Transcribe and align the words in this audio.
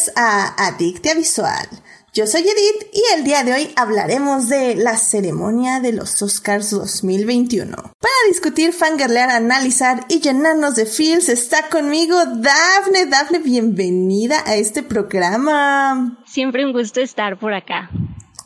bienvenidos 0.00 0.12
a 0.16 0.68
Adictia 0.68 1.14
Visual. 1.14 1.68
Yo 2.12 2.26
soy 2.26 2.42
Edith 2.42 2.90
y 2.92 3.02
el 3.16 3.24
día 3.24 3.44
de 3.44 3.52
hoy 3.52 3.70
hablaremos 3.76 4.48
de 4.48 4.74
la 4.74 4.96
ceremonia 4.96 5.80
de 5.80 5.92
los 5.92 6.20
Oscars 6.22 6.70
2021. 6.70 7.76
Para 7.76 8.14
discutir, 8.28 8.72
fangirlear, 8.72 9.30
analizar 9.30 10.06
y 10.08 10.20
llenarnos 10.20 10.74
de 10.76 10.86
feels 10.86 11.28
está 11.28 11.68
conmigo 11.68 12.16
Dafne. 12.16 13.06
Dafne, 13.06 13.38
bienvenida 13.38 14.42
a 14.46 14.56
este 14.56 14.82
programa. 14.82 16.18
Siempre 16.26 16.64
un 16.64 16.72
gusto 16.72 17.00
estar 17.00 17.38
por 17.38 17.52
acá. 17.52 17.90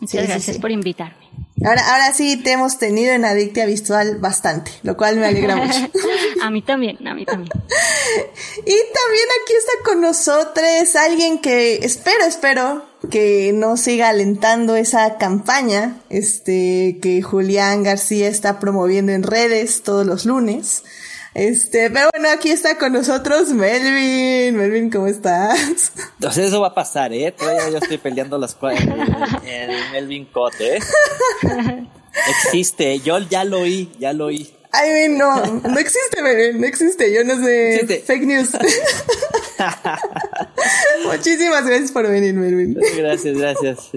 Muchas 0.01 0.27
gracias 0.27 0.59
por 0.59 0.71
invitarme. 0.71 1.24
Ahora, 1.63 1.93
ahora 1.93 2.13
sí 2.13 2.37
te 2.37 2.53
hemos 2.53 2.79
tenido 2.79 3.13
en 3.13 3.25
Adictia 3.25 3.65
Visual 3.65 4.17
bastante, 4.19 4.73
lo 4.83 4.97
cual 4.97 5.17
me 5.17 5.27
alegra 5.27 5.57
mucho. 5.57 5.79
a 6.43 6.51
mí 6.51 6.63
también, 6.63 7.07
a 7.07 7.15
mí 7.15 7.25
también. 7.25 7.53
y 8.59 8.63
también 8.65 9.29
aquí 9.43 9.53
está 9.57 9.73
con 9.85 10.01
nosotros 10.01 10.97
alguien 10.97 11.39
que 11.39 11.77
espero, 11.77 12.25
espero 12.25 12.85
que 13.09 13.53
no 13.55 13.77
siga 13.77 14.09
alentando 14.09 14.75
esa 14.75 15.17
campaña, 15.17 16.01
este, 16.11 16.99
que 17.01 17.23
Julián 17.23 17.85
García 17.85 18.29
está 18.29 18.59
promoviendo 18.59 19.13
en 19.13 19.23
redes 19.23 19.83
todos 19.83 20.05
los 20.05 20.27
lunes. 20.27 20.83
Este, 21.35 21.91
pero 21.91 22.11
bueno, 22.13 22.31
aquí 22.31 22.51
está 22.51 22.79
con 22.79 22.93
nosotros 22.93 23.49
Melvin. 23.49 24.57
Melvin, 24.57 24.89
¿cómo 24.89 25.09
estás? 25.09 25.93
Entonces 26.15 26.47
eso 26.47 26.61
va 26.61 26.69
a 26.69 26.75
pasar, 26.75 27.13
¿eh? 27.13 27.35
Todavía 27.37 27.71
yo 27.71 27.79
estoy 27.79 27.99
peleando 27.99 28.39
las 28.39 28.55
cosas 28.55 28.81
el 29.45 29.91
Melvin 29.93 30.27
Cote, 30.27 30.77
¿eh? 30.77 30.81
Existe, 32.29 33.01
yo 33.01 33.19
ya 33.19 33.43
lo 33.43 33.61
oí, 33.61 33.91
ya 33.99 34.13
lo 34.13 34.27
oí. 34.27 34.55
Ay, 34.71 35.09
no, 35.09 35.45
no 35.45 35.79
existe, 35.79 36.23
Melvin, 36.23 36.61
no 36.61 36.67
existe, 36.67 37.13
yo 37.13 37.25
no 37.25 37.45
sé. 37.45 38.03
Fake 38.07 38.25
news. 38.25 38.51
Muchísimas 41.05 41.67
gracias 41.67 41.93
por 41.93 42.09
venir, 42.09 42.35
Melvin. 42.35 42.79
Gracias, 42.97 43.37
gracias. 43.37 43.91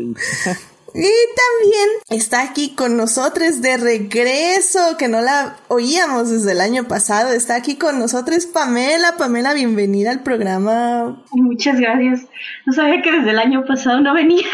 Y 1.00 1.14
también 1.62 1.90
está 2.10 2.42
aquí 2.42 2.74
con 2.74 2.98
nosotros 2.98 3.62
de 3.62 3.78
regreso, 3.78 4.98
que 4.98 5.08
no 5.08 5.22
la 5.22 5.58
oíamos 5.68 6.32
desde 6.32 6.54
el 6.54 6.60
año 6.60 6.88
pasado. 6.88 7.34
Está 7.34 7.56
aquí 7.56 7.76
con 7.76 8.00
nosotros 8.00 8.48
Pamela. 8.48 9.16
Pamela, 9.16 9.54
bienvenida 9.54 10.10
al 10.10 10.24
programa. 10.24 11.24
Muchas 11.34 11.80
gracias. 11.80 12.22
No 12.66 12.74
sabía 12.74 13.00
que 13.04 13.12
desde 13.12 13.30
el 13.30 13.38
año 13.38 13.64
pasado 13.64 14.02
no 14.02 14.16
venía. 14.16 14.48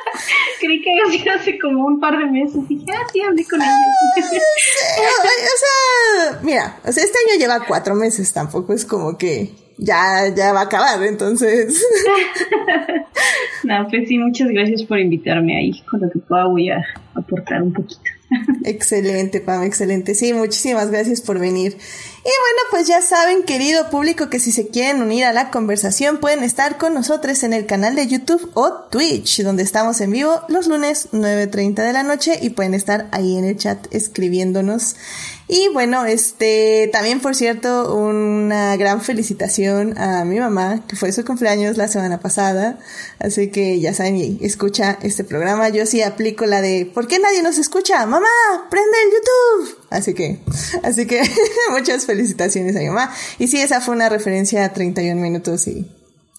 Creí 0.60 0.80
que 0.80 0.90
había 1.04 1.18
sido 1.18 1.34
hace 1.34 1.58
como 1.58 1.84
un 1.84 2.00
par 2.00 2.16
de 2.16 2.24
meses. 2.24 2.66
Dije, 2.66 2.86
ah, 2.94 3.06
sí, 3.12 3.20
hablé 3.20 3.44
con 3.44 3.60
ella. 3.60 3.70
o 4.16 4.32
sea, 5.58 6.40
mira, 6.42 6.80
o 6.82 6.92
sea, 6.92 7.04
este 7.04 7.18
año 7.28 7.38
lleva 7.38 7.66
cuatro 7.66 7.94
meses. 7.94 8.32
Tampoco 8.32 8.72
es 8.72 8.86
como 8.86 9.18
que 9.18 9.52
ya, 9.80 10.28
ya 10.34 10.52
va 10.52 10.60
a 10.60 10.64
acabar, 10.64 11.02
entonces. 11.02 11.82
no, 13.64 13.86
pues 13.88 14.08
sí, 14.08 14.18
muchas 14.18 14.48
gracias 14.48 14.82
por 14.82 14.98
invitarme 14.98 15.56
ahí. 15.56 15.82
Con 15.90 16.00
lo 16.00 16.10
que 16.10 16.18
pueda 16.18 16.44
voy 16.44 16.70
a 16.70 16.84
aportar 17.14 17.62
un 17.62 17.72
poquito. 17.72 18.02
excelente, 18.64 19.40
Pam, 19.40 19.62
excelente. 19.62 20.14
Sí, 20.14 20.34
muchísimas 20.34 20.90
gracias 20.90 21.22
por 21.22 21.38
venir. 21.38 21.72
Y 21.72 22.22
bueno, 22.22 22.60
pues 22.70 22.86
ya 22.86 23.00
saben, 23.00 23.42
querido 23.44 23.88
público, 23.88 24.28
que 24.28 24.38
si 24.38 24.52
se 24.52 24.68
quieren 24.68 25.00
unir 25.00 25.24
a 25.24 25.32
la 25.32 25.50
conversación 25.50 26.18
pueden 26.18 26.44
estar 26.44 26.76
con 26.76 26.92
nosotros 26.92 27.42
en 27.42 27.54
el 27.54 27.64
canal 27.64 27.96
de 27.96 28.06
YouTube 28.06 28.50
o 28.54 28.86
Twitch, 28.90 29.42
donde 29.42 29.62
estamos 29.62 30.00
en 30.02 30.12
vivo 30.12 30.42
los 30.48 30.68
lunes 30.68 31.08
9.30 31.12 31.74
de 31.76 31.92
la 31.92 32.02
noche 32.02 32.38
y 32.40 32.50
pueden 32.50 32.74
estar 32.74 33.08
ahí 33.12 33.36
en 33.36 33.46
el 33.46 33.56
chat 33.56 33.86
escribiéndonos. 33.90 34.96
Y 35.52 35.66
bueno, 35.72 36.06
este, 36.06 36.88
también 36.92 37.18
por 37.18 37.34
cierto, 37.34 37.96
una 37.96 38.76
gran 38.76 39.00
felicitación 39.00 39.98
a 39.98 40.24
mi 40.24 40.38
mamá, 40.38 40.84
que 40.86 40.94
fue 40.94 41.10
su 41.10 41.24
cumpleaños 41.24 41.76
la 41.76 41.88
semana 41.88 42.20
pasada. 42.20 42.78
Así 43.18 43.48
que 43.50 43.80
ya 43.80 43.92
saben, 43.92 44.38
escucha 44.42 44.96
este 45.02 45.24
programa. 45.24 45.68
Yo 45.68 45.86
sí 45.86 46.02
aplico 46.02 46.46
la 46.46 46.60
de, 46.60 46.88
¿por 46.94 47.08
qué 47.08 47.18
nadie 47.18 47.42
nos 47.42 47.58
escucha? 47.58 48.06
Mamá, 48.06 48.28
prende 48.70 48.96
el 49.04 49.10
YouTube. 49.10 49.78
Así 49.90 50.14
que, 50.14 50.38
así 50.84 51.08
que 51.08 51.20
muchas 51.72 52.06
felicitaciones 52.06 52.76
a 52.76 52.78
mi 52.78 52.86
mamá. 52.86 53.12
Y 53.40 53.48
sí, 53.48 53.60
esa 53.60 53.80
fue 53.80 53.96
una 53.96 54.08
referencia 54.08 54.64
a 54.64 54.72
31 54.72 55.20
minutos 55.20 55.66
y 55.66 55.84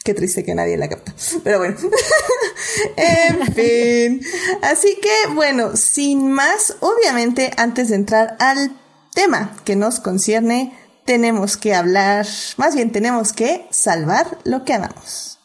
Qué 0.04 0.16
triste 0.16 0.44
que 0.44 0.56
nadie 0.56 0.78
la 0.78 0.90
capta. 0.90 1.14
Pero 1.44 1.60
bueno. 1.60 1.76
en 2.98 3.54
fin. 3.54 4.22
Así 4.64 4.98
que 5.00 5.34
bueno, 5.34 5.76
sin 5.76 6.32
más, 6.32 6.76
obviamente 6.80 7.52
antes 7.58 7.90
de 7.90 7.96
entrar 7.98 8.36
al 8.40 8.81
tema 9.14 9.56
que 9.64 9.76
nos 9.76 10.00
concierne, 10.00 10.74
tenemos 11.06 11.58
que 11.58 11.76
hablar, 11.76 12.26
más 12.58 12.76
bien 12.76 12.92
tenemos 12.92 13.34
que 13.34 13.66
salvar 13.70 14.38
lo 14.44 14.64
que 14.64 14.74
amamos. 14.74 15.40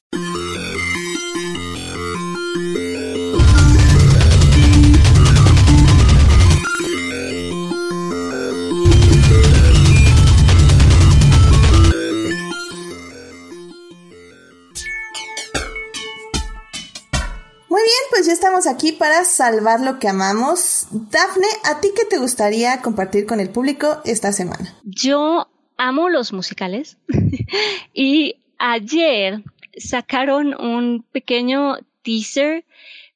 Aquí 18.65 18.93
para 18.93 19.25
salvar 19.25 19.81
lo 19.81 19.99
que 19.99 20.09
amamos. 20.09 20.87
Dafne, 20.91 21.47
¿a 21.65 21.81
ti 21.83 21.89
qué 21.95 22.07
te 22.07 22.17
gustaría 22.17 22.81
compartir 22.81 23.27
con 23.27 23.41
el 23.41 23.51
público 23.51 24.01
esta 24.07 24.33
semana? 24.33 24.75
Yo 24.85 25.49
amo 25.77 26.09
los 26.09 26.33
musicales 26.33 26.97
y 27.93 28.37
ayer 28.59 29.43
sacaron 29.77 30.59
un 30.59 31.05
pequeño 31.13 31.77
teaser 32.03 32.65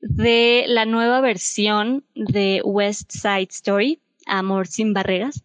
de 0.00 0.64
la 0.66 0.84
nueva 0.84 1.22
versión 1.22 2.04
de 2.14 2.60
West 2.62 3.10
Side 3.12 3.48
Story, 3.50 4.00
Amor 4.26 4.66
sin 4.66 4.92
Barreras, 4.92 5.42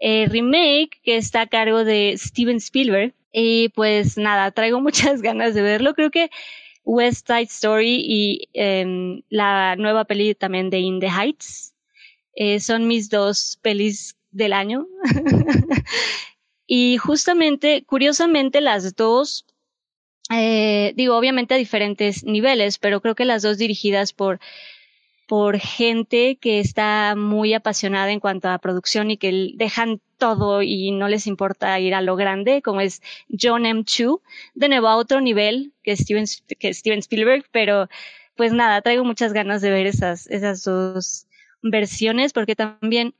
eh, 0.00 0.26
remake 0.30 1.00
que 1.02 1.16
está 1.16 1.42
a 1.42 1.46
cargo 1.46 1.84
de 1.84 2.14
Steven 2.16 2.56
Spielberg. 2.56 3.12
Y 3.30 3.68
pues 3.70 4.16
nada, 4.16 4.50
traigo 4.52 4.80
muchas 4.82 5.20
ganas 5.20 5.54
de 5.54 5.62
verlo. 5.62 5.94
Creo 5.94 6.10
que 6.10 6.30
West 6.88 7.26
Side 7.26 7.50
Story 7.50 8.02
y 8.02 8.48
em, 8.54 9.22
la 9.28 9.76
nueva 9.76 10.06
peli 10.06 10.34
también 10.34 10.70
de 10.70 10.78
In 10.78 11.00
the 11.00 11.08
Heights. 11.08 11.74
Eh, 12.34 12.60
son 12.60 12.86
mis 12.86 13.10
dos 13.10 13.58
pelis 13.60 14.16
del 14.30 14.54
año. 14.54 14.86
y 16.66 16.96
justamente, 16.96 17.84
curiosamente, 17.84 18.62
las 18.62 18.96
dos, 18.96 19.44
eh, 20.30 20.94
digo, 20.96 21.14
obviamente 21.14 21.54
a 21.54 21.58
diferentes 21.58 22.24
niveles, 22.24 22.78
pero 22.78 23.02
creo 23.02 23.14
que 23.14 23.26
las 23.26 23.42
dos 23.42 23.58
dirigidas 23.58 24.14
por 24.14 24.40
por 25.28 25.58
gente 25.58 26.38
que 26.40 26.58
está 26.58 27.14
muy 27.14 27.52
apasionada 27.52 28.10
en 28.10 28.18
cuanto 28.18 28.48
a 28.48 28.58
producción 28.58 29.10
y 29.10 29.18
que 29.18 29.50
dejan 29.56 30.00
todo 30.16 30.62
y 30.62 30.90
no 30.90 31.06
les 31.06 31.26
importa 31.26 31.78
ir 31.78 31.94
a 31.94 32.00
lo 32.00 32.16
grande, 32.16 32.62
como 32.62 32.80
es 32.80 33.02
John 33.28 33.66
M. 33.66 33.84
Chu, 33.84 34.22
de 34.54 34.70
nuevo 34.70 34.88
a 34.88 34.96
otro 34.96 35.20
nivel 35.20 35.74
que 35.82 35.94
Steven, 35.94 36.24
que 36.58 36.72
Steven 36.72 37.00
Spielberg, 37.00 37.44
pero 37.52 37.88
pues 38.36 38.54
nada, 38.54 38.80
traigo 38.80 39.04
muchas 39.04 39.34
ganas 39.34 39.60
de 39.60 39.70
ver 39.70 39.86
esas, 39.86 40.26
esas 40.28 40.64
dos 40.64 41.26
versiones 41.62 42.32
porque 42.32 42.56
también 42.56 43.14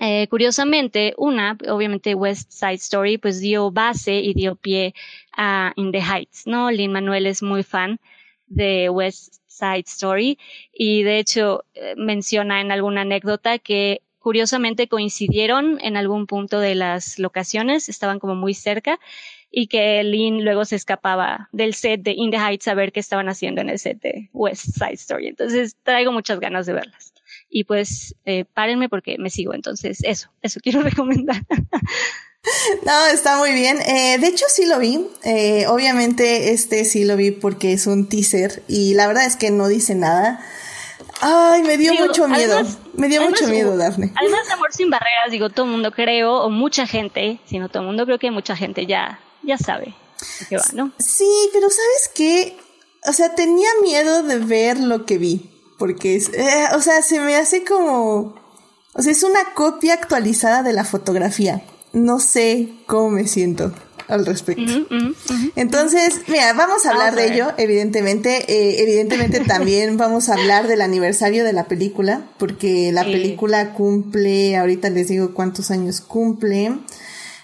eh, 0.00 0.26
curiosamente, 0.28 1.12
una, 1.18 1.58
obviamente 1.68 2.14
West 2.14 2.52
Side 2.52 2.74
Story, 2.74 3.18
pues 3.18 3.40
dio 3.40 3.70
base 3.70 4.14
y 4.14 4.32
dio 4.32 4.56
pie 4.56 4.94
a 5.36 5.74
In 5.76 5.92
the 5.92 6.00
Heights, 6.00 6.46
¿no? 6.46 6.70
Lin 6.70 6.90
Manuel 6.90 7.26
es 7.26 7.42
muy 7.42 7.62
fan 7.62 8.00
de 8.46 8.88
West 8.88 9.43
Side 9.58 9.84
Story 9.86 10.38
y 10.72 11.02
de 11.02 11.18
hecho 11.18 11.64
eh, 11.74 11.94
menciona 11.96 12.60
en 12.60 12.72
alguna 12.72 13.02
anécdota 13.02 13.58
que 13.58 14.02
curiosamente 14.18 14.88
coincidieron 14.88 15.78
en 15.82 15.98
algún 15.98 16.26
punto 16.26 16.58
de 16.58 16.74
las 16.74 17.18
locaciones, 17.18 17.90
estaban 17.90 18.18
como 18.18 18.34
muy 18.34 18.54
cerca 18.54 18.98
y 19.50 19.66
que 19.66 20.02
Lynn 20.02 20.44
luego 20.44 20.64
se 20.64 20.76
escapaba 20.76 21.48
del 21.52 21.74
set 21.74 22.00
de 22.00 22.12
In 22.12 22.30
the 22.30 22.38
Heights 22.38 22.66
a 22.66 22.74
ver 22.74 22.90
qué 22.90 23.00
estaban 23.00 23.28
haciendo 23.28 23.60
en 23.60 23.68
el 23.68 23.78
set 23.78 24.00
de 24.00 24.30
West 24.32 24.64
Side 24.78 24.94
Story. 24.94 25.28
Entonces 25.28 25.76
traigo 25.82 26.10
muchas 26.10 26.40
ganas 26.40 26.66
de 26.66 26.72
verlas. 26.72 27.12
Y 27.48 27.64
pues 27.64 28.16
eh, 28.24 28.46
párenme 28.46 28.88
porque 28.88 29.16
me 29.18 29.30
sigo. 29.30 29.54
Entonces 29.54 30.02
eso, 30.02 30.30
eso 30.42 30.58
quiero 30.60 30.80
recomendar. 30.90 31.42
No, 32.84 33.06
está 33.06 33.38
muy 33.38 33.52
bien. 33.52 33.80
Eh, 33.80 34.18
de 34.18 34.26
hecho, 34.26 34.44
sí 34.48 34.66
lo 34.66 34.78
vi. 34.78 35.06
Eh, 35.22 35.66
obviamente, 35.68 36.52
este 36.52 36.84
sí 36.84 37.04
lo 37.04 37.16
vi 37.16 37.30
porque 37.30 37.72
es 37.72 37.86
un 37.86 38.08
teaser 38.08 38.62
y 38.68 38.94
la 38.94 39.06
verdad 39.06 39.24
es 39.24 39.36
que 39.36 39.50
no 39.50 39.68
dice 39.68 39.94
nada. 39.94 40.44
Ay, 41.20 41.62
me 41.62 41.78
dio 41.78 41.94
mucho 41.94 42.28
miedo. 42.28 42.60
me 42.94 43.08
dio 43.08 43.22
mucho 43.22 43.46
miedo, 43.48 43.76
Dafne. 43.76 44.12
Además 44.20 44.46
de 44.46 44.52
Amor 44.52 44.72
sin 44.72 44.90
Barreras, 44.90 45.30
digo, 45.30 45.50
todo 45.50 45.66
el 45.66 45.72
mundo 45.72 45.92
creo, 45.92 46.42
o 46.42 46.50
mucha 46.50 46.86
gente, 46.86 47.40
si 47.46 47.58
no 47.58 47.68
todo 47.68 47.82
el 47.82 47.86
mundo, 47.86 48.04
creo 48.04 48.18
que 48.18 48.30
mucha 48.30 48.56
gente 48.56 48.86
ya, 48.86 49.20
ya 49.42 49.56
sabe 49.56 49.94
qué 50.48 50.56
va, 50.56 50.64
¿no? 50.74 50.92
Sí, 50.98 51.28
pero 51.52 51.68
¿sabes 51.70 52.10
qué? 52.14 52.56
O 53.06 53.12
sea, 53.12 53.34
tenía 53.34 53.68
miedo 53.82 54.22
de 54.22 54.38
ver 54.38 54.78
lo 54.78 55.04
que 55.04 55.18
vi. 55.18 55.50
Porque, 55.78 56.16
eh, 56.16 56.66
o 56.74 56.80
sea, 56.80 57.02
se 57.02 57.20
me 57.20 57.36
hace 57.36 57.64
como... 57.64 58.34
O 58.94 59.02
sea, 59.02 59.10
es 59.10 59.22
una 59.24 59.54
copia 59.54 59.94
actualizada 59.94 60.62
de 60.62 60.72
la 60.72 60.84
fotografía. 60.84 61.62
No 61.94 62.20
sé 62.20 62.68
cómo 62.86 63.10
me 63.10 63.26
siento. 63.26 63.72
al 64.06 64.26
respecto. 64.26 64.86
Entonces, 65.56 66.20
mira, 66.28 66.52
vamos 66.52 66.84
a 66.84 66.90
hablar 66.90 67.14
de 67.14 67.32
ello, 67.32 67.52
evidentemente. 67.56 68.44
Eh, 68.52 68.82
evidentemente 68.82 69.40
también 69.46 69.96
vamos 69.96 70.28
a 70.28 70.34
hablar 70.34 70.68
del 70.68 70.82
aniversario 70.82 71.42
de 71.42 71.54
la 71.54 71.64
película, 71.64 72.28
porque 72.38 72.92
la 72.92 73.04
película 73.04 73.72
cumple, 73.72 74.58
ahorita 74.58 74.90
les 74.90 75.08
digo 75.08 75.32
cuántos 75.32 75.70
años 75.70 76.02
cumple. 76.02 76.72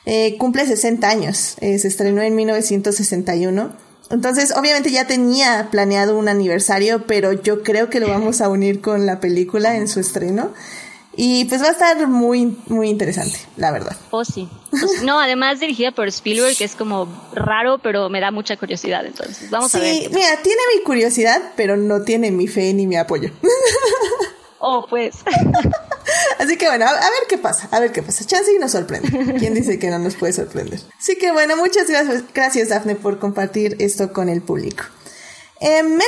Eh, 0.04 0.36
cumple 0.38 0.66
60 0.66 1.08
años, 1.08 1.56
eh, 1.60 1.78
se 1.78 1.88
estrenó 1.88 2.20
en 2.20 2.34
1961. 2.34 3.70
Entonces, 4.10 4.52
obviamente 4.56 4.90
ya 4.90 5.06
tenía 5.06 5.68
planeado 5.70 6.18
un 6.18 6.28
aniversario, 6.28 7.06
pero 7.06 7.32
yo 7.32 7.62
creo 7.62 7.88
que 7.90 8.00
lo 8.00 8.08
vamos 8.08 8.40
a 8.40 8.48
unir 8.48 8.80
con 8.80 9.06
la 9.06 9.20
película 9.20 9.76
en 9.76 9.86
su 9.86 10.00
estreno. 10.00 10.52
Y 11.16 11.44
pues 11.46 11.62
va 11.62 11.68
a 11.68 11.72
estar 11.72 12.06
muy, 12.06 12.56
muy 12.68 12.88
interesante, 12.88 13.38
la 13.56 13.72
verdad. 13.72 13.96
Oh, 14.10 14.24
sí. 14.24 14.48
Pues, 14.70 15.02
no, 15.02 15.20
además 15.20 15.60
dirigida 15.60 15.90
por 15.90 16.08
Spielberg, 16.08 16.56
que 16.56 16.64
es 16.64 16.76
como 16.76 17.08
raro, 17.34 17.78
pero 17.78 18.08
me 18.08 18.20
da 18.20 18.30
mucha 18.30 18.56
curiosidad. 18.56 19.04
Entonces, 19.04 19.50
vamos 19.50 19.74
a 19.74 19.80
ver. 19.80 19.94
Sí, 19.94 20.08
mira, 20.12 20.36
tiene 20.42 20.60
mi 20.76 20.82
curiosidad, 20.82 21.52
pero 21.56 21.76
no 21.76 22.02
tiene 22.02 22.30
mi 22.30 22.46
fe 22.46 22.72
ni 22.72 22.86
mi 22.86 22.96
apoyo. 22.96 23.30
Oh, 24.62 24.86
pues. 24.88 25.16
Así 26.38 26.56
que 26.58 26.66
bueno, 26.66 26.84
a, 26.84 26.92
ver 26.92 27.22
qué 27.28 27.38
pasa, 27.38 27.68
a 27.70 27.80
ver 27.80 27.92
qué 27.92 28.02
pasa. 28.02 28.26
Chance 28.26 28.52
y 28.54 28.58
nos 28.58 28.72
sorprende. 28.72 29.08
¿Quién 29.38 29.54
dice 29.54 29.78
que 29.78 29.88
no 29.88 29.98
nos 29.98 30.16
puede 30.16 30.34
sorprender? 30.34 30.80
Así 30.98 31.16
que 31.16 31.32
bueno, 31.32 31.56
muchas 31.56 31.88
gracias, 31.88 32.24
gracias 32.34 32.68
Daphne 32.68 32.94
por 32.94 33.18
compartir 33.18 33.76
esto 33.78 34.12
con 34.12 34.28
el 34.28 34.42
público. 34.42 34.84
Eh, 35.60 35.82
Melvin, 35.82 36.00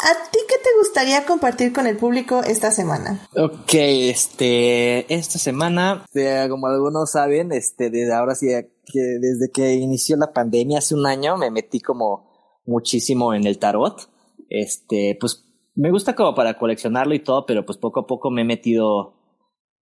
¿a 0.00 0.30
ti 0.30 0.38
qué 0.48 0.56
te 0.56 0.70
gustaría 0.78 1.26
compartir 1.26 1.72
con 1.74 1.86
el 1.86 1.98
público 1.98 2.42
esta 2.42 2.70
semana? 2.70 3.28
Ok, 3.36 3.74
este, 3.74 5.12
esta 5.12 5.38
semana, 5.38 6.06
como 6.48 6.66
algunos 6.66 7.10
saben, 7.10 7.52
este, 7.52 7.90
desde 7.90 8.14
ahora 8.14 8.34
sí, 8.34 8.46
que 8.46 9.00
desde 9.20 9.50
que 9.52 9.74
inició 9.74 10.16
la 10.16 10.32
pandemia 10.32 10.78
hace 10.78 10.94
un 10.94 11.06
año, 11.06 11.36
me 11.36 11.50
metí 11.50 11.80
como 11.80 12.62
muchísimo 12.64 13.34
en 13.34 13.46
el 13.46 13.58
tarot. 13.58 14.08
Este, 14.48 15.16
pues 15.20 15.44
me 15.74 15.90
gusta 15.90 16.14
como 16.14 16.34
para 16.34 16.56
coleccionarlo 16.56 17.14
y 17.14 17.20
todo, 17.20 17.44
pero 17.44 17.66
pues 17.66 17.76
poco 17.76 18.00
a 18.00 18.06
poco 18.06 18.30
me 18.30 18.42
he 18.42 18.46
metido 18.46 19.14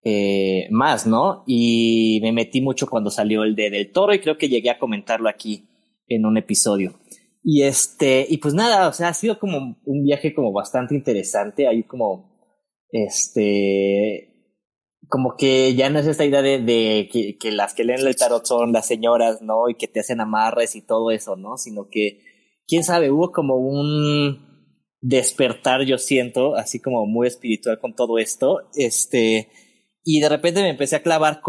eh, 0.04 0.68
más, 0.70 1.06
¿no? 1.06 1.44
Y 1.46 2.18
me 2.22 2.32
metí 2.32 2.62
mucho 2.62 2.86
cuando 2.86 3.10
salió 3.10 3.42
el 3.44 3.54
de 3.54 3.68
Del 3.68 3.92
Toro 3.92 4.14
y 4.14 4.20
creo 4.20 4.38
que 4.38 4.48
llegué 4.48 4.70
a 4.70 4.78
comentarlo 4.78 5.28
aquí 5.28 5.68
en 6.08 6.24
un 6.24 6.38
episodio. 6.38 7.01
Y 7.42 7.62
este, 7.62 8.26
y 8.28 8.38
pues 8.38 8.54
nada, 8.54 8.88
o 8.88 8.92
sea, 8.92 9.08
ha 9.08 9.14
sido 9.14 9.38
como 9.38 9.76
un 9.84 10.04
viaje 10.04 10.34
como 10.34 10.52
bastante 10.52 10.94
interesante, 10.94 11.66
ahí 11.66 11.82
como, 11.82 12.30
este, 12.90 14.28
como 15.08 15.34
que 15.36 15.74
ya 15.74 15.90
no 15.90 15.98
es 15.98 16.06
esta 16.06 16.24
idea 16.24 16.42
de, 16.42 17.08
que, 17.12 17.36
que, 17.38 17.50
las 17.50 17.74
que 17.74 17.84
leen 17.84 18.06
el 18.06 18.16
tarot 18.16 18.44
son 18.44 18.72
las 18.72 18.86
señoras, 18.86 19.42
¿no? 19.42 19.68
Y 19.68 19.74
que 19.74 19.88
te 19.88 20.00
hacen 20.00 20.20
amarres 20.20 20.76
y 20.76 20.82
todo 20.82 21.10
eso, 21.10 21.36
¿no? 21.36 21.56
Sino 21.56 21.88
que, 21.90 22.20
quién 22.66 22.84
sabe, 22.84 23.10
hubo 23.10 23.32
como 23.32 23.56
un, 23.56 24.52
despertar, 25.02 25.82
yo 25.82 25.98
siento, 25.98 26.54
así 26.54 26.80
como 26.80 27.04
muy 27.06 27.26
espiritual 27.26 27.78
con 27.80 27.94
todo 27.94 28.18
esto. 28.18 28.60
Este, 28.74 29.48
y 30.04 30.20
de 30.20 30.28
repente 30.28 30.62
me 30.62 30.70
empecé 30.70 30.96
a 30.96 31.02
clavar 31.02 31.42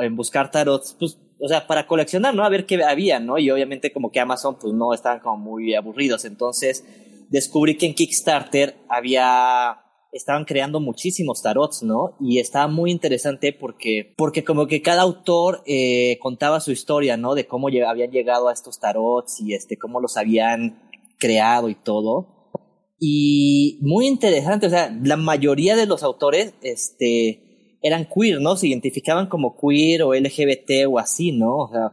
en 0.00 0.16
buscar 0.16 0.50
tarots, 0.50 0.96
pues, 0.98 1.18
o 1.40 1.48
sea, 1.48 1.66
para 1.66 1.86
coleccionar, 1.86 2.34
¿no? 2.34 2.44
A 2.44 2.48
ver 2.48 2.66
qué 2.66 2.82
había, 2.82 3.20
¿no? 3.20 3.38
Y 3.38 3.50
obviamente 3.50 3.92
como 3.92 4.10
que 4.10 4.20
Amazon, 4.20 4.58
pues 4.60 4.74
no 4.74 4.92
estaban 4.92 5.20
como 5.20 5.36
muy 5.36 5.74
aburridos. 5.74 6.24
Entonces, 6.24 6.84
descubrí 7.28 7.76
que 7.76 7.86
en 7.86 7.94
Kickstarter 7.94 8.76
había, 8.88 9.78
estaban 10.12 10.44
creando 10.44 10.80
muchísimos 10.80 11.42
tarots, 11.42 11.82
¿no? 11.82 12.16
Y 12.20 12.40
estaba 12.40 12.66
muy 12.66 12.90
interesante 12.90 13.52
porque, 13.52 14.14
porque 14.16 14.44
como 14.44 14.66
que 14.66 14.82
cada 14.82 15.02
autor 15.02 15.62
eh, 15.66 16.18
contaba 16.20 16.60
su 16.60 16.72
historia, 16.72 17.16
¿no? 17.16 17.34
De 17.34 17.46
cómo 17.46 17.68
habían 17.68 18.10
llegado 18.10 18.48
a 18.48 18.52
estos 18.52 18.80
tarots 18.80 19.40
y 19.40 19.54
este, 19.54 19.76
cómo 19.76 20.00
los 20.00 20.16
habían 20.16 20.82
creado 21.18 21.68
y 21.68 21.74
todo. 21.74 22.52
Y 23.00 23.78
muy 23.82 24.08
interesante, 24.08 24.66
o 24.66 24.70
sea, 24.70 24.92
la 25.04 25.16
mayoría 25.16 25.76
de 25.76 25.86
los 25.86 26.02
autores, 26.02 26.54
este, 26.62 27.47
eran 27.82 28.06
queer, 28.06 28.40
¿no? 28.40 28.56
Se 28.56 28.68
identificaban 28.68 29.28
como 29.28 29.56
queer 29.56 30.02
o 30.02 30.14
LGBT 30.14 30.86
o 30.88 30.98
así, 30.98 31.32
¿no? 31.32 31.56
O 31.56 31.68
sea, 31.68 31.92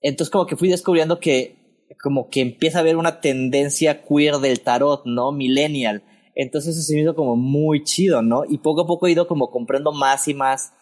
entonces 0.00 0.30
como 0.30 0.46
que 0.46 0.56
fui 0.56 0.68
descubriendo 0.68 1.18
que, 1.18 1.86
como 2.02 2.28
que 2.28 2.40
empieza 2.40 2.78
a 2.78 2.80
haber 2.82 2.96
una 2.96 3.20
tendencia 3.20 4.04
queer 4.04 4.36
del 4.36 4.60
tarot, 4.60 5.04
¿no? 5.04 5.32
Millennial. 5.32 6.02
Entonces 6.34 6.76
eso 6.76 6.82
se 6.82 6.94
me 6.94 7.02
hizo 7.02 7.14
como 7.14 7.36
muy 7.36 7.82
chido, 7.82 8.22
¿no? 8.22 8.44
Y 8.48 8.58
poco 8.58 8.82
a 8.82 8.86
poco 8.86 9.06
he 9.06 9.12
ido 9.12 9.26
como 9.26 9.50
comprando 9.50 9.92
más 9.92 10.28
y 10.28 10.34
más 10.34 10.72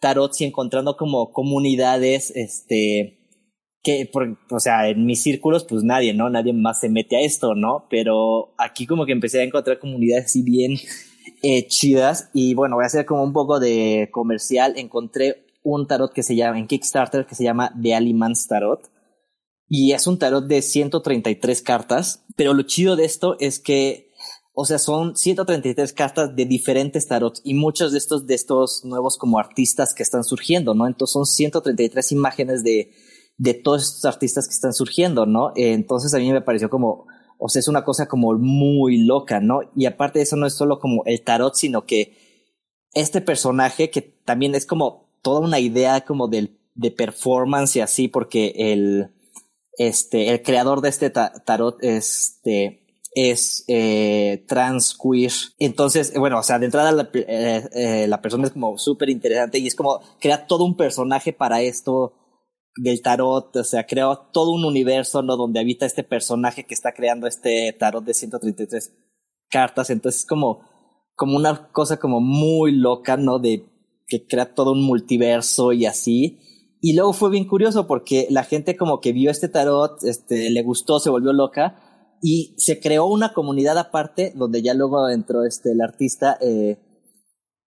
tarots 0.00 0.40
y 0.40 0.44
encontrando 0.44 0.96
como 0.96 1.32
comunidades, 1.32 2.32
este, 2.34 3.18
que, 3.82 4.10
por, 4.12 4.36
o 4.50 4.60
sea, 4.60 4.88
en 4.88 5.06
mis 5.06 5.22
círculos, 5.22 5.64
pues 5.64 5.84
nadie, 5.84 6.12
¿no? 6.12 6.28
Nadie 6.28 6.52
más 6.52 6.80
se 6.80 6.88
mete 6.88 7.16
a 7.16 7.20
esto, 7.20 7.54
¿no? 7.54 7.86
Pero 7.88 8.54
aquí 8.58 8.84
como 8.84 9.06
que 9.06 9.12
empecé 9.12 9.40
a 9.40 9.44
encontrar 9.44 9.78
comunidades 9.78 10.26
así 10.26 10.42
bien 10.42 10.76
eh, 11.42 11.66
chidas 11.66 12.30
y 12.32 12.54
bueno, 12.54 12.76
voy 12.76 12.84
a 12.84 12.86
hacer 12.86 13.06
como 13.06 13.22
un 13.22 13.32
poco 13.32 13.60
de 13.60 14.08
comercial. 14.12 14.74
Encontré 14.76 15.46
un 15.62 15.86
tarot 15.86 16.12
que 16.12 16.22
se 16.22 16.36
llama, 16.36 16.58
en 16.58 16.66
Kickstarter, 16.66 17.26
que 17.26 17.34
se 17.34 17.44
llama 17.44 17.72
The 17.80 17.94
Alimans 17.94 18.46
Tarot. 18.46 18.90
Y 19.68 19.92
es 19.92 20.06
un 20.06 20.18
tarot 20.18 20.46
de 20.46 20.62
133 20.62 21.62
cartas, 21.62 22.24
pero 22.36 22.54
lo 22.54 22.62
chido 22.62 22.94
de 22.94 23.04
esto 23.04 23.36
es 23.40 23.58
que, 23.58 24.12
o 24.54 24.64
sea, 24.64 24.78
son 24.78 25.16
133 25.16 25.92
cartas 25.92 26.36
de 26.36 26.44
diferentes 26.44 27.08
tarots 27.08 27.40
y 27.42 27.54
muchos 27.54 27.90
de 27.90 27.98
estos, 27.98 28.26
de 28.26 28.34
estos 28.34 28.84
nuevos 28.84 29.18
como 29.18 29.40
artistas 29.40 29.92
que 29.92 30.04
están 30.04 30.22
surgiendo, 30.22 30.74
¿no? 30.74 30.86
Entonces 30.86 31.12
son 31.12 31.26
133 31.26 32.12
imágenes 32.12 32.62
de 32.62 32.92
de 33.38 33.54
todos 33.54 33.82
estos 33.82 34.04
artistas 34.04 34.46
que 34.46 34.54
están 34.54 34.72
surgiendo, 34.72 35.26
¿no? 35.26 35.52
entonces 35.56 36.14
a 36.14 36.18
mí 36.18 36.32
me 36.32 36.40
pareció 36.40 36.70
como, 36.70 37.06
o 37.38 37.48
sea, 37.48 37.60
es 37.60 37.68
una 37.68 37.84
cosa 37.84 38.06
como 38.06 38.32
muy 38.34 38.98
loca, 38.98 39.40
¿no? 39.40 39.60
Y 39.74 39.86
aparte 39.86 40.18
de 40.18 40.24
eso 40.24 40.36
no 40.36 40.46
es 40.46 40.54
solo 40.54 40.78
como 40.78 41.02
el 41.04 41.22
tarot, 41.22 41.54
sino 41.54 41.84
que 41.84 42.16
este 42.94 43.20
personaje 43.20 43.90
que 43.90 44.02
también 44.02 44.54
es 44.54 44.66
como 44.66 45.08
toda 45.22 45.40
una 45.40 45.60
idea 45.60 46.02
como 46.02 46.28
del, 46.28 46.58
de 46.74 46.90
performance 46.90 47.76
y 47.76 47.80
así, 47.80 48.08
porque 48.08 48.54
el, 48.56 49.10
este, 49.76 50.30
el 50.30 50.42
creador 50.42 50.80
de 50.80 50.88
este 50.88 51.10
tarot, 51.10 51.82
este, 51.82 52.86
es 53.16 53.64
eh, 53.66 54.44
trans 54.46 54.96
queer. 54.96 55.32
Entonces, 55.58 56.12
bueno, 56.16 56.38
o 56.38 56.42
sea, 56.42 56.58
de 56.58 56.66
entrada 56.66 56.92
la, 56.92 57.10
eh, 57.14 57.68
eh, 57.72 58.06
la 58.08 58.20
persona 58.20 58.46
es 58.46 58.52
como 58.52 58.76
súper 58.78 59.08
interesante 59.08 59.58
y 59.58 59.66
es 59.66 59.74
como 59.74 60.00
crea 60.20 60.46
todo 60.46 60.64
un 60.64 60.76
personaje 60.76 61.32
para 61.32 61.62
esto 61.62 62.12
del 62.76 63.02
tarot, 63.02 63.56
o 63.56 63.64
sea, 63.64 63.86
creó 63.86 64.18
todo 64.32 64.52
un 64.52 64.64
universo, 64.64 65.22
¿no? 65.22 65.36
Donde 65.36 65.60
habita 65.60 65.86
este 65.86 66.04
personaje 66.04 66.64
que 66.64 66.74
está 66.74 66.92
creando 66.92 67.26
este 67.26 67.72
tarot 67.72 68.04
de 68.04 68.14
133 68.14 68.92
cartas, 69.48 69.90
entonces 69.90 70.22
es 70.22 70.26
como, 70.26 70.60
como 71.14 71.36
una 71.36 71.70
cosa 71.72 71.98
como 71.98 72.20
muy 72.20 72.72
loca, 72.72 73.16
¿no? 73.16 73.38
De 73.38 73.64
que 74.06 74.26
crea 74.26 74.54
todo 74.54 74.72
un 74.72 74.82
multiverso 74.82 75.72
y 75.72 75.86
así. 75.86 76.40
Y 76.80 76.94
luego 76.94 77.12
fue 77.12 77.30
bien 77.30 77.46
curioso 77.46 77.86
porque 77.86 78.26
la 78.30 78.44
gente 78.44 78.76
como 78.76 79.00
que 79.00 79.12
vio 79.12 79.30
este 79.30 79.48
tarot, 79.48 80.04
este, 80.04 80.50
le 80.50 80.62
gustó, 80.62 81.00
se 81.00 81.10
volvió 81.10 81.32
loca 81.32 81.80
y 82.22 82.54
se 82.58 82.80
creó 82.80 83.06
una 83.06 83.32
comunidad 83.32 83.78
aparte 83.78 84.32
donde 84.34 84.62
ya 84.62 84.74
luego 84.74 85.08
entró 85.08 85.44
este, 85.44 85.72
el 85.72 85.80
artista, 85.80 86.38
eh, 86.40 86.78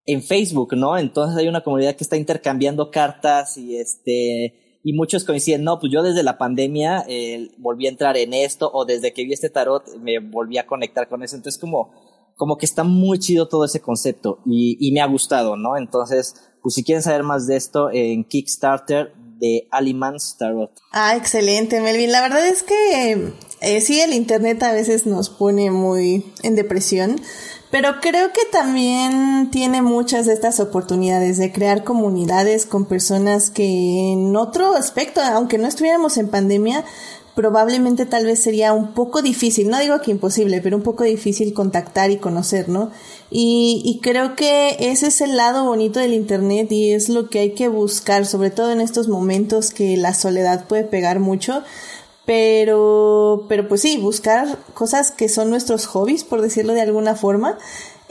en 0.05 0.23
Facebook, 0.23 0.75
¿no? 0.75 0.97
Entonces 0.97 1.37
hay 1.37 1.47
una 1.47 1.61
comunidad 1.61 1.95
que 1.95 2.03
está 2.03 2.17
intercambiando 2.17 2.89
cartas 2.89 3.57
y 3.57 3.77
este, 3.77 4.68
y 4.83 4.93
muchos 4.93 5.23
coinciden, 5.23 5.63
no, 5.63 5.79
pues 5.79 5.91
yo 5.91 6.03
desde 6.03 6.23
la 6.23 6.37
pandemia 6.37 7.03
eh, 7.07 7.51
volví 7.57 7.85
a 7.85 7.89
entrar 7.89 8.17
en 8.17 8.33
esto 8.33 8.69
o 8.73 8.85
desde 8.85 9.13
que 9.13 9.25
vi 9.25 9.33
este 9.33 9.49
tarot 9.49 9.83
me 9.97 10.19
volví 10.19 10.57
a 10.57 10.65
conectar 10.65 11.07
con 11.09 11.23
eso. 11.23 11.35
Entonces 11.35 11.59
como, 11.59 11.91
como 12.35 12.57
que 12.57 12.65
está 12.65 12.83
muy 12.83 13.19
chido 13.19 13.47
todo 13.47 13.65
ese 13.65 13.81
concepto 13.81 14.39
y, 14.45 14.77
y 14.79 14.91
me 14.91 15.01
ha 15.01 15.07
gustado, 15.07 15.57
¿no? 15.57 15.75
Entonces, 15.75 16.35
pues 16.61 16.75
si 16.75 16.83
quieren 16.83 17.03
saber 17.03 17.23
más 17.23 17.47
de 17.47 17.57
esto 17.57 17.89
en 17.91 18.23
Kickstarter 18.23 19.13
de 19.39 19.67
Alimans 19.71 20.37
Tarot. 20.37 20.71
Ah, 20.91 21.15
excelente, 21.15 21.81
Melvin. 21.81 22.11
La 22.11 22.21
verdad 22.21 22.45
es 22.47 22.63
que 22.63 23.33
eh, 23.61 23.81
sí, 23.81 23.99
el 24.01 24.13
Internet 24.13 24.63
a 24.63 24.71
veces 24.71 25.05
nos 25.05 25.29
pone 25.29 25.71
muy 25.71 26.33
en 26.43 26.55
depresión 26.55 27.21
pero 27.71 27.99
creo 28.01 28.33
que 28.33 28.41
también 28.51 29.51
tiene 29.51 29.83
muchas 29.83 30.25
de 30.25 30.33
estas 30.33 30.59
oportunidades 30.59 31.37
de 31.37 31.51
crear 31.51 31.83
comunidades 31.83 32.65
con 32.65 32.85
personas 32.85 33.51
que 33.51 34.11
en 34.11 34.35
otro 34.35 34.73
aspecto, 34.73 35.21
aunque 35.21 35.59
no 35.59 35.67
estuviéramos 35.67 36.17
en 36.17 36.29
pandemia, 36.29 36.83
probablemente 37.35 38.07
tal 38.07 38.25
vez 38.25 38.41
sería 38.41 38.73
un 38.73 38.93
poco 38.95 39.21
difícil, 39.21 39.69
no 39.69 39.79
digo 39.79 40.01
que 40.01 40.09
imposible, 40.09 40.61
pero 40.61 40.77
un 40.77 40.83
poco 40.83 41.03
difícil 41.03 41.53
contactar 41.53 42.09
y 42.09 42.17
conocer, 42.17 42.69
¿no? 42.69 42.89
Y, 43.29 43.83
y 43.85 43.99
creo 44.01 44.35
que 44.35 44.75
ese 44.79 45.07
es 45.07 45.21
el 45.21 45.37
lado 45.37 45.63
bonito 45.63 45.99
del 45.99 46.15
Internet 46.15 46.71
y 46.71 46.91
es 46.91 47.07
lo 47.07 47.29
que 47.29 47.39
hay 47.39 47.53
que 47.53 47.67
buscar, 47.67 48.25
sobre 48.25 48.49
todo 48.49 48.71
en 48.71 48.81
estos 48.81 49.07
momentos 49.07 49.69
que 49.69 49.95
la 49.95 50.15
soledad 50.15 50.67
puede 50.67 50.85
pegar 50.85 51.19
mucho 51.19 51.63
pero, 52.25 53.45
pero 53.49 53.67
pues 53.67 53.81
sí, 53.81 53.97
buscar 53.97 54.57
cosas 54.73 55.11
que 55.11 55.29
son 55.29 55.49
nuestros 55.49 55.85
hobbies, 55.87 56.23
por 56.23 56.41
decirlo 56.41 56.73
de 56.73 56.81
alguna 56.81 57.15
forma. 57.15 57.57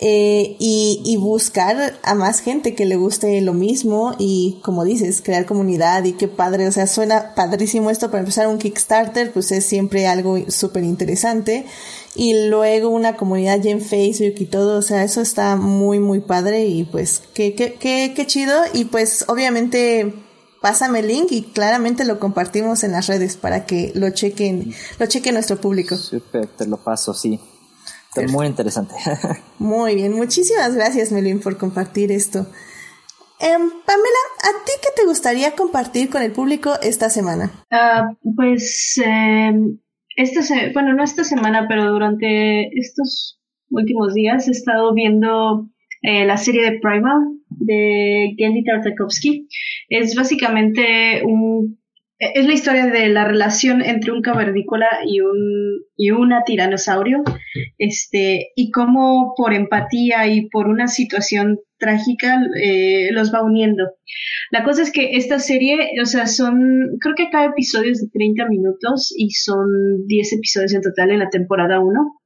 eh, 0.01 0.55
y, 0.61 1.03
y, 1.05 1.17
buscar 1.17 1.99
a 2.05 2.15
más 2.15 2.39
gente 2.41 2.77
que 2.77 2.87
le 2.87 2.95
guste 2.95 3.41
lo 3.41 3.53
mismo 3.53 4.15
y 4.17 4.61
como 4.63 4.85
dices, 4.85 5.21
crear 5.23 5.45
comunidad 5.45 6.05
y 6.05 6.13
qué 6.13 6.29
padre, 6.29 6.69
o 6.69 6.73
sea, 6.73 6.87
suena 6.87 7.35
padrísimo 7.35 7.91
esto 7.91 8.09
para 8.09 8.21
empezar 8.21 8.47
un 8.47 8.59
Kickstarter, 8.59 9.33
pues 9.33 9.51
es 9.51 9.67
siempre 9.67 10.07
algo 10.07 10.39
súper 10.51 10.85
interesante 10.85 11.67
y 12.15 12.47
luego 12.49 12.91
una 12.91 13.17
comunidad 13.17 13.61
ya 13.61 13.73
en 13.73 13.81
Facebook 13.81 14.35
y 14.39 14.47
todo, 14.47 14.79
o 14.79 14.83
sea, 14.83 15.03
eso 15.03 15.21
está 15.21 15.57
muy, 15.57 15.99
muy 15.99 16.21
padre 16.21 16.67
y 16.67 16.85
pues 16.85 17.23
qué, 17.35 17.55
qué, 17.57 17.75
qué, 17.75 18.13
qué 18.15 18.27
chido 18.27 18.55
y 18.73 18.85
pues 18.85 19.25
obviamente 19.27 20.15
pásame 20.61 21.01
el 21.01 21.09
link 21.09 21.29
y 21.31 21.43
claramente 21.43 22.05
lo 22.05 22.19
compartimos 22.19 22.85
en 22.85 22.93
las 22.93 23.07
redes 23.07 23.37
para 23.37 23.67
que 23.67 23.93
lo 23.95 24.11
chequen, 24.11 24.75
lo 24.99 25.07
cheque 25.07 25.33
nuestro 25.33 25.61
público. 25.61 25.97
Super, 25.97 26.47
te 26.49 26.67
lo 26.67 26.79
paso, 26.79 27.15
sí. 27.15 27.41
Está 28.09 28.33
muy 28.33 28.47
interesante. 28.47 28.95
muy 29.59 29.95
bien, 29.95 30.15
muchísimas 30.15 30.75
gracias 30.75 31.13
Melvin 31.13 31.41
por 31.41 31.59
compartir 31.59 32.11
esto. 32.11 32.47
Em, 33.41 33.61
Pamela, 33.61 34.25
¿a 34.43 34.65
ti 34.65 34.73
qué 34.83 34.89
te 34.97 35.07
gustaría 35.07 35.55
compartir 35.55 36.11
con 36.11 36.23
el 36.23 36.33
público 36.33 36.75
esta 36.83 37.09
semana? 37.09 37.53
Uh, 37.71 38.35
pues, 38.35 39.01
eh, 39.05 39.53
esta 40.17 40.41
bueno, 40.73 40.95
no 40.95 41.05
esta 41.05 41.23
semana, 41.23 41.67
pero 41.69 41.93
durante 41.93 42.67
estos 42.77 43.39
últimos 43.71 44.15
días 44.15 44.49
he 44.49 44.51
estado 44.51 44.93
viendo 44.93 45.69
eh, 46.03 46.25
la 46.25 46.37
serie 46.37 46.63
de 46.63 46.79
Primal 46.81 47.19
de 47.51 48.35
Gendy 48.37 48.65
Tartakovsky. 48.65 49.49
Es 49.89 50.15
básicamente 50.15 51.23
un 51.25 51.79
es 52.19 52.47
la 52.47 52.55
historia 52.55 52.87
de 52.87 53.09
la 53.09 53.25
relación 53.25 53.81
entre 53.81 54.11
un 54.11 54.23
cavernícola 54.23 54.89
y 55.07 55.21
un 55.21 55.85
y 55.97 56.11
una 56.11 56.43
tiranosaurio 56.45 57.23
este 57.79 58.49
y 58.57 58.71
cómo 58.73 59.35
por 59.37 59.55
empatía 59.55 60.27
y 60.27 60.49
por 60.49 60.67
una 60.67 60.89
situación 60.89 61.61
trágica 61.79 62.41
eh, 62.61 63.11
los 63.13 63.33
va 63.33 63.45
uniendo 63.45 63.85
la 64.51 64.65
cosa 64.65 64.83
es 64.83 64.91
que 64.91 65.17
esta 65.17 65.39
serie 65.39 65.93
o 66.03 66.07
sea 66.07 66.27
son 66.27 66.97
creo 67.01 67.15
que 67.15 67.31
cada 67.31 67.47
episodio 67.47 67.93
es 67.93 68.01
de 68.01 68.09
30 68.13 68.49
minutos 68.49 69.15
y 69.17 69.31
son 69.31 70.05
10 70.07 70.33
episodios 70.33 70.75
en 70.75 70.83
total 70.83 71.13
en 71.13 71.21
la 71.21 71.31
temporada 71.31 71.79
1 71.79 72.21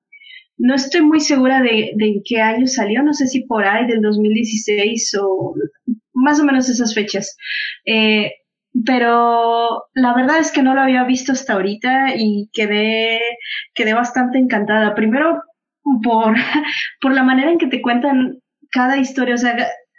no 0.59 0.75
estoy 0.75 1.03
muy 1.03 1.21
segura 1.21 1.61
de, 1.61 1.93
en 1.99 2.23
qué 2.25 2.41
año 2.41 2.67
salió 2.67 3.03
no 3.03 3.13
sé 3.13 3.27
si 3.27 3.45
por 3.45 3.65
ahí 3.65 3.87
del 3.87 4.01
2016 4.01 5.19
o 5.21 5.55
más 6.15 6.41
o 6.41 6.45
menos 6.45 6.69
esas 6.69 6.95
fechas 6.95 7.37
eh, 7.87 8.33
pero 8.87 9.85
la 9.95 10.15
verdad 10.15 10.39
es 10.39 10.51
que 10.51 10.63
no 10.63 10.75
lo 10.75 10.81
había 10.81 11.05
visto 11.05 11.33
hasta 11.33 11.55
ahorita 11.55 12.15
y 12.17 12.49
quedé, 12.53 13.21
quedé 13.75 13.93
bastante 13.93 14.39
encantada. 14.39 14.95
Primero 14.95 15.43
por, 16.03 16.35
por 17.01 17.13
la 17.13 17.23
manera 17.23 17.51
en 17.51 17.59
que 17.59 17.67
te 17.67 17.83
cuentan 17.83 18.39
cada 18.71 18.97
historia, 18.97 19.35
o 19.35 19.39
sea, 19.39 19.57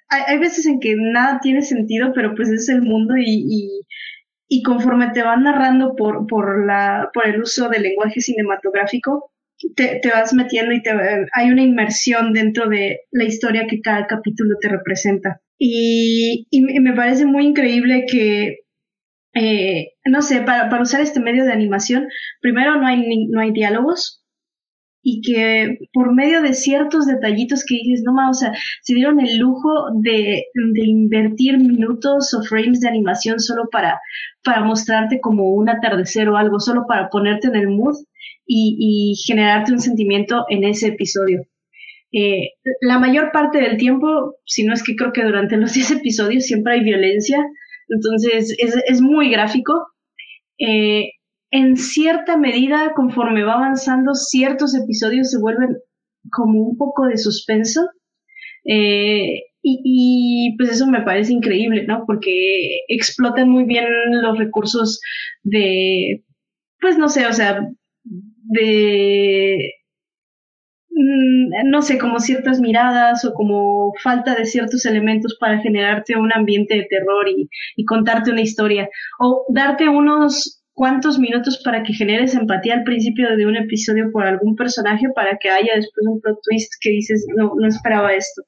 hay, 0.10 0.22
hay 0.27 0.38
veces 0.39 0.65
en 0.65 0.79
que 0.79 0.95
nada 0.98 1.39
tiene 1.41 1.62
sentido, 1.62 2.12
pero 2.13 2.33
pues 2.36 2.50
es 2.50 2.67
el 2.69 2.81
mundo 2.81 3.15
y, 3.17 3.45
y, 3.48 3.81
y 4.48 4.63
conforme 4.63 5.12
te 5.12 5.22
van 5.22 5.43
narrando 5.43 5.95
por, 5.95 6.25
por, 6.27 6.65
la, 6.65 7.10
por 7.13 7.27
el 7.27 7.41
uso 7.41 7.69
del 7.69 7.83
lenguaje 7.83 8.22
cinematográfico, 8.22 9.31
te, 9.75 10.00
te, 10.01 10.10
vas 10.10 10.34
metiendo 10.34 10.74
y 10.74 10.82
te, 10.82 10.91
hay 11.34 11.50
una 11.50 11.63
inmersión 11.63 12.34
dentro 12.34 12.70
de 12.70 13.01
la 13.12 13.24
historia 13.24 13.67
que 13.67 13.82
cada 13.82 14.08
capítulo 14.08 14.58
te 14.60 14.70
representa. 14.70 15.41
Y, 15.58 16.48
y 16.50 16.62
me 16.62 16.93
parece 16.93 17.25
muy 17.25 17.46
increíble 17.46 18.05
que 18.10 18.63
eh, 19.36 19.93
no 20.05 20.22
sé, 20.22 20.41
para, 20.41 20.70
para, 20.70 20.84
usar 20.84 21.01
este 21.01 21.20
medio 21.20 21.43
de 21.46 21.53
animación, 21.53 22.08
primero 22.41 22.79
no 22.79 22.86
hay, 22.86 23.27
no 23.27 23.41
hay 23.41 23.51
diálogos 23.51 24.24
y 25.01 25.22
que 25.22 25.79
por 25.91 26.13
medio 26.13 26.41
de 26.41 26.53
ciertos 26.53 27.08
detallitos 27.08 27.65
que 27.67 27.75
dices, 27.75 28.03
no 28.05 28.13
más, 28.13 28.38
o 28.38 28.39
sea, 28.39 28.53
se 28.84 28.93
dieron 28.93 29.20
el 29.20 29.38
lujo 29.38 29.70
de, 30.01 30.46
de, 30.53 30.86
invertir 30.86 31.58
minutos 31.58 32.34
o 32.34 32.43
frames 32.43 32.79
de 32.79 32.88
animación 32.88 33.39
solo 33.39 33.67
para, 33.70 34.00
para 34.43 34.63
mostrarte 34.63 35.20
como 35.20 35.51
un 35.51 35.67
atardecer 35.67 36.29
o 36.29 36.38
algo, 36.38 36.60
solo 36.60 36.86
para 36.88 37.10
ponerte 37.10 37.48
en 37.48 37.55
el 37.55 37.67
mood 37.67 37.96
y, 38.46 38.77
y 38.80 39.15
generarte 39.25 39.72
un 39.72 39.80
sentimiento 39.80 40.46
en 40.50 40.63
ese 40.63 40.88
episodio. 40.88 41.42
Eh, 42.13 42.51
la 42.82 43.00
mayor 43.00 43.32
parte 43.32 43.60
del 43.60 43.77
tiempo, 43.77 44.36
si 44.46 44.63
no 44.65 44.74
es 44.74 44.84
que 44.84 44.96
creo 44.96 45.12
que 45.12 45.24
durante 45.24 45.58
los 45.58 45.74
10 45.74 45.92
episodios 45.92 46.46
siempre 46.46 46.74
hay 46.74 46.84
violencia, 46.84 47.44
entonces 47.89 48.56
es, 48.60 48.75
es 48.88 49.01
muy 49.01 49.30
gráfico. 49.30 49.74
Eh, 50.60 51.12
en 51.51 51.75
cierta 51.75 52.38
medida, 52.38 52.94
conforme 52.96 53.44
va 53.44 53.53
avanzando, 53.53 54.13
ciertos 54.15 54.75
episodios 54.75 55.30
se 55.32 55.39
vuelven 55.39 55.77
como 56.32 56.62
un 56.62 56.77
poco 56.77 57.06
de 57.08 57.18
suspenso. 57.18 57.82
Eh, 58.65 59.44
y, 59.62 59.82
y, 59.84 60.58
pues 60.58 60.72
eso 60.72 60.88
me 60.88 61.01
parece 61.01 61.34
increíble, 61.34 61.86
¿no? 61.88 62.03
Porque 62.06 62.82
explotan 62.88 63.50
muy 63.50 63.65
bien 63.65 63.86
los 64.22 64.38
recursos 64.38 65.00
de, 65.44 66.24
pues 66.82 66.98
no 66.98 67.08
sé, 67.08 67.25
o 67.27 67.34
sea, 67.34 67.70
de 68.43 69.73
Mm, 70.95 71.69
no 71.69 71.81
sé, 71.81 71.97
como 71.97 72.19
ciertas 72.19 72.59
miradas 72.59 73.25
o 73.25 73.33
como 73.33 73.93
falta 74.03 74.35
de 74.35 74.45
ciertos 74.45 74.85
elementos 74.85 75.35
para 75.39 75.59
generarte 75.59 76.15
un 76.17 76.31
ambiente 76.33 76.75
de 76.75 76.85
terror 76.85 77.27
y, 77.27 77.50
y 77.75 77.85
contarte 77.85 78.31
una 78.31 78.41
historia. 78.41 78.88
O 79.19 79.45
darte 79.50 79.89
unos 79.89 80.62
cuantos 80.73 81.19
minutos 81.19 81.62
para 81.63 81.83
que 81.83 81.93
generes 81.93 82.35
empatía 82.35 82.75
al 82.75 82.83
principio 82.83 83.35
de 83.35 83.45
un 83.45 83.55
episodio 83.57 84.12
por 84.12 84.25
algún 84.25 84.55
personaje 84.55 85.07
para 85.15 85.38
que 85.38 85.50
haya 85.50 85.75
después 85.75 86.05
un 86.07 86.21
plot 86.21 86.39
twist 86.43 86.73
que 86.81 86.91
dices, 86.91 87.25
no, 87.35 87.53
no 87.55 87.67
esperaba 87.67 88.13
esto. 88.13 88.43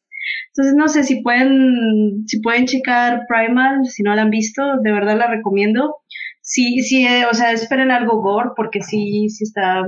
Entonces 0.49 0.75
no 0.75 0.87
sé 0.87 1.03
si 1.03 1.21
pueden, 1.21 2.23
si 2.27 2.39
pueden 2.41 2.65
checar 2.65 3.25
Primal, 3.27 3.85
si 3.85 4.03
no 4.03 4.15
la 4.15 4.23
han 4.23 4.29
visto, 4.29 4.61
de 4.81 4.91
verdad 4.91 5.17
la 5.17 5.27
recomiendo. 5.27 5.97
Sí, 6.47 6.81
sí, 6.83 7.05
eh, 7.05 7.25
o 7.25 7.33
sea, 7.33 7.51
esperen 7.51 7.89
algo 7.89 8.21
gore 8.21 8.51
porque 8.55 8.81
sí, 8.81 9.29
sí 9.29 9.43
está, 9.43 9.81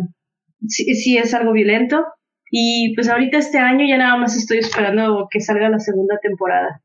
sí, 0.67 0.95
sí 0.95 1.15
es 1.15 1.33
algo 1.35 1.53
violento 1.53 2.03
y 2.49 2.95
pues 2.95 3.07
ahorita 3.09 3.37
este 3.37 3.59
año 3.59 3.85
ya 3.87 3.97
nada 3.97 4.17
más 4.17 4.35
estoy 4.35 4.57
esperando 4.57 5.27
que 5.29 5.39
salga 5.39 5.69
la 5.69 5.79
segunda 5.79 6.17
temporada. 6.21 6.81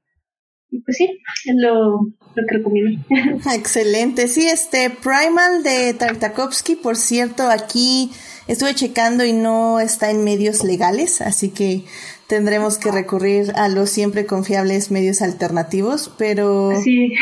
Y 0.71 0.81
pues 0.81 0.99
sí, 0.99 1.23
es 1.47 1.55
lo, 1.57 2.01
lo 2.35 2.47
que 2.49 2.57
recomiendo. 2.57 3.03
Excelente. 3.55 4.29
Sí, 4.29 4.47
este 4.47 4.91
Primal 4.91 5.63
de 5.63 5.95
Tartakovsky, 5.95 6.77
por 6.77 6.97
cierto, 6.97 7.49
aquí 7.49 8.11
estuve 8.49 8.75
checando 8.75 9.25
y 9.25 9.33
no 9.33 9.81
está 9.81 10.11
en 10.11 10.23
medios 10.23 10.65
legales, 10.65 11.23
así 11.23 11.51
que 11.51 11.85
tendremos 12.27 12.77
que 12.77 12.91
recurrir 12.91 13.53
a 13.55 13.69
los 13.69 13.89
siempre 13.89 14.27
confiables 14.27 14.91
medios 14.91 15.23
alternativos, 15.23 16.13
pero 16.19 16.73
sí. 16.83 17.13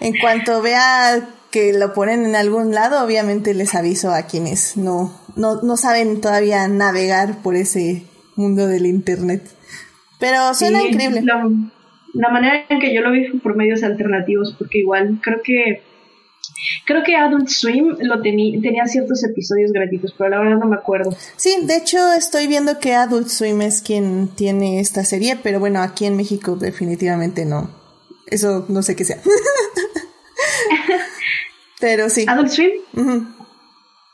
en 0.00 0.14
cuanto 0.20 0.62
vea 0.62 1.28
que 1.50 1.72
lo 1.72 1.94
ponen 1.94 2.24
en 2.24 2.36
algún 2.36 2.74
lado, 2.74 3.04
obviamente 3.04 3.54
les 3.54 3.74
aviso 3.74 4.12
a 4.12 4.22
quienes 4.22 4.76
no, 4.76 5.18
no, 5.36 5.62
no 5.62 5.76
saben 5.76 6.20
todavía 6.20 6.68
navegar 6.68 7.42
por 7.42 7.56
ese 7.56 8.04
mundo 8.36 8.66
del 8.66 8.86
internet. 8.86 9.42
Pero 10.18 10.54
suena 10.54 10.82
increíble. 10.82 11.22
La, 12.14 12.30
manera 12.30 12.64
en 12.68 12.80
que 12.80 12.94
yo 12.94 13.02
lo 13.02 13.12
vi 13.12 13.26
fue 13.26 13.40
por 13.40 13.56
medios 13.56 13.82
alternativos, 13.82 14.54
porque 14.58 14.78
igual 14.78 15.20
creo 15.22 15.40
que 15.42 15.82
Creo 16.86 17.02
que 17.04 17.14
Adult 17.14 17.48
Swim 17.48 17.96
lo 18.00 18.20
tenía 18.20 18.86
ciertos 18.86 19.22
episodios 19.22 19.70
gratuitos, 19.72 20.14
pero 20.16 20.30
la 20.30 20.38
verdad 20.40 20.56
no 20.56 20.66
me 20.66 20.76
acuerdo. 20.76 21.14
Sí, 21.36 21.54
de 21.62 21.76
hecho 21.76 21.98
estoy 22.14 22.46
viendo 22.46 22.78
que 22.78 22.94
Adult 22.94 23.28
Swim 23.28 23.60
es 23.62 23.82
quien 23.82 24.28
tiene 24.28 24.80
esta 24.80 25.04
serie, 25.04 25.36
pero 25.42 25.60
bueno, 25.60 25.80
aquí 25.80 26.06
en 26.06 26.16
México 26.16 26.56
definitivamente 26.56 27.44
no. 27.44 27.70
Eso 28.26 28.66
no 28.68 28.82
sé 28.82 28.96
qué 28.96 29.04
sea. 29.04 29.20
Pero 31.80 32.08
sí. 32.08 32.26
Adult 32.28 32.48
Swim. 32.48 33.34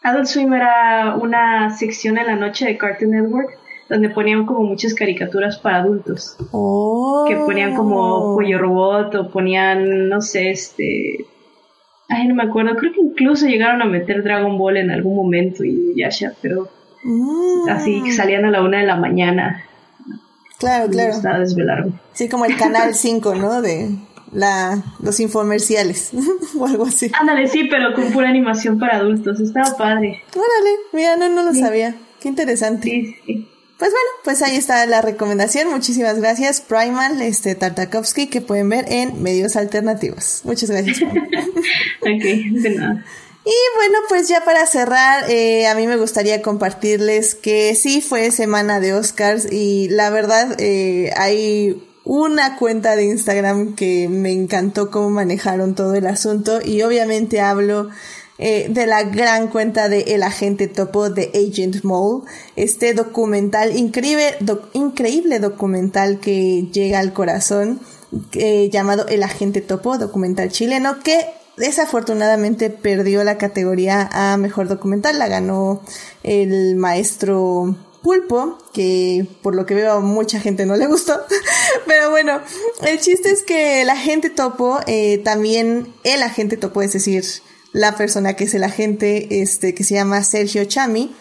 Adult 0.02 0.26
Swim 0.26 0.52
era 0.52 1.16
una 1.16 1.76
sección 1.76 2.18
en 2.18 2.26
la 2.26 2.37
noche 2.37 2.66
de 2.66 2.76
Cartoon 2.78 3.11
Network 3.11 3.59
donde 3.88 4.11
ponían 4.11 4.47
como 4.47 4.62
muchas 4.62 4.94
caricaturas 4.94 5.59
para 5.59 5.78
adultos. 5.78 6.37
Oh. 6.52 7.26
Que 7.28 7.37
ponían 7.37 7.75
como 7.75 8.35
Pollo 8.35 8.59
Robot 8.59 9.14
o 9.14 9.30
ponían, 9.30 10.09
no 10.09 10.21
sé, 10.21 10.50
este... 10.50 11.26
Ay, 12.09 12.28
no 12.28 12.35
me 12.35 12.44
acuerdo. 12.44 12.76
Creo 12.76 12.92
que 12.92 13.00
incluso 13.00 13.47
llegaron 13.47 13.83
a 13.83 13.87
meter 13.87 14.23
Dragon 14.23 14.59
Ball 14.59 14.76
en 14.76 14.90
algún 14.90 15.16
momento 15.16 15.64
y 15.64 15.94
Yasha, 15.97 16.33
pero... 16.40 16.68
Mm. 17.02 17.68
Así 17.68 18.12
salían 18.12 18.47
a 18.47 18.50
la 18.50 18.62
una 18.62 18.78
de 18.78 18.87
la 18.87 18.97
mañana. 18.97 19.64
Claro, 20.59 20.88
claro. 20.90 21.11
Estaba 21.11 21.38
desvelarme. 21.38 21.92
Sí, 22.14 22.28
como 22.28 22.47
el 22.47 22.56
canal 22.56 22.94
5, 22.94 23.35
¿no? 23.35 23.61
De 23.61 23.90
la, 24.34 24.82
los 25.00 25.20
infomerciales 25.20 26.10
o 26.58 26.66
algo 26.66 26.84
así. 26.84 27.10
Ándale, 27.18 27.46
sí, 27.46 27.64
pero 27.70 27.94
con 27.94 28.12
pura 28.12 28.28
animación 28.28 28.78
para 28.78 28.96
adultos. 28.96 29.40
Estaba 29.40 29.76
padre. 29.76 30.22
Órale, 30.34 30.76
mira, 30.92 31.16
no, 31.16 31.28
no 31.28 31.42
lo 31.42 31.54
sabía. 31.54 31.94
Qué 32.20 32.28
interesante. 32.28 32.90
Sí, 32.90 33.16
sí. 33.24 33.48
Pues 33.78 33.90
bueno, 33.90 34.08
pues 34.22 34.42
ahí 34.42 34.56
está 34.56 34.86
la 34.86 35.02
recomendación. 35.02 35.68
Muchísimas 35.68 36.18
gracias, 36.20 36.60
Primal, 36.60 37.20
este 37.20 37.54
Tartakovsky, 37.54 38.28
que 38.28 38.40
pueden 38.40 38.68
ver 38.68 38.84
en 38.88 39.22
medios 39.22 39.56
alternativos. 39.56 40.42
Muchas 40.44 40.70
gracias. 40.70 41.02
ok, 42.00 42.22
de 42.22 42.70
nada. 42.76 43.04
Y 43.44 43.52
bueno, 43.76 43.98
pues 44.08 44.28
ya 44.28 44.42
para 44.44 44.64
cerrar, 44.66 45.28
eh, 45.28 45.66
a 45.66 45.74
mí 45.74 45.86
me 45.86 45.96
gustaría 45.96 46.40
compartirles 46.40 47.34
que 47.34 47.74
sí 47.74 48.00
fue 48.00 48.30
semana 48.30 48.80
de 48.80 48.94
Oscars 48.94 49.52
y 49.52 49.88
la 49.90 50.08
verdad 50.08 50.56
eh, 50.58 51.12
hay 51.16 51.82
una 52.04 52.56
cuenta 52.56 52.96
de 52.96 53.04
Instagram 53.04 53.75
que 53.75 54.08
me 54.08 54.32
encantó 54.32 54.90
cómo 54.90 55.11
manejaron 55.11 55.75
todo 55.75 55.94
el 55.94 56.06
asunto 56.06 56.61
y 56.62 56.82
obviamente 56.82 57.40
hablo 57.40 57.88
eh, 58.38 58.66
de 58.68 58.87
la 58.87 59.04
gran 59.04 59.49
cuenta 59.49 59.88
de 59.88 60.00
El 60.14 60.23
Agente 60.23 60.66
Topo 60.66 61.08
de 61.08 61.30
Agent 61.34 61.84
Mole, 61.84 62.25
este 62.56 62.92
documental, 62.92 63.76
increíble, 63.76 64.37
increíble 64.73 65.38
documental 65.38 66.18
que 66.18 66.68
llega 66.73 66.99
al 66.99 67.12
corazón, 67.12 67.80
llamado 68.70 69.06
El 69.06 69.23
Agente 69.23 69.61
Topo, 69.61 69.99
documental 69.99 70.50
chileno, 70.50 70.99
que 71.02 71.26
desafortunadamente 71.56 72.70
perdió 72.70 73.23
la 73.25 73.38
categoría 73.38 74.08
a 74.12 74.37
mejor 74.37 74.68
documental, 74.68 75.18
la 75.18 75.28
ganó 75.28 75.80
el 76.23 76.75
maestro 76.76 77.76
Pulpo, 78.04 78.58
que 78.75 79.26
por 79.40 79.54
lo 79.54 79.64
que 79.64 79.75
veo 79.75 79.92
a 79.92 80.00
mucha 80.00 80.38
gente 80.38 80.66
no 80.66 80.76
le 80.76 80.87
gustó. 80.87 81.18
Pero 81.87 82.11
bueno, 82.11 82.38
el 82.87 83.00
chiste 83.00 83.30
es 83.30 83.42
que 83.42 83.80
el 83.80 83.88
agente 83.88 84.28
topo, 84.28 84.78
eh, 84.87 85.23
también 85.25 85.88
el 86.04 86.23
agente 86.23 86.58
topo, 86.58 86.82
es 86.82 86.92
decir, 86.92 87.25
la 87.73 87.96
persona 87.96 88.34
que 88.34 88.44
es 88.44 88.52
el 88.52 88.62
agente, 88.62 89.40
este, 89.40 89.75
que 89.75 89.84
se 89.84 89.94
llama 89.94 90.23
Sergio 90.23 90.66
Chami, 90.66 91.16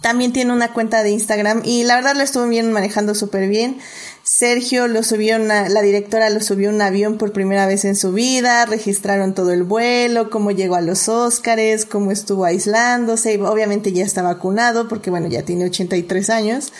también 0.00 0.32
tiene 0.32 0.52
una 0.52 0.72
cuenta 0.72 1.02
de 1.02 1.10
Instagram 1.10 1.62
y 1.64 1.84
la 1.84 1.96
verdad 1.96 2.14
lo 2.14 2.22
estuvo 2.22 2.46
bien 2.46 2.72
manejando 2.72 3.14
súper 3.14 3.48
bien. 3.48 3.78
Sergio 4.22 4.88
lo 4.88 5.02
subió, 5.02 5.36
una, 5.36 5.68
la 5.68 5.82
directora 5.82 6.30
lo 6.30 6.40
subió 6.40 6.70
un 6.70 6.80
avión 6.80 7.18
por 7.18 7.32
primera 7.32 7.66
vez 7.66 7.84
en 7.84 7.94
su 7.94 8.12
vida, 8.12 8.64
registraron 8.66 9.34
todo 9.34 9.52
el 9.52 9.62
vuelo, 9.62 10.30
cómo 10.30 10.50
llegó 10.50 10.76
a 10.76 10.80
los 10.80 11.08
Óscares, 11.08 11.84
cómo 11.84 12.10
estuvo 12.10 12.44
aislándose, 12.44 13.40
obviamente 13.42 13.92
ya 13.92 14.04
está 14.04 14.22
vacunado 14.22 14.88
porque 14.88 15.10
bueno, 15.10 15.28
ya 15.28 15.42
tiene 15.42 15.66
83 15.66 16.30
años. 16.30 16.72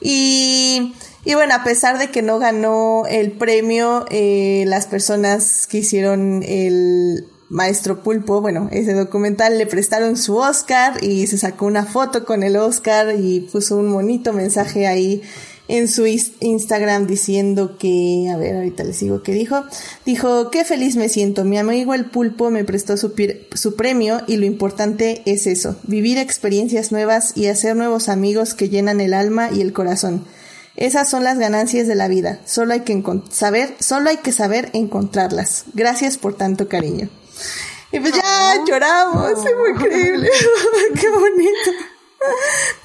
Y, 0.00 0.94
y 1.24 1.34
bueno, 1.34 1.54
a 1.54 1.62
pesar 1.62 1.98
de 1.98 2.10
que 2.10 2.22
no 2.22 2.38
ganó 2.38 3.04
el 3.08 3.32
premio, 3.32 4.06
eh, 4.10 4.64
las 4.66 4.86
personas 4.86 5.66
que 5.66 5.78
hicieron 5.78 6.42
el, 6.42 7.26
Maestro 7.50 8.04
Pulpo, 8.04 8.40
bueno, 8.40 8.68
ese 8.70 8.94
documental 8.94 9.58
le 9.58 9.66
prestaron 9.66 10.16
su 10.16 10.36
Oscar 10.36 11.02
y 11.02 11.26
se 11.26 11.36
sacó 11.36 11.66
una 11.66 11.84
foto 11.84 12.24
con 12.24 12.44
el 12.44 12.56
Oscar 12.56 13.16
y 13.18 13.40
puso 13.40 13.76
un 13.76 13.92
bonito 13.92 14.32
mensaje 14.32 14.86
ahí 14.86 15.20
en 15.66 15.88
su 15.88 16.06
Instagram 16.06 17.08
diciendo 17.08 17.76
que, 17.76 18.28
a 18.32 18.36
ver, 18.36 18.54
ahorita 18.54 18.84
les 18.84 19.00
digo 19.00 19.24
qué 19.24 19.32
dijo. 19.32 19.64
Dijo, 20.06 20.48
qué 20.52 20.64
feliz 20.64 20.94
me 20.94 21.08
siento, 21.08 21.44
mi 21.44 21.58
amigo 21.58 21.92
el 21.92 22.04
pulpo 22.04 22.50
me 22.50 22.62
prestó 22.62 22.96
su, 22.96 23.12
su 23.54 23.74
premio 23.74 24.20
y 24.28 24.36
lo 24.36 24.46
importante 24.46 25.22
es 25.26 25.48
eso, 25.48 25.74
vivir 25.82 26.18
experiencias 26.18 26.92
nuevas 26.92 27.36
y 27.36 27.46
hacer 27.46 27.74
nuevos 27.74 28.08
amigos 28.08 28.54
que 28.54 28.68
llenan 28.68 29.00
el 29.00 29.12
alma 29.12 29.50
y 29.52 29.60
el 29.60 29.72
corazón. 29.72 30.24
Esas 30.76 31.10
son 31.10 31.24
las 31.24 31.40
ganancias 31.40 31.88
de 31.88 31.96
la 31.96 32.06
vida, 32.06 32.40
solo 32.44 32.74
hay 32.74 32.80
que 32.82 33.02
saber, 33.30 33.74
solo 33.80 34.08
hay 34.08 34.18
que 34.18 34.30
saber 34.30 34.70
encontrarlas. 34.72 35.64
Gracias 35.74 36.16
por 36.16 36.36
tanto 36.36 36.68
cariño. 36.68 37.10
Y 37.92 38.00
pues 38.00 38.14
ya 38.14 38.64
lloramos, 38.66 39.32
muy 39.38 39.70
increíble, 39.70 40.30
qué 41.00 41.10
bonito. 41.10 41.70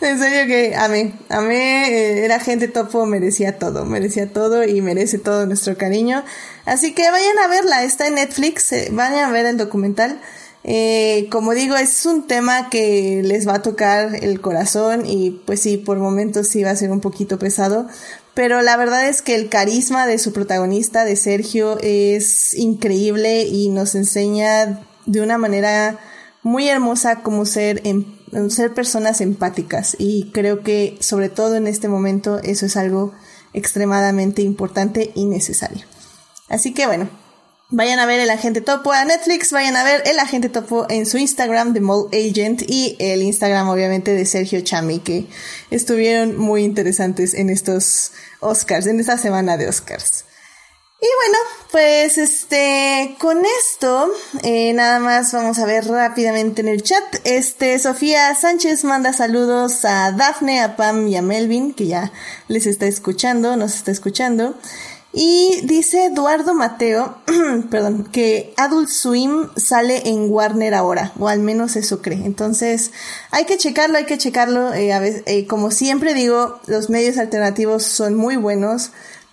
En 0.02 0.18
serio 0.18 0.48
que 0.48 0.76
a 0.76 0.88
mí, 0.88 1.14
a 1.30 1.42
mí 1.42 1.56
era 1.56 2.40
gente 2.40 2.68
topo, 2.68 3.06
merecía 3.06 3.60
todo, 3.60 3.86
merecía 3.86 4.32
todo 4.32 4.64
y 4.64 4.82
merece 4.82 5.20
todo 5.20 5.46
nuestro 5.46 5.78
cariño. 5.78 6.24
Así 6.66 6.94
que 6.94 7.10
vayan 7.12 7.38
a 7.40 7.48
verla, 7.48 7.84
está 7.84 8.08
en 8.08 8.16
Netflix, 8.16 8.72
eh, 8.72 8.90
vayan 8.92 9.30
a 9.30 9.32
ver 9.32 9.46
el 9.46 9.58
documental. 9.58 10.22
Eh, 10.64 11.28
como 11.32 11.54
digo, 11.54 11.76
es 11.76 12.06
un 12.08 12.26
tema 12.26 12.70
que 12.72 13.22
les 13.24 13.48
va 13.48 13.56
a 13.56 13.62
tocar 13.62 14.16
el 14.16 14.42
corazón 14.42 15.06
y 15.06 15.30
pues 15.46 15.62
sí, 15.62 15.78
por 15.78 16.00
momentos 16.00 16.48
sí 16.48 16.64
va 16.64 16.72
a 16.72 16.76
ser 16.76 16.90
un 16.90 17.02
poquito 17.02 17.38
pesado, 17.38 17.88
pero 18.36 18.62
la 18.62 18.78
verdad 18.78 19.08
es 19.08 19.22
que 19.22 19.34
el 19.34 19.50
carisma 19.50 20.06
de 20.06 20.20
su 20.20 20.34
protagonista, 20.34 21.06
de 21.06 21.16
Sergio, 21.16 21.80
es 21.82 22.54
increíble 22.54 23.46
y 23.46 23.70
nos 23.70 23.96
enseña 23.96 24.86
de 25.06 25.22
una 25.22 25.38
manera 25.38 25.98
muy 26.44 26.68
hermosa 26.68 27.24
cómo 27.24 27.46
ser, 27.46 27.82
em, 27.86 28.06
ser 28.50 28.74
personas 28.74 29.22
empáticas. 29.22 29.96
Y 29.98 30.32
creo 30.32 30.62
que 30.62 30.98
sobre 31.00 31.30
todo 31.30 31.56
en 31.56 31.66
este 31.66 31.88
momento 31.88 32.40
eso 32.44 32.66
es 32.66 32.76
algo 32.76 33.14
extremadamente 33.54 34.42
importante 34.42 35.12
y 35.16 35.26
necesario. 35.26 35.86
Así 36.50 36.74
que 36.74 36.88
bueno, 36.88 37.10
Vayan 37.70 37.98
a 37.98 38.06
ver 38.06 38.20
el 38.20 38.30
agente 38.30 38.62
topo 38.62 38.92
a 38.92 39.06
Netflix, 39.06 39.52
vayan 39.52 39.76
a 39.76 39.84
ver 39.84 40.04
el 40.06 40.20
agente 40.20 40.50
topo 40.50 40.86
en 40.88 41.08
su 41.08 41.18
Instagram 41.18 41.74
de 41.74 41.82
Mole 41.82 42.10
Agent 42.16 42.62
y 42.68 42.96
el 43.00 43.24
Instagram 43.24 43.68
obviamente 43.70 44.14
de 44.14 44.26
Sergio 44.28 44.62
Chami 44.62 45.00
que 45.00 45.26
estuvieron 45.72 46.38
muy 46.38 46.64
interesantes 46.64 47.34
en 47.34 47.50
estos 47.50 48.12
Oscars, 48.40 48.86
en 48.86 49.00
esta 49.00 49.18
semana 49.18 49.58
de 49.58 49.68
Oscars. 49.68 50.26
Y 51.02 51.08
bueno, 51.18 51.38
pues 51.72 52.18
este, 52.18 53.16
con 53.20 53.44
esto, 53.60 54.10
eh, 54.44 54.72
nada 54.74 55.00
más 55.00 55.34
vamos 55.34 55.60
a 55.60 55.66
ver 55.66 55.86
rápidamente 55.86 56.62
en 56.62 56.68
el 56.68 56.84
chat. 56.84 57.04
Este, 57.26 57.78
Sofía 57.80 58.34
Sánchez 58.34 58.84
manda 58.86 59.12
saludos 59.12 59.86
a 59.86 60.12
Dafne, 60.12 60.62
a 60.62 60.76
Pam 60.78 61.08
y 61.08 61.18
a 61.18 61.22
Melvin, 61.22 61.74
que 61.74 61.88
ya 61.88 62.12
les 62.48 62.66
está 62.66 62.86
escuchando, 62.86 63.58
nos 63.58 63.76
está 63.76 63.92
escuchando. 63.92 64.56
Y 65.18 65.62
dice 65.64 66.08
Eduardo 66.08 66.54
Mateo, 66.54 67.16
perdón, 67.72 68.04
que 68.12 68.54
Adult 68.58 68.90
Swim 68.90 69.48
sale 69.56 70.10
en 70.10 70.30
Warner 70.30 70.74
ahora, 70.74 71.14
o 71.18 71.30
al 71.30 71.40
menos 71.40 71.78
eso 71.78 72.02
cree. 72.02 72.26
Entonces, 72.26 72.92
hay 73.32 73.46
que 73.46 73.58
checarlo, 73.58 73.98
hay 73.98 74.04
que 74.04 74.18
checarlo. 74.18 74.74
Eh, 74.74 74.92
a 74.92 75.00
veces, 75.00 75.24
eh, 75.26 75.48
como 75.48 75.72
siempre 75.72 76.14
digo, 76.14 76.60
los 76.68 76.90
medios 76.90 77.18
alternativos 77.18 77.84
son 77.84 78.16
muy 78.16 78.36
buenos, 78.36 78.92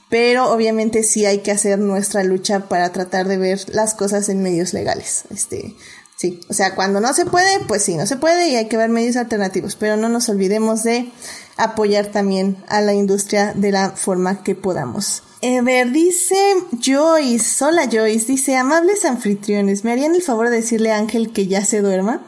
pero 0.08 0.52
obviamente 0.52 1.02
sí 1.02 1.26
hay 1.26 1.38
que 1.40 1.50
hacer 1.50 1.80
nuestra 1.80 2.22
lucha 2.22 2.68
para 2.68 2.92
tratar 2.92 3.26
de 3.26 3.38
ver 3.38 3.58
las 3.74 3.94
cosas 3.94 4.28
en 4.28 4.40
medios 4.40 4.74
legales. 4.74 5.24
Este, 5.30 5.74
sí, 6.14 6.38
o 6.48 6.54
sea, 6.54 6.76
cuando 6.76 7.00
no 7.00 7.12
se 7.12 7.26
puede, 7.26 7.58
pues 7.66 7.82
sí, 7.82 7.96
no 7.96 8.06
se 8.06 8.16
puede 8.16 8.50
y 8.50 8.54
hay 8.54 8.68
que 8.68 8.76
ver 8.76 8.88
medios 8.88 9.16
alternativos, 9.16 9.74
pero 9.74 9.96
no 9.96 10.08
nos 10.08 10.28
olvidemos 10.28 10.84
de 10.84 11.10
apoyar 11.56 12.06
también 12.06 12.56
a 12.68 12.80
la 12.82 12.94
industria 12.94 13.52
de 13.56 13.72
la 13.72 13.90
forma 13.90 14.44
que 14.44 14.54
podamos. 14.54 15.24
A 15.44 15.62
ver, 15.62 15.90
dice 15.90 16.36
Joyce, 16.80 17.64
hola 17.64 17.88
Joyce, 17.90 18.26
dice, 18.26 18.56
amables 18.56 19.04
anfitriones, 19.04 19.82
¿me 19.82 19.90
harían 19.90 20.14
el 20.14 20.22
favor 20.22 20.50
de 20.50 20.56
decirle 20.56 20.92
a 20.92 20.98
Ángel 20.98 21.32
que 21.32 21.48
ya 21.48 21.64
se 21.64 21.80
duerma? 21.80 22.24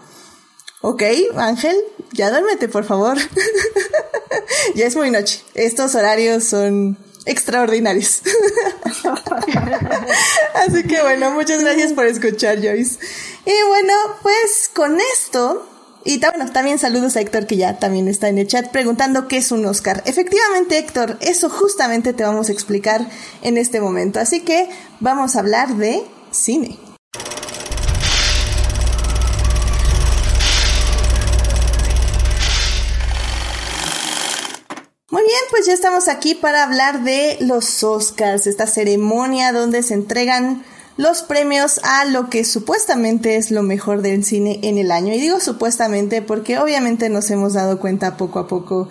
Ok, 0.81 1.05
Ángel, 1.37 1.77
ya 2.11 2.31
duérmete, 2.31 2.69
por 2.69 2.85
favor. 2.85 3.17
ya 4.75 4.87
es 4.87 4.97
muy 4.97 5.13
noche. 5.13 5.45
Estos 5.55 5.95
horarios 5.95 6.43
son 6.43 6.99
extraordinarios. 7.25 8.23
Así 10.55 10.83
que 10.83 11.01
bueno, 11.03 11.31
muchas 11.31 11.61
gracias 11.61 11.93
por 11.93 12.07
escuchar, 12.07 12.61
Joyce. 12.61 12.99
Y 13.47 13.69
bueno, 13.69 13.95
pues 14.23 14.69
con 14.75 14.99
esto 15.15 15.65
y 16.07 16.21
bueno, 16.21 16.53
también 16.53 16.79
saludos 16.79 17.17
a 17.17 17.21
Héctor 17.21 17.47
que 17.47 17.57
ya 17.57 17.79
también 17.79 18.09
está 18.09 18.29
en 18.29 18.37
el 18.37 18.47
chat 18.47 18.71
preguntando 18.71 19.27
qué 19.27 19.39
es 19.39 19.51
un 19.53 19.65
Oscar. 19.65 20.03
Efectivamente, 20.05 20.77
Héctor, 20.77 21.17
eso 21.21 21.49
justamente 21.49 22.13
te 22.13 22.25
vamos 22.25 22.51
a 22.51 22.53
explicar 22.53 23.09
en 23.41 23.57
este 23.57 23.81
momento. 23.81 24.21
Así 24.21 24.41
que 24.41 24.69
vamos 25.01 25.35
a 25.35 25.41
hablar 25.41 25.77
de 25.77 26.03
cine. 26.31 26.79
Muy 35.11 35.23
bien, 35.23 35.41
pues 35.49 35.65
ya 35.65 35.73
estamos 35.73 36.09
aquí 36.09 36.35
para 36.35 36.65
hablar 36.65 37.03
de 37.03 37.39
los 37.41 37.83
Oscars, 37.83 38.47
esta 38.47 38.67
ceremonia 38.67 39.53
donde 39.53 39.83
se 39.83 39.95
entregan 39.95 40.65
los 40.97 41.23
premios 41.23 41.81
a 41.83 42.05
lo 42.05 42.31
que 42.31 42.45
supuestamente 42.45 43.37
es 43.37 43.51
lo 43.51 43.63
mejor 43.63 44.03
del 44.03 44.25
cine 44.25 44.61
en 44.63 44.79
el 44.79 44.93
año. 44.93 45.13
Y 45.13 45.21
digo 45.21 45.41
supuestamente 45.41 46.23
porque 46.23 46.59
obviamente 46.59 47.09
nos 47.09 47.31
hemos 47.31 47.55
dado 47.55 47.81
cuenta 47.81 48.17
poco 48.17 48.39
a 48.39 48.47
poco 48.47 48.89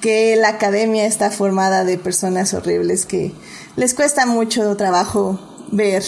que 0.00 0.36
la 0.36 0.48
academia 0.48 1.06
está 1.06 1.30
formada 1.30 1.84
de 1.84 1.96
personas 1.96 2.54
horribles 2.54 3.06
que 3.06 3.32
les 3.76 3.94
cuesta 3.94 4.26
mucho 4.26 4.76
trabajo 4.76 5.38
ver 5.70 6.02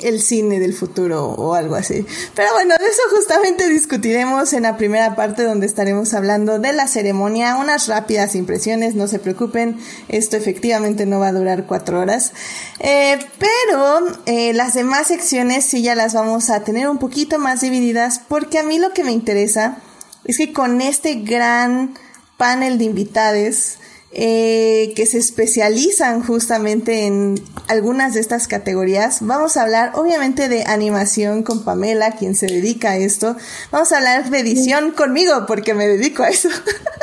el 0.00 0.20
cine 0.20 0.60
del 0.60 0.74
futuro 0.74 1.24
o 1.30 1.54
algo 1.54 1.74
así. 1.74 2.04
Pero 2.34 2.52
bueno, 2.52 2.74
de 2.78 2.86
eso 2.86 3.02
justamente 3.14 3.68
discutiremos 3.68 4.52
en 4.52 4.64
la 4.64 4.76
primera 4.76 5.14
parte 5.16 5.42
donde 5.42 5.66
estaremos 5.66 6.14
hablando 6.14 6.58
de 6.58 6.72
la 6.72 6.86
ceremonia, 6.86 7.56
unas 7.56 7.88
rápidas 7.88 8.34
impresiones, 8.34 8.94
no 8.94 9.08
se 9.08 9.18
preocupen, 9.18 9.78
esto 10.08 10.36
efectivamente 10.36 11.06
no 11.06 11.18
va 11.18 11.28
a 11.28 11.32
durar 11.32 11.66
cuatro 11.66 12.00
horas. 12.00 12.32
Eh, 12.80 13.18
pero 13.38 14.00
eh, 14.26 14.52
las 14.52 14.74
demás 14.74 15.08
secciones 15.08 15.64
sí 15.66 15.82
ya 15.82 15.94
las 15.94 16.14
vamos 16.14 16.50
a 16.50 16.64
tener 16.64 16.88
un 16.88 16.98
poquito 16.98 17.38
más 17.38 17.60
divididas 17.60 18.20
porque 18.28 18.58
a 18.58 18.62
mí 18.62 18.78
lo 18.78 18.92
que 18.92 19.04
me 19.04 19.12
interesa 19.12 19.78
es 20.24 20.38
que 20.38 20.52
con 20.52 20.80
este 20.80 21.14
gran 21.16 21.94
panel 22.36 22.78
de 22.78 22.84
invitades, 22.84 23.78
eh, 24.18 24.94
que 24.96 25.04
se 25.04 25.18
especializan 25.18 26.22
justamente 26.22 27.04
en 27.04 27.38
algunas 27.68 28.14
de 28.14 28.20
estas 28.20 28.48
categorías. 28.48 29.18
Vamos 29.20 29.58
a 29.58 29.62
hablar 29.62 29.92
obviamente 29.94 30.48
de 30.48 30.64
animación 30.64 31.42
con 31.42 31.64
Pamela, 31.64 32.12
quien 32.12 32.34
se 32.34 32.46
dedica 32.46 32.92
a 32.92 32.96
esto. 32.96 33.36
Vamos 33.70 33.92
a 33.92 33.98
hablar 33.98 34.30
de 34.30 34.38
edición 34.38 34.92
conmigo, 34.92 35.44
porque 35.46 35.74
me 35.74 35.86
dedico 35.86 36.22
a 36.22 36.30
eso. 36.30 36.48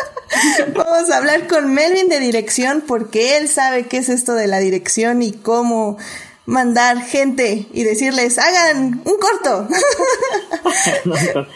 Vamos 0.73 1.12
a 1.12 1.17
hablar 1.17 1.47
con 1.47 1.71
Melvin 1.71 2.10
de 2.10 2.19
dirección, 2.19 2.84
porque 2.88 3.38
él 3.38 3.47
sabe 3.47 3.86
qué 3.86 3.97
es 3.97 4.10
esto 4.10 4.34
de 4.34 4.47
la 4.47 4.58
dirección 4.58 5.21
y 5.21 5.34
cómo 5.34 5.97
mandar 6.47 6.99
gente 7.04 7.67
y 7.71 7.84
decirles, 7.84 8.39
hagan 8.39 9.04
un 9.06 9.17
corto. 9.19 9.67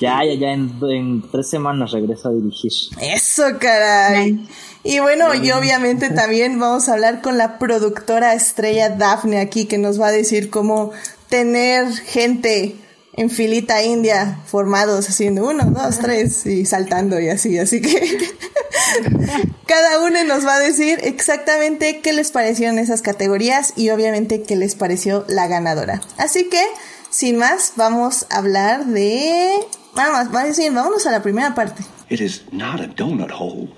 ya, 0.00 0.24
ya, 0.24 0.34
ya, 0.34 0.52
en, 0.52 1.22
tres 1.30 1.48
semanas 1.48 1.92
regreso 1.92 2.28
a 2.28 2.32
dirigir. 2.32 2.72
Eso, 3.00 3.44
caray. 3.60 4.44
Y 4.86 5.00
bueno, 5.00 5.34
y 5.34 5.50
obviamente 5.50 6.10
también 6.10 6.60
vamos 6.60 6.88
a 6.88 6.92
hablar 6.92 7.20
con 7.20 7.36
la 7.36 7.58
productora 7.58 8.34
estrella 8.34 8.88
Daphne 8.88 9.40
aquí, 9.40 9.64
que 9.64 9.78
nos 9.78 10.00
va 10.00 10.08
a 10.08 10.12
decir 10.12 10.48
cómo 10.48 10.92
tener 11.28 11.92
gente 11.92 12.76
en 13.14 13.28
filita 13.28 13.82
india 13.82 14.38
formados 14.46 15.08
haciendo 15.08 15.48
uno, 15.48 15.64
dos, 15.64 15.98
tres 16.02 16.46
y 16.46 16.66
saltando 16.66 17.18
y 17.18 17.28
así. 17.30 17.58
Así 17.58 17.80
que 17.80 18.16
cada 19.66 20.04
uno 20.06 20.22
nos 20.22 20.46
va 20.46 20.54
a 20.54 20.60
decir 20.60 21.00
exactamente 21.02 21.98
qué 21.98 22.12
les 22.12 22.30
parecieron 22.30 22.78
esas 22.78 23.02
categorías 23.02 23.72
y 23.74 23.90
obviamente 23.90 24.42
qué 24.42 24.54
les 24.54 24.76
pareció 24.76 25.24
la 25.26 25.48
ganadora. 25.48 26.00
Así 26.16 26.48
que, 26.48 26.62
sin 27.10 27.38
más, 27.38 27.72
vamos 27.74 28.26
a 28.30 28.36
hablar 28.36 28.86
de... 28.86 29.50
Vamos, 29.96 30.26
vamos 30.26 30.42
a 30.42 30.46
decir, 30.46 30.70
vámonos 30.72 31.06
a 31.06 31.10
la 31.10 31.22
primera 31.22 31.56
parte. 31.56 31.82
It 32.08 32.20
is 32.20 32.44
not 32.52 32.80
a 32.80 32.86
donut 32.86 33.32
hole, 33.32 33.74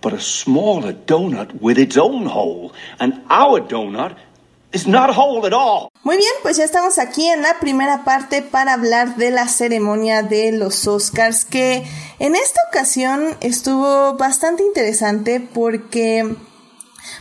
but 0.00 0.12
a 0.12 0.20
smaller 0.20 0.92
donut 0.92 1.60
with 1.60 1.78
its 1.78 1.96
own 1.96 2.26
hole. 2.26 2.72
And 3.00 3.20
our 3.28 3.60
donut 3.60 4.16
not 4.86 5.10
at 5.46 5.52
all. 5.52 5.88
Muy 6.04 6.16
bien, 6.16 6.32
pues 6.42 6.56
ya 6.56 6.64
estamos 6.64 6.98
aquí 6.98 7.26
en 7.26 7.42
la 7.42 7.58
primera 7.60 8.04
parte 8.04 8.42
para 8.42 8.74
hablar 8.74 9.16
de 9.16 9.30
la 9.30 9.48
ceremonia 9.48 10.22
de 10.22 10.52
los 10.52 10.86
Oscars, 10.86 11.44
que 11.44 11.84
en 12.18 12.34
esta 12.34 12.60
ocasión 12.68 13.36
estuvo 13.40 14.14
bastante 14.14 14.62
interesante 14.62 15.40
porque, 15.40 16.36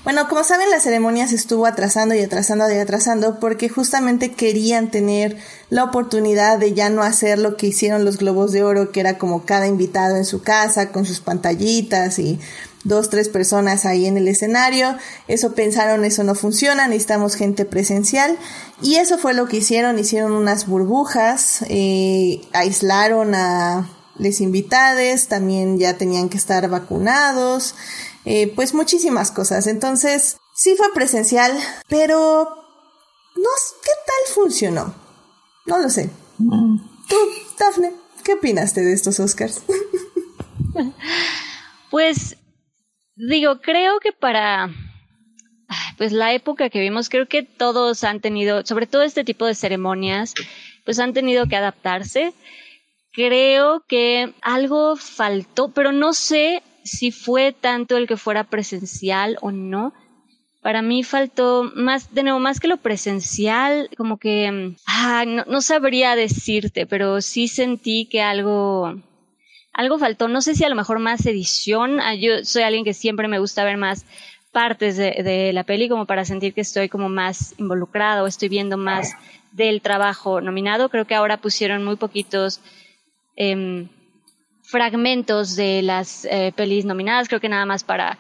bueno, 0.03 0.27
como 0.27 0.43
saben, 0.43 0.69
la 0.69 0.79
ceremonia 0.79 1.27
se 1.27 1.35
estuvo 1.35 1.65
atrasando 1.65 2.15
y 2.15 2.21
atrasando 2.21 2.69
y 2.71 2.77
atrasando 2.77 3.39
porque 3.39 3.69
justamente 3.69 4.31
querían 4.31 4.91
tener 4.91 5.37
la 5.69 5.83
oportunidad 5.83 6.59
de 6.59 6.73
ya 6.73 6.89
no 6.89 7.03
hacer 7.03 7.39
lo 7.39 7.57
que 7.57 7.67
hicieron 7.67 8.05
los 8.05 8.17
Globos 8.17 8.51
de 8.51 8.63
Oro, 8.63 8.91
que 8.91 8.99
era 8.99 9.17
como 9.17 9.45
cada 9.45 9.67
invitado 9.67 10.15
en 10.15 10.25
su 10.25 10.41
casa 10.41 10.91
con 10.91 11.05
sus 11.05 11.19
pantallitas 11.19 12.19
y 12.19 12.39
dos, 12.83 13.09
tres 13.09 13.29
personas 13.29 13.85
ahí 13.85 14.05
en 14.05 14.17
el 14.17 14.27
escenario. 14.27 14.95
Eso 15.27 15.53
pensaron, 15.53 16.05
eso 16.05 16.23
no 16.23 16.35
funciona, 16.35 16.87
necesitamos 16.87 17.35
gente 17.35 17.65
presencial. 17.65 18.37
Y 18.81 18.95
eso 18.95 19.17
fue 19.17 19.33
lo 19.33 19.47
que 19.47 19.57
hicieron, 19.57 19.99
hicieron 19.99 20.31
unas 20.31 20.67
burbujas, 20.67 21.65
eh, 21.69 22.41
aislaron 22.53 23.35
a 23.35 23.89
les 24.19 24.41
invitades, 24.41 25.27
también 25.27 25.77
ya 25.77 25.95
tenían 25.95 26.29
que 26.29 26.37
estar 26.37 26.67
vacunados, 26.69 27.75
eh, 28.27 28.51
pues 28.55 28.73
muchísimas 28.73 29.31
cosas. 29.31 29.67
Entonces, 29.67 30.37
sí 30.55 30.75
fue 30.75 30.93
presencial, 30.93 31.57
pero 31.87 32.43
no, 33.35 33.49
¿qué 33.83 33.91
tal 34.05 34.33
funcionó? 34.33 34.93
No 35.65 35.79
lo 35.79 35.89
sé. 35.89 36.09
Mm. 36.37 36.77
Tú, 37.07 37.15
Dafne, 37.57 37.93
¿qué 38.23 38.33
opinaste 38.33 38.81
de 38.81 38.93
estos 38.93 39.19
Oscars? 39.19 39.61
pues 41.91 42.37
Digo, 43.17 43.61
creo 43.61 43.99
que 43.99 44.11
para 44.11 44.69
pues 45.97 46.11
la 46.11 46.33
época 46.33 46.69
que 46.69 46.79
vimos, 46.79 47.09
creo 47.09 47.27
que 47.27 47.41
todos 47.41 48.03
han 48.03 48.21
tenido, 48.21 48.63
sobre 48.63 48.85
todo 48.85 49.01
este 49.01 49.23
tipo 49.23 49.47
de 49.47 49.55
ceremonias, 49.55 50.35
pues 50.85 50.99
han 50.99 51.13
tenido 51.13 51.47
que 51.47 51.55
adaptarse. 51.55 52.33
Creo 53.11 53.83
que 53.87 54.35
algo 54.43 54.95
faltó, 54.97 55.69
pero 55.69 55.91
no 55.91 56.13
sé 56.13 56.61
si 56.87 57.11
fue 57.11 57.51
tanto 57.51 57.97
el 57.97 58.07
que 58.07 58.17
fuera 58.17 58.45
presencial 58.45 59.37
o 59.41 59.51
no. 59.51 59.93
Para 60.61 60.81
mí 60.81 61.03
faltó 61.03 61.71
más, 61.75 62.13
de 62.13 62.23
nuevo, 62.23 62.39
más 62.39 62.59
que 62.59 62.67
lo 62.67 62.77
presencial, 62.77 63.89
como 63.95 64.17
que, 64.17 64.75
ah, 64.85 65.23
no, 65.25 65.45
no 65.45 65.61
sabría 65.61 66.15
decirte, 66.15 66.85
pero 66.85 67.21
sí 67.21 67.47
sentí 67.47 68.05
que 68.05 68.21
algo, 68.21 68.95
algo 69.71 69.99
faltó, 69.99 70.27
no 70.27 70.41
sé 70.41 70.55
si 70.55 70.63
a 70.63 70.69
lo 70.69 70.75
mejor 70.75 70.99
más 70.99 71.25
edición, 71.25 71.99
ah, 72.01 72.15
yo 72.15 72.43
soy 72.43 72.63
alguien 72.63 72.83
que 72.83 72.93
siempre 72.93 73.27
me 73.27 73.39
gusta 73.39 73.63
ver 73.63 73.77
más 73.77 74.05
partes 74.51 74.97
de, 74.97 75.53
la 75.53 75.63
peli 75.63 75.87
como 75.87 76.07
para 76.07 76.25
sentir 76.25 76.55
que 76.55 76.61
estoy 76.61 76.89
como 76.89 77.09
más 77.09 77.53
involucrado, 77.59 78.25
estoy 78.25 78.49
viendo 78.49 78.75
más 78.75 79.13
del 79.51 79.81
trabajo 79.81 80.41
nominado, 80.41 80.89
creo 80.89 81.05
que 81.05 81.13
ahora 81.13 81.37
pusieron 81.37 81.85
muy 81.85 81.95
poquitos 81.95 82.59
em, 83.35 83.87
fragmentos 84.67 85.55
de 85.55 85.81
las 85.81 86.25
eh, 86.25 86.53
pelis 86.55 86.85
nominadas, 86.85 87.27
creo 87.27 87.41
que 87.41 87.49
nada 87.49 87.65
más 87.65 87.83
para 87.83 88.17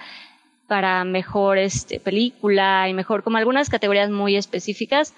para 0.67 1.05
mejor 1.05 1.57
este, 1.57 1.99
película 1.99 2.89
y 2.89 2.93
mejor, 2.93 3.23
como 3.23 3.37
algunas 3.37 3.69
categorías 3.69 4.09
muy 4.09 4.35
específicas. 4.35 5.13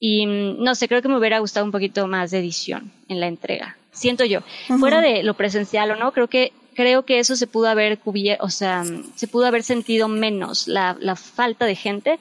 Y 0.00 0.26
mm, 0.26 0.60
no 0.60 0.74
sé, 0.74 0.88
creo 0.88 1.02
que 1.02 1.08
me 1.08 1.16
hubiera 1.16 1.38
gustado 1.38 1.64
un 1.64 1.70
poquito 1.70 2.08
más 2.08 2.32
de 2.32 2.40
edición 2.40 2.90
en 3.08 3.20
la 3.20 3.28
entrega 3.28 3.76
siento 3.92 4.24
yo. 4.24 4.40
Fuera 4.80 5.00
de 5.00 5.22
lo 5.22 5.34
presencial 5.34 5.90
o 5.92 5.96
no, 5.96 6.12
creo 6.12 6.28
que 6.28 6.52
creo 6.74 7.04
que 7.04 7.18
eso 7.18 7.36
se 7.36 7.46
pudo 7.46 7.68
haber 7.68 7.98
cubierto, 7.98 8.44
o 8.44 8.50
sea, 8.50 8.82
se 9.14 9.28
pudo 9.28 9.46
haber 9.46 9.62
sentido 9.62 10.08
menos 10.08 10.66
la, 10.66 10.96
la 10.98 11.16
falta 11.16 11.66
de 11.66 11.74
gente 11.74 12.18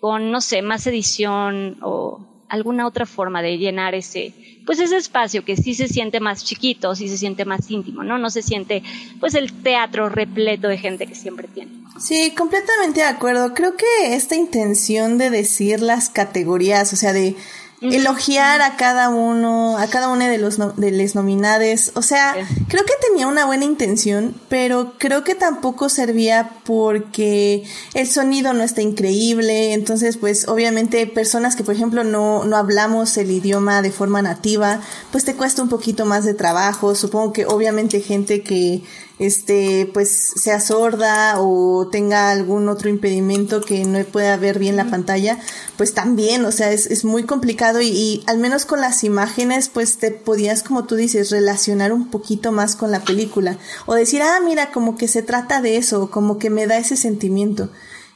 con, 0.00 0.30
no 0.30 0.40
sé, 0.40 0.62
más 0.62 0.86
edición 0.86 1.76
o 1.82 2.26
alguna 2.50 2.86
otra 2.86 3.06
forma 3.06 3.40
de 3.40 3.56
llenar 3.56 3.94
ese, 3.94 4.34
pues 4.66 4.78
ese 4.80 4.96
espacio 4.96 5.44
que 5.44 5.56
sí 5.56 5.74
se 5.74 5.88
siente 5.88 6.20
más 6.20 6.44
chiquito, 6.44 6.94
sí 6.94 7.08
se 7.08 7.16
siente 7.16 7.44
más 7.44 7.70
íntimo, 7.70 8.02
¿no? 8.02 8.18
No 8.18 8.28
se 8.28 8.42
siente, 8.42 8.82
pues 9.18 9.34
el 9.34 9.52
teatro 9.62 10.08
repleto 10.08 10.68
de 10.68 10.76
gente 10.76 11.06
que 11.06 11.14
siempre 11.14 11.48
tiene. 11.48 11.70
Sí, 11.98 12.32
completamente 12.36 13.00
de 13.00 13.06
acuerdo. 13.06 13.54
Creo 13.54 13.76
que 13.76 14.14
esta 14.14 14.34
intención 14.34 15.18
de 15.18 15.30
decir 15.30 15.80
las 15.80 16.08
categorías, 16.08 16.92
o 16.92 16.96
sea, 16.96 17.12
de 17.12 17.36
elogiar 17.80 18.60
a 18.60 18.76
cada 18.76 19.08
uno, 19.08 19.78
a 19.78 19.86
cada 19.86 20.08
uno 20.08 20.26
de 20.26 20.38
los 20.38 20.58
de 20.76 20.90
les 20.90 21.14
nominades. 21.14 21.92
O 21.94 22.02
sea, 22.02 22.34
creo 22.68 22.84
que 22.84 22.92
tenía 23.08 23.26
una 23.26 23.46
buena 23.46 23.64
intención, 23.64 24.34
pero 24.48 24.94
creo 24.98 25.24
que 25.24 25.34
tampoco 25.34 25.88
servía 25.88 26.50
porque 26.64 27.64
el 27.94 28.06
sonido 28.06 28.52
no 28.52 28.62
está 28.62 28.82
increíble. 28.82 29.72
Entonces, 29.72 30.18
pues, 30.18 30.46
obviamente, 30.48 31.06
personas 31.06 31.56
que, 31.56 31.64
por 31.64 31.74
ejemplo, 31.74 32.04
no, 32.04 32.44
no 32.44 32.56
hablamos 32.56 33.16
el 33.16 33.30
idioma 33.30 33.82
de 33.82 33.90
forma 33.90 34.20
nativa, 34.20 34.80
pues 35.10 35.24
te 35.24 35.34
cuesta 35.34 35.62
un 35.62 35.68
poquito 35.68 36.04
más 36.04 36.24
de 36.24 36.34
trabajo. 36.34 36.94
Supongo 36.94 37.32
que, 37.32 37.46
obviamente, 37.46 38.00
gente 38.00 38.42
que 38.42 38.82
este, 39.20 39.88
pues 39.92 40.32
sea 40.34 40.60
sorda 40.60 41.40
o 41.40 41.88
tenga 41.92 42.30
algún 42.30 42.70
otro 42.70 42.88
impedimento 42.88 43.60
que 43.60 43.84
no 43.84 44.02
pueda 44.04 44.36
ver 44.38 44.58
bien 44.58 44.76
la 44.76 44.90
pantalla, 44.90 45.38
pues 45.76 45.92
también, 45.92 46.44
o 46.46 46.50
sea, 46.50 46.72
es, 46.72 46.86
es 46.86 47.04
muy 47.04 47.24
complicado 47.24 47.82
y, 47.82 47.88
y, 47.88 48.24
al 48.26 48.38
menos 48.38 48.64
con 48.64 48.80
las 48.80 49.04
imágenes, 49.04 49.68
pues 49.68 49.98
te 49.98 50.10
podías, 50.10 50.62
como 50.62 50.84
tú 50.84 50.96
dices, 50.96 51.30
relacionar 51.30 51.92
un 51.92 52.08
poquito 52.10 52.50
más 52.50 52.76
con 52.76 52.90
la 52.90 53.00
película 53.00 53.58
o 53.84 53.94
decir, 53.94 54.22
ah, 54.22 54.40
mira, 54.42 54.72
como 54.72 54.96
que 54.96 55.06
se 55.06 55.22
trata 55.22 55.60
de 55.60 55.76
eso, 55.76 56.10
como 56.10 56.38
que 56.38 56.48
me 56.48 56.66
da 56.66 56.78
ese 56.78 56.96
sentimiento. 56.96 57.68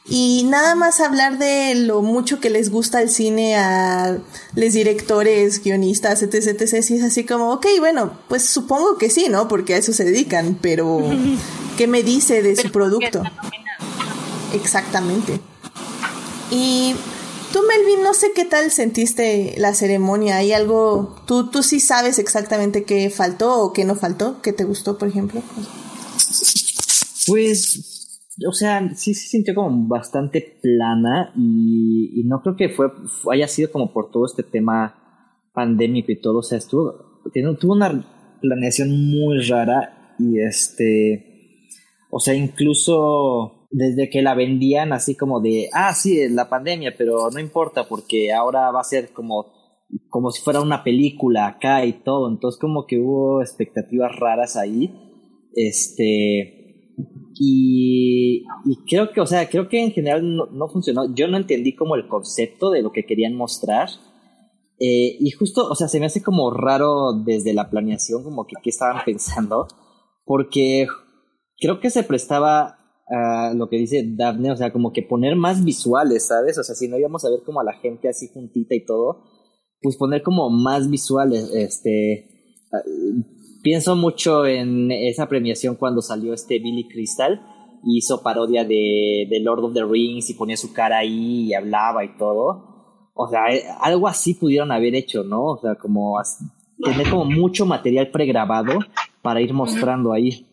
Y 0.07 0.43
nada 0.43 0.75
más 0.75 0.99
hablar 0.99 1.39
de 1.39 1.73
lo 1.73 2.03
mucho 2.03 2.39
que 2.39 2.51
les 2.51 2.69
gusta 2.69 3.01
el 3.01 3.09
cine 3.09 3.55
a 3.55 4.19
los 4.53 4.73
directores, 4.73 5.63
guionistas, 5.63 6.21
etc, 6.21 6.35
etc, 6.61 6.83
si 6.83 6.97
es 6.97 7.03
así 7.03 7.23
como, 7.23 7.51
ok, 7.53 7.65
bueno, 7.79 8.15
pues 8.29 8.45
supongo 8.45 8.97
que 8.97 9.09
sí, 9.09 9.27
¿no? 9.29 9.47
Porque 9.47 9.73
a 9.73 9.77
eso 9.77 9.93
se 9.93 10.05
dedican, 10.05 10.59
pero 10.61 10.99
¿qué 11.77 11.87
me 11.87 12.03
dice 12.03 12.43
de 12.43 12.55
su 12.55 12.71
producto? 12.71 13.23
Exactamente. 14.53 15.39
Y 16.51 16.95
tú, 17.51 17.63
Melvin, 17.67 18.03
no 18.03 18.13
sé 18.13 18.31
qué 18.35 18.45
tal 18.45 18.69
sentiste 18.69 19.55
la 19.57 19.73
ceremonia. 19.73 20.37
¿Hay 20.37 20.53
algo, 20.53 21.15
tú, 21.25 21.49
tú 21.49 21.63
sí 21.63 21.79
sabes 21.79 22.19
exactamente 22.19 22.83
qué 22.83 23.09
faltó 23.09 23.59
o 23.59 23.73
qué 23.73 23.85
no 23.85 23.95
faltó? 23.95 24.39
¿Qué 24.43 24.53
te 24.53 24.65
gustó, 24.65 24.99
por 24.99 25.07
ejemplo? 25.07 25.41
Pues 27.25 27.94
o 28.47 28.51
sea, 28.51 28.89
sí 28.95 29.13
se 29.13 29.27
sintió 29.27 29.55
como 29.55 29.87
bastante 29.87 30.59
plana 30.61 31.31
y, 31.37 32.23
no 32.25 32.41
creo 32.41 32.55
que 32.55 32.69
fue 32.69 32.87
haya 33.31 33.47
sido 33.47 33.71
como 33.71 33.93
por 33.93 34.11
todo 34.11 34.25
este 34.25 34.43
tema 34.43 34.95
pandémico 35.53 36.11
y 36.11 36.19
todo, 36.19 36.39
o 36.39 36.43
sea, 36.43 36.57
estuvo, 36.57 37.21
tuvo 37.59 37.73
una 37.73 38.03
planeación 38.41 38.89
muy 38.89 39.39
rara 39.47 40.15
y 40.19 40.39
este, 40.39 41.59
o 42.09 42.19
sea, 42.19 42.33
incluso 42.33 43.67
desde 43.71 44.09
que 44.09 44.21
la 44.21 44.35
vendían 44.35 44.91
así 44.91 45.15
como 45.15 45.39
de, 45.39 45.69
ah, 45.73 45.93
sí, 45.93 46.27
la 46.29 46.49
pandemia, 46.49 46.95
pero 46.97 47.29
no 47.31 47.39
importa 47.39 47.87
porque 47.87 48.33
ahora 48.33 48.71
va 48.71 48.81
a 48.81 48.85
ser 48.85 49.09
como, 49.09 49.53
como 50.09 50.31
si 50.31 50.41
fuera 50.41 50.61
una 50.61 50.83
película 50.83 51.47
acá 51.47 51.85
y 51.85 51.93
todo, 51.93 52.29
entonces 52.29 52.59
como 52.59 52.85
que 52.85 52.99
hubo 52.99 53.41
expectativas 53.41 54.13
raras 54.17 54.57
ahí, 54.57 54.93
este, 55.53 56.64
y, 57.37 58.45
creo 58.87 59.11
que, 59.11 59.21
o 59.21 59.25
sea, 59.25 59.49
creo 59.49 59.67
que 59.67 59.83
en 59.83 59.91
general 59.91 60.23
no, 60.35 60.67
funcionó. 60.69 61.13
Yo 61.13 61.27
no 61.27 61.37
entendí 61.37 61.75
como 61.75 61.95
el 61.95 62.07
concepto 62.07 62.71
de 62.71 62.81
lo 62.81 62.91
que 62.91 63.05
querían 63.05 63.35
mostrar. 63.35 63.89
Eh, 64.79 65.17
y 65.19 65.31
justo, 65.31 65.67
o 65.69 65.75
sea, 65.75 65.87
se 65.87 65.99
me 65.99 66.05
hace 66.05 66.21
como 66.21 66.51
raro 66.51 67.13
desde 67.25 67.53
la 67.53 67.69
planeación, 67.69 68.23
como 68.23 68.45
que 68.45 68.55
qué 68.61 68.69
estaban 68.69 69.01
pensando, 69.05 69.67
porque 70.25 70.87
creo 71.59 71.79
que 71.79 71.89
se 71.89 72.03
prestaba 72.03 72.79
a 73.07 73.53
lo 73.53 73.69
que 73.69 73.77
dice 73.77 74.03
Daphne, 74.05 74.51
o 74.51 74.57
sea, 74.57 74.73
como 74.73 74.91
que 74.91 75.03
poner 75.03 75.35
más 75.35 75.63
visuales, 75.63 76.27
¿sabes? 76.27 76.57
O 76.57 76.63
sea, 76.63 76.75
si 76.75 76.87
no 76.87 76.97
íbamos 76.97 77.23
a 77.23 77.29
ver 77.29 77.41
como 77.45 77.59
a 77.59 77.63
la 77.63 77.73
gente 77.73 78.09
así 78.09 78.29
juntita 78.33 78.75
y 78.75 78.83
todo, 78.83 79.23
pues 79.81 79.97
poner 79.97 80.23
como 80.23 80.49
más 80.49 80.89
visuales, 80.89 81.51
este, 81.53 82.27
pienso 83.65 83.95
mucho 83.95 84.45
en 84.45 84.91
esa 84.91 85.27
premiación 85.27 85.75
cuando 85.75 86.03
salió 86.03 86.35
este 86.35 86.59
Billy 86.59 86.87
Crystal, 86.87 87.41
hizo 87.83 88.21
parodia 88.21 88.63
de, 88.63 89.25
de 89.27 89.39
Lord 89.39 89.63
of 89.63 89.73
the 89.73 89.83
Rings 89.83 90.29
y 90.29 90.35
ponía 90.35 90.55
su 90.55 90.71
cara 90.71 90.99
ahí 90.99 91.47
y 91.47 91.53
hablaba 91.55 92.05
y 92.05 92.15
todo. 92.15 93.09
O 93.15 93.27
sea, 93.27 93.51
eh, 93.51 93.63
algo 93.81 94.07
así 94.07 94.35
pudieron 94.35 94.71
haber 94.71 94.93
hecho, 94.93 95.23
¿no? 95.23 95.45
O 95.45 95.57
sea, 95.59 95.73
como 95.75 96.15
tener 96.79 97.09
como 97.09 97.25
mucho 97.25 97.65
material 97.65 98.11
pregrabado 98.11 98.77
para 99.23 99.41
ir 99.41 99.51
mostrando 99.51 100.13
ahí. 100.13 100.45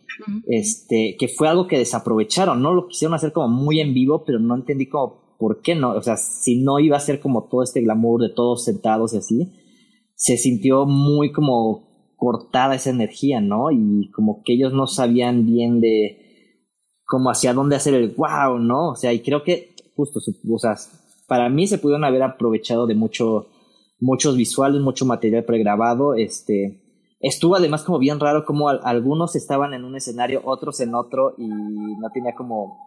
Este, 0.47 1.17
que 1.19 1.29
fue 1.29 1.49
algo 1.49 1.67
que 1.67 1.77
desaprovecharon, 1.77 2.63
¿no? 2.63 2.73
Lo 2.73 2.87
quisieron 2.89 3.15
hacer 3.15 3.33
como 3.33 3.49
muy 3.49 3.81
en 3.81 3.93
vivo, 3.93 4.25
pero 4.25 4.39
no 4.39 4.55
entendí 4.55 4.89
como 4.89 5.37
por 5.39 5.61
qué 5.61 5.75
no. 5.75 5.91
O 5.91 6.01
sea, 6.01 6.17
si 6.17 6.63
no 6.63 6.81
iba 6.81 6.97
a 6.97 7.01
ser 7.01 7.21
como 7.21 7.45
todo 7.45 7.63
este 7.63 7.83
glamour 7.83 8.23
de 8.23 8.35
todos 8.35 8.65
sentados 8.65 9.13
y 9.13 9.19
así, 9.19 9.53
se 10.15 10.39
sintió 10.39 10.87
muy 10.87 11.31
como 11.31 11.92
cortada 12.23 12.77
esa 12.77 12.91
energía, 12.91 13.41
¿no? 13.41 13.73
Y 13.73 14.13
como 14.13 14.45
que 14.45 14.53
ellos 14.53 14.73
no 14.73 14.87
sabían 14.87 15.45
bien 15.45 15.81
de 15.81 16.61
como 17.05 17.31
hacia 17.31 17.53
dónde 17.53 17.75
hacer 17.75 17.95
el 17.95 18.11
wow, 18.11 18.61
¿no? 18.61 18.91
O 18.91 18.95
sea, 18.95 19.13
y 19.13 19.23
creo 19.23 19.43
que 19.43 19.75
justo, 19.97 20.21
o 20.21 20.59
sea, 20.59 20.77
para 21.27 21.49
mí 21.49 21.67
se 21.67 21.79
pudieron 21.79 22.05
haber 22.05 22.23
aprovechado 22.23 22.87
de 22.87 22.95
mucho, 22.95 23.49
muchos 23.99 24.37
visuales, 24.37 24.81
mucho 24.81 25.05
material 25.05 25.45
pregrabado, 25.45 26.15
este, 26.15 26.79
Estuvo 27.19 27.55
además 27.55 27.85
como 27.85 28.01
bien 28.01 28.19
raro 28.19 28.45
como 28.45 28.69
algunos 28.69 29.37
estaban 29.37 29.75
en 29.75 29.85
un 29.85 29.95
escenario, 29.95 30.43
otros 30.45 30.81
en 30.81 30.97
otro 30.97 31.35
y 31.39 31.47
no 31.47 32.11
tenía 32.13 32.35
como 32.37 32.79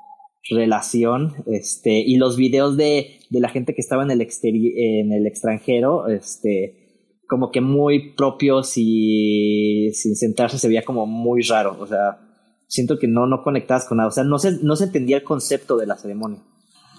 relación, 0.49 1.33
este, 1.45 1.99
y 1.99 2.17
los 2.17 2.35
videos 2.35 2.75
de, 2.75 3.19
de 3.29 3.39
la 3.39 3.47
gente 3.47 3.73
que 3.73 3.81
estaba 3.81 4.03
en 4.03 4.11
el, 4.11 4.21
en 4.21 5.13
el 5.13 5.25
extranjero, 5.25 6.07
este, 6.07 6.84
como 7.27 7.51
que 7.51 7.61
muy 7.61 8.13
propios 8.13 8.73
y 8.75 9.91
sin 9.93 10.15
sentarse 10.15 10.59
se 10.59 10.67
veía 10.67 10.83
como 10.83 11.05
muy 11.05 11.41
raro, 11.41 11.77
o 11.79 11.87
sea, 11.87 12.19
siento 12.67 12.97
que 12.99 13.07
no, 13.07 13.27
no 13.27 13.43
conectabas 13.43 13.85
con 13.85 13.97
nada, 13.97 14.09
o 14.09 14.11
sea, 14.11 14.23
no 14.23 14.39
se, 14.39 14.59
no 14.63 14.75
se 14.75 14.85
entendía 14.85 15.17
el 15.17 15.23
concepto 15.23 15.77
de 15.77 15.87
la 15.87 15.97
ceremonia. 15.97 16.41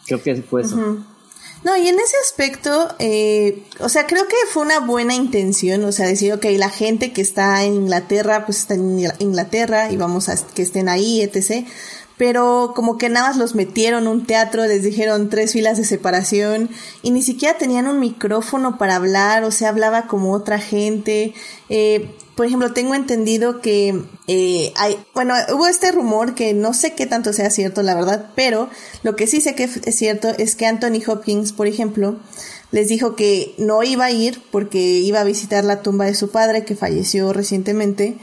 Creo 0.06 0.22
que 0.22 0.36
fue 0.36 0.62
eso. 0.62 0.76
No, 1.64 1.76
y 1.76 1.88
en 1.88 1.96
ese 1.96 2.16
aspecto, 2.22 2.88
eh, 2.98 3.64
o 3.80 3.88
sea, 3.88 4.06
creo 4.06 4.28
que 4.28 4.36
fue 4.52 4.62
una 4.62 4.80
buena 4.80 5.14
intención, 5.14 5.84
o 5.84 5.90
sea, 5.90 6.06
decir, 6.06 6.32
ok, 6.32 6.44
la 6.56 6.70
gente 6.70 7.12
que 7.12 7.22
está 7.22 7.64
en 7.64 7.74
Inglaterra, 7.74 8.44
pues 8.44 8.58
está 8.58 8.74
en 8.74 9.00
Inglaterra 9.18 9.90
y 9.90 9.96
vamos 9.96 10.28
a 10.28 10.36
que 10.54 10.62
estén 10.62 10.88
ahí, 10.88 11.22
etc. 11.22 11.66
Pero 12.18 12.72
como 12.74 12.96
que 12.96 13.08
nada 13.08 13.28
más 13.28 13.36
los 13.36 13.54
metieron 13.54 14.06
un 14.06 14.24
teatro, 14.24 14.64
les 14.64 14.82
dijeron 14.82 15.28
tres 15.28 15.52
filas 15.52 15.76
de 15.76 15.84
separación 15.84 16.70
y 17.02 17.10
ni 17.10 17.22
siquiera 17.22 17.58
tenían 17.58 17.86
un 17.86 18.00
micrófono 18.00 18.78
para 18.78 18.96
hablar, 18.96 19.44
o 19.44 19.50
sea, 19.50 19.68
hablaba 19.68 20.06
como 20.06 20.32
otra 20.32 20.58
gente. 20.58 21.34
Eh, 21.68 22.10
por 22.34 22.46
ejemplo, 22.46 22.72
tengo 22.72 22.94
entendido 22.94 23.60
que 23.60 24.02
eh, 24.26 24.72
hay, 24.76 24.98
bueno, 25.14 25.34
hubo 25.52 25.66
este 25.66 25.90
rumor 25.92 26.34
que 26.34 26.52
no 26.52 26.74
sé 26.74 26.94
qué 26.94 27.06
tanto 27.06 27.32
sea 27.32 27.50
cierto, 27.50 27.82
la 27.82 27.94
verdad, 27.94 28.30
pero 28.34 28.68
lo 29.02 29.16
que 29.16 29.26
sí 29.26 29.40
sé 29.40 29.54
que 29.54 29.64
es 29.64 29.96
cierto 29.96 30.28
es 30.36 30.54
que 30.54 30.66
Anthony 30.66 31.02
Hopkins, 31.06 31.52
por 31.52 31.66
ejemplo, 31.66 32.18
les 32.72 32.88
dijo 32.88 33.16
que 33.16 33.54
no 33.58 33.82
iba 33.82 34.06
a 34.06 34.10
ir 34.10 34.42
porque 34.50 34.78
iba 34.78 35.20
a 35.20 35.24
visitar 35.24 35.64
la 35.64 35.82
tumba 35.82 36.04
de 36.04 36.14
su 36.14 36.30
padre 36.30 36.64
que 36.64 36.76
falleció 36.76 37.32
recientemente 37.32 38.18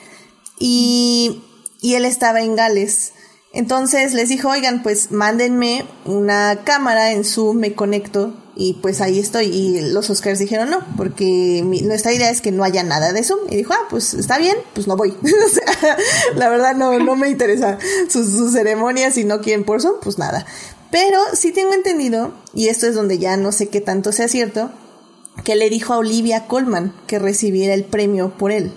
y, 0.59 1.41
y 1.81 1.95
él 1.95 2.05
estaba 2.05 2.41
en 2.41 2.55
Gales. 2.55 3.13
Entonces 3.53 4.13
les 4.13 4.29
dijo, 4.29 4.49
oigan, 4.49 4.81
pues 4.81 5.11
mándenme 5.11 5.85
una 6.05 6.63
cámara 6.63 7.11
en 7.11 7.23
Zoom, 7.23 7.57
me 7.57 7.75
conecto 7.75 8.33
y 8.55 8.73
pues 8.81 8.99
ahí 8.99 9.19
estoy. 9.19 9.45
Y 9.45 9.91
los 9.91 10.09
Oscars 10.09 10.39
dijeron 10.39 10.71
no, 10.71 10.79
porque 10.97 11.61
nuestra 11.83 12.13
idea 12.13 12.31
es 12.31 12.41
que 12.41 12.51
no 12.51 12.63
haya 12.63 12.81
nada 12.81 13.13
de 13.13 13.23
Zoom. 13.23 13.41
Y 13.51 13.57
dijo, 13.57 13.73
ah, 13.73 13.87
pues 13.91 14.15
está 14.15 14.39
bien, 14.39 14.57
pues 14.73 14.87
no 14.87 14.97
voy. 14.97 15.11
o 15.21 15.49
sea, 15.49 15.97
la 16.35 16.49
verdad 16.49 16.75
no, 16.75 16.97
no 16.97 17.15
me 17.15 17.29
interesa 17.29 17.77
sus, 18.09 18.51
ceremonias 18.51 19.17
y 19.17 19.23
no 19.23 19.39
quieren 19.39 19.63
por 19.63 19.81
Zoom, 19.81 19.99
pues 20.01 20.17
nada. 20.17 20.47
Pero 20.89 21.19
sí 21.33 21.51
tengo 21.51 21.73
entendido, 21.73 22.33
y 22.55 22.69
esto 22.69 22.87
es 22.87 22.95
donde 22.95 23.19
ya 23.19 23.37
no 23.37 23.51
sé 23.51 23.69
qué 23.69 23.81
tanto 23.81 24.11
sea 24.11 24.27
cierto, 24.27 24.71
que 25.43 25.55
le 25.55 25.69
dijo 25.69 25.93
a 25.93 25.97
Olivia 25.97 26.47
Colman 26.47 26.93
que 27.07 27.19
recibiera 27.19 27.75
el 27.75 27.83
premio 27.83 28.35
por 28.37 28.51
él. 28.51 28.73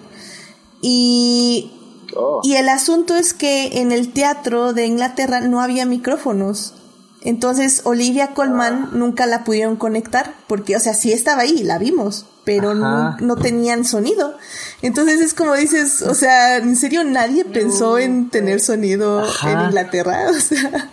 Y, 0.80 1.75
oh. 2.16 2.40
y 2.42 2.54
el 2.56 2.68
asunto 2.68 3.14
es 3.14 3.32
que 3.32 3.80
en 3.80 3.92
el 3.92 4.12
teatro 4.12 4.72
de 4.72 4.86
Inglaterra 4.86 5.40
no 5.40 5.60
había 5.60 5.86
micrófonos. 5.86 6.74
Entonces 7.22 7.80
Olivia 7.84 8.34
Colman 8.34 8.90
nunca 8.92 9.26
la 9.26 9.42
pudieron 9.42 9.76
conectar 9.76 10.34
porque, 10.46 10.76
o 10.76 10.80
sea, 10.80 10.94
sí 10.94 11.12
estaba 11.12 11.42
ahí, 11.42 11.64
la 11.64 11.78
vimos, 11.78 12.26
pero 12.44 12.74
no, 12.74 13.36
tenían 13.36 13.84
sonido. 13.84 14.38
Entonces 14.80 15.20
es 15.20 15.34
como 15.34 15.54
dices, 15.54 16.02
o 16.02 16.14
sea, 16.14 16.58
¿en 16.58 16.76
serio 16.76 17.02
nadie 17.02 17.44
pensó 17.44 17.98
en 17.98 18.30
tener 18.30 18.60
sonido 18.60 19.24
en 19.44 19.60
Inglaterra? 19.60 20.26
O 20.30 20.34
sea. 20.34 20.90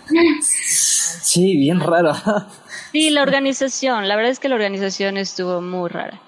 Sí, 1.22 1.56
bien 1.56 1.80
raro. 1.80 2.14
Sí, 2.90 3.10
la 3.10 3.22
organización, 3.22 4.08
la 4.08 4.16
verdad 4.16 4.32
es 4.32 4.40
que 4.40 4.48
la 4.48 4.56
organización 4.56 5.16
estuvo 5.16 5.60
muy 5.60 5.88
rara. 5.88 6.20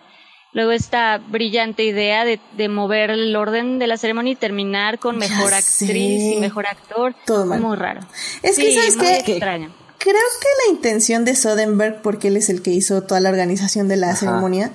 Luego 0.57 0.73
esta 0.73 1.19
brillante 1.19 1.85
idea 1.85 2.25
de, 2.25 2.41
de, 2.57 2.71
mover 2.71 3.11
el 3.11 3.37
orden 3.37 3.79
de 3.79 3.87
la 3.87 3.99
ceremonia 3.99 4.33
y 4.33 4.37
terminar 4.37 4.99
con 4.99 5.19
mejor 5.19 5.53
actriz 5.53 6.35
y 6.35 6.37
mejor 6.41 6.67
actor. 6.67 7.15
Todo 7.27 7.45
mal. 7.45 7.61
Muy 7.61 7.77
raro. 7.77 8.01
Es 8.43 8.57
que, 8.57 8.75
¿sabes 8.75 8.97
qué? 8.97 9.33
extraño 9.33 9.71
creo 9.99 10.15
que 10.15 10.49
la 10.67 10.77
intención 10.77 11.25
de 11.27 11.35
Soderbergh, 11.35 12.01
porque 12.01 12.29
él 12.29 12.37
es 12.37 12.49
el 12.49 12.63
que 12.63 12.71
hizo 12.71 13.03
toda 13.03 13.21
la 13.21 13.29
organización 13.29 13.87
de 13.89 13.97
la 13.97 14.17
ceremonia, 14.17 14.73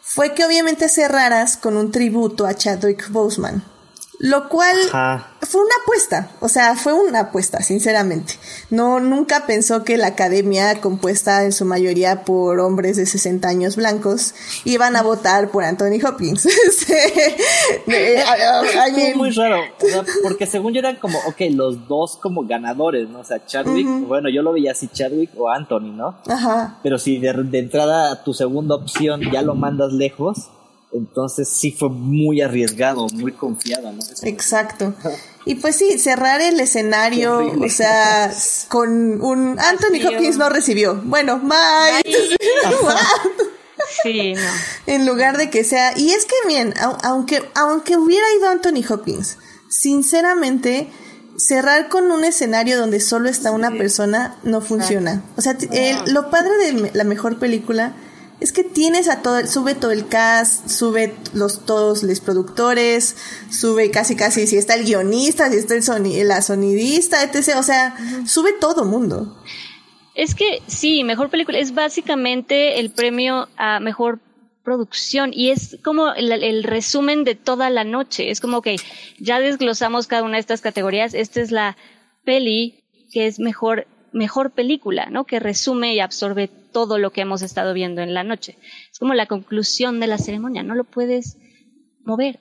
fue 0.00 0.32
que 0.32 0.44
obviamente 0.44 0.88
cerraras 0.88 1.58
con 1.58 1.76
un 1.76 1.90
tributo 1.90 2.46
a 2.46 2.54
Chadwick 2.54 3.10
Boseman. 3.10 3.62
Lo 4.22 4.50
cual 4.50 4.76
fue 5.40 5.62
una 5.62 5.74
apuesta, 5.82 6.30
o 6.40 6.48
sea, 6.50 6.76
fue 6.76 6.92
una 6.92 7.20
apuesta, 7.20 7.62
sinceramente. 7.62 8.34
No, 8.68 9.00
nunca 9.00 9.46
pensó 9.46 9.82
que 9.82 9.96
la 9.96 10.08
academia, 10.08 10.78
compuesta 10.82 11.42
en 11.42 11.52
su 11.52 11.64
mayoría 11.64 12.22
por 12.26 12.60
hombres 12.60 12.98
de 12.98 13.06
60 13.06 13.48
años 13.48 13.76
blancos, 13.76 14.34
iban 14.66 14.94
a 14.96 15.02
votar 15.02 15.50
por 15.50 15.64
Anthony 15.64 16.06
Hopkins. 16.06 16.42
Fue 17.86 19.14
muy 19.16 19.30
raro, 19.30 19.62
porque 20.22 20.46
según 20.46 20.74
yo 20.74 20.80
eran 20.80 20.96
como, 20.96 21.18
ok, 21.20 21.40
los 21.52 21.88
dos 21.88 22.18
como 22.18 22.44
ganadores, 22.44 23.08
¿no? 23.08 23.20
O 23.20 23.24
sea, 23.24 23.42
Chadwick, 23.46 23.88
bueno, 24.06 24.28
yo 24.28 24.42
lo 24.42 24.52
veía 24.52 24.72
así 24.72 24.88
Chadwick 24.88 25.30
o 25.38 25.48
Anthony, 25.48 25.92
¿no? 25.94 26.18
Ajá. 26.28 26.78
Pero 26.82 26.98
si 26.98 27.18
de, 27.18 27.32
de 27.32 27.58
entrada 27.58 28.22
tu 28.22 28.34
segunda 28.34 28.74
opción 28.74 29.22
ya 29.32 29.40
lo 29.40 29.54
mandas 29.54 29.94
lejos, 29.94 30.50
entonces 30.92 31.48
sí 31.48 31.72
fue 31.72 31.88
muy 31.88 32.40
arriesgado, 32.40 33.06
muy 33.12 33.32
confiada, 33.32 33.92
¿no? 33.92 34.00
Exacto. 34.22 34.94
Y 35.46 35.54
pues 35.54 35.76
sí, 35.76 35.98
cerrar 35.98 36.42
el 36.42 36.60
escenario, 36.60 37.50
o 37.58 37.68
sea, 37.70 38.30
con 38.68 39.22
un 39.22 39.58
Anthony 39.58 40.06
Hopkins 40.06 40.36
no 40.36 40.50
recibió. 40.50 41.00
Bueno, 41.02 41.40
bye. 41.40 42.02
Sí, 44.02 44.34
no. 44.34 44.40
En 44.86 45.06
lugar 45.06 45.38
de 45.38 45.48
que 45.48 45.64
sea, 45.64 45.96
y 45.96 46.10
es 46.10 46.26
que 46.26 46.34
bien, 46.46 46.74
aunque 47.02 47.42
aunque 47.54 47.96
hubiera 47.96 48.24
ido 48.38 48.50
Anthony 48.50 48.84
Hopkins, 48.88 49.38
sinceramente 49.68 50.88
cerrar 51.36 51.88
con 51.88 52.10
un 52.10 52.24
escenario 52.24 52.78
donde 52.78 53.00
solo 53.00 53.28
está 53.28 53.50
una 53.50 53.70
persona 53.70 54.38
no 54.42 54.60
funciona. 54.60 55.24
O 55.36 55.40
sea, 55.40 55.56
lo 56.06 56.30
padre 56.30 56.50
de 56.58 56.90
la 56.92 57.04
mejor 57.04 57.38
película 57.38 57.94
es 58.40 58.52
que 58.52 58.64
tienes 58.64 59.08
a 59.08 59.22
todo, 59.22 59.46
sube 59.46 59.74
todo 59.74 59.90
el 59.90 60.08
cast, 60.08 60.68
sube 60.68 61.14
los 61.34 61.66
todos 61.66 62.02
los 62.02 62.20
productores, 62.20 63.16
sube 63.50 63.90
casi 63.90 64.16
casi 64.16 64.46
si 64.46 64.56
está 64.56 64.74
el 64.74 64.84
guionista, 64.84 65.50
si 65.50 65.56
está 65.56 65.74
el 65.74 66.28
la 66.28 66.42
sonidista, 66.42 67.22
etc. 67.22 67.56
O 67.58 67.62
sea, 67.62 67.96
sube 68.26 68.52
todo 68.54 68.84
mundo. 68.84 69.36
Es 70.14 70.34
que 70.34 70.62
sí, 70.66 71.04
mejor 71.04 71.30
película 71.30 71.58
es 71.58 71.74
básicamente 71.74 72.80
el 72.80 72.90
premio 72.90 73.48
a 73.56 73.78
mejor 73.80 74.20
producción 74.64 75.30
y 75.32 75.50
es 75.50 75.78
como 75.82 76.12
el, 76.12 76.30
el, 76.32 76.64
resumen 76.64 77.24
de 77.24 77.34
toda 77.34 77.70
la 77.70 77.84
noche. 77.84 78.30
Es 78.30 78.40
como 78.40 78.62
que 78.62 78.76
ya 79.18 79.40
desglosamos 79.40 80.06
cada 80.06 80.22
una 80.22 80.34
de 80.34 80.40
estas 80.40 80.60
categorías. 80.60 81.14
Esta 81.14 81.40
es 81.40 81.50
la 81.50 81.76
peli 82.24 82.84
que 83.12 83.26
es 83.26 83.38
mejor 83.38 83.86
mejor 84.12 84.50
película, 84.50 85.06
¿no? 85.06 85.24
Que 85.24 85.40
resume 85.40 85.94
y 85.94 86.00
absorbe 86.00 86.48
todo 86.72 86.98
lo 86.98 87.10
que 87.10 87.22
hemos 87.22 87.42
estado 87.42 87.74
viendo 87.74 88.00
en 88.02 88.14
la 88.14 88.24
noche. 88.24 88.56
Es 88.90 88.98
como 88.98 89.14
la 89.14 89.26
conclusión 89.26 90.00
de 90.00 90.06
la 90.06 90.18
ceremonia, 90.18 90.62
no 90.62 90.74
lo 90.74 90.84
puedes, 90.84 91.36
mover. 92.10 92.40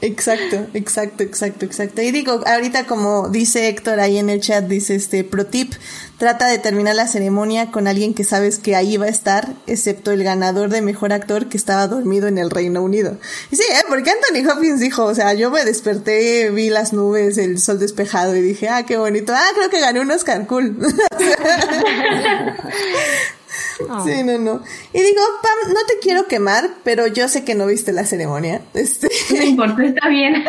Exacto, 0.00 0.66
exacto, 0.74 1.22
exacto, 1.22 1.64
exacto. 1.64 2.02
Y 2.02 2.10
digo, 2.10 2.40
ahorita 2.44 2.86
como 2.86 3.28
dice 3.28 3.68
Héctor 3.68 4.00
ahí 4.00 4.18
en 4.18 4.28
el 4.28 4.40
chat, 4.40 4.64
dice 4.64 4.96
este 4.96 5.22
pro 5.22 5.46
tip, 5.46 5.72
trata 6.18 6.48
de 6.48 6.58
terminar 6.58 6.96
la 6.96 7.06
ceremonia 7.06 7.70
con 7.70 7.86
alguien 7.86 8.14
que 8.14 8.24
sabes 8.24 8.58
que 8.58 8.74
ahí 8.74 8.96
va 8.96 9.06
a 9.06 9.10
estar, 9.10 9.54
excepto 9.66 10.10
el 10.10 10.24
ganador 10.24 10.70
de 10.70 10.82
mejor 10.82 11.12
actor 11.12 11.48
que 11.48 11.56
estaba 11.56 11.86
dormido 11.86 12.26
en 12.26 12.38
el 12.38 12.50
Reino 12.50 12.82
Unido. 12.82 13.16
Y 13.50 13.56
sí, 13.56 13.62
¿eh? 13.70 13.84
porque 13.88 14.10
Anthony 14.10 14.50
Hopkins 14.50 14.80
dijo, 14.80 15.04
o 15.04 15.14
sea, 15.14 15.34
yo 15.34 15.50
me 15.50 15.64
desperté, 15.64 16.50
vi 16.50 16.70
las 16.70 16.92
nubes, 16.92 17.38
el 17.38 17.60
sol 17.60 17.78
despejado 17.78 18.34
y 18.34 18.42
dije, 18.42 18.68
ah, 18.68 18.84
qué 18.84 18.96
bonito, 18.96 19.32
ah, 19.34 19.48
creo 19.54 19.70
que 19.70 19.80
gané 19.80 20.00
un 20.00 20.10
Oscar, 20.10 20.46
cool. 20.46 20.76
Oh. 23.88 24.04
Sí, 24.04 24.22
no, 24.24 24.38
no. 24.38 24.62
Y 24.92 25.00
digo, 25.00 25.20
Pam, 25.42 25.72
no 25.72 25.80
te 25.86 25.98
quiero 26.00 26.26
quemar, 26.26 26.70
pero 26.84 27.06
yo 27.06 27.28
sé 27.28 27.44
que 27.44 27.54
no 27.54 27.66
viste 27.66 27.92
la 27.92 28.04
ceremonia. 28.04 28.60
Este... 28.74 29.08
No 29.34 29.42
importa, 29.42 29.84
está 29.84 30.08
bien. 30.08 30.44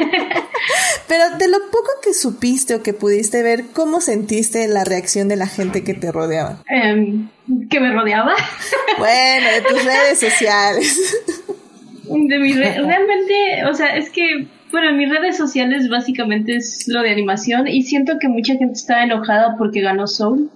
pero 1.08 1.38
de 1.38 1.48
lo 1.48 1.60
poco 1.72 1.90
que 2.04 2.14
supiste 2.14 2.76
o 2.76 2.84
que 2.84 2.94
pudiste 2.94 3.44
ver, 3.44 3.66
¿cómo 3.74 4.02
sentiste 4.02 4.68
la 4.68 4.84
reacción 4.84 5.28
de 5.28 5.36
la 5.36 5.48
gente 5.48 5.84
que 5.84 5.94
te 5.94 6.12
rodeaba? 6.12 6.64
Um, 6.70 7.30
¿Que 7.70 7.80
me 7.80 7.92
rodeaba? 7.94 8.36
bueno, 8.98 9.48
de 9.52 9.62
tus 9.62 9.84
redes 9.84 10.20
sociales. 10.20 11.16
de 12.04 12.40
mi 12.40 12.54
realmente, 12.54 13.66
o 13.70 13.74
sea, 13.74 13.96
es 13.96 14.10
que 14.10 14.48
bueno, 14.72 14.90
en 14.90 14.98
mis 14.98 15.10
redes 15.10 15.38
sociales 15.38 15.88
básicamente 15.90 16.58
es 16.58 16.86
lo 16.88 17.02
de 17.02 17.10
animación 17.10 17.66
y 17.68 17.84
siento 17.84 18.18
que 18.20 18.28
mucha 18.28 18.56
gente 18.56 18.74
estaba 18.74 19.04
enojada 19.04 19.56
porque 19.58 19.80
ganó 19.80 20.06
Soul. 20.06 20.50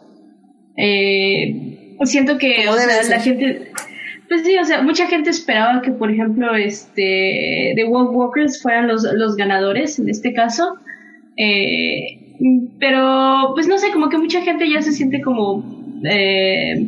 Eh, 0.75 1.78
siento 2.05 2.37
que 2.37 2.65
la 2.65 3.19
gente 3.19 3.71
pues 4.29 4.43
sí, 4.45 4.55
o 4.57 4.63
sea, 4.63 4.83
mucha 4.83 5.07
gente 5.07 5.31
esperaba 5.31 5.81
que, 5.81 5.91
por 5.91 6.11
ejemplo, 6.11 6.55
este, 6.55 7.73
The 7.75 7.83
World 7.85 8.15
Walkers 8.15 8.61
fueran 8.61 8.87
los, 8.87 9.03
los 9.13 9.35
ganadores 9.35 9.97
en 9.97 10.07
este 10.07 10.33
caso. 10.33 10.75
Eh, 11.35 12.37
pero, 12.79 13.53
pues 13.55 13.67
no 13.67 13.79
sé, 13.79 13.91
como 13.91 14.09
que 14.09 14.19
mucha 14.19 14.41
gente 14.41 14.69
ya 14.69 14.83
se 14.83 14.91
siente 14.91 15.21
como, 15.21 15.83
eh, 16.07 16.87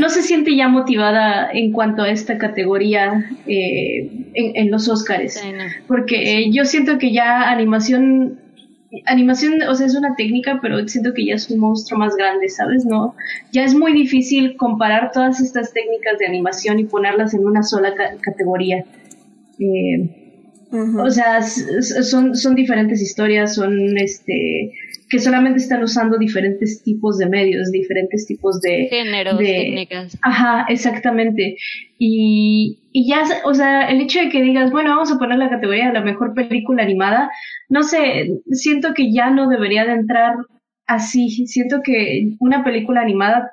no 0.00 0.08
se 0.08 0.22
siente 0.22 0.56
ya 0.56 0.66
motivada 0.66 1.48
en 1.52 1.70
cuanto 1.70 2.02
a 2.02 2.10
esta 2.10 2.36
categoría 2.38 3.24
eh, 3.46 4.10
en, 4.34 4.56
en, 4.56 4.70
los 4.70 4.88
Oscars. 4.88 5.40
Porque 5.86 6.50
yo 6.50 6.64
siento 6.64 6.98
que 6.98 7.12
ya 7.12 7.50
animación 7.50 8.40
animación, 9.06 9.62
o 9.62 9.74
sea, 9.74 9.86
es 9.86 9.96
una 9.96 10.14
técnica, 10.16 10.58
pero 10.60 10.86
siento 10.86 11.14
que 11.14 11.26
ya 11.26 11.34
es 11.34 11.50
un 11.50 11.60
monstruo 11.60 11.98
más 11.98 12.14
grande, 12.16 12.48
¿sabes? 12.48 12.84
No, 12.84 13.14
ya 13.52 13.64
es 13.64 13.74
muy 13.74 13.92
difícil 13.92 14.56
comparar 14.56 15.12
todas 15.12 15.40
estas 15.40 15.72
técnicas 15.72 16.18
de 16.18 16.26
animación 16.26 16.78
y 16.78 16.84
ponerlas 16.84 17.34
en 17.34 17.46
una 17.46 17.62
sola 17.62 17.94
categoría. 18.20 18.84
Eh, 19.58 20.22
o 20.72 21.10
sea, 21.10 21.42
son, 21.42 22.34
son 22.34 22.54
diferentes 22.54 23.00
historias, 23.00 23.54
son 23.54 23.98
este 23.98 24.72
que 25.12 25.18
solamente 25.18 25.58
están 25.58 25.82
usando 25.82 26.16
diferentes 26.16 26.82
tipos 26.82 27.18
de 27.18 27.28
medios, 27.28 27.70
diferentes 27.70 28.26
tipos 28.26 28.62
de... 28.62 28.86
Géneros, 28.88 29.36
técnicas. 29.36 30.18
Ajá, 30.22 30.64
exactamente. 30.70 31.58
Y, 31.98 32.80
y 32.92 33.10
ya, 33.10 33.22
o 33.44 33.52
sea, 33.52 33.90
el 33.90 34.00
hecho 34.00 34.20
de 34.20 34.30
que 34.30 34.40
digas, 34.40 34.70
bueno, 34.70 34.88
vamos 34.88 35.12
a 35.12 35.18
poner 35.18 35.36
la 35.36 35.50
categoría 35.50 35.88
de 35.88 35.92
la 35.92 36.00
mejor 36.00 36.32
película 36.32 36.82
animada, 36.82 37.30
no 37.68 37.82
sé, 37.82 38.40
siento 38.52 38.94
que 38.94 39.12
ya 39.12 39.28
no 39.28 39.50
debería 39.50 39.84
de 39.84 39.92
entrar 39.92 40.34
así. 40.86 41.28
Siento 41.46 41.82
que 41.84 42.30
una 42.40 42.64
película 42.64 43.02
animada 43.02 43.50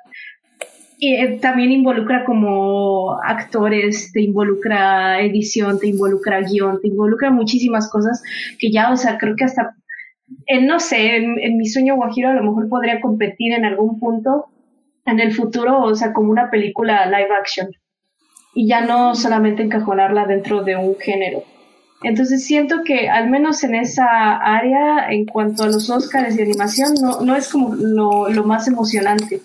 eh, 0.98 1.40
también 1.40 1.72
involucra 1.72 2.24
como 2.24 3.20
actores, 3.22 4.12
te 4.12 4.22
involucra 4.22 5.20
edición, 5.20 5.78
te 5.78 5.88
involucra 5.88 6.40
guion, 6.40 6.80
te 6.80 6.88
involucra 6.88 7.30
muchísimas 7.30 7.90
cosas 7.90 8.22
que 8.58 8.70
ya, 8.72 8.90
o 8.90 8.96
sea, 8.96 9.18
creo 9.18 9.36
que 9.36 9.44
hasta 9.44 9.74
no 10.62 10.80
sé, 10.80 11.16
en, 11.16 11.56
mi 11.56 11.66
sueño 11.66 11.96
guajiro 11.96 12.30
a 12.30 12.34
lo 12.34 12.42
mejor 12.42 12.68
podría 12.68 13.00
competir 13.00 13.52
en 13.52 13.64
algún 13.64 13.98
punto 13.98 14.46
en 15.06 15.20
el 15.20 15.32
futuro, 15.32 15.82
o 15.82 15.94
sea, 15.94 16.12
como 16.12 16.30
una 16.30 16.50
película 16.50 17.06
live 17.06 17.34
action. 17.38 17.68
Y 18.54 18.68
ya 18.68 18.82
no 18.82 19.14
solamente 19.14 19.62
encajonarla 19.62 20.26
dentro 20.26 20.62
de 20.62 20.76
un 20.76 20.96
género. 20.96 21.42
Entonces 22.02 22.44
siento 22.44 22.82
que 22.84 23.08
al 23.08 23.28
menos 23.28 23.62
en 23.62 23.74
esa 23.74 24.36
área, 24.36 25.10
en 25.10 25.26
cuanto 25.26 25.64
a 25.64 25.66
los 25.66 25.90
Oscars 25.90 26.36
de 26.36 26.42
animación, 26.42 26.94
no, 27.00 27.20
no 27.20 27.36
es 27.36 27.48
como 27.48 27.74
lo, 27.74 28.28
lo 28.28 28.44
más 28.44 28.66
emocionante, 28.68 29.40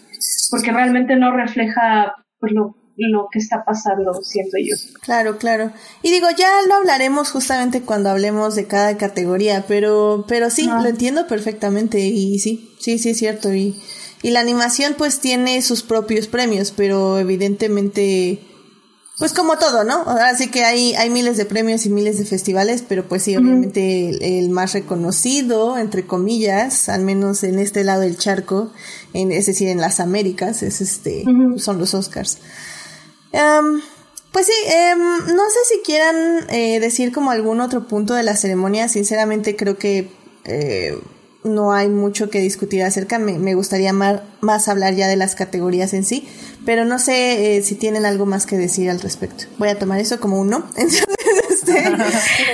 porque 0.50 0.72
realmente 0.72 1.16
no 1.18 1.36
refleja 1.36 2.16
pues, 2.40 2.54
lo, 2.54 2.76
lo 2.98 3.28
que 3.32 3.40
está 3.40 3.64
pasando, 3.66 4.14
siento 4.24 4.58
yo. 4.58 4.76
Claro, 5.02 5.38
claro. 5.38 5.72
Y 6.02 6.12
digo, 6.12 6.28
ya 6.38 6.50
lo 6.68 6.76
hablaremos 6.76 7.30
justamente 7.30 7.82
cuando 7.82 8.10
hablemos 8.10 8.56
de 8.56 8.68
cada 8.68 8.98
categoría, 8.98 9.66
pero, 9.68 10.26
pero 10.28 10.50
sí, 10.50 10.66
lo 10.66 10.86
entiendo 10.86 11.28
perfectamente 11.28 12.00
y 12.00 12.40
sí, 12.40 12.74
sí, 12.80 12.98
sí 12.98 13.10
es 13.10 13.18
cierto. 13.18 13.54
Y, 13.54 13.76
y 14.22 14.32
la 14.32 14.40
animación 14.40 14.96
pues 14.98 15.20
tiene 15.20 15.62
sus 15.62 15.84
propios 15.84 16.28
premios, 16.28 16.72
pero 16.76 17.20
evidentemente, 17.20 18.40
pues 19.20 19.34
como 19.34 19.58
todo, 19.58 19.84
¿no? 19.84 20.04
Así 20.08 20.50
que 20.50 20.64
hay, 20.64 20.94
hay 20.96 21.10
miles 21.10 21.38
de 21.38 21.46
premios 21.46 21.86
y 21.86 21.90
miles 21.90 22.18
de 22.18 22.26
festivales, 22.26 22.84
pero 22.88 23.08
pues 23.08 23.24
sí, 23.24 23.36
obviamente 23.36 24.40
el, 24.40 24.50
más 24.50 24.74
reconocido, 24.74 25.78
entre 25.78 26.08
comillas, 26.08 26.88
al 26.88 27.04
menos 27.04 27.44
en 27.44 27.60
este 27.60 27.84
lado 27.84 28.02
del 28.02 28.18
charco, 28.18 28.72
en, 29.14 29.34
es 29.34 29.48
decir, 29.48 29.68
en 29.68 29.82
las 29.82 30.00
Américas, 30.00 30.64
es 30.64 30.80
este, 30.80 31.26
son 31.58 31.78
los 31.78 31.94
Oscars. 31.94 32.40
Em, 33.36 33.82
pues 34.32 34.48
sí, 34.48 34.54
em, 34.68 35.00
no 35.00 35.44
sé 35.50 35.60
si 35.70 35.82
quieran 35.84 36.48
eh, 36.50 36.80
decir 36.80 37.12
como 37.12 37.32
algún 37.32 37.60
otro 37.60 37.86
punto 37.86 38.14
de 38.14 38.24
la 38.24 38.36
ceremonia. 38.38 38.88
Sinceramente 38.88 39.58
creo 39.58 39.78
que 39.78 40.10
eh, 40.46 40.98
no 41.44 41.74
hay 41.74 41.90
mucho 41.90 42.30
que 42.30 42.40
discutir 42.40 42.84
acerca. 42.84 43.20
Me, 43.20 43.54
gustaría 43.54 43.92
más, 43.92 44.68
hablar 44.70 44.96
ya 44.96 45.08
de 45.08 45.18
las 45.18 45.36
categorías 45.36 45.94
en 45.94 46.06
sí, 46.06 46.28
pero 46.66 46.86
no 46.86 46.98
sé 46.98 47.58
eh, 47.58 47.64
si 47.64 47.76
tienen 47.76 48.06
algo 48.06 48.26
más 48.26 48.46
que 48.46 48.58
decir 48.58 48.90
al 48.90 49.02
respecto. 49.02 49.46
Voy 49.58 49.68
a 49.68 49.78
tomar 49.78 50.00
eso 50.00 50.20
como 50.20 50.40
un 50.40 50.50
no. 50.50 50.66
Este, 51.50 51.74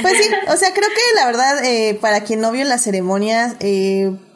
pues 0.01 0.13
sí, 0.17 0.29
o 0.47 0.55
sea, 0.55 0.73
creo 0.73 0.87
que 0.87 1.15
la 1.15 1.25
verdad, 1.25 1.61
para 1.99 2.23
quien 2.23 2.39
no 2.39 2.51
vio 2.51 2.63
la 2.65 2.77
ceremonia, 2.77 3.57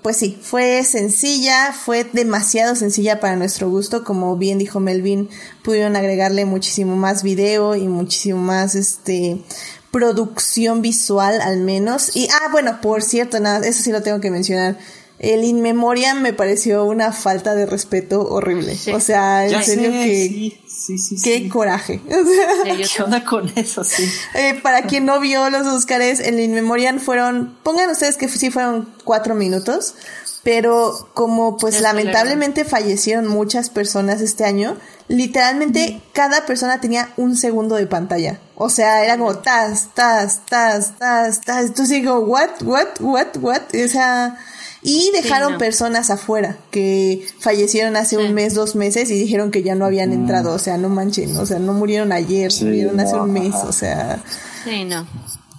pues 0.06 0.18
sí, 0.18 0.38
fue 0.40 0.84
sencilla, 0.84 1.74
fue 1.74 2.04
demasiado 2.04 2.76
sencilla 2.76 3.20
para 3.20 3.36
nuestro 3.38 3.72
gusto, 3.72 4.04
como 4.04 4.38
bien 4.38 4.60
dijo 4.60 4.80
Melvin, 4.80 5.30
pudieron 5.64 5.96
agregarle 5.96 6.46
muchísimo 6.46 6.96
más 6.96 7.24
video 7.24 7.76
y 7.76 7.88
muchísimo 7.88 8.38
más 8.38 8.76
este 8.76 9.42
producción 9.90 10.84
visual 10.84 11.42
al 11.42 11.58
menos. 11.58 12.16
Y 12.16 12.28
ah, 12.28 12.50
bueno, 12.52 12.82
por 12.82 13.02
cierto, 13.02 13.40
nada, 13.40 13.68
eso 13.68 13.82
sí 13.82 13.92
lo 13.92 14.04
tengo 14.04 14.20
que 14.22 14.30
mencionar. 14.30 14.78
El 15.18 15.44
In 15.44 15.64
Memoriam 15.64 16.22
me 16.22 16.34
pareció 16.34 16.86
una 16.86 17.12
falta 17.12 17.56
de 17.56 17.66
respeto 17.66 18.22
horrible. 18.30 18.78
O 18.94 19.00
sea, 19.00 19.48
en 19.48 19.64
serio 19.64 19.90
que 19.90 20.28
Sí, 20.28 20.60
sí, 20.86 21.16
Qué 21.24 21.50
coraje. 21.50 22.02
¿Qué 22.64 23.04
onda 23.04 23.24
con 23.24 23.52
eso? 23.56 23.84
Sí. 23.84 24.10
Eh, 24.34 24.60
para 24.62 24.84
quien 24.84 25.06
no 25.06 25.20
vio 25.20 25.50
los 25.50 25.66
Oscars, 25.68 26.20
en 26.20 26.40
In 26.40 26.54
Memoriam 26.54 27.00
fueron, 27.00 27.58
pongan 27.64 27.90
ustedes 27.90 28.18
que 28.18 28.28
sí 28.28 28.52
fueron 28.52 28.94
cuatro 29.04 29.36
minutos, 29.36 29.96
pero 30.44 31.10
como 31.14 31.58
pues 31.58 31.82
lamentablemente 31.82 32.66
fallecieron 32.66 33.28
muchas 33.28 33.70
personas 33.70 34.22
este 34.22 34.46
año, 34.46 34.78
literalmente 35.08 36.02
cada 36.14 36.46
persona 36.46 36.80
tenía 36.80 37.10
un 37.18 37.36
segundo 37.36 37.76
de 37.76 37.88
pantalla. 37.88 38.40
O 38.56 38.70
sea, 38.70 39.04
era 39.04 39.18
como 39.18 39.38
tas, 39.38 39.90
tas, 39.94 40.42
tas, 40.46 40.98
tas, 40.98 41.42
tas. 41.42 41.66
Entonces 41.66 41.90
digo, 41.90 42.20
what, 42.20 42.62
what, 42.64 42.88
what, 43.00 43.38
what. 43.42 43.62
O 43.74 43.88
sea, 43.88 44.38
y 44.86 45.10
dejaron 45.12 45.58
personas 45.58 46.12
afuera 46.12 46.58
que 46.70 47.28
fallecieron 47.40 47.96
hace 47.96 48.18
un 48.18 48.36
mes, 48.36 48.54
dos 48.54 48.76
meses 48.76 49.10
y 49.10 49.18
dijeron 49.18 49.50
que 49.50 49.64
ya 49.64 49.74
no 49.74 49.86
habían 49.86 50.10
mm. 50.10 50.14
entrado. 50.14 50.54
O 50.54 50.60
sea, 50.60 50.78
no 50.78 50.90
manchen. 50.90 51.36
O 51.38 51.46
sea, 51.46 51.58
no 51.58 51.74
murieron 51.74 52.12
ayer, 52.12 52.52
murieron 52.62 53.00
hace 53.00 53.16
un 53.16 53.34
mes. 53.34 53.56
O 53.56 53.72
sea. 53.72 54.22
Sí, 54.64 54.86
no. 54.86 55.08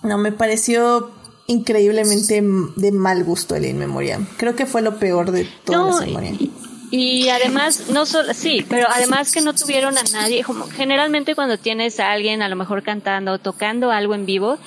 No, 0.05 0.17
me 0.17 0.31
pareció 0.31 1.11
increíblemente 1.49 2.41
de 2.77 2.93
mal 2.93 3.25
gusto 3.25 3.57
el 3.57 3.65
In 3.65 3.79
Memoriam. 3.79 4.29
Creo 4.37 4.55
que 4.55 4.65
fue 4.65 4.81
lo 4.81 4.99
peor 5.01 5.33
de 5.33 5.49
todo 5.65 6.01
no, 6.01 6.23
y, 6.23 6.53
y 6.93 7.29
además, 7.29 7.89
no 7.91 8.07
solo, 8.07 8.33
sí, 8.33 8.65
pero 8.69 8.87
además 8.89 9.33
que 9.33 9.41
no 9.41 9.55
tuvieron 9.55 9.99
a 9.99 10.03
nadie, 10.13 10.45
como 10.45 10.67
generalmente 10.67 11.35
cuando 11.35 11.59
tienes 11.59 11.99
a 11.99 12.13
alguien 12.13 12.43
a 12.43 12.49
lo 12.49 12.55
mejor 12.55 12.85
cantando 12.85 13.33
o 13.33 13.39
tocando 13.39 13.91
algo 13.91 14.15
en 14.15 14.27
vivo, 14.27 14.59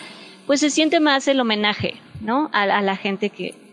pues 0.47 0.59
se 0.59 0.69
siente 0.69 0.99
más 0.99 1.27
el 1.29 1.39
homenaje, 1.39 1.95
¿no? 2.21 2.49
a 2.51 2.81
la 2.81 2.97
gente 2.97 3.29
que, 3.29 3.68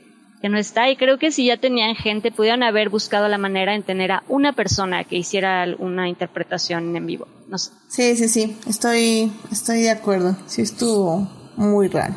no 0.49 0.59
está. 0.59 0.91
Y 0.91 0.97
creo 0.97 1.19
que 1.19 1.33
si 1.33 1.47
ya 1.47 1.57
tenían 1.57 1.95
gente, 1.95 2.31
pudieron 2.31 2.63
haber 2.63 2.89
buscado 2.89 3.29
la 3.29 3.39
manera 3.39 3.75
en 3.75 3.83
tener 3.83 4.13
a 4.13 4.23
una 4.29 4.53
persona 4.53 5.05
que 5.05 5.17
hiciera 5.17 5.67
una 5.79 6.09
interpretación 6.09 6.97
en 6.97 7.07
vivo. 7.07 7.29
No 7.49 7.59
sé. 7.59 7.71
Sí, 7.89 8.17
sí, 8.17 8.29
sí. 8.29 8.57
Estoy, 8.69 9.33
estoy 9.51 9.83
de 9.83 9.91
acuerdo. 9.91 10.37
Sí, 10.47 10.63
estuvo 10.63 11.29
muy 11.57 11.89
raro. 11.89 12.15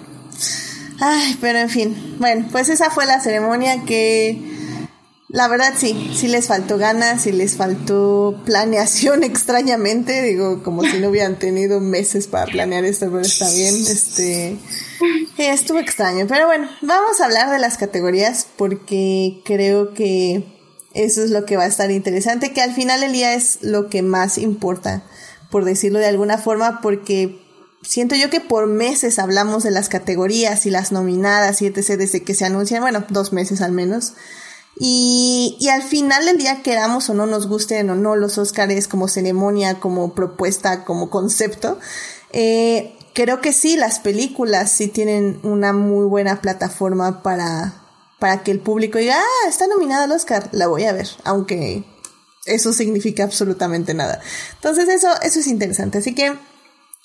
Ay, 0.99 1.37
pero 1.39 1.59
en 1.59 1.69
fin. 1.69 2.15
Bueno, 2.19 2.47
pues 2.51 2.69
esa 2.69 2.89
fue 2.89 3.05
la 3.05 3.21
ceremonia 3.21 3.83
que 3.85 4.57
La 5.29 5.47
verdad 5.47 5.73
sí, 5.77 6.11
sí 6.15 6.27
les 6.27 6.47
faltó 6.47 6.77
ganas, 6.77 7.21
sí 7.21 7.31
les 7.31 7.55
faltó 7.55 8.41
planeación 8.45 9.23
extrañamente, 9.23 10.23
digo, 10.23 10.63
como 10.63 10.83
si 10.83 10.99
no 10.99 11.09
hubieran 11.09 11.37
tenido 11.37 11.79
meses 11.79 12.27
para 12.27 12.47
planear 12.47 12.83
esto, 12.83 13.05
pero 13.05 13.21
está 13.21 13.49
bien, 13.51 13.75
este, 13.75 14.57
estuvo 15.47 15.79
extraño, 15.79 16.25
pero 16.27 16.45
bueno, 16.45 16.69
vamos 16.81 17.19
a 17.19 17.25
hablar 17.25 17.49
de 17.49 17.59
las 17.59 17.77
categorías 17.77 18.47
porque 18.57 19.41
creo 19.45 19.93
que 19.93 20.43
eso 20.93 21.23
es 21.23 21.29
lo 21.29 21.45
que 21.45 21.57
va 21.57 21.63
a 21.63 21.67
estar 21.67 21.91
interesante, 21.91 22.51
que 22.51 22.61
al 22.61 22.73
final 22.73 23.03
el 23.03 23.13
día 23.13 23.33
es 23.33 23.59
lo 23.61 23.89
que 23.89 24.01
más 24.01 24.37
importa, 24.37 25.03
por 25.49 25.65
decirlo 25.65 25.99
de 25.99 26.07
alguna 26.07 26.37
forma, 26.37 26.81
porque 26.81 27.39
siento 27.81 28.15
yo 28.15 28.29
que 28.29 28.41
por 28.41 28.67
meses 28.67 29.19
hablamos 29.19 29.63
de 29.63 29.71
las 29.71 29.89
categorías 29.89 30.65
y 30.65 30.71
las 30.71 30.91
nominadas 30.91 31.61
y 31.61 31.67
etc. 31.67 31.97
desde 31.97 32.23
que 32.23 32.33
se 32.33 32.45
anuncian, 32.45 32.81
bueno, 32.81 33.05
dos 33.09 33.33
meses 33.33 33.61
al 33.61 33.71
menos. 33.71 34.13
Y, 34.81 35.57
y 35.59 35.69
al 35.69 35.83
final 35.83 36.25
del 36.25 36.37
día, 36.37 36.61
queramos 36.61 37.09
o 37.09 37.13
no 37.13 37.25
nos 37.25 37.47
gusten 37.47 37.89
o 37.89 37.95
no 37.95 38.15
los 38.15 38.37
Oscars 38.37 38.87
como 38.87 39.07
ceremonia, 39.07 39.79
como 39.79 40.13
propuesta, 40.13 40.85
como 40.85 41.09
concepto, 41.09 41.79
eh, 42.31 42.95
creo 43.13 43.41
que 43.41 43.53
sí, 43.53 43.75
las 43.75 43.99
películas 43.99 44.71
sí 44.71 44.87
tienen 44.87 45.39
una 45.43 45.73
muy 45.73 46.05
buena 46.05 46.41
plataforma 46.41 47.23
para, 47.23 47.81
para 48.19 48.43
que 48.43 48.51
el 48.51 48.59
público 48.59 48.97
diga, 48.97 49.19
ah, 49.19 49.47
está 49.47 49.67
nominada 49.67 50.03
al 50.03 50.11
Oscar, 50.11 50.49
la 50.51 50.67
voy 50.67 50.85
a 50.85 50.93
ver, 50.93 51.07
aunque 51.23 51.83
eso 52.45 52.73
significa 52.73 53.23
absolutamente 53.23 53.93
nada. 53.93 54.21
Entonces 54.55 54.89
eso, 54.89 55.09
eso 55.21 55.39
es 55.39 55.47
interesante. 55.47 55.99
Así 55.99 56.15
que 56.15 56.33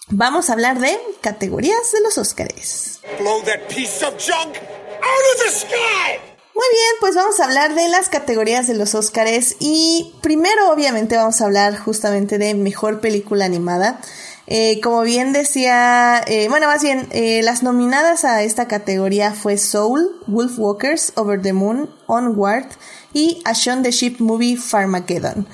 vamos 0.09 0.51
a 0.51 0.55
hablar 0.55 0.79
de 0.81 0.99
categorías 1.21 1.93
de 1.93 2.01
los 2.01 2.19
Oscars. 2.19 3.01
Blow 3.19 3.43
that 3.45 3.69
piece 3.69 4.05
of 4.05 4.15
junk 4.19 4.57
out 4.57 5.25
of 5.35 5.45
the 5.45 5.51
sky! 5.51 6.35
Muy 6.55 6.67
bien, 6.71 6.91
pues 7.01 7.17
vamos 7.17 7.41
a 7.41 7.45
hablar 7.45 7.75
de 7.75 7.89
las 7.89 8.09
categorías 8.09 8.69
de 8.69 8.75
los 8.75 8.95
Óscares 8.95 9.57
y 9.59 10.15
primero 10.23 10.71
obviamente 10.71 11.17
vamos 11.17 11.41
a 11.41 11.47
hablar 11.47 11.77
justamente 11.77 12.39
de 12.39 12.55
mejor 12.55 13.01
película 13.01 13.45
animada. 13.45 14.01
Eh, 14.47 14.81
como 14.83 15.03
bien 15.03 15.33
decía, 15.33 16.23
eh, 16.27 16.49
bueno, 16.49 16.67
más 16.67 16.83
bien, 16.83 17.09
eh, 17.13 17.41
las 17.43 17.63
nominadas 17.63 18.25
a 18.25 18.43
esta 18.43 18.69
categoría 18.69 19.33
fue 19.33 19.57
Soul, 19.57 20.21
Wolfwalkers, 20.27 21.13
Over 21.17 21.41
the 21.41 21.55
Moon, 21.55 21.89
Onward 22.07 22.67
y 23.15 23.41
A 23.45 23.53
Shaun 23.53 23.83
the 23.83 23.91
Sheep 23.91 24.21
Movie 24.21 24.57
Farmageddon. 24.57 25.47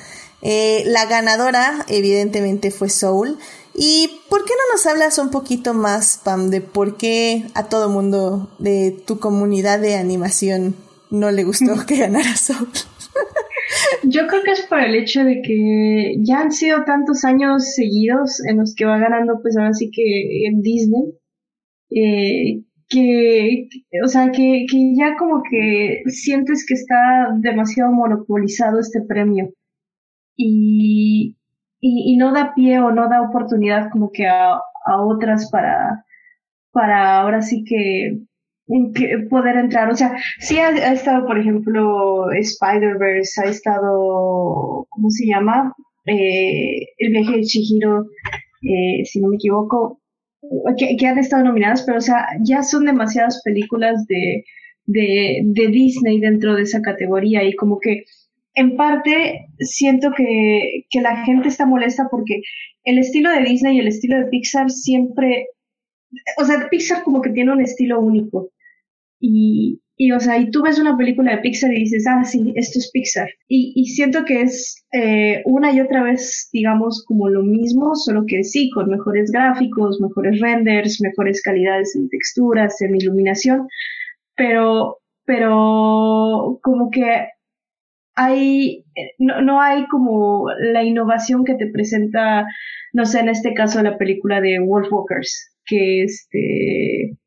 la 0.43 1.05
ganadora, 1.07 1.85
evidentemente, 1.89 2.71
fue 2.71 2.89
Soul. 2.89 3.39
¿Y 3.75 4.21
por 4.29 4.45
qué 4.45 4.53
no 4.55 4.75
nos 4.75 4.87
hablas 4.87 5.19
un 5.19 5.31
poquito 5.31 5.75
más, 5.75 6.19
Pam, 6.25 6.51
de 6.51 6.61
por 6.61 6.97
qué 6.97 7.47
a 7.55 7.65
todo 7.65 7.89
mundo 7.89 8.51
de 8.59 8.91
tu 9.07 9.21
comunidad 9.21 9.79
de 9.79 9.97
animación 9.97 10.75
no 11.11 11.31
le 11.31 11.45
gustó 11.45 11.75
que 11.87 11.97
ganara 11.97 12.37
Soul. 12.37 12.69
Yo 14.03 14.27
creo 14.27 14.43
que 14.43 14.53
es 14.53 14.67
por 14.67 14.81
el 14.81 14.95
hecho 14.95 15.25
de 15.25 15.43
que 15.43 16.17
ya 16.21 16.41
han 16.41 16.53
sido 16.53 16.85
tantos 16.85 17.25
años 17.25 17.75
seguidos 17.75 18.45
en 18.47 18.59
los 18.59 18.75
que 18.75 18.85
va 18.85 18.99
ganando, 18.99 19.41
pues 19.43 19.57
ahora 19.57 19.73
sí 19.73 19.91
que 19.91 20.47
en 20.47 20.63
Disney, 20.63 21.15
eh, 21.91 22.63
que, 22.89 23.69
o 24.05 24.09
sea, 24.09 24.33
que, 24.33 24.67
que 24.71 24.95
ya 24.97 25.17
como 25.17 25.43
que 25.49 26.03
sientes 26.07 26.67
que 26.67 26.75
está 26.75 27.29
demasiado 27.39 27.93
monopolizado 27.93 28.81
este 28.81 29.03
premio. 29.03 29.53
Y, 30.37 31.37
y, 31.81 32.15
y 32.15 32.17
no 32.17 32.33
da 32.33 32.55
pie 32.55 32.81
o 32.81 32.91
no 32.93 33.09
da 33.09 33.23
oportunidad 33.23 33.91
como 33.93 34.11
que 34.11 34.27
a, 34.27 34.55
a 34.55 35.03
otras 35.03 35.51
para, 35.51 36.05
para 36.73 37.21
ahora 37.21 37.43
sí 37.43 37.65
que 37.65 38.21
poder 39.29 39.57
entrar. 39.57 39.91
O 39.91 39.97
sea, 39.97 40.17
sí 40.39 40.59
ha, 40.59 40.93
estado, 40.93 41.27
por 41.27 41.39
ejemplo, 41.39 42.31
Spider-Verse, 42.33 43.43
ha 43.43 43.51
estado, 43.51 44.87
¿cómo 44.89 45.11
se 45.11 45.27
llama? 45.27 45.75
Eh, 46.07 46.87
el 46.99 47.13
viaje 47.13 47.37
de 47.37 47.43
Chihiro, 47.43 48.07
eh, 48.63 49.05
si 49.05 49.21
no 49.21 49.29
me 49.29 49.37
equivoco, 49.37 50.01
que, 50.77 50.97
que, 50.97 51.07
han 51.07 51.19
estado 51.19 51.45
nominadas, 51.45 51.83
pero 51.85 51.99
o 51.99 52.01
sea, 52.01 52.27
ya 52.43 52.63
son 52.63 52.87
demasiadas 52.87 53.43
películas 53.45 54.07
de, 54.07 54.45
de, 54.87 55.43
de 55.45 55.69
Disney 55.69 56.19
dentro 56.21 56.55
de 56.55 56.63
esa 56.63 56.81
categoría 56.81 57.45
y 57.45 57.55
como 57.55 57.79
que 57.79 58.05
en 58.55 58.77
parte 58.77 59.47
siento 59.59 60.13
que, 60.17 60.87
que 60.91 61.01
la 61.01 61.25
gente 61.25 61.49
está 61.49 61.67
molesta 61.67 62.09
porque 62.11 62.43
el 62.85 62.99
estilo 62.99 63.31
de 63.31 63.43
Disney 63.43 63.77
y 63.77 63.81
el 63.81 63.89
estilo 63.89 64.19
de 64.19 64.27
Pixar 64.27 64.71
siempre, 64.71 65.47
o 66.39 66.45
sea, 66.45 66.69
Pixar 66.71 67.03
como 67.05 67.21
que 67.21 67.31
tiene 67.31 67.53
un 67.53 67.61
estilo 67.61 68.01
único 68.01 68.51
y, 69.21 69.81
y, 69.97 70.13
o 70.13 70.21
sea, 70.21 70.39
y 70.39 70.51
tú 70.51 70.63
ves 70.63 70.79
una 70.79 70.97
película 70.97 71.33
de 71.33 71.43
Pixar 71.43 71.73
y 71.73 71.81
dices, 71.81 72.07
ah, 72.09 72.25
sí, 72.25 72.55
esto 72.57 72.79
es 72.79 72.91
Pixar. 72.91 73.29
Y, 73.49 73.75
y 73.77 73.85
siento 73.85 74.25
que 74.25 74.41
es 74.43 74.83
eh, 74.93 75.43
una 75.45 75.73
y 75.73 75.81
otra 75.81 76.03
vez, 76.03 76.49
digamos, 76.53 77.05
como 77.07 77.29
lo 77.29 77.43
mismo, 77.43 77.95
solo 77.95 78.25
que 78.27 78.43
sí, 78.43 78.71
con 78.71 78.89
mejores 78.89 79.31
gráficos, 79.31 80.01
mejores 80.01 80.41
renders, 80.41 81.03
mejores 81.03 81.43
calidades 81.43 81.95
en 81.97 82.09
texturas, 82.09 82.81
en 82.81 82.97
iluminación, 82.97 83.69
pero, 84.35 84.99
pero 85.27 86.59
como 86.63 86.91
que 86.91 87.29
hay, 88.15 88.85
no, 89.19 89.43
no 89.43 89.61
hay 89.61 89.87
como 89.89 90.47
la 90.61 90.83
innovación 90.83 91.45
que 91.45 91.55
te 91.55 91.67
presenta, 91.67 92.47
no 92.95 93.05
sé, 93.05 93.21
en 93.21 93.29
este 93.29 93.53
caso 93.53 93.83
la 93.83 93.99
película 93.99 94.41
de 94.41 94.61
Wolfwalkers, 94.61 95.57
que 95.67 96.05
este, 96.05 97.19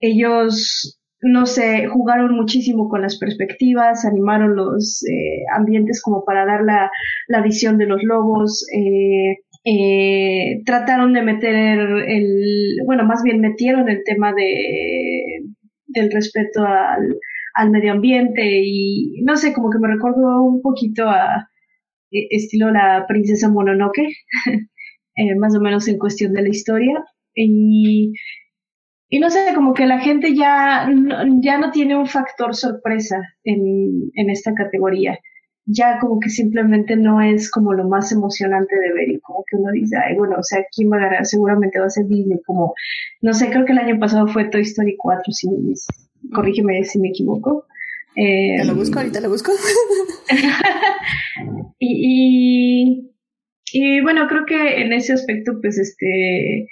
ellos 0.00 0.97
no 1.20 1.46
sé, 1.46 1.88
jugaron 1.88 2.34
muchísimo 2.34 2.88
con 2.88 3.02
las 3.02 3.18
perspectivas, 3.18 4.04
animaron 4.04 4.54
los 4.54 5.02
eh, 5.04 5.42
ambientes 5.54 6.00
como 6.02 6.24
para 6.24 6.46
dar 6.46 6.62
la, 6.62 6.90
la, 7.26 7.42
visión 7.42 7.76
de 7.78 7.86
los 7.86 8.02
lobos, 8.04 8.64
eh, 8.72 9.38
eh, 9.64 10.62
trataron 10.64 11.12
de 11.12 11.22
meter 11.22 11.54
el, 11.54 12.76
bueno, 12.86 13.04
más 13.04 13.22
bien 13.22 13.40
metieron 13.40 13.88
el 13.88 14.02
tema 14.04 14.32
de, 14.32 15.40
del 15.86 16.10
respeto 16.12 16.62
al, 16.64 17.18
al 17.54 17.70
medio 17.70 17.92
ambiente 17.92 18.42
y 18.62 19.22
no 19.24 19.36
sé, 19.36 19.52
como 19.52 19.70
que 19.70 19.78
me 19.80 19.88
recuerdo 19.88 20.42
un 20.44 20.62
poquito 20.62 21.08
a 21.08 21.48
estilo 22.10 22.70
la 22.70 23.04
princesa 23.08 23.50
Mononoke, 23.50 24.08
más 25.38 25.56
o 25.56 25.60
menos 25.60 25.88
en 25.88 25.98
cuestión 25.98 26.32
de 26.32 26.42
la 26.42 26.48
historia. 26.48 27.04
Y 27.34 28.14
y 29.10 29.20
no 29.20 29.30
sé, 29.30 29.52
como 29.54 29.72
que 29.72 29.86
la 29.86 30.00
gente 30.00 30.34
ya, 30.34 30.86
ya 31.40 31.58
no 31.58 31.70
tiene 31.70 31.96
un 31.96 32.06
factor 32.06 32.54
sorpresa 32.54 33.16
en, 33.42 34.10
en 34.14 34.30
esta 34.30 34.52
categoría. 34.52 35.18
Ya 35.64 35.98
como 35.98 36.20
que 36.20 36.28
simplemente 36.28 36.96
no 36.96 37.20
es 37.20 37.50
como 37.50 37.72
lo 37.72 37.88
más 37.88 38.12
emocionante 38.12 38.74
de 38.74 38.92
ver 38.92 39.08
y 39.10 39.20
como 39.20 39.44
que 39.50 39.56
uno 39.56 39.70
dice, 39.72 39.96
ay, 39.96 40.16
bueno, 40.16 40.36
o 40.38 40.42
sea, 40.42 40.64
¿quién 40.74 40.90
va 40.90 40.96
a 40.96 41.00
ganar? 41.00 41.26
Seguramente 41.26 41.78
va 41.78 41.86
a 41.86 41.90
ser 41.90 42.06
Disney, 42.06 42.38
como, 42.46 42.74
no 43.22 43.32
sé, 43.32 43.50
creo 43.50 43.64
que 43.64 43.72
el 43.72 43.78
año 43.78 43.98
pasado 43.98 44.26
fue 44.28 44.48
Toy 44.48 44.62
Story 44.62 44.96
4, 44.98 45.22
si, 45.32 45.48
corrígeme 46.32 46.84
si 46.84 46.98
me 46.98 47.08
equivoco. 47.08 47.64
Eh, 48.14 48.64
lo 48.64 48.74
busco, 48.74 48.98
ahorita 48.98 49.20
lo 49.20 49.30
busco. 49.30 49.52
y, 51.78 52.90
y, 52.92 53.12
y 53.72 54.00
bueno, 54.02 54.26
creo 54.28 54.44
que 54.44 54.82
en 54.82 54.92
ese 54.92 55.12
aspecto, 55.12 55.52
pues 55.60 55.78
este, 55.78 56.66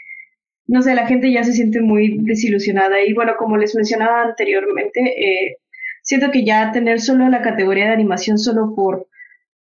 no 0.69 0.83
sé, 0.83 0.95
la 0.95 1.07
gente 1.07 1.33
ya 1.33 1.45
se 1.45 1.53
siente 1.53 1.81
muy 1.81 2.19
desilusionada. 2.23 3.01
Y 3.05 3.13
bueno, 3.15 3.35
como 3.39 3.57
les 3.57 3.75
mencionaba 3.75 4.23
anteriormente, 4.23 5.01
eh, 5.01 5.57
siento 6.03 6.31
que 6.31 6.45
ya 6.45 6.73
tener 6.73 7.01
solo 7.01 7.29
la 7.29 7.43
categoría 7.43 7.87
de 7.87 7.93
animación 7.93 8.39
solo 8.39 8.75
por 8.75 9.07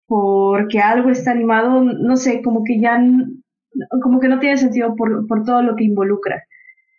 porque 0.08 0.78
algo 0.78 1.10
está 1.10 1.32
animado, 1.32 1.82
no 1.82 2.16
sé, 2.16 2.40
como 2.40 2.62
que 2.62 2.78
ya 2.80 2.96
como 4.02 4.20
que 4.20 4.28
no 4.28 4.38
tiene 4.38 4.56
sentido 4.56 4.94
por, 4.96 5.26
por 5.26 5.44
todo 5.44 5.62
lo 5.62 5.76
que 5.76 5.84
involucra. 5.84 6.44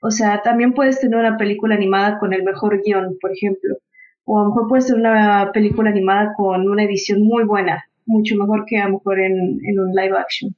O 0.01 0.11
sea, 0.11 0.41
también 0.43 0.73
puedes 0.73 0.99
tener 0.99 1.17
una 1.17 1.37
película 1.37 1.75
animada 1.75 2.19
con 2.19 2.33
el 2.33 2.43
mejor 2.43 2.81
guion, 2.83 3.17
por 3.19 3.31
ejemplo. 3.31 3.77
O 4.25 4.39
a 4.39 4.43
lo 4.43 4.49
mejor 4.49 4.67
puedes 4.67 4.87
tener 4.87 5.09
una 5.09 5.51
película 5.53 5.89
animada 5.89 6.33
con 6.35 6.67
una 6.69 6.83
edición 6.83 7.21
muy 7.23 7.45
buena, 7.45 7.85
mucho 8.05 8.35
mejor 8.35 8.65
que 8.65 8.77
a 8.77 8.87
lo 8.87 8.97
mejor 8.97 9.19
en, 9.19 9.59
en 9.63 9.79
un 9.79 9.91
live 9.95 10.17
action. 10.17 10.55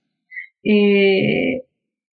Eh, 0.63 1.63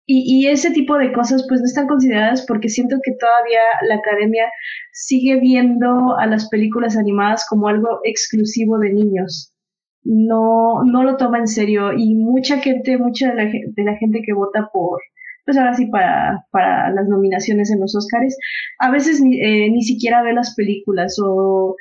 y, 0.06 0.46
y, 0.46 0.48
ese 0.48 0.70
tipo 0.70 0.98
de 0.98 1.12
cosas 1.12 1.46
pues 1.48 1.60
no 1.60 1.66
están 1.66 1.86
consideradas 1.86 2.44
porque 2.46 2.68
siento 2.68 2.96
que 3.02 3.12
todavía 3.18 3.60
la 3.88 3.96
academia 3.96 4.44
sigue 4.92 5.40
viendo 5.40 6.16
a 6.18 6.26
las 6.26 6.48
películas 6.48 6.96
animadas 6.96 7.46
como 7.48 7.68
algo 7.68 8.00
exclusivo 8.04 8.78
de 8.78 8.92
niños. 8.92 9.54
No, 10.02 10.82
no 10.84 11.02
lo 11.02 11.16
toma 11.16 11.38
en 11.38 11.46
serio 11.48 11.92
y 11.96 12.14
mucha 12.14 12.58
gente, 12.58 12.98
mucha 12.98 13.30
de 13.30 13.34
la, 13.34 13.50
de 13.50 13.84
la 13.84 13.96
gente 13.96 14.20
que 14.24 14.34
vota 14.34 14.68
por, 14.70 15.00
pues 15.44 15.56
ahora 15.56 15.74
sí 15.74 15.86
para, 15.86 16.44
para 16.50 16.90
las 16.90 17.08
nominaciones 17.08 17.70
en 17.70 17.80
los 17.80 17.96
Oscars, 17.96 18.36
a 18.80 18.90
veces 18.90 19.22
ni, 19.22 19.40
eh, 19.40 19.70
ni 19.70 19.82
siquiera 19.82 20.22
ve 20.22 20.34
las 20.34 20.54
películas 20.54 21.16
o 21.22 21.76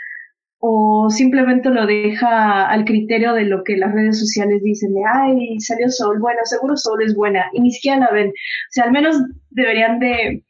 o 0.65 1.09
simplemente 1.09 1.69
lo 1.69 1.85
deja 1.85 2.69
al 2.69 2.85
criterio 2.85 3.33
de 3.33 3.43
lo 3.43 3.65
que 3.65 3.75
las 3.75 3.93
redes 3.93 4.17
sociales 4.17 4.61
dicen 4.63 4.93
de, 4.93 5.01
ay, 5.13 5.59
salió 5.59 5.89
Sol, 5.89 6.19
bueno, 6.21 6.39
seguro 6.45 6.77
Sol 6.77 7.03
es 7.03 7.13
buena, 7.15 7.47
y 7.51 7.59
ni 7.59 7.69
siquiera 7.69 7.99
la 7.99 8.11
ven. 8.11 8.29
O 8.29 8.71
sea, 8.71 8.85
al 8.85 8.93
menos 8.93 9.17
deberían 9.49 9.99
de, 9.99 10.45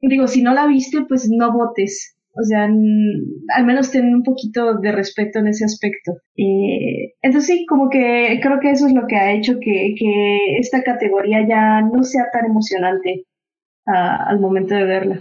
digo, 0.00 0.26
si 0.26 0.40
no 0.42 0.54
la 0.54 0.66
viste, 0.66 1.04
pues 1.06 1.28
no 1.30 1.52
votes. 1.52 2.16
O 2.34 2.42
sea, 2.44 2.64
al 2.64 3.66
menos 3.66 3.90
tienen 3.90 4.14
un 4.14 4.22
poquito 4.22 4.78
de 4.78 4.90
respeto 4.90 5.40
en 5.40 5.48
ese 5.48 5.66
aspecto. 5.66 6.12
Eh, 6.34 7.12
entonces 7.20 7.54
sí, 7.54 7.66
como 7.66 7.90
que 7.90 8.40
creo 8.42 8.58
que 8.58 8.70
eso 8.70 8.86
es 8.86 8.94
lo 8.94 9.06
que 9.06 9.16
ha 9.16 9.34
hecho 9.34 9.58
que, 9.60 9.94
que 9.98 10.56
esta 10.60 10.82
categoría 10.82 11.46
ya 11.46 11.82
no 11.82 12.02
sea 12.04 12.24
tan 12.32 12.46
emocionante 12.46 13.26
uh, 13.86 14.30
al 14.30 14.40
momento 14.40 14.74
de 14.74 14.84
verla. 14.84 15.20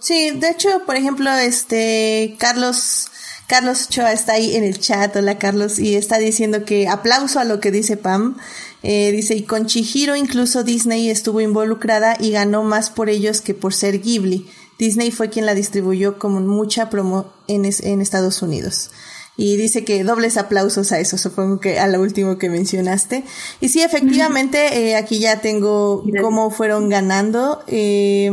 Sí, 0.00 0.30
de 0.30 0.48
hecho, 0.50 0.68
por 0.86 0.96
ejemplo, 0.96 1.30
este 1.32 2.36
Carlos 2.38 3.10
Carlos 3.50 3.86
Ochoa 3.86 4.12
está 4.12 4.34
ahí 4.34 4.54
en 4.54 4.62
el 4.62 4.78
chat, 4.78 5.14
hola 5.16 5.36
Carlos, 5.36 5.80
y 5.80 5.96
está 5.96 6.18
diciendo 6.18 6.64
que 6.64 6.86
aplauso 6.86 7.40
a 7.40 7.44
lo 7.44 7.58
que 7.58 7.72
dice 7.72 7.96
Pam. 7.96 8.36
Eh, 8.82 9.10
dice, 9.10 9.34
y 9.34 9.42
con 9.42 9.66
Chihiro 9.66 10.14
incluso 10.14 10.62
Disney 10.62 11.10
estuvo 11.10 11.40
involucrada 11.40 12.16
y 12.18 12.30
ganó 12.30 12.62
más 12.62 12.90
por 12.90 13.10
ellos 13.10 13.40
que 13.40 13.52
por 13.54 13.74
ser 13.74 14.00
Ghibli. 14.00 14.48
Disney 14.78 15.10
fue 15.10 15.30
quien 15.30 15.46
la 15.46 15.54
distribuyó 15.54 16.18
con 16.18 16.46
mucha 16.46 16.88
promo 16.88 17.32
en, 17.48 17.64
en 17.64 18.00
Estados 18.00 18.40
Unidos. 18.40 18.90
Y 19.36 19.56
dice 19.56 19.84
que 19.84 20.04
dobles 20.04 20.36
aplausos 20.36 20.92
a 20.92 21.00
eso, 21.00 21.18
supongo 21.18 21.60
que 21.60 21.80
a 21.80 21.88
lo 21.88 22.00
último 22.00 22.38
que 22.38 22.50
mencionaste. 22.50 23.24
Y 23.60 23.70
sí, 23.70 23.82
efectivamente, 23.82 24.78
eh, 24.90 24.96
aquí 24.96 25.18
ya 25.18 25.40
tengo 25.40 26.04
cómo 26.20 26.50
fueron 26.50 26.88
ganando. 26.88 27.64
Eh, 27.66 28.30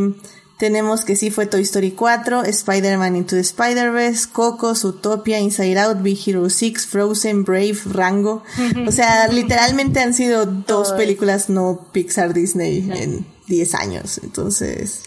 tenemos 0.57 1.05
que 1.05 1.15
sí 1.15 1.29
fue 1.29 1.45
Toy 1.45 1.61
Story 1.61 1.91
4, 1.91 2.43
Spider-Man 2.45 3.15
Into 3.15 3.35
the 3.35 3.41
Spider-Verse, 3.41 4.29
Coco, 4.31 4.73
Zootopia, 4.73 5.39
Inside 5.39 5.77
Out, 5.79 6.01
Big 6.01 6.17
Hero 6.25 6.49
6, 6.49 6.87
Frozen, 6.87 7.43
Brave, 7.43 7.77
Rango. 7.85 8.43
O 8.87 8.91
sea, 8.91 9.27
literalmente 9.31 9.99
han 9.99 10.13
sido 10.13 10.45
dos 10.45 10.93
películas 10.93 11.49
no 11.49 11.87
Pixar 11.91 12.33
Disney 12.33 12.89
en 12.91 13.27
10 13.47 13.75
años. 13.75 14.19
Entonces, 14.23 15.03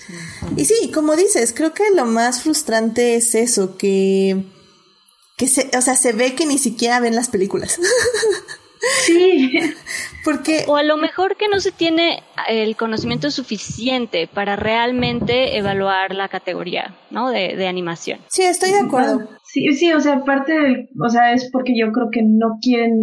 y 0.56 0.64
sí, 0.64 0.92
como 0.94 1.16
dices, 1.16 1.52
creo 1.54 1.74
que 1.74 1.90
lo 1.94 2.06
más 2.06 2.42
frustrante 2.42 3.16
es 3.16 3.34
eso, 3.34 3.76
que, 3.76 4.44
que 5.36 5.48
se, 5.48 5.68
o 5.76 5.82
sea, 5.82 5.96
se 5.96 6.12
ve 6.12 6.36
que 6.36 6.46
ni 6.46 6.58
siquiera 6.58 7.00
ven 7.00 7.16
las 7.16 7.28
películas. 7.28 7.78
Sí. 9.04 9.52
Porque... 10.24 10.64
O 10.66 10.76
a 10.76 10.82
lo 10.82 10.96
mejor 10.96 11.36
que 11.36 11.48
no 11.48 11.60
se 11.60 11.72
tiene 11.72 12.22
el 12.48 12.76
conocimiento 12.76 13.30
suficiente 13.30 14.28
para 14.32 14.56
realmente 14.56 15.56
evaluar 15.56 16.14
la 16.14 16.28
categoría, 16.28 16.94
¿no? 17.10 17.30
De, 17.30 17.56
de 17.56 17.66
animación. 17.66 18.20
Sí, 18.28 18.42
estoy 18.42 18.70
de 18.72 18.80
acuerdo. 18.80 19.28
Sí, 19.44 19.66
sí, 19.72 19.92
o 19.92 20.00
sea, 20.00 20.22
parte 20.24 20.88
o 21.04 21.08
sea, 21.08 21.32
es 21.32 21.50
porque 21.50 21.72
yo 21.76 21.90
creo 21.92 22.08
que 22.12 22.22
no 22.22 22.58
quieren 22.62 22.94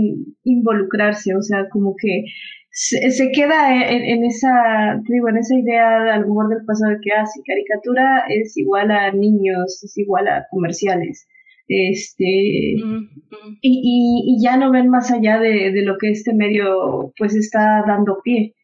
involucrarse, 0.44 1.36
o 1.36 1.42
sea, 1.42 1.68
como 1.70 1.94
que 2.00 2.24
se, 2.72 3.10
se 3.12 3.32
queda 3.32 3.76
en, 3.76 4.04
en, 4.04 4.24
esa, 4.24 5.02
digo, 5.10 5.30
en 5.30 5.38
esa 5.38 5.56
idea 5.56 6.14
al 6.14 6.26
mejor 6.26 6.50
del 6.50 6.66
pasado 6.66 6.92
de 6.92 7.00
que, 7.04 7.12
ah, 7.12 7.26
si 7.26 7.42
caricatura 7.44 8.24
es 8.30 8.56
igual 8.56 8.92
a 8.92 9.12
niños, 9.12 9.84
es 9.84 9.98
igual 9.98 10.28
a 10.28 10.46
comerciales 10.50 11.28
este 11.68 12.24
y, 12.24 13.60
y, 13.62 14.44
ya 14.44 14.58
no 14.58 14.72
ven 14.72 14.90
más 14.90 15.12
allá 15.12 15.40
de, 15.40 15.72
de, 15.72 15.82
lo 15.84 15.98
que 15.98 16.12
este 16.12 16.34
medio 16.34 17.14
pues 17.18 17.36
está 17.36 17.84
dando 17.86 18.20
pie. 18.24 18.56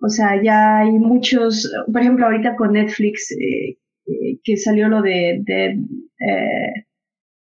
O 0.00 0.08
sea 0.08 0.42
ya 0.42 0.78
hay 0.78 0.90
muchos 0.90 1.70
por 1.92 2.02
ejemplo 2.02 2.26
ahorita 2.26 2.56
con 2.56 2.72
Netflix 2.72 3.32
eh, 3.32 3.78
eh, 4.06 4.38
que 4.42 4.56
salió 4.56 4.88
lo 4.88 5.02
de, 5.02 5.40
de 5.44 5.78
eh, 6.20 6.72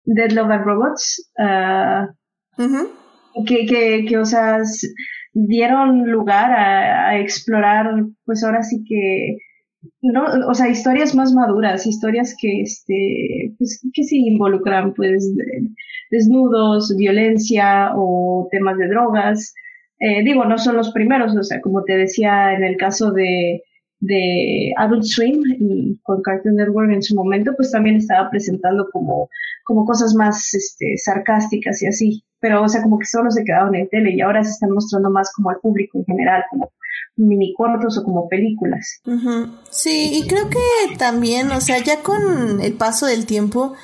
Dead 0.05 0.31
Love 0.33 0.51
and 0.51 0.65
Robots 0.65 1.33
uh, 1.39 2.07
que, 3.47 3.67
que, 3.67 4.05
que 4.09 4.19
o 4.19 4.25
sea 4.25 4.59
dieron 5.33 6.11
lugar 6.11 6.51
a, 6.51 7.11
a 7.11 7.21
explorar 7.21 7.87
pues 8.25 8.43
ahora 8.43 8.63
sí 8.63 8.83
que 8.85 9.37
no, 10.03 10.24
o 10.49 10.55
sea, 10.55 10.68
historias 10.68 11.14
más 11.14 11.33
maduras, 11.33 11.87
historias 11.87 12.37
que, 12.39 12.62
este, 12.62 13.55
pues, 13.59 13.81
que 13.95 14.05
sí 14.05 14.26
involucran, 14.26 14.95
pues, 14.95 15.33
desnudos, 16.11 16.95
violencia 16.97 17.93
o 17.97 18.49
temas 18.51 18.76
de 18.78 18.89
drogas. 18.89 19.55
Eh, 19.99 20.22
digo, 20.24 20.45
no 20.45 20.59
son 20.59 20.76
los 20.76 20.93
primeros, 20.93 21.37
o 21.37 21.43
sea, 21.43 21.61
como 21.61 21.85
te 21.85 21.97
decía 21.97 22.55
en 22.55 22.64
el 22.64 22.76
caso 22.76 23.12
de, 23.12 23.62
de 24.01 24.72
Adult 24.76 25.05
Swim 25.05 25.43
y 25.59 25.99
con 26.03 26.22
Cartoon 26.22 26.57
Network 26.57 26.91
en 26.93 27.03
su 27.03 27.14
momento, 27.14 27.53
pues 27.57 27.70
también 27.70 27.97
estaba 27.97 28.31
presentando 28.31 28.89
como, 28.93 29.28
como 29.64 29.85
cosas 29.85 30.14
más, 30.14 30.55
este, 30.55 30.97
sarcásticas 30.97 31.83
y 31.83 31.87
así. 31.87 32.24
Pero, 32.41 32.62
o 32.62 32.68
sea, 32.68 32.82
como 32.82 32.99
que 32.99 33.07
solo 33.07 33.30
se 33.30 33.45
quedaban 33.45 33.74
en 33.74 33.88
tele 33.88 34.14
y 34.14 34.20
ahora 34.20 34.43
se 34.43 34.51
están 34.51 34.70
mostrando 34.70 35.11
más 35.11 35.30
como 35.34 35.51
al 35.51 35.59
público 35.61 35.99
en 35.99 36.05
general, 36.07 36.43
como 36.51 36.72
mini 37.16 37.55
cortos 37.55 37.99
o 37.99 38.05
como 38.05 38.28
películas. 38.28 39.01
Sí, 39.70 40.11
y 40.12 40.26
creo 40.26 40.49
que 40.49 40.97
también, 40.97 41.51
o 41.51 41.61
sea, 41.61 41.78
ya 41.78 42.03
con 42.03 42.61
el 42.61 42.72
paso 42.74 43.07
del 43.07 43.26
tiempo, 43.26 43.74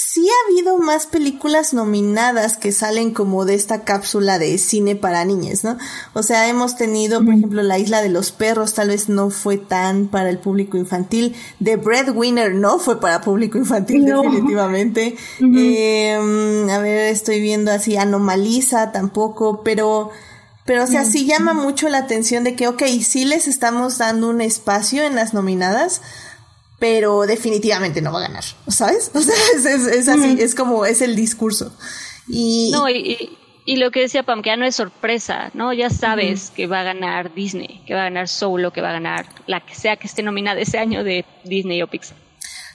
sí 0.00 0.28
ha 0.28 0.48
habido 0.48 0.78
más 0.78 1.08
películas 1.08 1.74
nominadas 1.74 2.56
que 2.56 2.70
salen 2.70 3.12
como 3.12 3.44
de 3.44 3.54
esta 3.54 3.82
cápsula 3.82 4.38
de 4.38 4.56
cine 4.58 4.94
para 4.94 5.24
niñas, 5.24 5.64
¿no? 5.64 5.76
O 6.12 6.22
sea, 6.22 6.48
hemos 6.48 6.76
tenido, 6.76 7.24
por 7.24 7.34
ejemplo, 7.34 7.62
La 7.64 7.80
Isla 7.80 8.00
de 8.00 8.08
los 8.08 8.30
Perros, 8.30 8.74
tal 8.74 8.90
vez 8.90 9.08
no 9.08 9.30
fue 9.30 9.58
tan 9.58 10.06
para 10.06 10.30
el 10.30 10.38
público 10.38 10.76
infantil. 10.76 11.34
The 11.60 11.76
Breadwinner 11.76 12.54
no 12.54 12.78
fue 12.78 13.00
para 13.00 13.22
público 13.22 13.58
infantil, 13.58 14.04
definitivamente. 14.04 15.16
Em, 15.40 16.70
a 16.70 16.78
ver, 16.78 17.08
estoy 17.08 17.40
viendo 17.40 17.72
así, 17.72 17.96
Anomaliza 17.96 18.92
tampoco, 18.92 19.62
pero 19.64 20.10
pero, 20.68 20.84
o 20.84 20.86
sea, 20.86 21.06
sí 21.06 21.24
llama 21.24 21.54
mucho 21.54 21.88
la 21.88 21.96
atención 21.96 22.44
de 22.44 22.54
que, 22.54 22.68
ok, 22.68 22.82
sí 23.02 23.24
les 23.24 23.48
estamos 23.48 23.96
dando 23.96 24.28
un 24.28 24.42
espacio 24.42 25.02
en 25.02 25.14
las 25.14 25.32
nominadas, 25.32 26.02
pero 26.78 27.26
definitivamente 27.26 28.00
no 28.00 28.12
va 28.12 28.20
a 28.20 28.28
ganar, 28.28 28.44
¿sabes? 28.68 29.10
O 29.14 29.20
sea, 29.20 29.34
es, 29.54 30.08
así, 30.08 30.38
es 30.40 30.54
como, 30.54 30.84
es 30.84 31.02
el 31.02 31.16
discurso. 31.16 31.72
Y, 32.28 32.70
no, 32.72 32.88
y, 32.88 33.36
y, 33.64 33.76
lo 33.76 33.90
que 33.90 34.00
decía 34.00 34.22
Pam, 34.22 34.42
que 34.42 34.50
ya 34.50 34.56
no 34.56 34.66
es 34.66 34.76
sorpresa, 34.76 35.50
¿no? 35.54 35.72
Ya 35.72 35.90
sabes 35.90 36.50
que 36.50 36.66
va 36.66 36.80
a 36.80 36.84
ganar 36.84 37.34
Disney, 37.34 37.82
que 37.86 37.94
va 37.94 38.02
a 38.02 38.04
ganar 38.04 38.28
Solo, 38.28 38.70
que 38.72 38.80
va 38.80 38.90
a 38.90 38.92
ganar 38.92 39.26
la 39.46 39.60
que 39.60 39.74
sea 39.74 39.96
que 39.96 40.06
esté 40.06 40.22
nominada 40.22 40.60
ese 40.60 40.78
año 40.78 41.04
de 41.04 41.24
Disney 41.44 41.82
o 41.82 41.86
Pixar. 41.86 42.27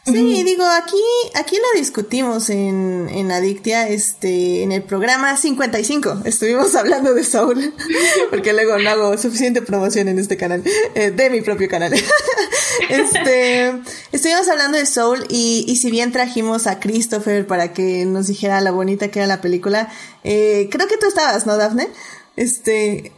Sí, 0.05 0.43
digo, 0.43 0.65
aquí, 0.65 1.01
aquí 1.33 1.55
lo 1.55 1.79
discutimos 1.79 2.49
en, 2.49 3.07
en 3.09 3.31
Adictia, 3.31 3.87
este, 3.87 4.61
en 4.61 4.73
el 4.73 4.83
programa 4.83 5.37
55. 5.37 6.23
Estuvimos 6.25 6.75
hablando 6.75 7.13
de 7.13 7.23
Soul, 7.23 7.73
porque 8.29 8.51
luego 8.51 8.77
no 8.79 8.89
hago 8.89 9.17
suficiente 9.17 9.61
promoción 9.61 10.09
en 10.09 10.19
este 10.19 10.35
canal, 10.35 10.61
eh, 10.95 11.11
de 11.11 11.29
mi 11.29 11.39
propio 11.39 11.69
canal. 11.69 11.93
este, 12.89 13.81
estuvimos 14.11 14.49
hablando 14.49 14.77
de 14.77 14.85
Soul 14.85 15.25
y, 15.29 15.63
y 15.69 15.77
si 15.77 15.89
bien 15.89 16.11
trajimos 16.11 16.67
a 16.67 16.81
Christopher 16.81 17.47
para 17.47 17.71
que 17.71 18.03
nos 18.05 18.27
dijera 18.27 18.59
la 18.59 18.71
bonita 18.71 19.07
que 19.07 19.19
era 19.19 19.27
la 19.27 19.39
película, 19.39 19.89
eh, 20.25 20.67
creo 20.69 20.89
que 20.89 20.97
tú 20.97 21.07
estabas, 21.07 21.45
¿no, 21.45 21.55
Daphne? 21.55 21.87
Este, 22.35 23.13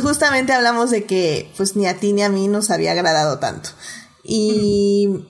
justamente 0.00 0.52
hablamos 0.52 0.92
de 0.92 1.04
que, 1.04 1.50
pues, 1.56 1.74
ni 1.74 1.88
a 1.88 1.98
ti 1.98 2.12
ni 2.12 2.22
a 2.22 2.28
mí 2.28 2.46
nos 2.46 2.70
había 2.70 2.92
agradado 2.92 3.40
tanto. 3.40 3.70
Y, 4.22 5.26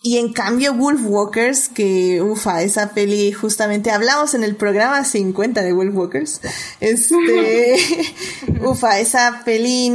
y 0.00 0.18
en 0.18 0.32
cambio, 0.32 0.74
Wolf 0.74 1.00
Walkers, 1.04 1.68
que 1.68 2.22
ufa, 2.22 2.62
esa 2.62 2.90
peli 2.90 3.32
justamente 3.32 3.90
hablamos 3.90 4.34
en 4.34 4.44
el 4.44 4.54
programa 4.54 5.04
50 5.04 5.62
de 5.62 5.72
Wolf 5.72 5.94
Walkers. 5.94 6.40
Este, 6.78 7.76
ufa, 8.64 9.00
esa 9.00 9.42
peli 9.44 9.90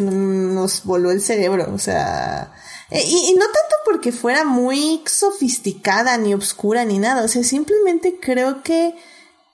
nos 0.00 0.84
voló 0.84 1.10
el 1.10 1.22
cerebro, 1.22 1.72
o 1.74 1.78
sea, 1.78 2.52
eh, 2.90 3.02
y, 3.04 3.30
y, 3.30 3.34
no 3.34 3.44
tanto 3.44 3.76
porque 3.84 4.12
fuera 4.12 4.44
muy 4.44 5.02
sofisticada 5.06 6.16
ni 6.16 6.34
obscura 6.34 6.84
ni 6.84 6.98
nada, 6.98 7.24
o 7.24 7.28
sea, 7.28 7.44
simplemente 7.44 8.18
creo 8.20 8.62
que 8.62 8.94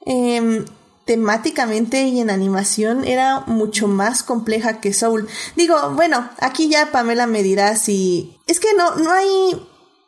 eh, 0.07 0.65
temáticamente 1.05 2.03
y 2.05 2.21
en 2.21 2.31
animación 2.31 3.05
era 3.05 3.41
mucho 3.47 3.89
más 3.89 4.23
compleja 4.23 4.81
que 4.81 4.93
Soul. 4.93 5.27
Digo, 5.57 5.77
bueno, 5.95 6.29
aquí 6.41 6.69
ya 6.69 6.91
Pamela 6.93 7.27
me 7.27 7.43
dirá 7.43 7.77
si 7.77 8.37
es 8.47 8.61
que 8.61 8.69
no 8.77 8.97
no 8.97 9.11
hay 9.13 9.29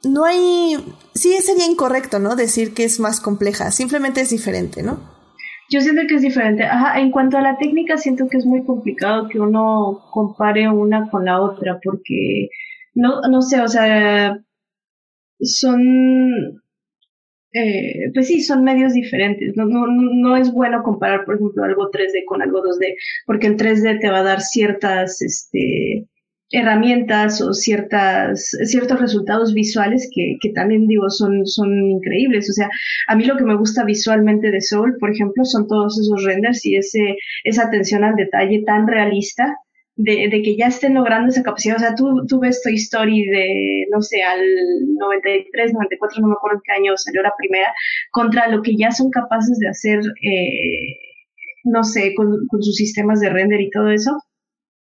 no 0.04 0.24
hay 0.24 0.76
sí 1.14 1.32
sería 1.42 1.66
incorrecto, 1.66 2.18
¿no? 2.18 2.36
Decir 2.36 2.74
que 2.74 2.84
es 2.84 3.00
más 3.00 3.20
compleja, 3.20 3.70
simplemente 3.70 4.20
es 4.20 4.30
diferente, 4.30 4.82
¿no? 4.82 5.16
Yo 5.68 5.80
siento 5.80 6.02
que 6.08 6.14
es 6.14 6.22
diferente. 6.22 6.62
Ajá, 6.64 7.00
en 7.00 7.10
cuanto 7.10 7.38
a 7.38 7.42
la 7.42 7.58
técnica, 7.58 7.96
siento 7.96 8.28
que 8.28 8.36
es 8.36 8.46
muy 8.46 8.64
complicado 8.64 9.28
que 9.28 9.40
uno 9.40 10.06
compare 10.12 10.68
una 10.70 11.10
con 11.10 11.24
la 11.24 11.40
otra, 11.40 11.80
porque 11.82 12.48
no, 12.94 13.20
no 13.28 13.42
sé, 13.42 13.60
o 13.60 13.66
sea, 13.66 14.38
son 15.40 16.62
eh, 17.56 18.10
pues 18.12 18.28
sí, 18.28 18.42
son 18.42 18.64
medios 18.64 18.92
diferentes. 18.92 19.56
No, 19.56 19.64
no, 19.66 19.86
no 19.86 20.36
es 20.36 20.52
bueno 20.52 20.82
comparar, 20.82 21.24
por 21.24 21.36
ejemplo, 21.36 21.64
algo 21.64 21.90
3D 21.90 22.24
con 22.26 22.42
algo 22.42 22.62
2D, 22.62 22.94
porque 23.26 23.46
el 23.46 23.56
3D 23.56 24.00
te 24.00 24.10
va 24.10 24.18
a 24.18 24.22
dar 24.24 24.40
ciertas 24.42 25.22
este, 25.22 26.06
herramientas 26.50 27.40
o 27.40 27.54
ciertas, 27.54 28.50
ciertos 28.64 29.00
resultados 29.00 29.54
visuales 29.54 30.08
que, 30.14 30.36
que 30.40 30.50
también 30.50 30.86
digo 30.86 31.08
son, 31.10 31.46
son 31.46 31.90
increíbles. 31.90 32.50
O 32.50 32.52
sea, 32.52 32.68
a 33.08 33.16
mí 33.16 33.24
lo 33.24 33.36
que 33.36 33.44
me 33.44 33.56
gusta 33.56 33.84
visualmente 33.84 34.50
de 34.50 34.60
Soul, 34.60 34.96
por 35.00 35.10
ejemplo, 35.10 35.44
son 35.44 35.66
todos 35.66 35.98
esos 35.98 36.24
renders 36.24 36.64
y 36.66 36.76
ese, 36.76 37.16
esa 37.44 37.64
atención 37.68 38.04
al 38.04 38.16
detalle 38.16 38.62
tan 38.66 38.86
realista 38.86 39.56
de, 39.96 40.28
de, 40.30 40.42
que 40.42 40.56
ya 40.56 40.66
estén 40.66 40.94
logrando 40.94 41.30
esa 41.30 41.42
capacidad. 41.42 41.76
O 41.76 41.80
sea, 41.80 41.94
tú, 41.94 42.26
tú 42.28 42.38
ves 42.38 42.62
Toy 42.62 42.74
Story 42.74 43.24
de, 43.24 43.86
no 43.90 44.02
sé, 44.02 44.22
al 44.22 44.40
93, 44.98 45.72
94, 45.72 46.20
no 46.20 46.28
me 46.28 46.34
acuerdo 46.34 46.58
en 46.58 46.62
qué 46.64 46.72
año 46.72 46.96
salió 46.96 47.22
la 47.22 47.32
primera, 47.36 47.72
contra 48.10 48.48
lo 48.48 48.62
que 48.62 48.76
ya 48.76 48.90
son 48.90 49.10
capaces 49.10 49.58
de 49.58 49.68
hacer, 49.68 50.00
eh, 50.00 50.96
no 51.64 51.82
sé, 51.82 52.14
con, 52.14 52.46
con, 52.48 52.62
sus 52.62 52.76
sistemas 52.76 53.20
de 53.20 53.30
render 53.30 53.60
y 53.60 53.70
todo 53.70 53.90
eso. 53.90 54.12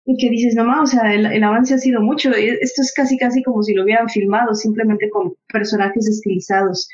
Y 0.05 0.17
que 0.17 0.29
dices, 0.29 0.55
no 0.55 0.63
más, 0.65 0.81
o 0.81 0.97
sea, 0.97 1.13
el, 1.13 1.25
el, 1.25 1.43
avance 1.43 1.73
ha 1.73 1.77
sido 1.77 2.01
mucho. 2.01 2.31
Esto 2.31 2.81
es 2.81 2.93
casi, 2.95 3.17
casi 3.17 3.43
como 3.43 3.61
si 3.63 3.73
lo 3.73 3.83
hubieran 3.83 4.09
filmado, 4.09 4.55
simplemente 4.55 5.09
con 5.09 5.33
personajes 5.51 6.07
estilizados. 6.07 6.87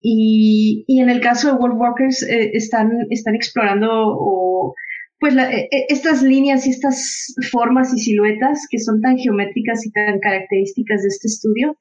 Y, 0.00 0.84
y 0.86 1.00
en 1.00 1.10
el 1.10 1.20
caso 1.20 1.48
de 1.48 1.54
World 1.54 1.78
Walkers, 1.78 2.22
eh, 2.22 2.50
están, 2.54 2.90
están 3.10 3.34
explorando 3.34 3.88
o 3.92 4.74
pues 5.20 5.34
la, 5.34 5.52
e, 5.52 5.68
e, 5.70 5.86
estas 5.90 6.22
líneas 6.22 6.66
y 6.66 6.70
estas 6.70 7.34
formas 7.52 7.92
y 7.94 7.98
siluetas 7.98 8.66
que 8.68 8.78
son 8.78 9.00
tan 9.02 9.18
geométricas 9.18 9.86
y 9.86 9.92
tan 9.92 10.18
características 10.18 11.02
de 11.02 11.08
este 11.08 11.28
estudio, 11.28 11.76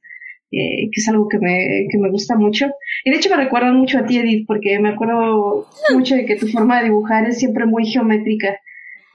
eh, 0.51 0.89
que 0.91 1.01
es 1.01 1.07
algo 1.07 1.27
que 1.29 1.39
me, 1.39 1.87
que 1.89 1.97
me 1.97 2.11
gusta 2.11 2.35
mucho. 2.35 2.67
Y 3.05 3.11
de 3.11 3.17
hecho 3.17 3.29
me 3.29 3.37
recuerdan 3.37 3.77
mucho 3.77 3.97
a 3.97 4.05
ti, 4.05 4.17
Edith, 4.17 4.45
porque 4.45 4.77
me 4.79 4.89
acuerdo 4.89 5.67
mucho 5.93 6.15
de 6.15 6.25
que 6.25 6.35
tu 6.35 6.47
forma 6.47 6.79
de 6.79 6.85
dibujar 6.85 7.27
es 7.27 7.39
siempre 7.39 7.65
muy 7.65 7.85
geométrica. 7.85 8.59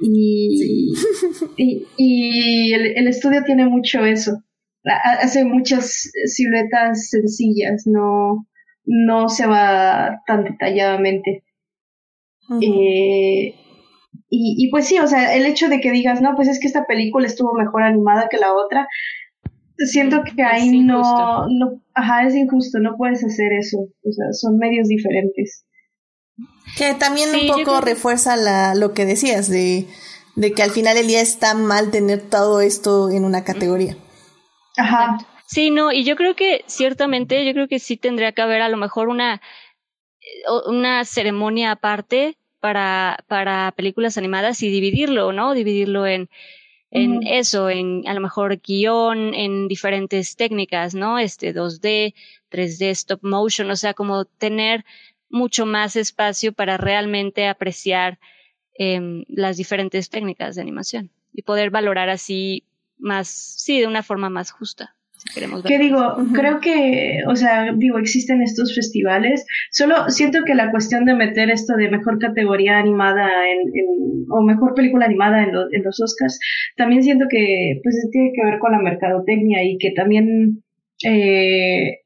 Y, 0.00 0.94
y, 1.56 1.86
y 1.96 2.72
el, 2.72 2.96
el, 2.96 3.08
estudio 3.08 3.44
tiene 3.44 3.66
mucho 3.66 4.04
eso. 4.04 4.42
Hace 5.20 5.44
muchas 5.44 6.10
siluetas 6.26 7.08
sencillas, 7.10 7.86
no, 7.86 8.46
no 8.84 9.28
se 9.28 9.46
va 9.46 10.22
tan 10.26 10.44
detalladamente. 10.44 11.44
eh, 12.60 13.54
y, 14.28 14.56
y 14.58 14.70
pues 14.70 14.86
sí, 14.86 14.98
o 14.98 15.06
sea, 15.06 15.34
el 15.34 15.46
hecho 15.46 15.68
de 15.68 15.80
que 15.80 15.92
digas, 15.92 16.20
no, 16.20 16.34
pues 16.34 16.48
es 16.48 16.58
que 16.60 16.66
esta 16.66 16.86
película 16.86 17.26
estuvo 17.26 17.52
mejor 17.54 17.82
animada 17.82 18.28
que 18.28 18.38
la 18.38 18.52
otra, 18.52 18.88
siento 19.78 20.22
que 20.22 20.42
ahí 20.42 20.80
no, 20.80 21.46
no, 21.48 21.82
ajá, 21.94 22.26
es 22.26 22.34
injusto, 22.34 22.78
no 22.78 22.96
puedes 22.96 23.24
hacer 23.24 23.52
eso, 23.52 23.78
o 23.78 24.12
sea, 24.12 24.32
son 24.32 24.58
medios 24.58 24.88
diferentes. 24.88 25.64
Que 26.76 26.94
también 26.94 27.30
sí, 27.30 27.48
un 27.48 27.64
poco 27.64 27.80
refuerza 27.80 28.36
la, 28.36 28.74
lo 28.74 28.92
que 28.92 29.04
decías, 29.04 29.48
de, 29.48 29.86
de 30.36 30.52
que 30.52 30.62
al 30.62 30.70
final 30.70 30.96
el 30.96 31.06
día 31.06 31.20
está 31.20 31.54
mal 31.54 31.90
tener 31.90 32.20
todo 32.20 32.60
esto 32.60 33.10
en 33.10 33.24
una 33.24 33.44
categoría. 33.44 33.96
Ajá. 34.76 35.18
Sí, 35.46 35.70
no, 35.70 35.92
y 35.92 36.04
yo 36.04 36.16
creo 36.16 36.34
que 36.34 36.64
ciertamente, 36.66 37.44
yo 37.44 37.52
creo 37.52 37.68
que 37.68 37.78
sí 37.78 37.96
tendría 37.96 38.32
que 38.32 38.42
haber 38.42 38.62
a 38.62 38.68
lo 38.68 38.76
mejor 38.76 39.08
una, 39.08 39.40
una 40.66 41.04
ceremonia 41.04 41.72
aparte 41.72 42.38
para, 42.64 43.18
para 43.28 43.74
películas 43.76 44.16
animadas 44.16 44.62
y 44.62 44.70
dividirlo, 44.70 45.34
¿no? 45.34 45.52
Dividirlo 45.52 46.06
en, 46.06 46.30
en 46.90 47.18
uh 47.18 47.20
-huh. 47.20 47.38
eso, 47.40 47.68
en 47.68 48.08
a 48.08 48.14
lo 48.14 48.22
mejor 48.22 48.58
guion, 48.66 49.34
en 49.34 49.68
diferentes 49.68 50.34
técnicas, 50.34 50.94
¿no? 50.94 51.18
Este 51.18 51.52
2D, 51.54 52.14
3D, 52.50 52.88
stop 52.92 53.20
motion, 53.22 53.70
o 53.70 53.76
sea, 53.76 53.92
como 53.92 54.24
tener 54.24 54.86
mucho 55.28 55.66
más 55.66 55.94
espacio 55.94 56.54
para 56.54 56.78
realmente 56.78 57.48
apreciar 57.48 58.18
eh, 58.78 59.24
las 59.28 59.58
diferentes 59.58 60.08
técnicas 60.08 60.54
de 60.54 60.62
animación 60.62 61.10
y 61.34 61.42
poder 61.42 61.68
valorar 61.68 62.08
así 62.08 62.64
más, 62.96 63.28
sí, 63.28 63.78
de 63.78 63.86
una 63.86 64.02
forma 64.02 64.30
más 64.30 64.52
justa. 64.52 64.96
¿Qué 65.66 65.78
digo? 65.78 65.98
Uh 65.98 66.20
-huh. 66.20 66.32
Creo 66.34 66.60
que, 66.60 67.20
o 67.26 67.34
sea, 67.34 67.72
digo, 67.74 67.98
existen 67.98 68.42
estos 68.42 68.74
festivales. 68.74 69.46
Solo 69.70 70.10
siento 70.10 70.44
que 70.44 70.54
la 70.54 70.70
cuestión 70.70 71.06
de 71.06 71.14
meter 71.14 71.50
esto 71.50 71.76
de 71.76 71.90
mejor 71.90 72.18
categoría 72.18 72.78
animada 72.78 73.28
en, 73.50 73.60
en 73.74 74.26
o 74.30 74.42
mejor 74.42 74.74
película 74.74 75.06
animada 75.06 75.42
en, 75.44 75.52
lo, 75.54 75.72
en, 75.72 75.82
los 75.82 76.00
Oscars, 76.00 76.38
también 76.76 77.02
siento 77.02 77.26
que, 77.30 77.80
pues, 77.82 78.08
tiene 78.12 78.32
que 78.34 78.44
ver 78.44 78.58
con 78.58 78.72
la 78.72 78.80
mercadotecnia 78.80 79.64
y 79.64 79.78
que 79.78 79.92
también 79.92 80.62
eh, 81.04 82.00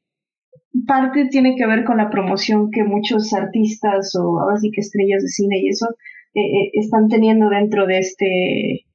parte 0.87 1.27
tiene 1.29 1.55
que 1.55 1.67
ver 1.67 1.83
con 1.83 1.97
la 1.97 2.09
promoción 2.09 2.71
que 2.71 2.83
muchos 2.83 3.33
artistas 3.33 4.15
o 4.15 4.39
ahora 4.39 4.57
sí 4.57 4.71
que 4.71 4.81
estrellas 4.81 5.23
de 5.23 5.29
cine 5.29 5.59
y 5.59 5.69
eso 5.69 5.87
eh, 6.35 6.41
eh, 6.41 6.71
están 6.73 7.09
teniendo 7.09 7.49
dentro 7.49 7.85
de 7.85 7.97
este, 7.99 8.85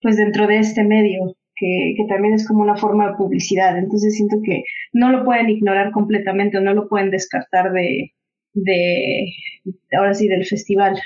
pues, 0.00 0.16
dentro 0.16 0.46
de 0.46 0.58
este 0.58 0.84
medio 0.84 1.36
que, 1.56 1.94
que, 1.96 2.04
también 2.08 2.34
es 2.34 2.46
como 2.46 2.62
una 2.62 2.76
forma 2.76 3.08
de 3.08 3.16
publicidad. 3.16 3.78
Entonces 3.78 4.16
siento 4.16 4.36
que 4.44 4.64
no 4.92 5.10
lo 5.10 5.24
pueden 5.24 5.50
ignorar 5.50 5.92
completamente 5.92 6.58
o 6.58 6.60
no 6.60 6.74
lo 6.74 6.88
pueden 6.88 7.10
descartar 7.10 7.72
de, 7.72 8.12
de 8.54 9.32
ahora 9.96 10.14
sí, 10.14 10.28
del 10.28 10.44
festival. 10.44 10.98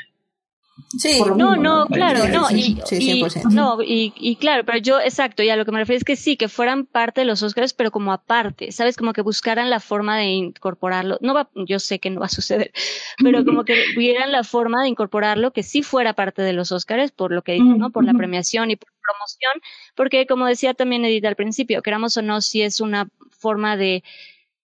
Sí, 0.96 1.20
no, 1.36 1.56
no, 1.56 1.86
claro, 1.86 2.28
no, 2.28 2.50
y, 2.50 2.80
y, 2.90 3.24
no, 3.50 3.82
y, 3.82 4.12
y, 4.16 4.36
claro, 4.36 4.64
pero 4.64 4.78
yo, 4.78 5.00
exacto, 5.00 5.42
y 5.42 5.50
a 5.50 5.56
lo 5.56 5.64
que 5.64 5.72
me 5.72 5.78
refiero 5.78 5.98
es 5.98 6.04
que 6.04 6.16
sí, 6.16 6.36
que 6.36 6.48
fueran 6.48 6.86
parte 6.86 7.20
de 7.20 7.24
los 7.26 7.42
Oscars, 7.42 7.74
pero 7.74 7.90
como 7.90 8.12
aparte, 8.12 8.72
¿sabes? 8.72 8.96
Como 8.96 9.12
que 9.12 9.20
buscaran 9.20 9.68
la 9.68 9.80
forma 9.80 10.16
de 10.16 10.26
incorporarlo, 10.26 11.18
no 11.20 11.34
va, 11.34 11.50
yo 11.54 11.78
sé 11.78 11.98
que 11.98 12.10
no 12.10 12.20
va 12.20 12.26
a 12.26 12.30
suceder, 12.30 12.72
pero 13.22 13.44
como 13.44 13.64
que 13.64 13.74
vieran 13.96 14.32
la 14.32 14.44
forma 14.44 14.82
de 14.82 14.88
incorporarlo, 14.88 15.52
que 15.52 15.62
sí 15.62 15.82
fuera 15.82 16.14
parte 16.14 16.42
de 16.42 16.54
los 16.54 16.72
Oscars, 16.72 17.12
por 17.12 17.32
lo 17.32 17.42
que 17.42 17.52
dijo, 17.52 17.66
¿no? 17.76 17.90
Por 17.90 18.04
la 18.04 18.14
premiación 18.14 18.70
y 18.70 18.76
por 18.76 18.88
promoción, 19.02 19.52
porque 19.94 20.26
como 20.26 20.46
decía 20.46 20.74
también 20.74 21.04
Edith 21.04 21.26
al 21.26 21.36
principio, 21.36 21.82
queramos 21.82 22.16
o 22.16 22.22
no, 22.22 22.40
sí 22.40 22.62
es 22.62 22.80
una 22.80 23.08
forma 23.30 23.76
de, 23.76 24.04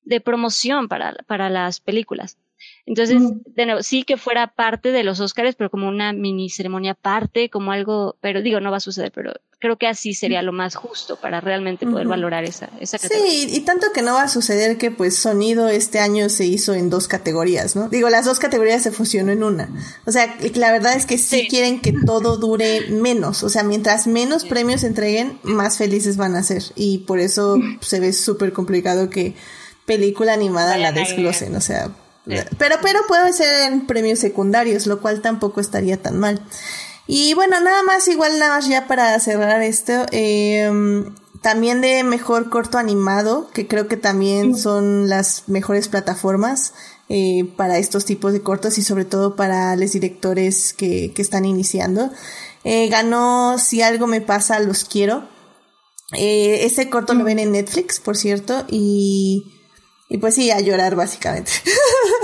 de 0.03 0.21
promoción 0.21 0.89
para, 0.89 1.15
para 1.27 1.51
las 1.51 1.81
películas. 1.81 2.39
Entonces, 2.87 3.19
de 3.47 3.67
nuevo, 3.67 3.83
sí 3.83 4.05
que 4.05 4.19
fuera 4.19 4.49
parte 4.49 4.93
de 4.93 5.05
los 5.05 5.19
Óscares, 5.19 5.55
pero 5.55 5.71
como 5.71 5.89
una 5.89 6.13
mini 6.13 6.51
ceremonia 6.51 6.93
aparte, 6.93 7.49
como 7.49 7.73
algo, 7.73 8.17
pero 8.21 8.43
digo, 8.43 8.61
no 8.61 8.71
va 8.71 8.77
a 8.77 8.81
suceder, 8.81 9.11
pero 9.11 9.33
creo 9.59 9.79
que 9.79 9.87
así 9.87 10.13
sería 10.13 10.43
lo 10.43 10.53
más 10.53 10.75
justo 10.75 11.17
para 11.17 11.41
realmente 11.41 11.87
poder 11.87 12.07
uh 12.07 12.09
-huh. 12.09 12.11
valorar 12.11 12.45
esa, 12.45 12.69
esa 12.81 12.99
categoría. 12.99 13.31
Sí, 13.31 13.49
y 13.51 13.61
tanto 13.61 13.87
que 13.95 14.03
no 14.03 14.13
va 14.13 14.25
a 14.25 14.29
suceder 14.29 14.77
que 14.77 14.91
pues 14.91 15.17
sonido 15.17 15.69
este 15.69 16.01
año 16.01 16.29
se 16.29 16.45
hizo 16.45 16.75
en 16.75 16.91
dos 16.91 17.09
categorías, 17.09 17.75
¿no? 17.75 17.89
Digo, 17.89 18.11
las 18.11 18.27
dos 18.27 18.39
categorías 18.39 18.83
se 18.83 18.93
fusionó 18.93 19.33
en 19.33 19.43
una. 19.43 19.71
O 20.05 20.13
sea, 20.13 20.37
la 20.55 20.71
verdad 20.71 20.95
es 20.95 21.07
que 21.07 21.17
sí, 21.17 21.41
sí. 21.41 21.49
quieren 21.49 21.81
que 21.81 21.95
todo 22.05 22.37
dure 22.39 22.91
menos. 22.91 23.43
O 23.43 23.49
sea, 23.49 23.63
mientras 23.63 24.07
menos 24.07 24.43
sí. 24.43 24.49
premios 24.51 24.85
entreguen, 24.85 25.39
más 25.43 25.79
felices 25.79 26.19
van 26.19 26.37
a 26.37 26.43
ser. 26.43 26.63
Y 26.77 26.99
por 26.99 27.19
eso 27.19 27.57
se 27.81 28.01
ve 28.01 28.13
súper 28.13 28.53
complicado 28.53 29.09
que 29.09 29.35
película 29.87 30.35
animada 30.35 30.73
Vaya, 30.73 30.91
la 30.91 30.93
desglosen. 30.93 31.57
O 31.57 31.63
sea, 31.63 31.91
pero, 32.25 32.77
pero 32.83 33.01
puede 33.07 33.33
ser 33.33 33.73
en 33.73 33.87
premios 33.87 34.19
secundarios, 34.19 34.87
lo 34.87 35.01
cual 35.01 35.21
tampoco 35.21 35.61
estaría 35.61 36.01
tan 36.01 36.19
mal. 36.19 36.43
Y 37.07 37.35
bueno, 37.35 37.61
nada 37.61 37.83
más, 37.83 38.09
igual 38.09 38.39
nada 38.39 38.57
más 38.57 38.69
ya 38.69 38.87
para 38.87 39.19
cerrar 39.21 39.63
esto, 39.63 40.07
eh, 40.11 40.71
también 41.45 41.83
de 41.83 42.03
mejor 42.05 42.49
corto 42.49 42.79
animado, 42.79 43.51
que 43.53 43.69
creo 43.69 43.87
que 43.87 43.99
también 43.99 44.57
son 44.57 45.11
las 45.11 45.47
mejores 45.47 45.89
plataformas 45.89 46.73
eh, 47.11 47.45
para 47.59 47.77
estos 47.77 48.07
tipos 48.07 48.33
de 48.33 48.41
cortos 48.41 48.79
y 48.79 48.83
sobre 48.83 49.05
todo 49.05 49.37
para 49.37 49.77
los 49.77 49.93
directores 49.93 50.73
que, 50.73 51.13
que 51.15 51.21
están 51.21 51.45
iniciando. 51.45 52.11
Eh, 52.65 52.89
ganó 52.89 53.59
Si 53.59 53.83
algo 53.83 54.07
me 54.07 54.23
pasa, 54.23 54.59
los 54.59 54.85
quiero. 54.85 55.29
Eh, 56.17 56.65
ese 56.65 56.89
corto 56.89 57.13
lo 57.13 57.25
ven 57.25 57.39
en 57.39 57.53
Netflix, 57.53 58.01
por 58.01 58.17
cierto, 58.17 58.65
y 58.71 59.54
y 60.09 60.19
pues 60.19 60.35
sí, 60.35 60.51
a 60.51 60.61
llorar 60.61 60.97
básicamente. 60.97 61.53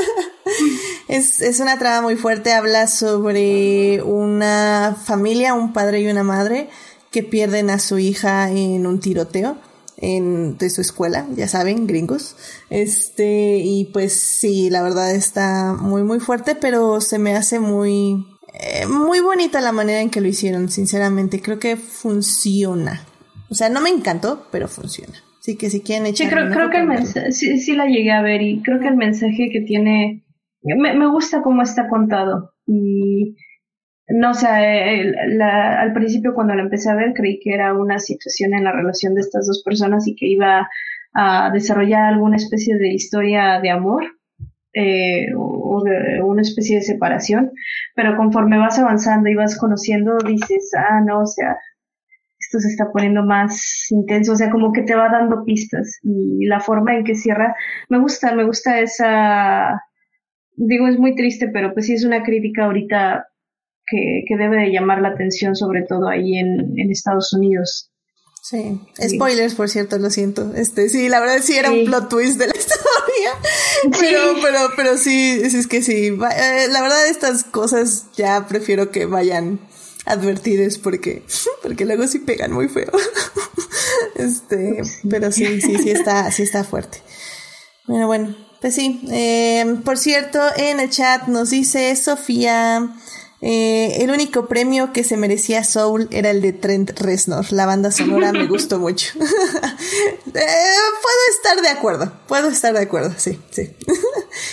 es, 1.09 1.41
es 1.41 1.61
una 1.61 1.79
trama 1.79 2.03
muy 2.03 2.17
fuerte, 2.17 2.53
habla 2.53 2.87
sobre 2.87 4.03
una 4.03 4.97
familia, 5.05 5.55
un 5.55 5.73
padre 5.73 6.01
y 6.01 6.09
una 6.09 6.23
madre 6.23 6.69
que 7.11 7.23
pierden 7.23 7.71
a 7.71 7.79
su 7.79 7.99
hija 7.99 8.51
en 8.51 8.87
un 8.87 9.01
tiroteo 9.01 9.57
en, 9.97 10.57
de 10.59 10.71
su 10.71 10.81
escuela, 10.81 11.27
ya 11.35 11.49
saben, 11.49 11.87
gringos. 11.87 12.37
Este, 12.71 13.59
y 13.59 13.87
pues 13.87 14.15
sí, 14.15 14.71
la 14.71 14.83
verdad 14.83 15.15
está 15.15 15.75
muy, 15.75 16.03
muy 16.03 16.21
fuerte, 16.21 16.55
pero 16.55 17.01
se 17.01 17.19
me 17.19 17.37
hace 17.37 17.61
muy, 17.61 18.27
eh, 18.55 18.87
muy 18.87 19.21
bonita 19.21 19.61
la 19.61 19.73
manera 19.73 20.01
en 20.01 20.11
que 20.11 20.21
lo 20.21 20.29
hicieron, 20.29 20.71
sinceramente. 20.71 21.43
Creo 21.43 21.59
que 21.59 21.77
funciona. 21.77 23.07
O 23.51 23.55
sea, 23.55 23.69
no 23.69 23.81
me 23.81 23.91
encantó, 23.91 24.47
pero 24.51 24.69
funciona. 24.69 25.23
Así 25.41 25.57
que 25.57 25.71
si 25.71 25.81
quieren 25.81 26.07
echar. 26.07 26.29
Sí, 26.29 26.35
creo, 26.35 26.51
creo 26.51 26.71
que 26.71 26.77
el 26.77 26.87
mensaje, 26.87 27.33
sí, 27.33 27.59
sí, 27.59 27.75
la 27.75 27.87
llegué 27.87 28.13
a 28.13 28.21
ver 28.21 28.43
y 28.43 28.63
creo 28.63 28.79
que 28.79 28.89
el 28.89 28.97
mensaje 28.97 29.49
que 29.51 29.63
tiene. 29.63 30.23
Me, 30.63 30.95
me 30.95 31.07
gusta 31.11 31.41
cómo 31.43 31.63
está 31.63 31.89
contado. 31.89 32.53
Y. 32.67 33.37
No 34.13 34.35
sé, 34.35 34.41
sea, 34.41 35.05
la, 35.29 35.81
al 35.81 35.93
principio 35.93 36.35
cuando 36.35 36.55
la 36.57 36.63
empecé 36.63 36.91
a 36.91 36.97
ver 36.97 37.13
creí 37.15 37.39
que 37.39 37.55
era 37.55 37.73
una 37.73 38.01
situación 38.01 38.55
en 38.55 38.65
la 38.65 38.73
relación 38.73 39.15
de 39.15 39.21
estas 39.21 39.47
dos 39.47 39.63
personas 39.65 40.09
y 40.09 40.17
que 40.17 40.27
iba 40.27 40.69
a 41.15 41.51
desarrollar 41.53 42.07
alguna 42.07 42.37
especie 42.37 42.77
de 42.77 42.89
historia 42.89 43.61
de 43.61 43.71
amor 43.71 44.03
eh, 44.75 45.29
o 45.37 45.83
de 45.85 46.23
una 46.23 46.43
especie 46.43 46.77
de 46.77 46.83
separación, 46.83 47.53
pero 47.95 48.17
conforme 48.17 48.59
vas 48.59 48.79
avanzando 48.79 49.29
y 49.29 49.35
vas 49.35 49.57
conociendo 49.57 50.19
dices, 50.19 50.71
ah, 50.77 51.01
no, 51.05 51.21
o 51.21 51.27
sea, 51.27 51.57
esto 52.51 52.59
se 52.59 52.69
está 52.69 52.91
poniendo 52.93 53.23
más 53.23 53.87
intenso, 53.91 54.33
o 54.33 54.37
sea, 54.37 54.51
como 54.51 54.73
que 54.73 54.83
te 54.83 54.97
va 54.97 55.09
dando 55.09 55.45
pistas 55.45 56.01
y 56.03 56.47
la 56.47 56.59
forma 56.59 56.97
en 56.97 57.05
que 57.05 57.15
cierra, 57.15 57.55
me 57.89 58.01
gusta, 58.01 58.35
me 58.35 58.45
gusta 58.45 58.81
esa, 58.81 59.81
digo, 60.57 60.89
es 60.89 60.99
muy 60.99 61.15
triste, 61.15 61.49
pero 61.53 61.73
pues 61.73 61.87
sí 61.87 61.95
es 61.95 62.05
una 62.05 62.25
crítica 62.25 62.65
ahorita 62.65 63.25
que, 63.87 64.25
que 64.27 64.37
debe 64.37 64.63
de 64.63 64.73
llamar 64.73 65.01
la 65.01 65.11
atención, 65.11 65.55
sobre 65.55 65.83
todo 65.83 66.09
ahí 66.09 66.39
en, 66.39 66.77
en 66.77 66.91
Estados 66.91 67.33
Unidos. 67.33 67.93
Sí. 68.43 68.81
Spoilers, 69.01 69.55
por 69.55 69.69
cierto, 69.69 69.99
lo 69.99 70.11
siento. 70.11 70.53
Este, 70.57 70.89
sí, 70.89 71.09
la 71.09 71.21
verdad 71.21 71.37
sí 71.43 71.57
era 71.57 71.71
un 71.71 71.85
plot 71.85 72.09
twist 72.09 72.39
de 72.39 72.49
la 72.49 72.55
historia. 72.59 74.01
Pero, 74.01 74.35
pero, 74.43 74.59
pero 74.75 74.97
sí, 74.97 75.41
es 75.43 75.67
que 75.69 75.83
sí. 75.83 76.07
Eh, 76.07 76.67
la 76.69 76.83
verdad, 76.83 77.07
estas 77.07 77.45
cosas 77.45 78.07
ya 78.17 78.47
prefiero 78.49 78.91
que 78.91 79.07
vayan 79.07 79.61
advertidas 80.11 80.79
porque, 80.79 81.23
porque 81.63 81.85
luego 81.85 82.07
sí 82.07 82.19
pegan 82.21 82.53
muy 82.53 82.69
feo. 82.69 82.91
Este, 84.17 84.83
pero 85.09 85.33
sí, 85.33 85.63
sí, 85.63 85.79
sí 85.79 85.91
está, 85.91 86.31
sí 86.31 86.43
está 86.43 86.63
fuerte. 86.63 86.99
Bueno, 87.87 88.07
bueno, 88.07 88.37
pues 88.61 88.75
sí. 88.75 89.01
Eh, 89.11 89.77
por 89.85 89.99
cierto, 89.99 90.41
en 90.57 90.79
el 90.81 90.91
chat 90.91 91.27
nos 91.27 91.51
dice 91.51 91.95
Sofía. 91.97 92.95
Eh, 93.43 94.03
el 94.03 94.11
único 94.11 94.47
premio 94.47 94.93
que 94.93 95.03
se 95.03 95.17
merecía 95.17 95.65
Soul 95.65 96.09
era 96.11 96.31
el 96.31 96.43
de 96.43 96.53
Trent 96.53 96.91
Reznor. 97.01 97.51
La 97.53 97.65
banda 97.65 97.91
sonora 97.91 98.33
me 98.33 98.47
gustó 98.49 98.79
mucho. 98.79 99.13
eh, 99.19 99.23
puedo 100.27 101.23
estar 101.35 101.63
de 101.63 101.69
acuerdo. 101.69 102.13
Puedo 102.29 102.49
estar 102.51 102.75
de 102.75 102.81
acuerdo, 102.81 103.15
sí, 103.17 103.41
sí. 103.51 103.75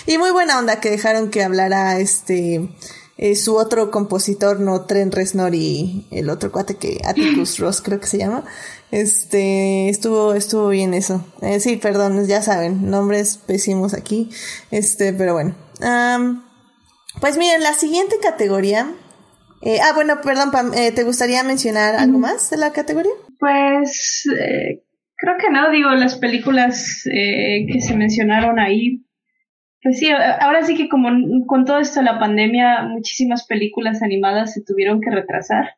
y 0.06 0.18
muy 0.18 0.32
buena 0.32 0.58
onda 0.58 0.80
que 0.80 0.90
dejaron 0.90 1.30
que 1.30 1.44
hablara 1.44 2.00
este 2.00 2.70
eh, 3.18 3.36
su 3.36 3.56
otro 3.56 3.92
compositor, 3.92 4.60
no 4.60 4.86
Trent 4.86 5.14
Reznor 5.14 5.56
y 5.56 6.08
el 6.12 6.30
otro 6.30 6.52
cuate 6.52 6.76
que 6.76 7.00
Atticus 7.06 7.58
Ross 7.60 7.82
creo 7.82 8.00
que 8.00 8.08
se 8.08 8.18
llama. 8.18 8.44
Este 8.92 9.90
estuvo 9.90 10.34
estuvo 10.34 10.70
bien 10.70 10.94
eso. 10.94 11.26
Eh, 11.42 11.60
sí, 11.60 11.78
perdón, 11.78 12.26
ya 12.28 12.42
saben, 12.42 12.90
nombres 12.90 13.38
pésimos 13.38 13.94
aquí. 13.94 14.30
Este, 14.72 15.14
pero 15.14 15.34
bueno. 15.34 15.56
Pues 17.20 17.38
miren, 17.38 17.64
la 17.64 17.74
siguiente 17.74 18.18
categoría. 18.22 18.92
Eh, 19.62 19.80
ah, 19.82 19.94
bueno, 19.96 20.22
perdón, 20.22 20.52
Pam, 20.52 20.72
eh, 20.74 20.92
¿te 20.92 21.04
gustaría 21.04 21.44
mencionar 21.44 21.96
algo 21.96 22.20
más 22.20 22.50
de 22.52 22.58
la 22.58 22.72
categoría? 22.72 23.12
Pues 23.40 24.24
eh, 24.40 24.84
creo 25.16 25.38
que 25.40 25.50
no, 25.50 25.72
digo, 25.72 25.90
las 25.92 26.18
películas 26.18 27.02
que 27.06 27.82
se 27.82 27.96
mencionaron 27.96 28.60
ahí. 28.60 29.04
Pues 29.88 30.00
sí, 30.00 30.10
ahora 30.10 30.66
sí 30.66 30.76
que 30.76 30.90
como 30.90 31.08
con 31.46 31.64
todo 31.64 31.80
esto 31.80 32.02
de 32.02 32.08
la 32.08 32.20
pandemia, 32.20 32.84
muchísimas 32.90 33.48
películas 33.48 34.02
animadas 34.02 34.52
se 34.52 34.62
tuvieron 34.62 35.00
que 35.00 35.10
retrasar. 35.10 35.76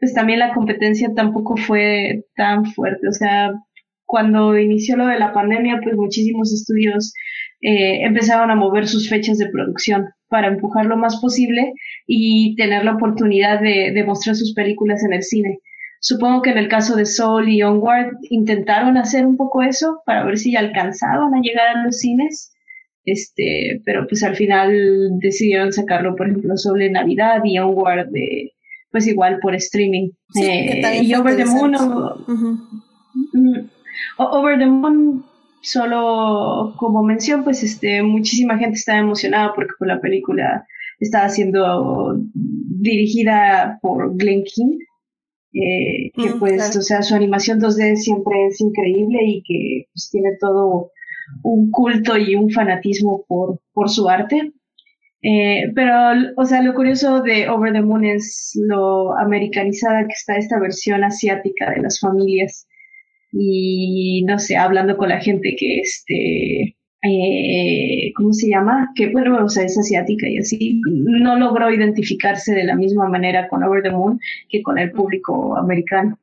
Pues 0.00 0.14
también 0.14 0.38
la 0.38 0.54
competencia 0.54 1.10
tampoco 1.14 1.58
fue 1.58 2.24
tan 2.34 2.64
fuerte. 2.64 3.06
O 3.06 3.12
sea, 3.12 3.52
cuando 4.06 4.58
inició 4.58 4.96
lo 4.96 5.06
de 5.06 5.18
la 5.18 5.34
pandemia, 5.34 5.80
pues 5.82 5.96
muchísimos 5.96 6.50
estudios 6.50 7.12
eh, 7.60 8.06
empezaron 8.06 8.50
a 8.50 8.54
mover 8.54 8.88
sus 8.88 9.10
fechas 9.10 9.36
de 9.36 9.50
producción 9.50 10.08
para 10.28 10.48
empujar 10.48 10.86
lo 10.86 10.96
más 10.96 11.20
posible 11.20 11.74
y 12.06 12.56
tener 12.56 12.86
la 12.86 12.94
oportunidad 12.94 13.60
de, 13.60 14.02
mostrar 14.06 14.34
sus 14.34 14.54
películas 14.54 15.04
en 15.04 15.12
el 15.12 15.24
cine. 15.24 15.58
Supongo 16.00 16.40
que 16.40 16.52
en 16.52 16.58
el 16.58 16.68
caso 16.68 16.96
de 16.96 17.04
Soul 17.04 17.50
y 17.50 17.62
Onward 17.62 18.16
intentaron 18.30 18.96
hacer 18.96 19.26
un 19.26 19.36
poco 19.36 19.62
eso 19.62 20.00
para 20.06 20.24
ver 20.24 20.38
si 20.38 20.56
alcanzaban 20.56 21.34
a 21.34 21.40
llegar 21.42 21.76
a 21.76 21.84
los 21.84 21.98
cines, 21.98 22.51
este, 23.04 23.82
pero 23.84 24.06
pues 24.08 24.22
al 24.22 24.36
final 24.36 25.18
decidieron 25.20 25.72
sacarlo, 25.72 26.14
por 26.16 26.28
ejemplo, 26.28 26.56
Soul 26.56 26.82
en 26.82 26.92
Navidad 26.92 27.40
y 27.44 27.58
Onward 27.58 28.10
de, 28.10 28.52
pues 28.90 29.06
igual 29.06 29.38
por 29.40 29.54
streaming. 29.54 30.10
Eh, 30.40 31.02
y 31.02 31.14
Over 31.14 31.36
the 31.36 31.44
Moon, 31.46 31.72
mm, 33.32 33.70
Over 34.18 34.58
the 34.58 34.66
Moon 34.66 35.24
solo 35.62 36.74
como 36.76 37.02
mención, 37.02 37.44
pues 37.44 37.62
este, 37.62 38.02
muchísima 38.02 38.58
gente 38.58 38.76
estaba 38.76 38.98
emocionada 38.98 39.52
porque 39.54 39.72
la 39.80 40.00
película 40.00 40.66
estaba 40.98 41.28
siendo 41.28 42.16
dirigida 42.34 43.78
por 43.80 44.16
Glenn 44.16 44.44
King, 44.44 44.78
eh, 45.54 46.10
que 46.14 46.30
mm, 46.30 46.38
pues, 46.38 46.76
o 46.76 46.82
sea, 46.82 47.02
su 47.02 47.14
animación 47.14 47.60
2D 47.60 47.96
siempre 47.96 48.46
es 48.46 48.60
increíble 48.60 49.18
y 49.24 49.42
que 49.42 49.86
pues, 49.92 50.10
tiene 50.10 50.30
todo 50.40 50.90
un 51.42 51.70
culto 51.70 52.16
y 52.16 52.34
un 52.34 52.50
fanatismo 52.50 53.24
por, 53.28 53.60
por 53.72 53.90
su 53.90 54.08
arte. 54.08 54.52
Eh, 55.22 55.70
pero, 55.74 55.94
o 56.36 56.44
sea, 56.44 56.62
lo 56.62 56.74
curioso 56.74 57.22
de 57.22 57.48
Over 57.48 57.72
the 57.72 57.82
Moon 57.82 58.04
es 58.04 58.58
lo 58.66 59.16
americanizada 59.18 60.02
que 60.06 60.14
está 60.14 60.36
esta 60.36 60.58
versión 60.58 61.04
asiática 61.04 61.70
de 61.70 61.82
las 61.82 62.00
familias 62.00 62.66
y 63.32 64.24
no 64.24 64.38
sé, 64.38 64.56
hablando 64.56 64.96
con 64.96 65.08
la 65.08 65.20
gente 65.20 65.54
que 65.56 65.78
este, 65.80 66.76
eh, 67.02 68.12
¿cómo 68.14 68.32
se 68.32 68.48
llama? 68.48 68.90
Que 68.94 69.10
bueno, 69.10 69.44
o 69.44 69.48
sea, 69.48 69.64
es 69.64 69.78
asiática 69.78 70.28
y 70.28 70.38
así, 70.38 70.80
no 70.86 71.38
logró 71.38 71.70
identificarse 71.72 72.54
de 72.54 72.64
la 72.64 72.76
misma 72.76 73.08
manera 73.08 73.48
con 73.48 73.62
Over 73.64 73.82
the 73.82 73.90
Moon 73.90 74.20
que 74.48 74.62
con 74.62 74.78
el 74.78 74.92
público 74.92 75.56
americano. 75.56 76.18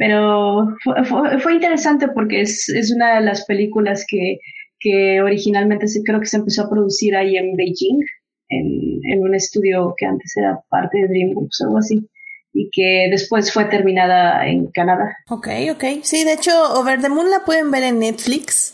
Pero 0.00 0.76
fue, 0.82 1.38
fue, 1.40 1.52
interesante 1.52 2.08
porque 2.08 2.40
es, 2.40 2.70
es, 2.70 2.90
una 2.90 3.16
de 3.16 3.20
las 3.20 3.44
películas 3.44 4.06
que, 4.08 4.38
que 4.78 5.20
originalmente 5.20 5.84
creo 6.06 6.20
que 6.20 6.26
se 6.26 6.38
empezó 6.38 6.62
a 6.62 6.70
producir 6.70 7.14
ahí 7.14 7.36
en 7.36 7.54
Beijing, 7.54 8.00
en, 8.48 9.00
en 9.12 9.22
un 9.22 9.34
estudio 9.34 9.92
que 9.98 10.06
antes 10.06 10.32
era 10.38 10.58
parte 10.70 11.02
de 11.02 11.08
DreamWorks 11.08 11.60
o 11.60 11.64
algo 11.66 11.78
así 11.78 12.08
y 12.54 12.70
que 12.72 13.08
después 13.10 13.52
fue 13.52 13.66
terminada 13.66 14.48
en 14.48 14.68
Canadá. 14.68 15.18
Ok, 15.28 15.48
ok. 15.72 15.84
Sí, 16.02 16.24
de 16.24 16.32
hecho, 16.32 16.50
Over 16.80 17.02
the 17.02 17.10
Moon 17.10 17.30
la 17.30 17.44
pueden 17.44 17.70
ver 17.70 17.82
en 17.82 17.98
Netflix. 17.98 18.72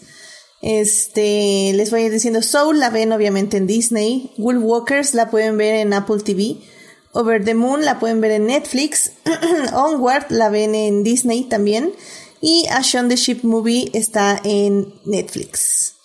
Este, 0.63 1.73
les 1.75 1.91
voy 1.91 2.03
a 2.03 2.07
ir 2.07 2.13
diciendo, 2.13 2.41
Soul 2.41 2.79
la 2.79 2.91
ven 2.91 3.11
obviamente 3.11 3.57
en 3.57 3.67
Disney, 3.67 4.31
Wolf 4.39 4.63
Walkers 4.63 5.13
la 5.13 5.29
pueden 5.29 5.59
ver 5.59 5.75
en 5.75 5.93
Apple 5.93 6.23
TV, 6.25 6.59
Over 7.17 7.43
the 7.43 7.55
Moon 7.55 7.83
la 7.83 7.99
pueden 7.99 8.21
ver 8.21 8.33
en 8.33 8.47
Netflix, 8.47 9.11
Onward 9.73 10.27
la 10.29 10.51
ven 10.51 10.75
en 10.75 11.03
Disney 11.03 11.45
también, 11.45 11.95
y 12.43 12.67
A 12.69 12.83
the 12.83 13.17
Ship 13.17 13.39
Movie 13.43 13.91
está 13.95 14.39
en 14.45 14.93
Netflix. 15.07 15.96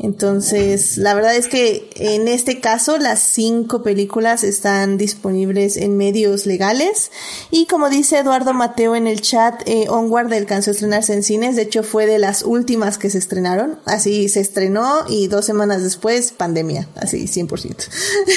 Entonces, 0.00 0.96
la 0.96 1.12
verdad 1.12 1.34
es 1.34 1.48
que 1.48 1.90
en 1.96 2.28
este 2.28 2.60
caso 2.60 2.98
las 2.98 3.18
cinco 3.18 3.82
películas 3.82 4.44
están 4.44 4.96
disponibles 4.96 5.76
en 5.76 5.96
medios 5.96 6.46
legales. 6.46 7.10
Y 7.50 7.66
como 7.66 7.90
dice 7.90 8.18
Eduardo 8.18 8.54
Mateo 8.54 8.94
en 8.94 9.08
el 9.08 9.20
chat, 9.20 9.60
eh, 9.66 9.86
Onward 9.88 10.32
alcanzó 10.32 10.70
a 10.70 10.74
estrenarse 10.74 11.14
en 11.14 11.24
cines, 11.24 11.56
de 11.56 11.62
hecho 11.62 11.82
fue 11.82 12.06
de 12.06 12.20
las 12.20 12.44
últimas 12.44 12.96
que 12.96 13.10
se 13.10 13.18
estrenaron, 13.18 13.80
así 13.86 14.28
se 14.28 14.40
estrenó 14.40 15.04
y 15.08 15.26
dos 15.26 15.44
semanas 15.44 15.82
después 15.82 16.30
pandemia, 16.30 16.88
así 16.94 17.24
100%. 17.24 17.88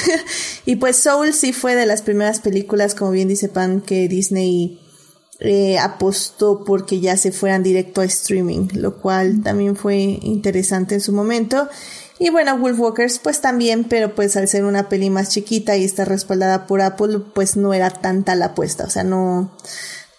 y 0.66 0.78
pues 0.78 0.98
Soul 0.98 1.32
sí 1.34 1.54
fue 1.54 1.76
de 1.76 1.86
las 1.86 2.02
primeras 2.02 2.40
películas, 2.40 2.96
como 2.96 3.12
bien 3.12 3.28
dice 3.28 3.50
Pan, 3.50 3.82
que 3.82 4.08
Disney 4.08 4.81
eh, 5.44 5.80
apostó 5.80 6.64
porque 6.64 7.00
ya 7.00 7.18
se 7.18 7.32
fueran 7.32 7.64
directo 7.64 8.02
a 8.02 8.06
streaming, 8.06 8.68
lo 8.74 8.98
cual 8.98 9.42
también 9.42 9.76
fue 9.76 9.96
interesante 9.96 10.94
en 10.96 11.02
su 11.02 11.14
momento. 11.14 11.68
Y 12.20 12.30
bueno, 12.30 12.56
Wolfwalkers 12.60 13.18
pues 13.18 13.42
también, 13.42 13.86
pero 13.86 14.14
pues 14.14 14.38
al 14.38 14.48
ser 14.48 14.66
una 14.66 14.88
peli 14.88 15.10
más 15.10 15.30
chiquita 15.30 15.76
y 15.76 15.84
estar 15.84 16.08
respaldada 16.08 16.68
por 16.68 16.82
Apple, 16.82 17.22
pues 17.34 17.58
no 17.58 17.74
era 17.74 17.90
tanta 17.90 18.36
la 18.36 18.48
apuesta, 18.48 18.84
o 18.84 18.90
sea, 18.92 19.04
no, 19.04 19.52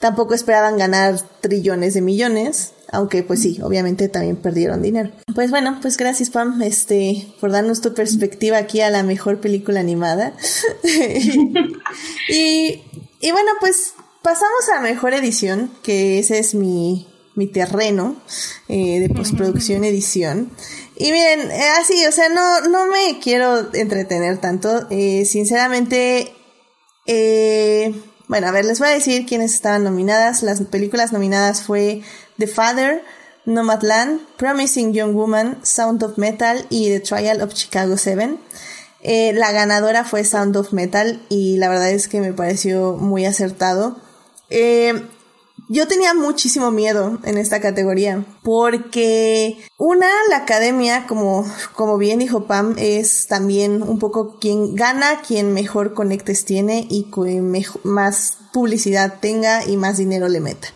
tampoco 0.00 0.34
esperaban 0.34 0.76
ganar 0.76 1.20
trillones 1.40 1.94
de 1.94 2.00
millones, 2.00 2.72
aunque 2.90 3.22
pues 3.22 3.40
sí, 3.40 3.60
obviamente 3.62 4.08
también 4.08 4.34
perdieron 4.34 4.82
dinero. 4.82 5.12
Pues 5.36 5.50
bueno, 5.50 5.78
pues 5.80 5.96
gracias 5.96 6.30
Pam, 6.30 6.60
este, 6.62 7.28
por 7.40 7.52
darnos 7.52 7.80
tu 7.80 7.94
perspectiva 7.94 8.58
aquí 8.58 8.80
a 8.80 8.90
la 8.90 9.04
mejor 9.04 9.40
película 9.40 9.78
animada. 9.78 10.32
y, 12.28 12.82
y 13.20 13.30
bueno, 13.30 13.52
pues 13.60 13.94
Pasamos 14.22 14.68
a 14.72 14.80
mejor 14.80 15.14
edición, 15.14 15.72
que 15.82 16.20
ese 16.20 16.38
es 16.38 16.54
mi, 16.54 17.08
mi 17.34 17.48
terreno 17.48 18.22
eh, 18.68 19.00
de 19.00 19.08
postproducción 19.12 19.82
edición. 19.82 20.52
Y 20.94 21.10
miren, 21.10 21.50
eh, 21.50 21.70
así, 21.80 22.06
o 22.06 22.12
sea, 22.12 22.28
no, 22.28 22.60
no 22.68 22.86
me 22.86 23.18
quiero 23.18 23.74
entretener 23.74 24.40
tanto. 24.40 24.86
Eh, 24.90 25.24
sinceramente, 25.24 26.32
bueno, 28.28 28.46
a 28.46 28.52
ver, 28.52 28.64
les 28.64 28.78
voy 28.78 28.90
a 28.90 28.92
decir 28.92 29.26
quiénes 29.26 29.54
estaban 29.54 29.82
nominadas. 29.82 30.44
Las 30.44 30.60
películas 30.62 31.12
nominadas 31.12 31.62
fue 31.62 32.02
The 32.38 32.46
Father, 32.46 33.02
Nomadland, 33.44 34.20
Promising 34.36 34.92
Young 34.92 35.14
Woman, 35.16 35.58
Sound 35.64 36.00
of 36.04 36.16
Metal 36.16 36.64
y 36.70 36.90
The 36.90 37.00
Trial 37.00 37.42
of 37.42 37.54
Chicago 37.54 37.96
7. 37.96 38.36
la 39.34 39.50
ganadora 39.50 40.04
fue 40.04 40.22
Sound 40.22 40.56
of 40.56 40.72
Metal 40.72 41.20
y 41.28 41.56
la 41.56 41.68
verdad 41.68 41.90
es 41.90 42.06
que 42.06 42.20
me 42.20 42.32
pareció 42.32 42.92
muy 42.92 43.26
acertado. 43.26 44.00
Eh, 44.54 45.02
yo 45.68 45.88
tenía 45.88 46.12
muchísimo 46.12 46.70
miedo 46.70 47.18
en 47.24 47.38
esta 47.38 47.60
categoría 47.60 48.26
porque 48.42 49.56
una, 49.78 50.06
la 50.28 50.38
academia, 50.38 51.06
como, 51.06 51.46
como 51.74 51.96
bien 51.96 52.18
dijo 52.18 52.46
Pam, 52.46 52.74
es 52.76 53.26
también 53.26 53.82
un 53.82 53.98
poco 53.98 54.38
quien 54.38 54.74
gana, 54.74 55.22
quien 55.26 55.54
mejor 55.54 55.94
conectes 55.94 56.44
tiene 56.44 56.86
y 56.90 57.04
quien 57.04 57.50
más 57.84 58.36
publicidad 58.52 59.20
tenga 59.20 59.64
y 59.64 59.78
más 59.78 59.96
dinero 59.96 60.28
le 60.28 60.40
meta. 60.40 60.68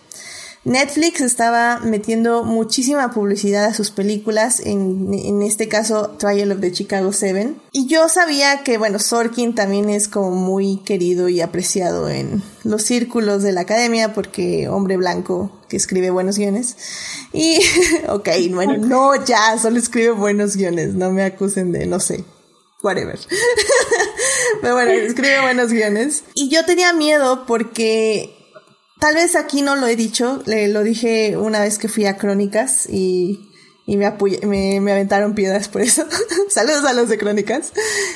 Netflix 0.67 1.21
estaba 1.21 1.79
metiendo 1.79 2.43
muchísima 2.43 3.13
publicidad 3.13 3.67
a 3.67 3.73
sus 3.73 3.93
películas, 3.93 4.59
en, 4.59 5.15
en 5.15 5.43
este 5.43 5.69
caso 5.69 6.17
Trial 6.19 6.51
of 6.51 6.61
the 6.61 6.73
Chicago 6.73 7.13
Seven. 7.13 7.57
Y 7.71 7.87
yo 7.87 8.09
sabía 8.09 8.65
que, 8.65 8.77
bueno, 8.77 8.99
Sorkin 8.99 9.55
también 9.55 9.89
es 9.89 10.09
como 10.09 10.33
muy 10.33 10.79
querido 10.79 11.29
y 11.29 11.41
apreciado 11.41 12.09
en 12.09 12.43
los 12.65 12.83
círculos 12.83 13.45
de 13.45 13.53
la 13.53 13.61
academia 13.61 14.13
porque 14.13 14.69
hombre 14.69 14.97
blanco 14.97 15.53
que 15.69 15.77
escribe 15.77 16.11
buenos 16.11 16.37
guiones. 16.37 16.77
Y, 17.33 17.61
ok, 18.09 18.29
bueno, 18.51 18.77
no, 18.77 19.25
ya, 19.25 19.57
solo 19.59 19.79
escribe 19.79 20.11
buenos 20.11 20.57
guiones, 20.57 20.95
no 20.95 21.13
me 21.13 21.23
acusen 21.23 21.71
de, 21.71 21.87
no 21.87 22.01
sé, 22.01 22.25
whatever. 22.83 23.21
Pero 24.63 24.75
bueno, 24.75 24.91
escribe 24.91 25.43
buenos 25.43 25.71
guiones. 25.71 26.25
Y 26.35 26.49
yo 26.49 26.65
tenía 26.65 26.93
miedo 26.93 27.47
porque 27.47 28.36
tal 28.99 29.15
vez 29.15 29.37
aquí 29.37 29.63
no 29.63 29.77
lo 29.77 29.87
he 29.87 29.97
dicho, 29.97 30.43
le, 30.47 30.69
lo 30.69 30.83
dije 30.83 31.37
una 31.37 31.61
vez 31.61 31.79
que 31.79 31.89
fui 31.89 32.07
a 32.07 32.17
Crónicas 32.17 32.89
y, 32.89 33.51
y 33.87 33.97
me, 33.97 34.11
me, 34.43 34.81
me, 34.81 34.93
aventaron 34.93 35.35
piedras 35.35 35.69
por 35.69 35.83
eso. 35.83 36.05
Saludos 36.49 36.85
a 36.85 36.93
los 36.93 37.09
de 37.09 37.19
Crónicas. 37.19 37.73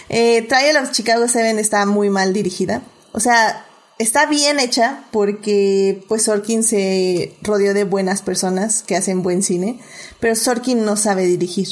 Eh, 0.09 0.43
Trial 0.43 0.83
of 0.83 0.91
Chicago 0.91 1.27
7 1.29 1.61
está 1.61 1.87
muy 1.87 2.11
mal 2.11 2.33
dirigida. 2.33 2.83
O 3.13 3.21
sea, 3.21 3.67
está 3.99 4.27
bien 4.27 4.59
hecha 4.59 5.05
porque 5.11 6.05
pues 6.09 6.25
Sorkin 6.25 6.63
se 6.63 7.37
rodeó 7.43 7.75
de 7.75 7.85
buenas 7.85 8.23
personas 8.23 8.83
que 8.83 8.97
hacen 8.97 9.23
buen 9.23 9.43
cine, 9.43 9.81
pero 10.21 10.35
Sorkin 10.35 10.85
no 10.85 10.97
sabe 10.97 11.27
dirigir. 11.27 11.69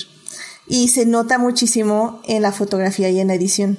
Y 0.66 0.88
se 0.88 1.06
nota 1.06 1.38
muchísimo 1.38 2.20
en 2.24 2.42
la 2.42 2.52
fotografía 2.52 3.08
y 3.08 3.20
en 3.20 3.28
la 3.28 3.34
edición. 3.34 3.78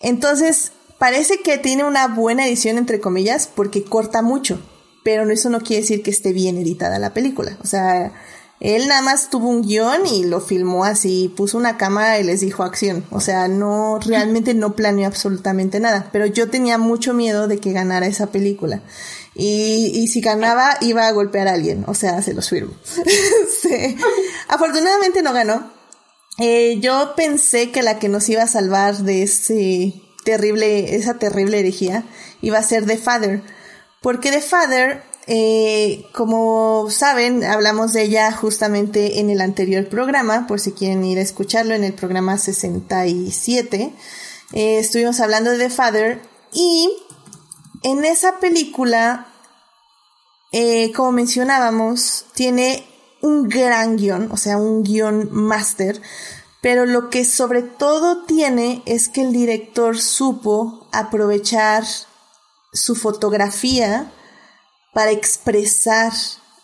Entonces, 0.00 0.72
parece 0.98 1.40
que 1.40 1.58
tiene 1.58 1.84
una 1.84 2.08
buena 2.08 2.46
edición, 2.46 2.78
entre 2.78 3.00
comillas, 3.00 3.48
porque 3.54 3.84
corta 3.84 4.22
mucho, 4.22 4.60
pero 5.02 5.28
eso 5.30 5.50
no 5.50 5.60
quiere 5.60 5.82
decir 5.82 6.02
que 6.02 6.10
esté 6.10 6.32
bien 6.32 6.56
editada 6.58 6.98
la 6.98 7.14
película. 7.14 7.58
O 7.62 7.66
sea, 7.66 8.12
él 8.60 8.88
nada 8.88 9.02
más 9.02 9.28
tuvo 9.28 9.48
un 9.48 9.62
guion 9.62 10.06
y 10.06 10.24
lo 10.24 10.40
filmó 10.40 10.84
así, 10.84 11.32
puso 11.36 11.58
una 11.58 11.76
cámara 11.76 12.18
y 12.18 12.24
les 12.24 12.40
dijo 12.40 12.62
acción. 12.62 13.04
O 13.10 13.20
sea, 13.20 13.48
no, 13.48 13.98
realmente 13.98 14.54
no 14.54 14.74
planeó 14.74 15.06
absolutamente 15.06 15.80
nada. 15.80 16.08
Pero 16.12 16.26
yo 16.26 16.48
tenía 16.48 16.78
mucho 16.78 17.12
miedo 17.12 17.48
de 17.48 17.58
que 17.58 17.72
ganara 17.72 18.06
esa 18.06 18.28
película. 18.28 18.80
Y, 19.34 20.06
si 20.06 20.20
ganaba, 20.20 20.78
iba 20.80 21.06
a 21.06 21.12
golpear 21.12 21.48
a 21.48 21.54
alguien. 21.54 21.84
O 21.88 21.94
sea, 21.94 22.22
se 22.22 22.34
los 22.34 22.48
firmo. 22.48 22.72
Afortunadamente 24.48 25.22
no 25.22 25.32
ganó. 25.32 25.72
Eh, 26.38 26.78
yo 26.80 27.14
pensé 27.16 27.70
que 27.70 27.82
la 27.82 27.98
que 27.98 28.08
nos 28.08 28.28
iba 28.28 28.42
a 28.42 28.48
salvar 28.48 28.96
de 28.96 29.24
ese 29.24 30.03
terrible, 30.24 30.96
esa 30.96 31.14
terrible 31.14 31.60
herejía 31.60 32.04
iba 32.40 32.58
a 32.58 32.62
ser 32.62 32.86
The 32.86 32.96
Father. 32.96 33.42
Porque 34.00 34.30
The 34.30 34.40
Father, 34.40 35.02
eh, 35.26 36.04
como 36.12 36.90
saben, 36.90 37.44
hablamos 37.44 37.92
de 37.92 38.02
ella 38.02 38.32
justamente 38.32 39.20
en 39.20 39.30
el 39.30 39.40
anterior 39.40 39.88
programa, 39.88 40.46
por 40.46 40.60
si 40.60 40.72
quieren 40.72 41.04
ir 41.04 41.18
a 41.18 41.22
escucharlo, 41.22 41.74
en 41.74 41.84
el 41.84 41.94
programa 41.94 42.36
67. 42.36 43.92
Eh, 44.52 44.78
estuvimos 44.78 45.20
hablando 45.20 45.50
de 45.50 45.58
The 45.58 45.70
Father 45.70 46.20
y 46.52 46.90
en 47.82 48.04
esa 48.04 48.38
película, 48.40 49.26
eh, 50.52 50.92
como 50.92 51.12
mencionábamos, 51.12 52.26
tiene 52.34 52.84
un 53.20 53.48
gran 53.48 53.96
guion, 53.96 54.30
o 54.30 54.36
sea, 54.36 54.58
un 54.58 54.82
guion 54.82 55.28
máster, 55.32 56.00
pero 56.64 56.86
lo 56.86 57.10
que 57.10 57.26
sobre 57.26 57.60
todo 57.60 58.24
tiene 58.24 58.80
es 58.86 59.10
que 59.10 59.20
el 59.20 59.34
director 59.34 60.00
supo 60.00 60.88
aprovechar 60.92 61.84
su 62.72 62.94
fotografía 62.94 64.10
para 64.94 65.10
expresar 65.10 66.14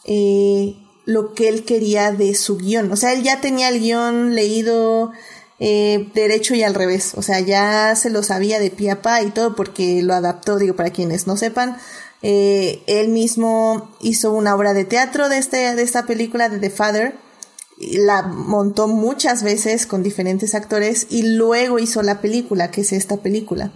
eh, 0.07 0.75
lo 1.05 1.35
que 1.35 1.51
él 1.51 1.67
quería 1.67 2.13
de 2.13 2.35
su 2.35 2.57
guion. 2.57 2.91
O 2.93 2.97
sea, 2.97 3.13
él 3.13 3.23
ya 3.23 3.43
tenía 3.43 3.69
el 3.69 3.79
guion 3.79 4.35
leído 4.35 5.13
eh, 5.59 6.11
derecho 6.15 6.55
y 6.55 6.63
al 6.63 6.75
revés. 6.75 7.13
O 7.17 7.21
sea, 7.21 7.41
ya 7.41 7.95
se 7.95 8.09
lo 8.09 8.23
sabía 8.23 8.59
de 8.59 8.71
pie 8.71 8.93
a 8.93 9.03
pa 9.03 9.21
y 9.21 9.31
todo 9.31 9.55
porque 9.55 10.01
lo 10.01 10.15
adaptó, 10.15 10.57
digo, 10.57 10.77
para 10.77 10.89
quienes 10.89 11.27
no 11.27 11.37
sepan. 11.37 11.77
Eh, 12.23 12.83
él 12.87 13.09
mismo 13.09 13.95
hizo 14.01 14.33
una 14.33 14.55
obra 14.55 14.73
de 14.73 14.87
teatro 14.87 15.29
de, 15.29 15.37
este, 15.37 15.75
de 15.75 15.83
esta 15.83 16.07
película 16.07 16.49
de 16.49 16.59
The 16.59 16.71
Father 16.71 17.30
la 17.81 18.23
montó 18.23 18.89
muchas 18.89 19.43
veces 19.43 19.87
con 19.87 20.03
diferentes 20.03 20.55
actores 20.55 21.07
y 21.09 21.23
luego 21.23 21.79
hizo 21.79 22.03
la 22.03 22.21
película, 22.21 22.71
que 22.71 22.83
es 22.83 22.93
esta 22.93 23.17
película. 23.17 23.73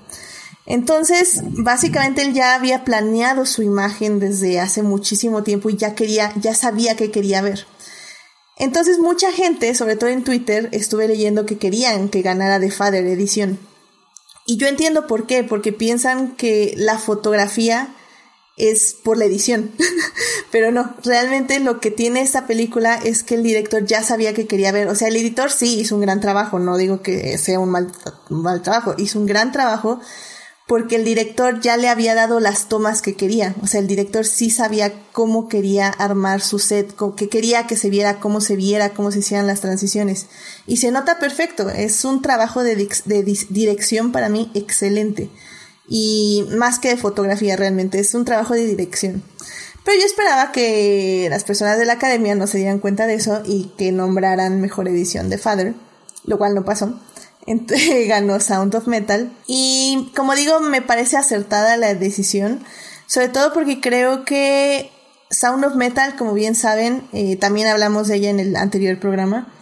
Entonces, 0.66 1.42
básicamente 1.42 2.22
él 2.22 2.32
ya 2.32 2.54
había 2.54 2.84
planeado 2.84 3.44
su 3.46 3.62
imagen 3.62 4.18
desde 4.18 4.60
hace 4.60 4.82
muchísimo 4.82 5.42
tiempo 5.42 5.70
y 5.70 5.76
ya 5.76 5.94
quería, 5.94 6.32
ya 6.40 6.54
sabía 6.54 6.96
que 6.96 7.10
quería 7.10 7.42
ver. 7.42 7.66
Entonces, 8.56 8.98
mucha 8.98 9.32
gente, 9.32 9.74
sobre 9.74 9.96
todo 9.96 10.10
en 10.10 10.24
Twitter, 10.24 10.68
estuve 10.72 11.08
leyendo 11.08 11.44
que 11.44 11.58
querían 11.58 12.08
que 12.08 12.22
ganara 12.22 12.60
The 12.60 12.70
Father 12.70 13.06
edición. 13.06 13.58
Y 14.46 14.58
yo 14.58 14.66
entiendo 14.66 15.06
por 15.06 15.26
qué, 15.26 15.44
porque 15.44 15.72
piensan 15.72 16.36
que 16.36 16.74
la 16.76 16.98
fotografía 16.98 17.94
es 18.56 18.96
por 19.02 19.18
la 19.18 19.24
edición. 19.24 19.72
Pero 20.50 20.70
no, 20.70 20.94
realmente 21.02 21.58
lo 21.60 21.80
que 21.80 21.90
tiene 21.90 22.20
esta 22.20 22.46
película 22.46 22.96
es 22.96 23.22
que 23.22 23.34
el 23.34 23.42
director 23.42 23.84
ya 23.84 24.02
sabía 24.02 24.34
que 24.34 24.46
quería 24.46 24.72
ver. 24.72 24.88
O 24.88 24.94
sea, 24.94 25.08
el 25.08 25.16
editor 25.16 25.50
sí 25.50 25.80
hizo 25.80 25.96
un 25.96 26.02
gran 26.02 26.20
trabajo, 26.20 26.58
no 26.58 26.76
digo 26.76 27.02
que 27.02 27.36
sea 27.38 27.58
un 27.58 27.70
mal, 27.70 27.92
mal 28.28 28.62
trabajo, 28.62 28.94
hizo 28.98 29.18
un 29.18 29.26
gran 29.26 29.52
trabajo 29.52 30.00
porque 30.66 30.96
el 30.96 31.04
director 31.04 31.60
ya 31.60 31.76
le 31.76 31.88
había 31.90 32.14
dado 32.14 32.40
las 32.40 32.68
tomas 32.70 33.02
que 33.02 33.16
quería. 33.16 33.54
O 33.62 33.66
sea, 33.66 33.80
el 33.80 33.86
director 33.86 34.24
sí 34.24 34.48
sabía 34.48 34.94
cómo 35.12 35.48
quería 35.48 35.88
armar 35.88 36.40
su 36.40 36.58
set, 36.58 36.94
que 37.16 37.28
quería 37.28 37.66
que 37.66 37.76
se 37.76 37.90
viera, 37.90 38.18
cómo 38.18 38.40
se 38.40 38.56
viera, 38.56 38.94
cómo 38.94 39.10
se 39.10 39.18
hicieran 39.18 39.46
las 39.46 39.60
transiciones. 39.60 40.26
Y 40.66 40.78
se 40.78 40.90
nota 40.90 41.18
perfecto. 41.18 41.68
Es 41.68 42.04
un 42.06 42.22
trabajo 42.22 42.62
de, 42.62 42.76
de 42.76 43.22
dirección 43.50 44.10
para 44.10 44.30
mí 44.30 44.50
excelente 44.54 45.28
y 45.88 46.46
más 46.50 46.78
que 46.78 46.88
de 46.88 46.96
fotografía 46.96 47.56
realmente, 47.56 47.98
es 47.98 48.14
un 48.14 48.24
trabajo 48.24 48.54
de 48.54 48.66
dirección. 48.66 49.22
Pero 49.84 50.00
yo 50.00 50.06
esperaba 50.06 50.50
que 50.50 51.26
las 51.28 51.44
personas 51.44 51.78
de 51.78 51.84
la 51.84 51.94
academia 51.94 52.34
no 52.34 52.46
se 52.46 52.58
dieran 52.58 52.78
cuenta 52.78 53.06
de 53.06 53.14
eso 53.14 53.42
y 53.44 53.72
que 53.76 53.92
nombraran 53.92 54.60
mejor 54.60 54.88
edición 54.88 55.28
de 55.28 55.38
Father, 55.38 55.74
lo 56.24 56.38
cual 56.38 56.54
no 56.54 56.64
pasó. 56.64 56.98
Entonces, 57.46 58.08
ganó 58.08 58.40
Sound 58.40 58.74
of 58.74 58.86
Metal 58.86 59.30
y 59.46 60.10
como 60.16 60.34
digo, 60.34 60.60
me 60.60 60.80
parece 60.80 61.18
acertada 61.18 61.76
la 61.76 61.94
decisión, 61.94 62.64
sobre 63.06 63.28
todo 63.28 63.52
porque 63.52 63.82
creo 63.82 64.24
que 64.24 64.90
Sound 65.28 65.64
of 65.66 65.74
Metal, 65.74 66.16
como 66.16 66.32
bien 66.32 66.54
saben, 66.54 67.06
eh, 67.12 67.36
también 67.36 67.68
hablamos 67.68 68.08
de 68.08 68.16
ella 68.16 68.30
en 68.30 68.40
el 68.40 68.56
anterior 68.56 68.98
programa. 68.98 69.52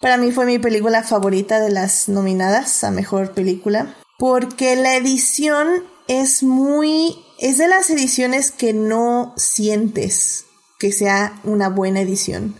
Para 0.00 0.18
mí 0.18 0.30
fue 0.30 0.44
mi 0.44 0.58
película 0.58 1.02
favorita 1.02 1.58
de 1.58 1.70
las 1.70 2.08
nominadas 2.10 2.84
a 2.84 2.90
mejor 2.90 3.32
película 3.32 3.96
porque 4.18 4.76
la 4.76 4.96
edición 4.96 5.84
es 6.08 6.42
muy, 6.42 7.24
es 7.38 7.56
de 7.56 7.68
las 7.68 7.88
ediciones 7.88 8.50
que 8.50 8.74
no 8.74 9.32
sientes 9.36 10.44
que 10.78 10.92
sea 10.92 11.40
una 11.44 11.68
buena 11.68 12.00
edición. 12.00 12.54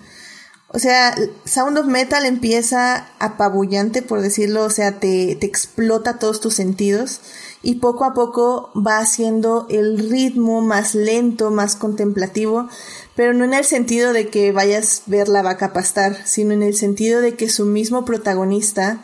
O 0.70 0.78
sea, 0.78 1.14
Sound 1.44 1.78
of 1.78 1.86
Metal 1.86 2.26
empieza 2.26 3.09
apabullante, 3.18 4.02
por 4.02 4.20
decirlo, 4.20 4.64
o 4.64 4.70
sea, 4.70 5.00
te, 5.00 5.34
te, 5.34 5.46
explota 5.46 6.18
todos 6.18 6.40
tus 6.40 6.54
sentidos 6.54 7.20
y 7.62 7.76
poco 7.76 8.04
a 8.04 8.12
poco 8.12 8.70
va 8.74 8.98
haciendo 8.98 9.66
el 9.70 10.11
ritmo 10.11 10.61
más 10.61 10.94
lento, 10.94 11.50
más 11.50 11.74
contemplativo, 11.74 12.68
pero 13.16 13.32
no 13.32 13.44
en 13.44 13.54
el 13.54 13.64
sentido 13.64 14.12
de 14.12 14.28
que 14.28 14.52
vayas 14.52 15.04
a 15.06 15.11
ver 15.11 15.28
la 15.28 15.42
vaca 15.42 15.72
pastar, 15.72 16.18
sino 16.26 16.52
en 16.52 16.62
el 16.62 16.74
sentido 16.74 17.22
de 17.22 17.34
que 17.34 17.48
su 17.48 17.64
mismo 17.64 18.04
protagonista 18.04 19.00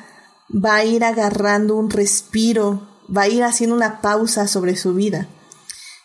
va 0.48 0.76
a 0.76 0.84
ir 0.84 1.04
agarrando 1.04 1.76
un 1.76 1.90
respiro, 1.90 2.86
va 3.14 3.22
a 3.22 3.28
ir 3.28 3.42
haciendo 3.42 3.76
una 3.76 4.00
pausa 4.00 4.46
sobre 4.48 4.76
su 4.76 4.94
vida. 4.94 5.28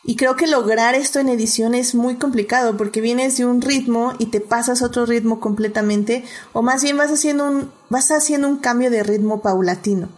Y 0.03 0.15
creo 0.15 0.35
que 0.35 0.47
lograr 0.47 0.95
esto 0.95 1.19
en 1.19 1.29
edición 1.29 1.75
es 1.75 1.93
muy 1.93 2.15
complicado 2.15 2.77
porque 2.77 3.01
vienes 3.01 3.37
de 3.37 3.45
un 3.45 3.61
ritmo 3.61 4.13
y 4.17 4.27
te 4.27 4.39
pasas 4.39 4.81
otro 4.81 5.05
ritmo 5.05 5.39
completamente 5.39 6.23
o 6.53 6.61
más 6.61 6.83
bien 6.83 6.97
vas 6.97 7.11
haciendo 7.11 7.45
un 7.45 7.71
vas 7.89 8.09
haciendo 8.11 8.47
un 8.47 8.57
cambio 8.57 8.89
de 8.89 9.03
ritmo 9.03 9.41
paulatino. 9.41 10.09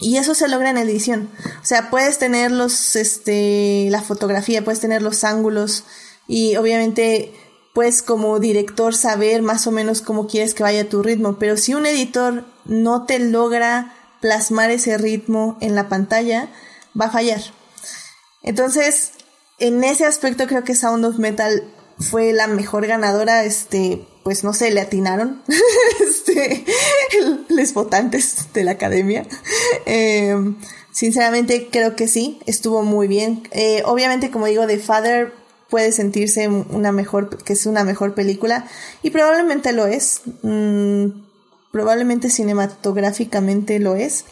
Y 0.00 0.18
eso 0.18 0.34
se 0.34 0.46
logra 0.46 0.70
en 0.70 0.78
edición. 0.78 1.30
O 1.60 1.64
sea, 1.64 1.90
puedes 1.90 2.18
tener 2.18 2.52
los 2.52 2.96
este 2.96 3.88
la 3.90 4.02
fotografía, 4.02 4.62
puedes 4.62 4.80
tener 4.80 5.02
los 5.02 5.24
ángulos 5.24 5.84
y 6.28 6.56
obviamente 6.56 7.32
pues 7.72 8.02
como 8.02 8.38
director 8.38 8.94
saber 8.94 9.40
más 9.40 9.66
o 9.66 9.70
menos 9.70 10.02
cómo 10.02 10.26
quieres 10.26 10.52
que 10.52 10.62
vaya 10.62 10.88
tu 10.88 11.02
ritmo, 11.02 11.38
pero 11.38 11.56
si 11.56 11.74
un 11.74 11.86
editor 11.86 12.44
no 12.68 13.04
te 13.04 13.18
logra 13.18 13.94
plasmar 14.20 14.70
ese 14.70 14.96
ritmo 14.98 15.58
en 15.60 15.74
la 15.74 15.88
pantalla, 15.88 16.48
va 16.98 17.06
a 17.06 17.10
fallar. 17.10 17.40
Entonces, 18.42 19.12
en 19.58 19.82
ese 19.82 20.04
aspecto 20.04 20.46
creo 20.46 20.64
que 20.64 20.74
Sound 20.74 21.04
of 21.04 21.18
Metal 21.18 21.64
fue 21.98 22.32
la 22.32 22.46
mejor 22.46 22.86
ganadora, 22.86 23.44
este, 23.44 24.06
pues 24.22 24.44
no 24.44 24.52
sé, 24.52 24.70
le 24.70 24.80
atinaron, 24.80 25.42
este, 26.08 26.64
los 27.48 27.74
votantes 27.74 28.52
de 28.52 28.64
la 28.64 28.72
academia. 28.72 29.26
Em, 29.84 30.56
sinceramente 30.92 31.68
creo 31.70 31.96
que 31.96 32.08
sí, 32.08 32.40
estuvo 32.46 32.82
muy 32.82 33.08
bien. 33.08 33.42
Eh, 33.50 33.82
obviamente, 33.84 34.30
como 34.30 34.46
digo, 34.46 34.66
The 34.66 34.78
Father 34.78 35.32
puede 35.68 35.92
sentirse 35.92 36.48
una 36.48 36.92
mejor, 36.92 37.42
que 37.42 37.52
es 37.52 37.66
una 37.66 37.84
mejor 37.84 38.14
película, 38.14 38.66
y 39.02 39.10
probablemente 39.10 39.72
lo 39.72 39.86
es, 39.86 40.22
mm, 40.42 41.06
probablemente 41.78 42.28
cinematográficamente 42.28 43.78
lo 43.78 43.94
es, 43.94 44.24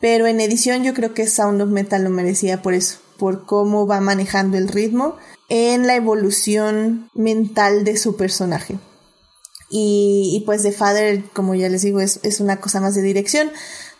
pero 0.00 0.26
en 0.26 0.38
edición 0.38 0.84
yo 0.84 0.92
creo 0.92 1.14
que 1.14 1.26
Sound 1.26 1.62
of 1.62 1.70
Metal 1.70 2.04
lo 2.04 2.10
merecía 2.10 2.60
por 2.60 2.74
eso, 2.74 2.98
por 3.16 3.46
cómo 3.46 3.86
va 3.86 4.02
manejando 4.02 4.58
el 4.58 4.68
ritmo 4.68 5.16
en 5.48 5.86
la 5.86 5.96
evolución 5.96 7.08
mental 7.14 7.84
de 7.84 7.96
su 7.96 8.16
personaje. 8.16 8.78
Y, 9.70 10.42
pues 10.44 10.62
The 10.62 10.72
Father, 10.72 11.24
como 11.32 11.54
ya 11.54 11.70
les 11.70 11.80
digo, 11.80 12.00
es, 12.00 12.20
es 12.22 12.38
una 12.38 12.60
cosa 12.60 12.82
más 12.82 12.94
de 12.94 13.00
dirección. 13.00 13.50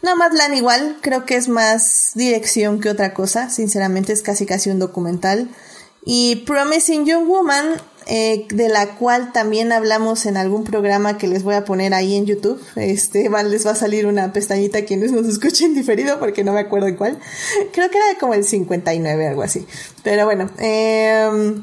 No, 0.03 0.15
Madland 0.15 0.55
igual, 0.55 0.99
creo 1.01 1.25
que 1.25 1.37
es 1.37 1.49
más 1.49 2.11
dirección 2.17 2.81
que 2.81 2.91
otra 2.91 3.15
cosa, 3.15 3.49
sinceramente 3.49 4.13
es 4.13 4.21
casi 4.21 4.45
casi 4.45 4.69
un 4.69 4.79
documental. 4.79 5.49
Y 6.05 6.37
Promising 6.47 7.07
Young 7.07 7.27
Woman, 7.27 7.81
eh, 8.11 8.47
de 8.49 8.71
la 8.71 8.95
cual 8.95 9.33
también 9.33 9.71
hablamos 9.71 10.25
en 10.25 10.39
algún 10.39 10.65
programa 10.65 11.19
que 11.19 11.29
les 11.29 11.43
voy 11.43 11.55
a 11.55 11.67
poner 11.67 11.93
ahí 11.93 12.17
en 12.17 12.25
YouTube. 12.25 12.59
Este, 12.75 13.29
les 13.29 13.67
va 13.67 13.73
a 13.73 13.75
salir 13.75 14.07
una 14.07 14.33
pestañita 14.33 14.79
a 14.79 14.85
quienes 14.87 15.13
nos 15.13 15.27
escuchen 15.27 15.75
diferido 15.75 16.19
porque 16.19 16.43
no 16.43 16.53
me 16.53 16.61
acuerdo 16.61 16.97
cuál. 16.97 17.19
Creo 17.73 17.91
que 17.91 17.99
era 17.99 18.19
como 18.19 18.33
el 18.33 18.45
59, 18.45 19.27
algo 19.27 19.43
así. 19.43 19.67
Pero 20.03 20.25
bueno, 20.25 20.51
eh, 20.59 21.61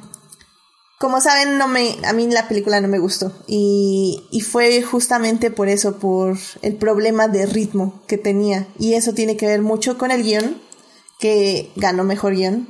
como 1.00 1.20
saben, 1.20 1.58
no 1.58 1.68
me, 1.68 1.98
a 2.06 2.14
mí 2.14 2.28
la 2.28 2.48
película 2.48 2.80
no 2.80 2.90
me 2.90 3.00
gustó. 3.00 3.32
Y, 3.48 4.28
y, 4.30 4.42
fue 4.42 4.84
justamente 4.84 5.50
por 5.50 5.68
eso, 5.68 5.98
por 5.98 6.38
el 6.62 6.76
problema 6.76 7.28
de 7.28 7.48
ritmo 7.48 8.04
que 8.08 8.20
tenía. 8.20 8.68
Y 8.78 8.94
eso 8.94 9.14
tiene 9.14 9.36
que 9.36 9.48
ver 9.48 9.64
mucho 9.64 9.98
con 9.98 10.12
el 10.12 10.22
guion, 10.22 10.62
que 11.20 11.72
ganó 11.76 12.04
mejor 12.04 12.36
guion. 12.36 12.68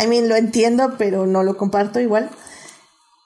I 0.00 0.06
mean, 0.06 0.28
lo 0.28 0.36
entiendo, 0.36 0.94
pero 0.98 1.26
no 1.26 1.42
lo 1.42 1.56
comparto 1.56 1.98
igual. 1.98 2.30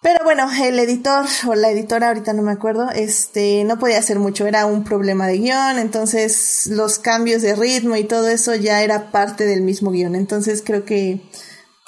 Pero 0.06 0.22
bueno, 0.22 0.48
el 0.62 0.78
editor 0.78 1.26
o 1.48 1.56
la 1.56 1.68
editora, 1.68 2.06
ahorita 2.06 2.32
no 2.32 2.42
me 2.42 2.52
acuerdo, 2.52 2.88
este, 2.90 3.64
no 3.64 3.76
podía 3.76 3.98
hacer 3.98 4.20
mucho, 4.20 4.46
era 4.46 4.64
un 4.64 4.84
problema 4.84 5.26
de 5.26 5.38
guion, 5.38 5.80
entonces 5.80 6.68
los 6.68 7.00
cambios 7.00 7.42
de 7.42 7.56
ritmo 7.56 7.96
y 7.96 8.04
todo 8.04 8.28
eso 8.28 8.54
ya 8.54 8.84
era 8.84 9.10
parte 9.10 9.46
del 9.46 9.62
mismo 9.62 9.90
guion. 9.90 10.14
Entonces 10.14 10.62
creo 10.64 10.84
que 10.84 11.22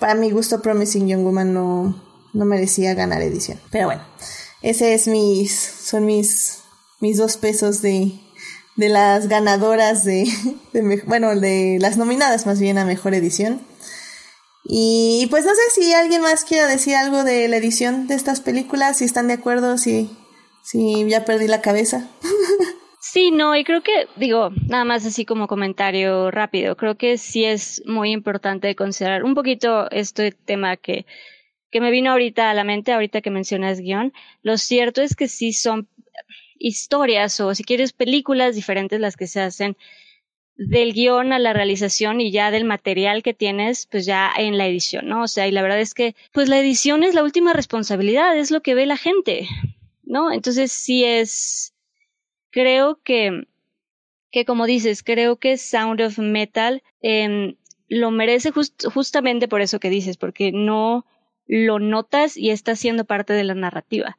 para 0.01 0.17
mi 0.17 0.33
gusto 0.33 0.61
Promising 0.61 1.07
Young 1.07 1.23
Woman 1.23 1.55
no, 1.55 2.05
no 2.33 2.45
merecía 2.45 2.93
ganar 2.95 3.23
edición. 3.23 3.61
Pero 3.71 3.87
bueno, 3.87 4.03
ese 4.63 4.95
es 4.95 5.07
mis, 5.07 5.53
son 5.53 6.05
mis, 6.05 6.59
mis 6.99 7.19
dos 7.19 7.37
pesos 7.37 7.83
de, 7.83 8.19
de 8.75 8.89
las 8.89 9.29
ganadoras 9.29 10.03
de, 10.03 10.27
bueno, 11.07 11.37
de 11.37 11.79
las 11.81 11.97
nominadas 11.97 12.47
más 12.47 12.59
bien 12.59 12.79
a 12.79 12.85
mejor 12.85 13.15
edición. 13.15 13.61
Y 14.69 15.27
pues 15.31 15.45
no 15.45 15.53
sé 15.55 15.81
si 15.81 15.93
alguien 15.93 16.21
más 16.21 16.45
quiere 16.45 16.67
decir 16.67 16.95
algo 16.95 17.25
de 17.25 17.49
la 17.49 17.57
edición 17.57 18.07
de 18.07 18.15
estas 18.15 18.41
películas, 18.41 18.99
si 18.99 19.05
están 19.05 19.29
de 19.29 19.35
acuerdo, 19.35 19.79
si, 19.79 20.11
si 20.63 21.09
ya 21.09 21.25
perdí 21.25 21.49
la 21.49 21.63
cabeza. 21.63 22.09
Sí, 23.01 23.31
no, 23.31 23.57
y 23.57 23.65
creo 23.65 23.81
que, 23.83 24.07
digo, 24.17 24.51
nada 24.67 24.85
más 24.85 25.07
así 25.07 25.25
como 25.25 25.47
comentario 25.47 26.31
rápido, 26.31 26.77
creo 26.77 26.99
que 26.99 27.17
sí 27.17 27.45
es 27.45 27.81
muy 27.87 28.11
importante 28.11 28.75
considerar 28.75 29.25
un 29.25 29.35
poquito 29.35 29.89
este 29.91 30.33
tema 30.33 30.77
que 30.77 31.07
que 31.71 31.81
me 31.81 31.91
vino 31.91 32.11
ahorita 32.11 32.51
a 32.51 32.55
la 32.55 32.65
mente, 32.65 32.93
ahorita 32.93 33.21
que 33.21 33.31
mencionas 33.31 33.81
guion, 33.81 34.13
lo 34.43 34.57
cierto 34.57 35.03
es 35.03 35.15
que 35.15 35.29
sí 35.29 35.53
son 35.53 35.89
historias 36.59 37.39
o 37.41 37.55
si 37.55 37.63
quieres 37.63 37.93
películas 37.93 38.55
diferentes 38.55 39.01
las 39.01 39.17
que 39.17 39.27
se 39.27 39.41
hacen 39.41 39.77
del 40.59 40.93
guion 40.93 41.33
a 41.33 41.39
la 41.39 41.53
realización 41.53 42.21
y 42.21 42.33
ya 42.33 42.51
del 42.51 42.65
material 42.65 43.23
que 43.23 43.33
tienes, 43.33 43.87
pues 43.87 44.05
ya 44.05 44.31
en 44.37 44.59
la 44.59 44.67
edición, 44.67 45.07
¿no? 45.09 45.23
O 45.23 45.29
sea, 45.29 45.47
y 45.47 45.53
la 45.53 45.63
verdad 45.63 45.81
es 45.81 45.95
que, 45.95 46.17
pues 46.33 46.49
la 46.49 46.59
edición 46.59 47.05
es 47.05 47.15
la 47.15 47.23
última 47.23 47.53
responsabilidad, 47.53 48.37
es 48.37 48.51
lo 48.51 48.61
que 48.61 48.75
ve 48.75 48.85
la 48.85 48.97
gente, 48.97 49.49
¿no? 50.03 50.33
Entonces 50.33 50.73
sí 50.73 51.05
es, 51.05 51.75
creo 52.51 53.01
que, 53.03 53.47
que 54.33 54.45
como 54.45 54.67
dices, 54.67 55.05
creo 55.05 55.37
que 55.37 55.57
Sound 55.57 56.01
of 56.01 56.19
Metal 56.19 56.83
eh, 57.03 57.57
lo 57.87 58.11
merece 58.11 58.51
justamente 58.93 59.47
por 59.47 59.61
eso 59.61 59.79
que 59.79 59.91
dices, 59.91 60.17
porque 60.17 60.51
no, 60.53 61.07
lo 61.47 61.79
notas 61.79 62.37
y 62.37 62.51
está 62.51 62.77
siendo 62.77 63.05
parte 63.05 63.33
de 63.33 63.45
la 63.45 63.55
narrativa. 63.55 64.19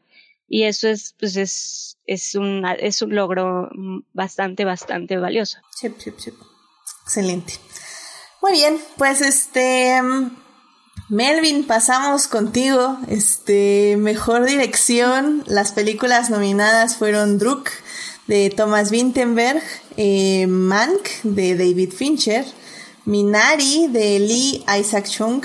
Y 0.50 0.64
eso 0.64 0.89
es, 0.89 1.16
pues 1.20 1.36
es, 1.38 1.97
es 2.06 2.36
un, 2.36 2.66
es 2.80 3.02
un 3.02 3.16
logro 3.16 3.70
bastante, 4.14 4.66
bastante 4.66 5.18
valioso. 5.18 5.60
Excelente. 7.06 7.54
Muy 8.41 8.54
bien, 8.54 8.80
pues 8.97 9.22
este, 9.22 10.02
Melvin, 11.10 11.66
pasamos 11.66 12.28
contigo. 12.28 12.97
Este, 13.08 13.95
mejor 13.97 14.45
dirección. 14.45 15.43
Las 15.47 15.72
películas 15.72 16.30
nominadas 16.30 16.95
fueron 16.95 17.38
Druk 17.38 17.70
de 18.28 18.50
Thomas 18.50 18.91
Vinterberg, 18.91 19.62
eh, 19.97 20.45
Mank 20.47 21.10
de 21.24 21.56
David 21.56 21.91
Fincher, 21.91 22.45
Minari 23.06 23.88
de 23.88 24.20
Lee 24.20 24.64
Isaac 24.80 25.10
Chung, 25.10 25.41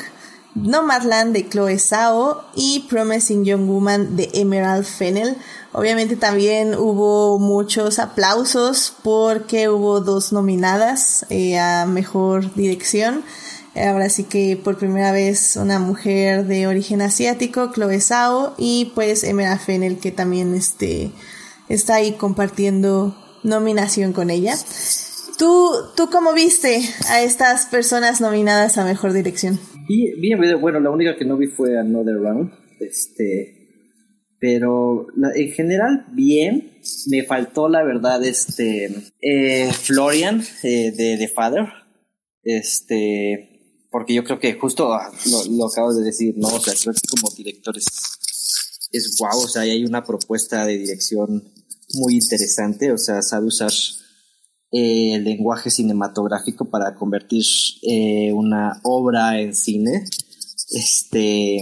Nomadland 0.55 1.35
de 1.35 1.49
Chloe 1.49 1.79
Zhao 1.79 2.45
y 2.55 2.87
Promising 2.89 3.45
Young 3.45 3.67
Woman 3.67 4.17
de 4.17 4.31
Emerald 4.35 4.85
Fennel. 4.85 5.37
Obviamente 5.73 6.15
también 6.17 6.75
hubo 6.77 7.39
muchos 7.41 7.99
aplausos 7.99 8.95
porque 9.03 9.69
hubo 9.69 10.01
dos 10.01 10.33
nominadas 10.33 11.27
eh, 11.31 11.59
a 11.59 11.87
Mejor 11.87 12.55
Dirección. 12.55 13.25
Ahora 13.75 14.09
sí 14.09 14.23
que 14.23 14.57
por 14.57 14.79
primera 14.79 15.11
vez 15.11 15.57
una 15.57 15.81
mujer 15.81 16.47
de 16.47 16.69
origen 16.69 17.03
asiático, 17.03 17.73
Chloe 17.73 18.01
Zhao, 18.01 18.55
y 18.57 18.93
pues 18.95 19.25
Emerald 19.25 19.61
Fennel 19.61 19.99
que 19.99 20.13
también 20.13 20.55
este, 20.55 21.11
está 21.69 21.97
ahí 21.97 22.13
compartiendo 22.13 23.17
nominación 23.43 24.13
con 24.13 24.31
ella. 24.31 24.55
¿Tú, 25.37 25.73
¿Tú 25.97 26.09
cómo 26.11 26.33
viste 26.33 26.89
a 27.09 27.23
estas 27.23 27.67
personas 27.67 28.21
nominadas 28.21 28.79
a 28.79 28.85
Mejor 28.85 29.13
Dirección? 29.13 29.59
Bien, 29.87 30.21
bien, 30.21 30.61
bueno, 30.61 30.81
la 30.81 30.91
única 30.91 31.17
que 31.17 31.25
no 31.25 31.37
vi 31.37 31.47
fue 31.47 31.79
Another 31.79 32.17
Round, 32.17 32.53
este, 32.81 33.65
pero 34.39 35.07
en 35.35 35.53
general 35.53 36.07
bien, 36.13 36.81
me 37.09 37.25
faltó 37.25 37.69
la 37.69 37.83
verdad, 37.83 38.25
este, 38.25 38.91
eh, 39.21 39.73
Florian 39.73 40.43
eh, 40.63 40.93
de 40.93 41.17
The 41.19 41.29
Father, 41.29 41.67
este, 42.43 43.87
porque 43.91 44.15
yo 44.15 44.25
creo 44.25 44.39
que 44.39 44.55
justo 44.55 44.93
ah, 44.93 45.11
lo, 45.31 45.57
lo 45.57 45.67
acabo 45.67 45.95
de 45.95 46.05
decir, 46.05 46.35
¿no? 46.37 46.49
O 46.49 46.61
sea, 46.61 46.75
creo 46.75 46.95
que 46.95 47.09
como 47.09 47.35
director 47.35 47.77
es, 47.77 49.17
guau, 49.19 49.41
o 49.41 49.49
sea, 49.49 49.63
hay 49.63 49.85
una 49.85 50.05
propuesta 50.05 50.65
de 50.67 50.79
dirección 50.79 51.53
muy 51.95 52.15
interesante, 52.15 52.91
o 52.91 52.99
sea, 52.99 53.23
sabe 53.23 53.47
usar 53.47 53.71
el 54.77 55.23
lenguaje 55.23 55.71
cinematográfico 55.71 56.69
para 56.69 56.97
convertir 56.97 57.45
eh, 57.83 58.33
una 58.33 58.81
obra 58.83 59.41
en 59.41 59.55
cine. 59.55 60.05
Este, 60.71 61.59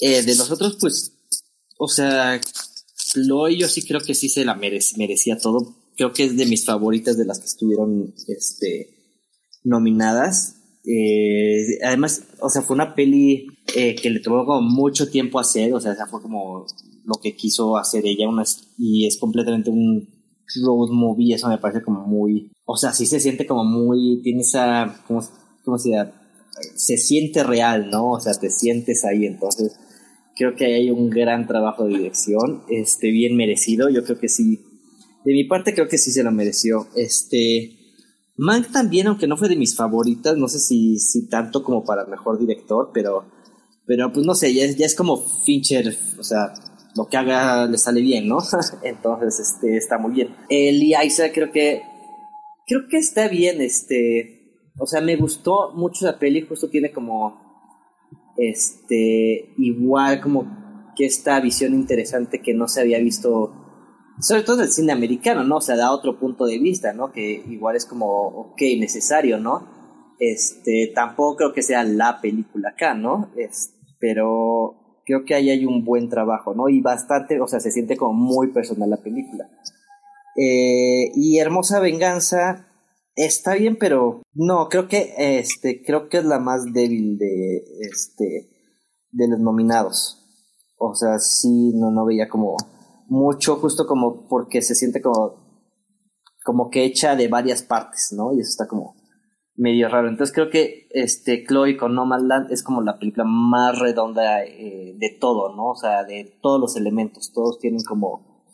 eh, 0.00 0.22
de 0.22 0.34
nosotros, 0.34 0.78
pues, 0.80 1.12
o 1.76 1.86
sea, 1.86 2.40
lo 3.14 3.48
yo 3.50 3.68
sí 3.68 3.82
creo 3.82 4.00
que 4.00 4.14
sí 4.14 4.30
se 4.30 4.46
la 4.46 4.54
merecía 4.54 5.36
todo. 5.36 5.76
Creo 5.98 6.14
que 6.14 6.24
es 6.24 6.36
de 6.36 6.46
mis 6.46 6.64
favoritas 6.64 7.18
de 7.18 7.26
las 7.26 7.40
que 7.40 7.46
estuvieron, 7.46 8.14
este, 8.28 8.88
nominadas. 9.62 10.56
Eh, 10.86 11.78
además, 11.84 12.22
o 12.40 12.48
sea, 12.48 12.62
fue 12.62 12.74
una 12.74 12.94
peli 12.94 13.48
que 13.66 14.10
le 14.10 14.20
tomó 14.20 14.46
como 14.46 14.62
mucho 14.62 15.10
tiempo 15.10 15.38
hacer, 15.38 15.74
o 15.74 15.80
sea, 15.80 15.94
fue 16.06 16.22
como 16.22 16.64
lo 17.04 17.20
que 17.22 17.36
quiso 17.36 17.76
hacer 17.76 18.06
ella, 18.06 18.28
una, 18.28 18.44
y 18.78 19.06
es 19.06 19.18
completamente 19.18 19.68
un 19.68 20.14
road 20.62 20.90
movie, 20.90 21.34
eso 21.34 21.48
me 21.48 21.58
parece 21.58 21.82
como 21.82 22.06
muy, 22.06 22.50
o 22.64 22.76
sea, 22.76 22.92
sí 22.92 23.06
se 23.06 23.20
siente 23.20 23.46
como 23.46 23.64
muy, 23.64 24.20
tiene 24.22 24.42
esa, 24.42 25.02
¿cómo, 25.06 25.22
cómo 25.64 25.78
se 25.78 25.90
llama? 25.90 26.12
Se 26.76 26.96
siente 26.96 27.42
real, 27.42 27.90
¿no? 27.90 28.12
O 28.12 28.20
sea, 28.20 28.34
te 28.34 28.50
sientes 28.50 29.04
ahí, 29.04 29.26
entonces 29.26 29.76
creo 30.36 30.54
que 30.54 30.66
hay 30.66 30.90
un 30.90 31.10
gran 31.10 31.46
trabajo 31.46 31.84
de 31.84 31.96
dirección, 31.96 32.62
este, 32.68 33.10
bien 33.10 33.36
merecido, 33.36 33.88
yo 33.88 34.04
creo 34.04 34.18
que 34.18 34.28
sí, 34.28 34.60
de 35.24 35.32
mi 35.32 35.44
parte 35.44 35.74
creo 35.74 35.88
que 35.88 35.98
sí 35.98 36.10
se 36.10 36.22
lo 36.22 36.32
mereció, 36.32 36.88
este, 36.96 37.78
Mank 38.36 38.72
también, 38.72 39.06
aunque 39.06 39.28
no 39.28 39.36
fue 39.36 39.48
de 39.48 39.56
mis 39.56 39.76
favoritas, 39.76 40.36
no 40.36 40.48
sé 40.48 40.58
si, 40.58 40.98
si 40.98 41.28
tanto 41.28 41.62
como 41.62 41.84
para 41.84 42.04
mejor 42.06 42.38
director, 42.38 42.90
pero, 42.92 43.26
pero 43.86 44.12
pues 44.12 44.26
no 44.26 44.34
sé, 44.34 44.52
ya 44.52 44.66
ya 44.66 44.86
es 44.86 44.96
como 44.96 45.16
Fincher, 45.16 45.96
o 46.18 46.24
sea, 46.24 46.52
lo 46.96 47.06
que 47.06 47.16
haga 47.16 47.66
le 47.66 47.78
sale 47.78 48.00
bien, 48.00 48.28
¿no? 48.28 48.38
Entonces, 48.82 49.40
este, 49.40 49.76
está 49.76 49.98
muy 49.98 50.12
bien. 50.12 50.36
El 50.48 50.82
Isaac 50.82 51.32
creo 51.34 51.50
que, 51.50 51.82
creo 52.66 52.82
que 52.88 52.98
está 52.98 53.28
bien, 53.28 53.60
este, 53.60 54.70
o 54.78 54.86
sea, 54.86 55.00
me 55.00 55.16
gustó 55.16 55.72
mucho 55.74 56.06
la 56.06 56.18
peli, 56.18 56.42
justo 56.42 56.68
tiene 56.68 56.92
como, 56.92 57.40
este, 58.36 59.54
igual 59.58 60.20
como 60.20 60.92
que 60.96 61.06
esta 61.06 61.40
visión 61.40 61.74
interesante 61.74 62.40
que 62.40 62.54
no 62.54 62.68
se 62.68 62.80
había 62.80 62.98
visto, 62.98 63.52
sobre 64.20 64.42
todo 64.42 64.58
en 64.58 64.64
el 64.64 64.72
cine 64.72 64.92
americano, 64.92 65.42
¿no? 65.44 65.56
O 65.56 65.60
sea, 65.60 65.76
da 65.76 65.92
otro 65.92 66.18
punto 66.18 66.46
de 66.46 66.58
vista, 66.58 66.92
¿no? 66.92 67.10
Que 67.10 67.42
igual 67.48 67.76
es 67.76 67.86
como, 67.86 68.28
ok, 68.28 68.60
necesario, 68.78 69.38
¿no? 69.38 69.74
Este, 70.20 70.92
tampoco 70.94 71.36
creo 71.36 71.52
que 71.52 71.62
sea 71.62 71.82
la 71.82 72.20
película 72.20 72.70
acá, 72.70 72.94
¿no? 72.94 73.32
Pero 73.98 74.83
creo 75.04 75.24
que 75.24 75.34
ahí 75.34 75.50
hay 75.50 75.66
un 75.66 75.84
buen 75.84 76.08
trabajo, 76.08 76.54
¿no? 76.54 76.68
Y 76.68 76.80
bastante, 76.80 77.40
o 77.40 77.46
sea, 77.46 77.60
se 77.60 77.70
siente 77.70 77.96
como 77.96 78.12
muy 78.12 78.52
personal 78.52 78.90
la 78.90 78.96
película. 78.96 79.48
Eh, 80.36 81.12
y 81.14 81.38
Hermosa 81.38 81.80
Venganza 81.80 82.66
está 83.14 83.54
bien, 83.54 83.76
pero 83.76 84.22
no, 84.32 84.68
creo 84.68 84.88
que 84.88 85.14
este, 85.16 85.82
creo 85.84 86.08
que 86.08 86.18
es 86.18 86.24
la 86.24 86.38
más 86.38 86.72
débil 86.72 87.18
de 87.18 87.64
este 87.80 88.50
de 89.10 89.28
los 89.28 89.38
nominados. 89.38 90.20
O 90.76 90.94
sea, 90.94 91.18
sí, 91.18 91.72
no, 91.74 91.90
no 91.90 92.04
veía 92.04 92.28
como 92.28 92.56
mucho, 93.06 93.56
justo 93.56 93.86
como 93.86 94.26
porque 94.28 94.62
se 94.62 94.74
siente 94.74 95.00
como 95.00 95.44
como 96.44 96.68
que 96.68 96.84
hecha 96.84 97.16
de 97.16 97.28
varias 97.28 97.62
partes, 97.62 98.12
¿no? 98.12 98.34
Y 98.34 98.40
eso 98.40 98.50
está 98.50 98.68
como 98.68 98.94
medio 99.56 99.88
raro. 99.88 100.08
Entonces 100.08 100.34
creo 100.34 100.50
que 100.50 100.88
este 100.90 101.44
Chloe 101.44 101.76
con 101.76 101.94
Nomadland 101.94 102.50
es 102.50 102.62
como 102.62 102.82
la 102.82 102.98
película 102.98 103.24
más 103.24 103.78
redonda 103.78 104.44
eh, 104.44 104.94
de 104.96 105.10
todo, 105.20 105.54
¿no? 105.54 105.70
O 105.70 105.76
sea, 105.76 106.04
de 106.04 106.38
todos 106.42 106.60
los 106.60 106.76
elementos, 106.76 107.32
todos 107.32 107.58
tienen 107.58 107.82
como 107.84 108.44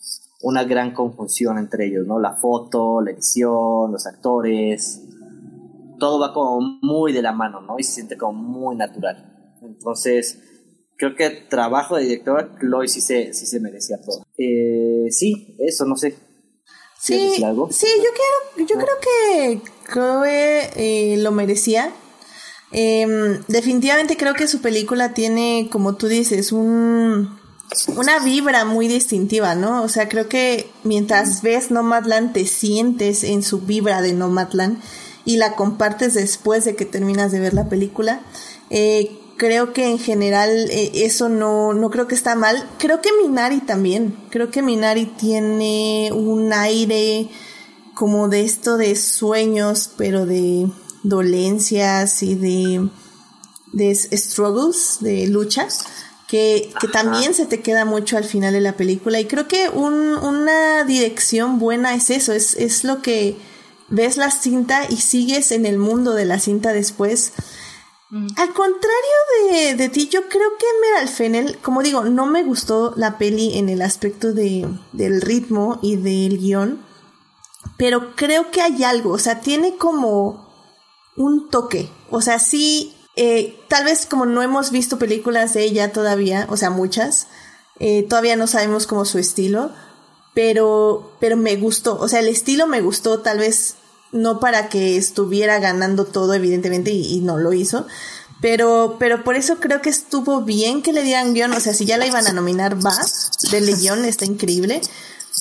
una 0.43 0.65
gran 0.65 0.93
confusión 0.93 1.59
entre 1.59 1.87
ellos, 1.87 2.07
¿no? 2.07 2.19
La 2.19 2.35
foto, 2.35 3.01
la 3.03 3.11
edición, 3.11 3.93
los 3.93 4.07
actores, 4.07 5.03
todo 5.99 6.19
va 6.19 6.33
como 6.33 6.79
muy 6.83 7.13
de 7.13 7.23
la 7.23 7.33
mano, 7.33 7.61
¿no? 7.61 7.79
Y 7.79 7.83
se 7.83 7.93
siente 7.93 8.17
como 8.17 8.33
muy 8.43 8.77
natural. 8.77 9.57
Entonces, 9.63 10.43
creo 10.97 11.15
que 11.15 11.27
el 11.27 11.49
trabajo 11.49 11.97
de 11.97 12.05
director, 12.05 12.59
Chloe 12.59 12.89
sí 12.89 13.01
se, 13.01 13.33
sí 13.33 13.47
se 13.47 13.61
merecía 13.61 13.99
todo. 14.01 14.25
Eh, 14.37 15.07
sí, 15.11 15.57
eso, 15.59 15.85
no 15.85 15.97
sé. 15.97 16.15
Sí, 17.01 17.43
algo? 17.43 17.69
sí, 17.73 17.87
yo, 17.97 18.11
quiero, 18.57 18.69
yo 18.69 18.77
creo 18.77 18.97
que 19.01 19.63
Chloe 19.91 20.71
eh, 20.77 21.17
lo 21.19 21.33
merecía. 21.33 21.93
Em, 22.73 23.43
definitivamente 23.49 24.17
creo 24.17 24.35
que 24.35 24.47
su 24.47 24.61
película 24.61 25.15
tiene, 25.15 25.69
como 25.73 25.97
tú 25.97 26.09
dices, 26.09 26.53
un 26.53 27.41
una 27.97 28.19
vibra 28.19 28.65
muy 28.65 28.89
distintiva, 28.89 29.55
¿no? 29.55 29.83
O 29.83 29.89
sea, 29.89 30.09
creo 30.09 30.29
que 30.29 30.71
mientras 30.83 31.43
ves 31.43 31.71
Nomadland 31.71 32.33
te 32.33 32.45
sientes 32.45 33.23
en 33.25 33.43
su 33.43 33.61
vibra 33.61 34.03
de 34.03 34.13
Nomadland 34.13 34.81
y 35.25 35.37
la 35.37 35.55
compartes 35.55 36.15
después 36.15 36.65
de 36.65 36.75
que 36.75 36.85
terminas 36.85 37.31
de 37.31 37.41
ver 37.41 37.55
la 37.55 37.69
película. 37.69 38.21
Eh, 38.71 39.20
creo 39.41 39.73
que 39.73 39.89
en 39.89 39.99
general 39.99 40.51
eh, 40.71 40.91
eso 40.93 41.31
no, 41.31 41.73
no 41.73 41.89
creo 41.89 42.07
que 42.07 42.15
está 42.15 42.35
mal. 42.35 42.69
Creo 42.79 43.01
que 43.01 43.09
Minari 43.23 43.63
también. 43.63 44.15
Creo 44.29 44.51
que 44.51 44.61
Minari 44.61 45.07
tiene 45.07 46.11
un 46.13 46.53
aire 46.53 47.31
como 47.95 48.29
de 48.29 48.45
esto 48.45 48.77
de 48.77 48.95
sueños, 48.97 49.93
pero 49.97 50.27
de 50.27 50.71
dolencias 51.05 52.23
y 52.23 52.35
de, 52.35 52.91
de 53.73 53.95
struggles, 53.95 54.99
de 55.01 55.27
luchas 55.29 55.87
que, 56.29 56.71
también 56.93 57.33
se 57.33 57.47
te 57.47 57.61
queda 57.61 57.87
mucho 57.87 58.19
al 58.19 58.25
final 58.25 58.53
de 58.53 58.61
la 58.61 58.77
película. 58.77 59.19
Y 59.19 59.25
creo 59.25 59.49
que 59.49 59.71
una 59.71 60.85
dirección 60.85 61.59
buena 61.59 61.95
es 61.95 62.11
eso, 62.11 62.35
es, 62.35 62.57
es 62.57 62.85
lo 62.85 63.01
que 63.01 63.37
ves 63.89 64.19
la 64.19 64.31
cinta 64.31 64.85
y 64.89 64.99
sigues 64.99 65.51
en 65.51 65.65
el 65.65 65.79
mundo 65.79 66.13
de 66.13 66.27
la 66.27 66.39
cinta 66.39 66.75
después. 66.75 67.33
Al 68.13 68.53
contrario 68.53 69.53
de, 69.53 69.75
de, 69.77 69.89
ti, 69.89 70.09
yo 70.09 70.29
creo 70.29 70.51
que 70.59 70.67
Meral 70.81 71.09
Fennel, 71.09 71.59
como 71.59 71.81
digo, 71.81 72.03
no 72.03 72.27
me 72.27 72.43
gustó 72.43 72.93
la 72.97 73.19
peli 73.19 73.57
en 73.57 73.69
el 73.69 73.83
aspecto 73.83 74.33
de, 74.33 74.67
del 74.93 75.21
ritmo 75.21 75.79
y 75.81 75.95
del 75.95 76.39
guion, 76.39 76.85
pero 77.77 78.17
creo 78.17 78.51
que 78.51 78.63
hay 78.63 78.83
algo, 78.83 79.13
o 79.13 79.19
sea, 79.19 79.41
tiene 79.41 79.77
como 79.77 80.49
un 81.17 81.51
toque, 81.51 81.89
o 82.11 82.21
sea, 82.21 82.41
sí 82.41 82.97
eh, 83.17 83.59
tal 83.69 83.85
vez 83.85 84.07
como 84.07 84.25
no 84.25 84.43
hemos 84.43 84.71
visto 84.71 84.99
películas 84.99 85.53
de 85.55 85.65
ella 85.65 85.93
todavía, 85.93 86.47
o 86.49 86.57
sea, 86.57 86.71
muchas, 86.71 87.27
eh, 87.79 88.05
todavía 88.09 88.37
no 88.37 88.47
sabemos 88.47 88.87
como 88.87 89.05
su 89.05 89.19
estilo, 89.19 89.73
pero, 90.33 91.13
pero 91.21 91.37
me 91.37 91.57
gustó, 91.57 91.99
o 91.99 92.09
sea, 92.09 92.21
el 92.21 92.29
estilo 92.29 92.67
me 92.67 92.81
gustó, 92.81 93.21
tal 93.21 93.39
vez 93.39 93.77
no 94.13 94.41
para 94.41 94.69
que 94.69 94.97
estuviera 94.97 95.59
ganando 95.59 96.05
todo, 96.05 96.35
evidentemente, 96.35 96.91
y, 96.91 97.21
no 97.21 97.39
lo 97.39 97.53
hizo, 97.53 97.87
pero, 98.41 98.97
pero 98.99 99.23
por 99.23 99.37
eso 99.37 99.57
creo 99.57 99.83
que 99.83 99.91
estuvo 99.91 100.43
bien 100.43 100.83
que 100.83 100.93
le 100.93 101.03
dieran 101.03 101.35
guion, 101.35 101.53
o 101.53 101.61
sea, 101.61 101.75
si 101.75 101.85
ya 101.85 101.99
la 101.99 102.07
iban 102.07 102.27
a 102.27 102.33
nominar, 102.33 102.85
va, 102.85 102.97
de 103.51 103.75
guion, 103.75 104.05
está 104.05 104.25
increíble. 104.25 104.81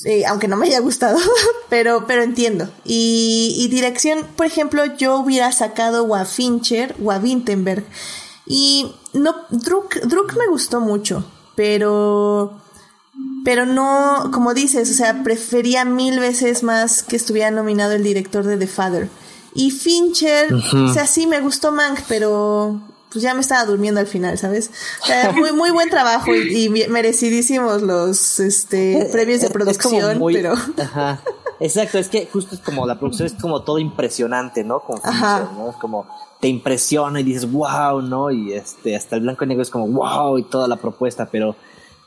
Eh, 0.04 0.24
aunque 0.24 0.48
no 0.48 0.56
me 0.56 0.66
haya 0.66 0.80
gustado, 0.80 1.18
pero, 1.68 2.06
pero 2.06 2.22
entiendo. 2.22 2.70
Y, 2.84 3.68
dirección, 3.70 4.26
por 4.36 4.46
ejemplo, 4.46 4.84
yo 4.96 5.16
hubiera 5.18 5.52
sacado 5.52 6.04
o 6.04 6.14
a 6.14 6.24
Fincher 6.24 6.94
o 7.02 7.12
a 7.12 7.18
Wintenberg. 7.18 7.84
Y 8.46 8.94
no, 9.12 9.34
Druk, 9.50 9.96
Druk 10.02 10.36
me 10.36 10.48
gustó 10.48 10.80
mucho, 10.80 11.24
pero, 11.54 12.60
pero 13.44 13.66
no, 13.66 14.30
como 14.32 14.54
dices, 14.54 14.90
o 14.90 14.94
sea, 14.94 15.22
prefería 15.22 15.84
mil 15.84 16.20
veces 16.20 16.62
más 16.62 17.02
que 17.02 17.16
estuviera 17.16 17.50
nominado 17.50 17.92
el 17.92 18.02
director 18.02 18.44
de 18.44 18.56
The 18.56 18.66
Father. 18.66 19.08
Y 19.54 19.70
Fincher, 19.70 20.52
o 20.54 20.92
sea, 20.92 21.06
sí 21.06 21.26
me 21.26 21.40
gustó 21.40 21.72
Mank, 21.72 22.00
pero 22.08 22.80
pues 23.10 23.22
ya 23.22 23.34
me 23.34 23.40
estaba 23.40 23.64
durmiendo 23.64 24.00
al 24.00 24.06
final, 24.06 24.38
¿sabes? 24.38 24.70
muy, 25.34 25.52
muy 25.52 25.70
buen 25.70 25.90
trabajo 25.90 26.34
y, 26.34 26.68
merecidísimos 26.88 27.82
los 27.82 28.38
este 28.38 29.08
premios 29.10 29.40
de 29.40 29.50
producción, 29.50 30.20
pero. 30.32 30.54
Ajá. 30.78 31.20
Exacto, 31.60 31.98
es 31.98 32.08
que 32.08 32.26
justo 32.26 32.54
es 32.54 32.60
como 32.62 32.86
la 32.86 32.98
producción 32.98 33.26
es 33.26 33.34
como 33.34 33.62
todo 33.62 33.78
impresionante, 33.78 34.64
¿no? 34.64 34.80
Como 34.80 34.98
¿no? 35.04 35.70
Es 35.70 35.76
como 35.76 36.06
te 36.40 36.48
impresiona 36.48 37.20
y 37.20 37.22
dices 37.22 37.50
wow, 37.50 38.00
¿no? 38.00 38.30
Y 38.30 38.54
este, 38.54 38.96
hasta 38.96 39.16
el 39.16 39.22
blanco 39.22 39.44
y 39.44 39.48
negro 39.48 39.62
es 39.62 39.68
como 39.68 39.86
wow 39.88 40.38
y 40.38 40.44
toda 40.44 40.66
la 40.68 40.76
propuesta, 40.76 41.28
pero 41.30 41.54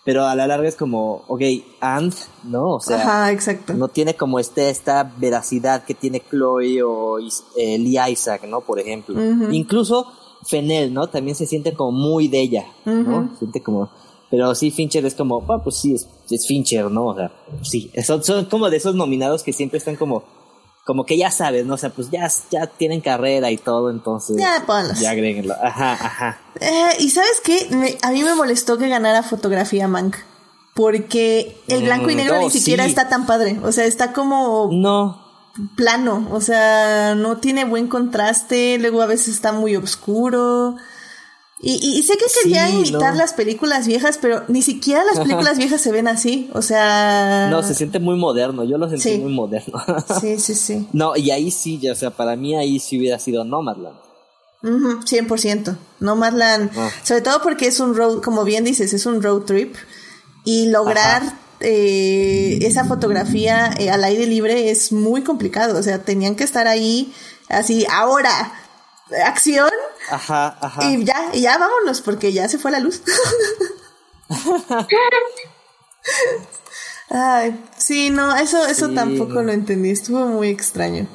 pero 0.05 0.25
a 0.25 0.35
la 0.35 0.47
larga 0.47 0.67
es 0.67 0.75
como, 0.75 1.23
ok, 1.27 1.41
and, 1.79 2.13
¿no? 2.43 2.75
O 2.75 2.79
sea, 2.81 2.97
Ajá, 2.97 3.31
exacto. 3.31 3.73
no 3.73 3.87
tiene 3.87 4.15
como 4.15 4.37
este, 4.39 4.69
esta 4.69 5.13
veracidad 5.17 5.85
que 5.85 5.93
tiene 5.93 6.21
Chloe 6.29 6.83
o 6.83 7.19
eh, 7.19 7.77
Lee 7.77 7.97
Isaac, 8.11 8.43
¿no? 8.47 8.61
Por 8.61 8.79
ejemplo. 8.79 9.15
Incluso 9.51 10.07
Fenel, 10.45 10.93
¿no? 10.93 11.07
También 11.07 11.35
se 11.35 11.45
siente 11.45 11.73
como 11.73 11.91
muy 11.91 12.27
de 12.27 12.41
ella, 12.41 12.65
¿no? 12.85 13.31
Siente 13.37 13.61
como... 13.61 13.89
Pero 14.29 14.55
sí, 14.55 14.71
Fincher 14.71 15.05
es 15.05 15.13
como, 15.13 15.45
ah, 15.47 15.61
pues 15.63 15.77
sí, 15.77 15.93
es, 15.93 16.47
Fincher, 16.47 16.89
¿no? 16.89 17.07
O 17.07 17.15
sea, 17.15 17.31
sí, 17.61 17.91
son, 18.03 18.23
son 18.23 18.45
como 18.45 18.69
de 18.69 18.77
esos 18.77 18.95
nominados 18.95 19.43
que 19.43 19.53
siempre 19.53 19.77
están 19.77 19.95
como 19.95 20.23
como 20.83 21.05
que 21.05 21.17
ya 21.17 21.31
sabes, 21.31 21.65
¿no? 21.65 21.75
O 21.75 21.77
sea, 21.77 21.89
pues 21.89 22.09
ya, 22.11 22.29
ya 22.51 22.67
tienen 22.67 23.01
carrera 23.01 23.51
y 23.51 23.57
todo, 23.57 23.89
entonces. 23.89 24.37
Ya, 24.37 24.63
ponlos. 24.65 24.99
Ya 24.99 25.11
agréguenlo. 25.11 25.55
Ajá, 25.61 25.93
ajá. 25.93 26.41
Eh, 26.59 26.97
y 26.99 27.09
sabes 27.09 27.41
qué? 27.43 27.97
a 28.01 28.11
mí 28.11 28.23
me 28.23 28.35
molestó 28.35 28.77
que 28.77 28.89
ganara 28.89 29.23
fotografía 29.23 29.87
Mank. 29.87 30.17
Porque 30.73 31.61
el 31.67 31.83
blanco 31.83 32.09
y 32.09 32.15
mm, 32.15 32.17
negro 32.17 32.39
ni 32.39 32.49
siquiera 32.49 32.85
está 32.85 33.07
tan 33.07 33.27
padre. 33.27 33.59
O 33.63 33.71
sea, 33.71 33.85
está 33.85 34.11
como. 34.11 34.69
No 34.71 35.23
plano, 35.75 36.27
o 36.31 36.41
sea, 36.41 37.15
no 37.15 37.37
tiene 37.37 37.65
buen 37.65 37.87
contraste, 37.87 38.77
luego 38.79 39.01
a 39.01 39.05
veces 39.05 39.35
está 39.35 39.51
muy 39.51 39.75
oscuro. 39.75 40.77
Y, 41.65 42.03
sé 42.03 42.17
que 42.17 42.25
querían 42.43 42.73
imitar 42.73 43.15
las 43.15 43.31
películas 43.31 43.87
viejas, 43.87 44.19
pero 44.21 44.43
ni 44.49 44.61
siquiera 44.61 45.05
las 45.05 45.17
películas 45.17 45.57
viejas 45.57 45.79
se 45.79 45.93
ven 45.93 46.09
así, 46.09 46.49
o 46.51 46.61
sea... 46.61 47.47
No, 47.49 47.63
se 47.63 47.73
siente 47.73 47.99
muy 47.99 48.17
moderno, 48.17 48.65
yo 48.65 48.77
lo 48.77 48.89
sentí 48.89 49.17
muy 49.19 49.31
moderno. 49.31 49.81
sí, 50.19 50.39
sí, 50.39 50.55
sí. 50.55 50.87
No, 50.91 51.15
y 51.15 51.31
ahí 51.31 51.51
sí, 51.51 51.79
o 51.89 51.95
sea, 51.95 52.09
para 52.09 52.35
mí 52.35 52.53
ahí 52.53 52.79
sí 52.79 52.99
hubiera 52.99 53.17
sido 53.17 53.45
Nomadland. 53.45 53.95
100%. 54.61 55.77
Nomadland, 56.01 56.71
ah. 56.75 56.89
sobre 57.03 57.21
todo 57.21 57.41
porque 57.41 57.67
es 57.67 57.79
un 57.79 57.95
road, 57.95 58.21
como 58.21 58.43
bien 58.43 58.65
dices, 58.65 58.93
es 58.93 59.05
un 59.05 59.21
road 59.21 59.43
trip. 59.43 59.75
Y 60.45 60.67
lograr 60.69 61.21
eh, 61.59 62.59
esa 62.61 62.83
fotografía 62.83 63.73
eh, 63.77 63.89
al 63.89 64.03
aire 64.03 64.25
libre 64.27 64.69
es 64.69 64.91
muy 64.91 65.23
complicado. 65.23 65.79
O 65.79 65.83
sea, 65.83 66.03
tenían 66.03 66.35
que 66.35 66.43
estar 66.43 66.67
ahí 66.67 67.13
así, 67.49 67.85
ahora, 67.89 68.53
acción. 69.25 69.69
Ajá, 70.09 70.57
ajá. 70.59 70.89
Y 70.89 71.03
ya, 71.03 71.29
y 71.33 71.41
ya 71.41 71.57
vámonos, 71.57 72.01
porque 72.01 72.33
ya 72.33 72.47
se 72.47 72.57
fue 72.57 72.71
la 72.71 72.79
luz. 72.79 73.01
Ay, 77.09 77.63
sí, 77.77 78.09
no, 78.09 78.35
eso, 78.35 78.65
eso 78.65 78.89
tampoco 78.89 79.43
lo 79.43 79.51
entendí, 79.51 79.91
estuvo 79.91 80.25
muy 80.25 80.49
extraño. 80.49 81.07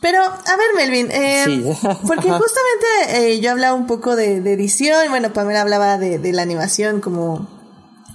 Pero, 0.00 0.22
a 0.22 0.56
ver, 0.56 0.74
Melvin, 0.76 1.10
eh, 1.10 1.46
porque 2.06 2.28
justamente 2.30 2.86
eh, 3.08 3.40
yo 3.40 3.50
hablaba 3.52 3.74
un 3.74 3.86
poco 3.86 4.16
de, 4.16 4.36
edición, 4.36 5.08
bueno, 5.08 5.32
Pamela 5.32 5.62
hablaba 5.62 5.96
de, 5.96 6.18
de 6.18 6.32
la 6.32 6.42
animación 6.42 7.00
como 7.00 7.48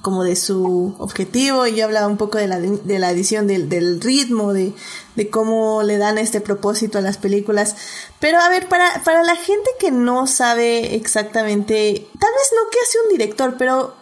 como 0.01 0.23
de 0.23 0.35
su 0.35 0.95
objetivo 0.97 1.67
y 1.67 1.76
yo 1.76 1.85
hablaba 1.85 2.07
un 2.07 2.17
poco 2.17 2.38
de 2.38 2.47
la, 2.47 2.59
de 2.59 2.99
la 2.99 3.11
edición 3.11 3.47
del, 3.47 3.69
del 3.69 3.99
ritmo, 4.01 4.53
de, 4.53 4.73
de, 5.15 5.30
cómo 5.30 5.84
le 5.84 5.97
dan 5.97 6.17
este 6.17 6.41
propósito 6.41 6.97
a 6.97 7.01
las 7.01 7.17
películas. 7.17 7.76
Pero 8.19 8.39
a 8.39 8.49
ver, 8.49 8.67
para, 8.67 9.03
para 9.03 9.23
la 9.23 9.35
gente 9.35 9.69
que 9.80 9.91
no 9.91 10.27
sabe 10.27 10.95
exactamente, 10.95 12.07
tal 12.19 12.31
vez 12.31 12.51
no 12.53 12.69
qué 12.71 12.77
hace 12.84 12.97
un 13.05 13.09
director, 13.17 13.55
pero 13.57 13.93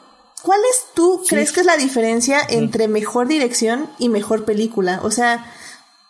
¿cuál 0.44 0.60
es 0.72 0.86
tú 0.94 1.24
crees 1.28 1.52
que 1.52 1.62
es 1.62 1.66
la 1.66 1.78
diferencia 1.78 2.40
entre 2.48 2.88
mejor 2.88 3.28
dirección 3.28 3.90
y 3.98 4.10
mejor 4.10 4.46
película? 4.46 5.00
O 5.04 5.12
sea, 5.12 5.52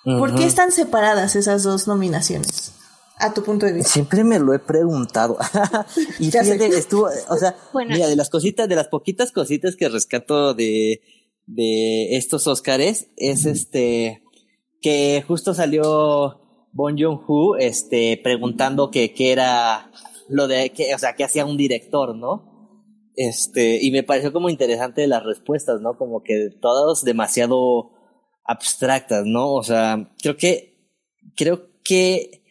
¿por 0.04 0.36
qué 0.36 0.46
están 0.46 0.72
separadas 0.72 1.36
esas 1.36 1.64
dos 1.64 1.88
nominaciones? 1.88 2.77
A 3.20 3.34
tu 3.34 3.44
punto 3.44 3.66
de 3.66 3.74
vista. 3.74 3.90
Siempre 3.90 4.24
me 4.24 4.40
lo 4.40 4.54
he 4.54 4.60
preguntado. 4.60 5.38
y 6.20 6.32
fíjate, 6.32 6.68
estuvo, 6.68 7.10
o 7.30 7.38
sea, 7.38 7.56
mira, 7.88 8.08
de 8.08 8.16
las 8.16 8.30
cositas, 8.30 8.70
de 8.70 8.76
las 8.76 8.88
poquitas 8.88 9.32
cositas 9.32 9.76
que 9.76 9.90
rescato 9.90 10.54
de, 10.54 11.02
de 11.46 12.16
estos 12.18 12.48
Óscares, 12.48 13.10
es 13.18 13.46
este, 13.46 14.24
que 14.82 15.24
justo 15.28 15.54
salió 15.54 16.42
Bon 16.74 16.96
Joon-ho, 16.98 17.58
este, 17.58 18.20
preguntando 18.24 18.92
que 18.92 19.14
qué 19.14 19.32
era 19.32 19.92
lo 20.30 20.48
de, 20.48 20.72
que, 20.72 20.94
o 20.94 21.00
sea, 21.00 21.14
qué 21.14 21.24
hacía 21.24 21.46
un 21.46 21.58
director, 21.58 22.16
¿no? 22.16 22.56
Este, 23.16 23.84
y 23.84 23.90
me 23.90 24.04
pareció 24.04 24.32
como 24.32 24.50
interesante 24.50 25.08
las 25.08 25.24
respuestas, 25.24 25.82
¿no? 25.82 25.98
Como 25.98 26.22
que 26.22 26.50
todas 26.62 27.04
demasiado 27.04 27.92
abstractas, 28.44 29.26
¿no? 29.26 29.54
O 29.54 29.64
sea, 29.64 30.14
creo 30.22 30.38
que, 30.38 30.92
creo 31.36 31.70
que 31.84 32.44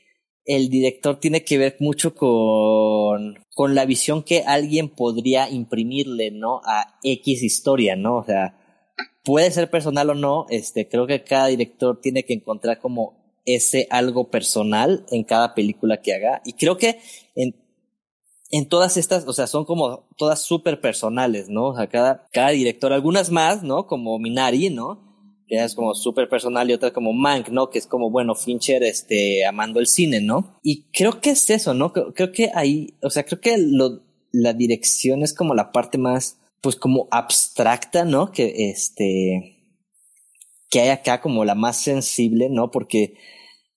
el 0.46 0.68
director 0.68 1.18
tiene 1.18 1.44
que 1.44 1.58
ver 1.58 1.76
mucho 1.80 2.14
con, 2.14 3.38
con 3.54 3.74
la 3.74 3.84
visión 3.84 4.22
que 4.22 4.44
alguien 4.46 4.88
podría 4.88 5.50
imprimirle, 5.50 6.30
¿no? 6.30 6.60
A 6.64 6.98
X 7.02 7.42
historia, 7.42 7.96
¿no? 7.96 8.18
O 8.18 8.24
sea, 8.24 8.56
puede 9.24 9.50
ser 9.50 9.68
personal 9.70 10.10
o 10.10 10.14
no, 10.14 10.46
este, 10.48 10.88
creo 10.88 11.06
que 11.06 11.24
cada 11.24 11.48
director 11.48 12.00
tiene 12.00 12.24
que 12.24 12.34
encontrar 12.34 12.78
como 12.78 13.26
ese 13.44 13.86
algo 13.90 14.30
personal 14.30 15.04
en 15.10 15.24
cada 15.24 15.54
película 15.54 16.00
que 16.00 16.14
haga. 16.14 16.42
Y 16.44 16.52
creo 16.52 16.76
que 16.76 17.00
en, 17.34 17.56
en 18.50 18.68
todas 18.68 18.96
estas, 18.96 19.26
o 19.26 19.32
sea, 19.32 19.48
son 19.48 19.64
como 19.64 20.06
todas 20.16 20.42
súper 20.42 20.80
personales, 20.80 21.48
¿no? 21.48 21.66
O 21.68 21.76
sea, 21.76 21.88
cada, 21.88 22.26
cada 22.32 22.50
director, 22.50 22.92
algunas 22.92 23.30
más, 23.30 23.64
¿no? 23.64 23.86
Como 23.88 24.18
Minari, 24.20 24.70
¿no? 24.70 25.05
Que 25.46 25.62
es 25.62 25.74
como 25.74 25.94
súper 25.94 26.28
personal 26.28 26.68
y 26.68 26.72
otra 26.72 26.92
como 26.92 27.12
Mank, 27.12 27.48
¿no? 27.50 27.70
Que 27.70 27.78
es 27.78 27.86
como, 27.86 28.10
bueno, 28.10 28.34
Fincher, 28.34 28.82
este, 28.82 29.46
amando 29.46 29.78
el 29.78 29.86
cine, 29.86 30.20
¿no? 30.20 30.58
Y 30.62 30.84
creo 30.92 31.20
que 31.20 31.30
es 31.30 31.48
eso, 31.50 31.72
¿no? 31.72 31.92
Creo, 31.92 32.32
que 32.32 32.50
ahí, 32.54 32.94
o 33.02 33.10
sea, 33.10 33.24
creo 33.24 33.40
que 33.40 33.56
la 34.32 34.52
dirección 34.52 35.22
es 35.22 35.32
como 35.32 35.54
la 35.54 35.70
parte 35.70 35.98
más, 35.98 36.38
pues 36.60 36.74
como 36.74 37.06
abstracta, 37.12 38.04
¿no? 38.04 38.32
Que 38.32 38.70
este, 38.70 39.56
que 40.68 40.80
hay 40.80 40.88
acá 40.88 41.20
como 41.20 41.44
la 41.44 41.54
más 41.54 41.76
sensible, 41.76 42.48
¿no? 42.50 42.72
Porque, 42.72 43.14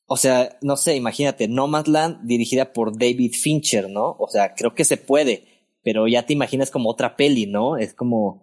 o 0.07 0.17
sea, 0.17 0.57
no 0.63 0.75
sé, 0.75 0.95
imagínate, 0.95 1.47
Nomadland 1.47 2.25
dirigida 2.25 2.73
por 2.73 2.97
David 2.97 3.33
Fincher, 3.33 3.89
¿no? 3.89 4.15
O 4.17 4.27
sea, 4.27 4.55
creo 4.55 4.73
que 4.73 4.85
se 4.85 4.97
puede, 4.97 5.43
pero 5.83 6.07
ya 6.07 6.25
te 6.25 6.33
imaginas 6.33 6.71
como 6.71 6.89
otra 6.89 7.15
peli, 7.15 7.45
¿no? 7.45 7.77
Es 7.77 7.93
como 7.93 8.41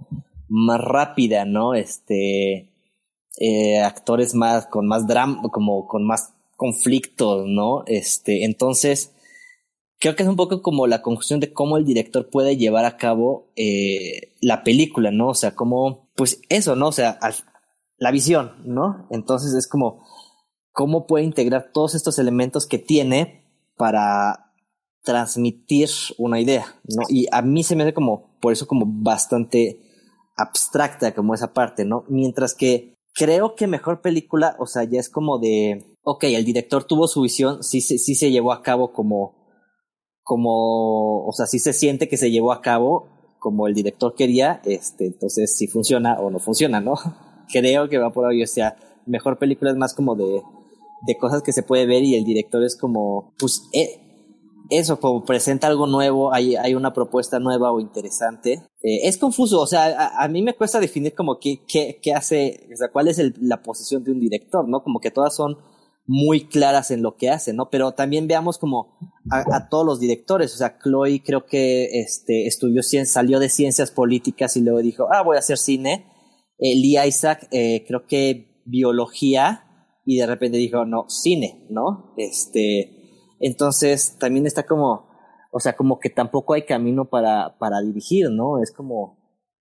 más 0.49 0.81
rápida, 0.81 1.45
¿no? 1.45 1.75
Este, 1.75 2.71
eh, 3.39 3.81
actores 3.81 4.35
más, 4.35 4.67
con 4.67 4.87
más 4.87 5.07
drama, 5.07 5.43
como 5.51 5.87
con 5.87 6.07
más 6.07 6.35
conflictos, 6.57 7.47
¿no? 7.47 7.85
Este, 7.87 8.45
entonces, 8.45 9.13
creo 9.99 10.17
que 10.17 10.23
es 10.23 10.29
un 10.29 10.37
poco 10.37 10.63
como 10.63 10.87
la 10.87 11.03
conclusión 11.03 11.41
de 11.41 11.53
cómo 11.53 11.77
el 11.77 11.85
director 11.85 12.31
puede 12.31 12.57
llevar 12.57 12.85
a 12.85 12.97
cabo 12.97 13.49
eh, 13.57 14.35
la 14.41 14.65
película, 14.65 15.11
¿no? 15.11 15.29
O 15.29 15.35
sea, 15.35 15.55
como, 15.55 16.09
pues 16.15 16.41
eso, 16.49 16.77
¿no? 16.77 16.89
O 16.89 16.93
sea, 16.93 17.19
la 17.99 18.11
visión, 18.11 18.53
¿no? 18.65 19.07
Entonces 19.11 19.55
es 19.55 19.69
como, 19.69 20.03
cómo 20.73 21.07
puede 21.07 21.25
integrar 21.25 21.71
todos 21.73 21.95
estos 21.95 22.19
elementos 22.19 22.67
que 22.67 22.79
tiene 22.79 23.45
para 23.77 24.53
transmitir 25.03 25.89
una 26.19 26.41
idea, 26.41 26.81
¿no? 26.85 27.05
Y 27.09 27.27
a 27.31 27.43
mí 27.43 27.63
se 27.63 27.77
me 27.77 27.83
hace 27.83 27.95
como, 27.95 28.39
por 28.41 28.53
eso 28.53 28.67
como 28.67 28.85
bastante 28.87 29.81
abstracta 30.37 31.15
como 31.15 31.35
esa 31.35 31.53
parte, 31.53 31.85
¿no? 31.85 32.05
Mientras 32.09 32.55
que 32.55 32.96
creo 33.17 33.55
que 33.55 33.67
mejor 33.67 34.03
película, 34.03 34.57
o 34.59 34.67
sea, 34.67 34.85
ya 34.85 35.01
es 35.01 35.09
como 35.09 35.39
de, 35.39 35.97
ok, 36.03 36.25
el 36.25 36.45
director 36.45 36.85
tuvo 36.85 37.09
su 37.09 37.23
visión, 37.23 37.65
sí, 37.65 37.81
sí, 37.81 37.99
se 37.99 38.31
llevó 38.31 38.53
a 38.53 38.63
cabo 38.63 38.93
como, 38.93 39.35
como, 40.23 41.27
o 41.27 41.33
sea, 41.33 41.47
sí 41.47 41.59
se 41.59 41.73
siente 41.73 42.09
que 42.09 42.19
se 42.19 42.31
llevó 42.31 42.53
a 42.53 42.61
cabo 42.61 43.09
como 43.39 43.67
el 43.67 43.75
director 43.75 44.15
quería, 44.15 44.61
este, 44.65 45.07
entonces 45.07 45.57
si 45.57 45.67
funciona 45.67 46.21
o 46.21 46.31
no 46.31 46.39
funciona, 46.39 46.81
¿no? 46.81 46.95
creo 47.53 47.89
que 47.89 47.99
va 47.99 48.13
por 48.13 48.27
ahí, 48.27 48.43
o 48.43 48.47
sea, 48.47 48.77
mejor 49.07 49.39
película 49.39 49.71
es 49.71 49.77
más 49.77 49.95
como 49.95 50.15
de, 50.15 50.43
de 51.07 51.17
cosas 51.17 51.43
que 51.43 51.53
se 51.53 51.63
puede 51.63 51.87
ver 51.87 52.03
y 52.03 52.17
el 52.17 52.25
director 52.25 52.63
es 52.65 52.77
como, 52.77 53.33
pues, 53.39 53.63
eh, 53.73 54.06
eso, 54.71 54.99
como 55.01 55.25
presenta 55.25 55.67
algo 55.67 55.87
nuevo, 55.87 56.33
hay, 56.33 56.57
hay 56.57 56.75
una 56.75 56.93
propuesta 56.93 57.39
nueva 57.39 57.73
o 57.73 57.81
interesante. 57.81 58.63
Eh, 58.83 59.01
es 59.05 59.19
confuso, 59.19 59.61
o 59.61 59.67
sea, 59.67 60.11
a, 60.19 60.29
mí 60.29 60.43
me 60.43 60.55
cuesta 60.55 60.81
definir 60.81 61.15
como 61.15 61.39
qué, 61.39 61.61
qué, 61.67 61.99
qué 62.03 62.13
hace, 62.13 62.69
o 62.73 62.77
sea, 62.77 62.89
cuál 62.93 63.09
es 63.09 63.21
la 63.41 63.63
posición 63.63 64.05
de 64.05 64.13
un 64.13 64.21
director, 64.21 64.69
¿no? 64.69 64.83
Como 64.83 65.01
que 65.01 65.11
todas 65.11 65.35
son 65.35 65.57
muy 66.07 66.47
claras 66.47 66.91
en 66.91 67.03
lo 67.03 67.17
que 67.17 67.31
hace, 67.31 67.53
¿no? 67.53 67.69
Pero 67.69 67.93
también 67.93 68.29
veamos 68.29 68.59
como 68.59 68.97
a, 69.31 69.69
todos 69.69 69.85
los 69.85 70.01
directores, 70.01 70.55
o 70.55 70.57
sea, 70.57 70.79
Chloe 70.79 71.23
creo 71.25 71.47
que 71.47 72.01
este, 72.01 72.47
estudió, 72.47 72.83
salió 72.83 73.39
de 73.41 73.49
ciencias 73.49 73.91
políticas 73.91 74.57
y 74.57 74.61
luego 74.61 74.81
dijo, 74.81 75.09
ah, 75.13 75.23
voy 75.23 75.37
a 75.37 75.41
hacer 75.41 75.59
cine. 75.59 76.07
Eh, 76.59 76.77
Lee 76.77 76.99
Isaac, 77.07 77.49
eh, 77.51 77.85
creo 77.87 78.07
que 78.07 78.63
biología 78.65 79.65
y 80.05 80.17
de 80.19 80.27
repente 80.27 80.59
dijo, 80.59 80.85
no, 80.85 81.07
cine, 81.09 81.67
¿no? 81.69 82.15
Este, 82.17 82.96
entonces 83.41 84.17
también 84.19 84.47
está 84.47 84.65
como, 84.65 85.09
o 85.51 85.61
sea, 85.61 85.77
como 85.77 85.99
que 85.99 86.11
tampoco 86.11 86.55
hay 86.55 86.63
camino 86.63 87.07
para, 87.07 87.57
para 87.59 87.81
dirigir, 87.81 88.31
¿no? 88.31 88.63
Es 88.63 88.73
como, 88.73 89.19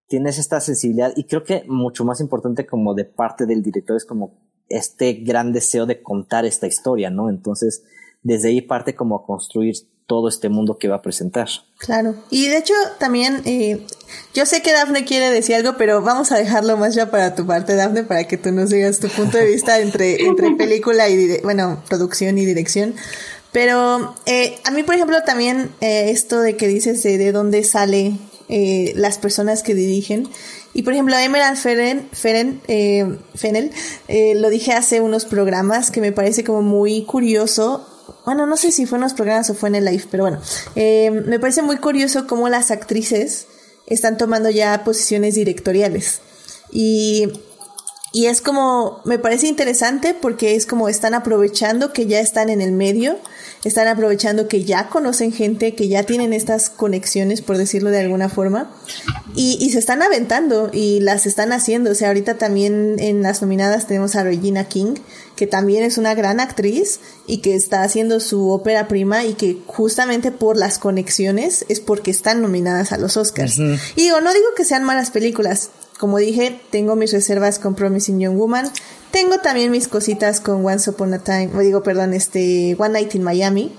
tienes 0.08 0.38
esta 0.38 0.60
sensibilidad 0.60 1.14
y 1.16 1.26
creo 1.26 1.44
que 1.44 1.64
mucho 1.68 2.06
más 2.06 2.22
importante 2.22 2.66
como 2.66 2.94
de 2.94 3.06
parte 3.06 3.46
del 3.46 3.64
director 3.64 3.98
es 3.98 4.06
como 4.06 4.46
este 4.70 5.14
gran 5.14 5.54
deseo 5.54 5.86
de 5.86 6.02
contar 6.02 6.46
esta 6.46 6.68
historia, 6.68 7.10
¿no? 7.10 7.30
Entonces, 7.30 7.84
desde 8.24 8.50
ahí 8.50 8.62
parte 8.62 8.96
como 8.96 9.16
a 9.16 9.26
construir 9.26 9.76
todo 10.08 10.28
este 10.30 10.50
mundo 10.50 10.78
que 10.78 10.88
va 10.88 10.98
a 10.98 11.02
presentar. 11.02 11.48
Claro. 11.80 12.16
Y 12.30 12.48
de 12.48 12.58
hecho, 12.58 12.74
también, 13.00 13.42
eh, 13.46 13.86
yo 14.34 14.46
sé 14.46 14.62
que 14.62 14.72
Dafne 14.72 15.04
quiere 15.04 15.32
decir 15.32 15.56
algo, 15.56 15.78
pero 15.78 16.02
vamos 16.02 16.32
a 16.32 16.38
dejarlo 16.38 16.78
más 16.78 16.94
ya 16.94 17.10
para 17.10 17.34
tu 17.34 17.46
parte, 17.48 17.76
Dafne, 17.76 18.04
para 18.04 18.26
que 18.26 18.38
tú 18.38 18.52
nos 18.52 18.70
digas 18.70 19.00
tu 19.00 19.08
punto 19.10 19.38
de 19.38 19.48
vista 19.48 19.80
entre, 19.80 20.24
entre 20.24 20.52
película 20.58 21.10
y, 21.10 21.42
bueno, 21.42 21.82
producción 21.90 22.38
y 22.38 22.46
dirección. 22.46 22.94
Pero 23.56 24.14
eh, 24.26 24.57
a 24.65 24.72
mí, 24.72 24.84
por 24.84 24.95
ejemplo, 24.95 25.23
también 25.23 25.72
eh, 25.80 26.10
esto 26.10 26.41
de 26.41 26.57
que 26.57 26.68
dices 26.68 27.02
de, 27.03 27.18
de 27.18 27.32
dónde 27.32 27.64
sale 27.64 28.18
eh, 28.49 28.91
las 28.98 29.18
personas 29.18 29.64
que 29.64 29.73
dirigen. 29.73 30.27
Y 30.73 30.84
por 30.84 30.91
ejemplo, 30.91 31.18
Emerald 31.18 31.56
Feren, 31.56 32.10
Feren, 32.11 32.60
eh, 32.68 33.18
Fennel, 33.34 33.72
eh, 34.10 34.36
lo 34.36 34.49
dije 34.49 34.73
hace 34.73 34.99
unos 34.99 35.23
programas 35.23 35.90
que 35.90 36.02
me 36.02 36.11
parece 36.11 36.44
como 36.44 36.64
muy 36.64 37.06
curioso. 37.06 37.88
Bueno, 38.26 38.45
no 38.45 38.57
sé 38.57 38.73
si 38.73 38.86
fue 38.86 38.98
en 38.98 39.03
unos 39.03 39.14
programas 39.14 39.49
o 39.49 39.53
fue 39.53 39.69
en 39.69 39.76
el 39.76 39.86
live, 39.86 40.03
pero 40.11 40.23
bueno, 40.23 40.41
eh, 40.76 41.11
me 41.11 41.40
parece 41.40 41.61
muy 41.61 41.77
curioso 41.77 42.27
cómo 42.27 42.49
las 42.49 42.72
actrices 42.72 43.48
están 43.88 44.18
tomando 44.18 44.49
ya 44.49 44.84
posiciones 44.84 45.36
directoriales. 45.36 46.19
Y 46.73 47.32
y 48.15 48.27
es 48.27 48.40
como, 48.40 49.02
me 49.03 49.19
parece 49.19 49.48
interesante 49.48 50.14
porque 50.14 50.56
es 50.56 50.65
como 50.65 50.88
están 50.88 51.14
aprovechando 51.14 51.91
que 51.91 52.06
ya 52.06 52.22
están 52.22 52.48
en 52.48 52.61
el 52.61 52.72
medio, 52.72 53.19
están 53.66 53.88
aprovechando 53.88 54.48
que 54.48 54.64
ya 54.64 54.90
conocen 54.90 55.34
gente, 55.34 55.74
que 55.74 55.88
ya 55.88 56.04
tienen 56.04 56.32
estas 56.32 56.70
conexiones, 56.70 57.42
por 57.42 57.58
decirlo 57.58 57.90
de 57.90 58.00
alguna 58.00 58.30
forma, 58.30 58.72
y, 59.36 59.58
y 59.60 59.72
se 59.72 59.80
están 59.80 60.04
aventando 60.04 60.70
y 60.72 61.00
las 61.02 61.26
están 61.26 61.52
haciendo. 61.52 61.92
O 61.92 61.96
sea, 61.96 62.10
ahorita 62.10 62.38
también 62.38 62.96
en 63.00 63.24
las 63.24 63.42
nominadas 63.42 63.88
tenemos 63.88 64.16
a 64.16 64.24
Regina 64.24 64.66
King, 64.66 64.94
que 65.36 65.48
también 65.48 65.84
es 65.84 65.98
una 65.98 66.14
gran 66.14 66.40
actriz 66.40 67.00
y 67.28 67.40
que 67.40 67.56
está 67.56 67.82
haciendo 67.82 68.20
su 68.20 68.52
ópera 68.52 68.88
prima 68.88 69.26
y 69.26 69.34
que 69.34 69.58
justamente 69.66 70.32
por 70.32 70.58
las 70.58 70.78
conexiones 70.78 71.66
es 71.68 71.80
porque 71.80 72.12
están 72.12 72.42
nominadas 72.42 72.92
a 72.92 72.98
los 72.98 73.18
Oscars. 73.18 73.58
Y 73.58 74.02
digo, 74.04 74.22
no 74.22 74.32
digo 74.32 74.48
que 74.56 74.64
sean 74.64 74.84
malas 74.84 75.10
películas, 75.10 75.72
como 76.00 76.18
dije, 76.18 76.60
tengo 76.72 76.96
mis 76.96 77.14
reservas 77.14 77.60
con 77.60 77.76
Promising 77.76 78.20
Young 78.20 78.38
Woman. 78.38 78.70
Tengo 79.12 79.40
también 79.40 79.72
mis 79.72 79.88
cositas 79.88 80.42
con 80.42 80.66
Once 80.66 80.90
Upon 80.90 81.14
a 81.14 81.20
Time, 81.20 81.52
o 81.56 81.60
digo, 81.60 81.84
perdón, 81.84 82.14
este, 82.14 82.76
One 82.78 82.94
Night 82.94 83.16
in 83.16 83.24
Miami. 83.24 83.76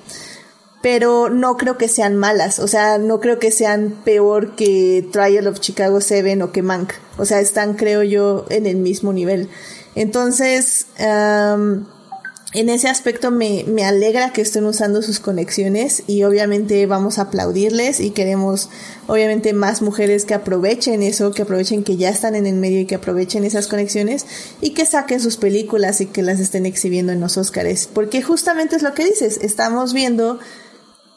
Pero 0.82 1.30
no 1.30 1.56
creo 1.56 1.78
que 1.78 1.88
sean 1.88 2.16
malas, 2.16 2.58
o 2.58 2.68
sea, 2.68 2.98
no 2.98 3.18
creo 3.18 3.38
que 3.38 3.50
sean 3.50 3.96
peor 4.04 4.54
que 4.54 5.06
Trial 5.10 5.48
of 5.48 5.58
Chicago 5.58 6.00
7 6.00 6.42
o 6.42 6.52
que 6.52 6.62
Mank. 6.62 6.92
O 7.18 7.24
sea, 7.24 7.40
están, 7.40 7.74
creo 7.74 8.02
yo, 8.02 8.46
en 8.50 8.66
el 8.66 8.76
mismo 8.76 9.12
nivel. 9.12 9.48
Entonces, 9.94 10.86
en 12.56 12.70
ese 12.70 12.88
aspecto 12.88 13.30
me, 13.30 13.64
me, 13.68 13.84
alegra 13.84 14.32
que 14.32 14.40
estén 14.40 14.64
usando 14.64 15.02
sus 15.02 15.20
conexiones 15.20 16.04
y 16.06 16.22
obviamente 16.22 16.86
vamos 16.86 17.18
a 17.18 17.22
aplaudirles 17.22 18.00
y 18.00 18.12
queremos 18.12 18.70
obviamente 19.06 19.52
más 19.52 19.82
mujeres 19.82 20.24
que 20.24 20.32
aprovechen 20.32 21.02
eso, 21.02 21.32
que 21.32 21.42
aprovechen 21.42 21.84
que 21.84 21.98
ya 21.98 22.08
están 22.08 22.34
en 22.34 22.46
el 22.46 22.54
medio 22.54 22.80
y 22.80 22.86
que 22.86 22.94
aprovechen 22.94 23.44
esas 23.44 23.66
conexiones 23.66 24.24
y 24.62 24.70
que 24.70 24.86
saquen 24.86 25.20
sus 25.20 25.36
películas 25.36 26.00
y 26.00 26.06
que 26.06 26.22
las 26.22 26.40
estén 26.40 26.64
exhibiendo 26.64 27.12
en 27.12 27.20
los 27.20 27.36
Óscares, 27.36 27.90
porque 27.92 28.22
justamente 28.22 28.76
es 28.76 28.82
lo 28.82 28.94
que 28.94 29.04
dices, 29.04 29.38
estamos 29.42 29.92
viendo 29.92 30.38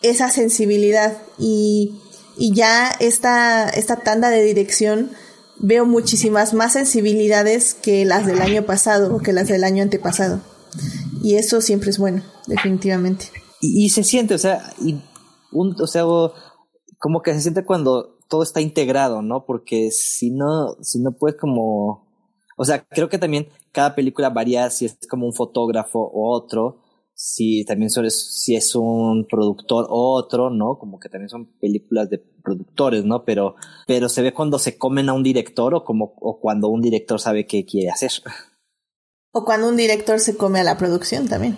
esa 0.01 0.29
sensibilidad 0.31 1.19
y, 1.37 1.93
y 2.37 2.53
ya 2.53 2.91
esta, 2.99 3.69
esta 3.69 3.95
tanda 3.95 4.29
de 4.29 4.43
dirección 4.43 5.11
veo 5.57 5.85
muchísimas 5.85 6.53
más 6.53 6.73
sensibilidades 6.73 7.75
que 7.75 8.03
las 8.03 8.25
del 8.25 8.41
año 8.41 8.65
pasado 8.65 9.15
o 9.15 9.19
que 9.19 9.31
las 9.31 9.47
del 9.47 9.63
año 9.63 9.83
antepasado. 9.83 10.41
Y 11.23 11.35
eso 11.35 11.61
siempre 11.61 11.89
es 11.89 11.97
bueno, 11.97 12.23
definitivamente. 12.47 13.25
y, 13.61 13.89
se 13.89 14.03
siente, 14.03 14.33
o 14.33 14.37
sea, 14.37 14.73
y 14.81 14.95
un, 15.51 15.75
o 15.81 15.87
sea, 15.87 16.03
como 16.97 17.21
que 17.21 17.33
se 17.33 17.41
siente 17.41 17.65
cuando 17.65 18.17
todo 18.29 18.43
está 18.43 18.61
integrado, 18.61 19.21
¿no? 19.21 19.45
Porque 19.45 19.91
si 19.91 20.31
no, 20.31 20.75
si 20.81 20.99
no 20.99 21.11
puedes 21.17 21.37
como, 21.37 22.07
o 22.57 22.65
sea, 22.65 22.85
creo 22.87 23.09
que 23.09 23.17
también 23.17 23.49
cada 23.71 23.95
película 23.95 24.29
varía 24.29 24.69
si 24.69 24.85
es 24.85 24.97
como 25.09 25.25
un 25.25 25.33
fotógrafo 25.33 25.99
o 25.99 26.35
otro, 26.35 26.81
si 27.13 27.65
también 27.65 27.89
si 27.89 28.55
es 28.55 28.75
un 28.75 29.25
productor 29.29 29.87
o 29.89 30.13
otro, 30.13 30.49
¿no? 30.49 30.77
Como 30.79 30.99
que 30.99 31.09
también 31.09 31.27
son 31.27 31.47
películas 31.59 32.09
de 32.09 32.19
productores, 32.19 33.03
¿no? 33.03 33.25
Pero, 33.25 33.55
pero 33.87 34.07
se 34.07 34.21
ve 34.21 34.31
cuando 34.31 34.57
se 34.57 34.77
comen 34.77 35.09
a 35.09 35.13
un 35.13 35.23
director 35.23 35.75
o 35.75 35.83
como, 35.83 36.13
o 36.21 36.39
cuando 36.39 36.69
un 36.69 36.81
director 36.81 37.19
sabe 37.19 37.45
qué 37.45 37.65
quiere 37.65 37.89
hacer. 37.89 38.11
O 39.31 39.45
cuando 39.45 39.67
un 39.67 39.77
director 39.77 40.19
se 40.19 40.35
come 40.35 40.59
a 40.59 40.63
la 40.63 40.77
producción 40.77 41.27
también. 41.27 41.57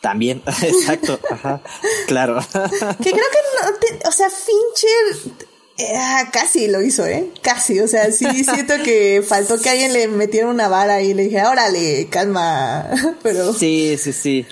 También, 0.00 0.42
exacto, 0.62 1.20
ajá, 1.30 1.62
claro. 2.06 2.40
que 2.40 3.10
creo 3.10 3.12
que 3.12 4.00
no, 4.00 4.08
o 4.08 4.12
sea, 4.12 4.28
Fincher 4.30 5.34
eh, 5.76 5.94
casi 6.32 6.68
lo 6.68 6.82
hizo, 6.82 7.06
¿eh? 7.06 7.30
Casi, 7.42 7.80
o 7.80 7.88
sea, 7.88 8.10
sí 8.12 8.26
siento 8.44 8.74
que 8.82 9.22
faltó 9.26 9.58
que 9.58 9.70
alguien 9.70 9.92
le 9.92 10.08
metiera 10.08 10.48
una 10.48 10.68
vara 10.68 11.02
y 11.02 11.14
le 11.14 11.24
dije, 11.24 11.42
órale, 11.44 12.08
calma, 12.10 12.88
pero... 13.22 13.52
Sí, 13.52 13.96
sí, 13.98 14.12
sí. 14.12 14.46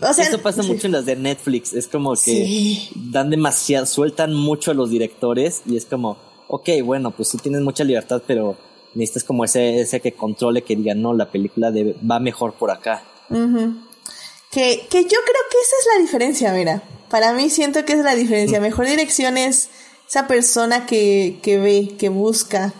O 0.00 0.14
sea, 0.14 0.24
Eso 0.24 0.40
pasa 0.40 0.62
mucho 0.62 0.86
en 0.86 0.92
las 0.92 1.04
de 1.04 1.16
Netflix, 1.16 1.74
es 1.74 1.86
como 1.86 2.14
que 2.14 2.88
dan 2.94 3.28
demasiado, 3.28 3.84
sueltan 3.84 4.32
mucho 4.32 4.70
a 4.70 4.74
los 4.74 4.88
directores 4.88 5.60
y 5.66 5.76
es 5.76 5.84
como, 5.84 6.16
ok, 6.48 6.68
bueno, 6.82 7.10
pues 7.10 7.28
sí 7.28 7.36
tienes 7.36 7.60
mucha 7.60 7.84
libertad, 7.84 8.22
pero 8.26 8.56
necesitas 8.94 9.24
como 9.24 9.44
ese, 9.44 9.80
ese 9.80 10.00
que 10.00 10.12
controle, 10.12 10.62
que 10.62 10.76
diga, 10.76 10.94
no, 10.94 11.14
la 11.14 11.30
película 11.30 11.70
debe, 11.70 11.96
va 12.08 12.20
mejor 12.20 12.54
por 12.54 12.70
acá. 12.70 13.02
Que, 13.30 14.86
que 14.90 15.02
yo 15.04 15.18
creo 15.24 15.42
que 15.50 15.58
esa 15.62 15.76
es 15.80 15.86
la 15.94 16.02
diferencia, 16.02 16.52
mira. 16.52 16.82
Para 17.08 17.32
mí 17.32 17.50
siento 17.50 17.84
que 17.84 17.92
es 17.92 18.00
la 18.00 18.14
diferencia. 18.14 18.60
Mejor 18.60 18.86
dirección 18.86 19.36
es 19.36 19.68
esa 20.08 20.26
persona 20.26 20.86
que, 20.86 21.38
que 21.42 21.58
ve, 21.58 21.96
que 21.98 22.08
busca 22.08 22.72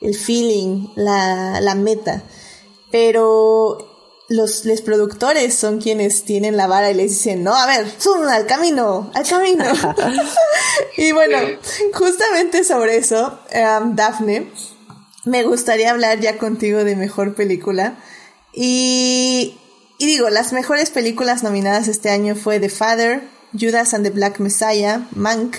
el 0.00 0.14
feeling, 0.14 0.88
la, 0.96 1.60
la 1.60 1.74
meta. 1.74 2.22
Pero 2.90 3.90
los, 4.28 4.64
los, 4.64 4.80
productores 4.80 5.54
son 5.54 5.80
quienes 5.80 6.24
tienen 6.24 6.56
la 6.56 6.66
vara 6.66 6.90
y 6.90 6.94
les 6.94 7.10
dicen, 7.10 7.42
no, 7.42 7.54
a 7.54 7.66
ver, 7.66 7.86
sube 7.98 8.30
al 8.32 8.46
camino, 8.46 9.10
al 9.14 9.26
camino. 9.26 9.64
y 10.96 11.12
bueno, 11.12 11.38
justamente 11.92 12.64
sobre 12.64 12.96
eso, 12.96 13.38
um, 13.52 13.94
Daphne, 13.94 14.50
me 15.24 15.42
gustaría 15.42 15.90
hablar 15.90 16.20
ya 16.20 16.38
contigo 16.38 16.84
de 16.84 16.96
mejor 16.96 17.34
película. 17.34 17.96
Y 18.52 19.56
y 20.00 20.06
digo, 20.06 20.30
las 20.30 20.54
mejores 20.54 20.88
películas 20.88 21.42
nominadas 21.42 21.86
este 21.86 22.08
año 22.08 22.34
fue 22.34 22.58
The 22.58 22.70
Father, 22.70 23.22
Judas 23.52 23.92
and 23.92 24.02
the 24.02 24.08
Black 24.08 24.40
Messiah, 24.40 25.06
Mank, 25.14 25.56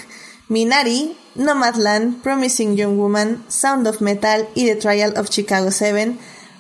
Minari, 0.50 1.16
Nomadland, 1.36 2.24
Promising 2.24 2.76
Young 2.76 2.98
Woman, 2.98 3.46
Sound 3.50 3.86
of 3.86 4.02
Metal 4.02 4.50
y 4.56 4.66
The 4.66 4.78
Trial 4.78 5.14
of 5.16 5.30
Chicago 5.30 5.70
7. 5.70 6.16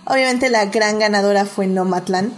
Obviamente 0.05 0.51
la 0.51 0.65
gran 0.65 0.99
ganadora 0.99 1.47
fue 1.47 1.65
Nomadland. 1.65 2.31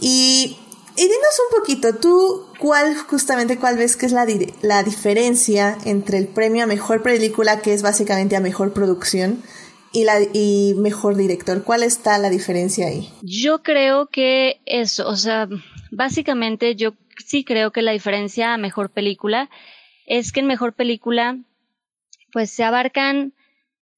Y, 0.00 0.56
y 0.96 1.02
dinos 1.02 1.40
un 1.50 1.58
poquito, 1.58 1.96
tú, 1.96 2.46
¿cuál 2.58 2.96
justamente 2.96 3.58
cuál 3.58 3.76
ves 3.76 3.94
que 3.94 4.06
es 4.06 4.12
la, 4.12 4.26
la 4.62 4.82
diferencia 4.84 5.76
entre 5.84 6.16
el 6.16 6.28
premio 6.28 6.64
a 6.64 6.66
mejor 6.66 7.02
película, 7.02 7.60
que 7.60 7.74
es 7.74 7.82
básicamente 7.82 8.36
a 8.36 8.40
mejor 8.40 8.72
producción, 8.72 9.42
y, 9.92 10.04
la, 10.04 10.20
y 10.32 10.74
mejor 10.76 11.16
director. 11.16 11.62
¿Cuál 11.64 11.82
está 11.82 12.18
la 12.18 12.30
diferencia 12.30 12.86
ahí? 12.86 13.08
Yo 13.22 13.62
creo 13.62 14.06
que 14.06 14.60
eso, 14.66 15.08
o 15.08 15.16
sea, 15.16 15.48
básicamente 15.90 16.74
yo 16.76 16.94
sí 17.24 17.44
creo 17.44 17.72
que 17.72 17.82
la 17.82 17.92
diferencia 17.92 18.54
a 18.54 18.58
mejor 18.58 18.90
película 18.90 19.50
es 20.06 20.32
que 20.32 20.40
en 20.40 20.46
mejor 20.46 20.74
película 20.74 21.38
pues 22.32 22.50
se 22.50 22.64
abarcan 22.64 23.32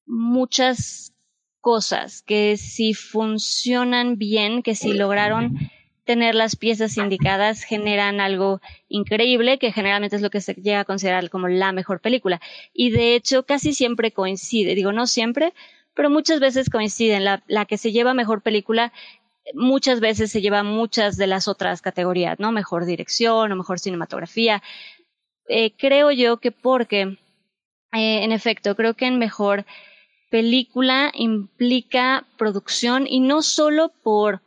muchas 0.05 1.13
cosas 1.59 2.21
que 2.23 2.57
si 2.57 2.93
funcionan 2.93 4.17
bien, 4.17 4.63
que 4.63 4.75
si 4.75 4.93
lograron 4.93 5.57
tener 6.03 6.33
las 6.33 6.55
piezas 6.55 6.97
indicadas 6.97 7.63
generan 7.63 8.19
algo 8.19 8.59
increíble 8.89 9.59
que 9.59 9.71
generalmente 9.71 10.15
es 10.15 10.21
lo 10.21 10.31
que 10.31 10.41
se 10.41 10.55
llega 10.55 10.81
a 10.81 10.85
considerar 10.85 11.29
como 11.29 11.47
la 11.47 11.71
mejor 11.71 12.01
película 12.01 12.41
y 12.73 12.89
de 12.89 13.15
hecho 13.15 13.45
casi 13.45 13.73
siempre 13.73 14.11
coincide, 14.11 14.75
digo 14.75 14.91
no 14.91 15.05
siempre, 15.05 15.53
pero 15.93 16.09
muchas 16.09 16.39
veces 16.39 16.69
coinciden. 16.69 17.25
La, 17.25 17.43
la 17.47 17.65
que 17.65 17.77
se 17.77 17.91
lleva 17.91 18.13
mejor 18.13 18.41
película 18.41 18.91
muchas 19.53 19.99
veces 19.99 20.31
se 20.31 20.41
lleva 20.41 20.63
muchas 20.63 21.17
de 21.17 21.27
las 21.27 21.47
otras 21.47 21.81
categorías, 21.81 22.39
¿no? 22.39 22.51
Mejor 22.51 22.85
dirección 22.85 23.51
o 23.51 23.55
mejor 23.55 23.79
cinematografía. 23.79 24.61
Eh, 25.47 25.73
creo 25.77 26.11
yo 26.11 26.37
que 26.37 26.51
porque, 26.51 27.01
eh, 27.93 28.23
en 28.23 28.31
efecto, 28.31 28.75
creo 28.75 28.93
que 28.93 29.07
en 29.07 29.19
mejor 29.19 29.65
película 30.29 31.11
implica 31.13 32.25
producción 32.37 33.05
y 33.07 33.19
no 33.19 33.41
solo 33.41 33.91
por, 34.03 34.41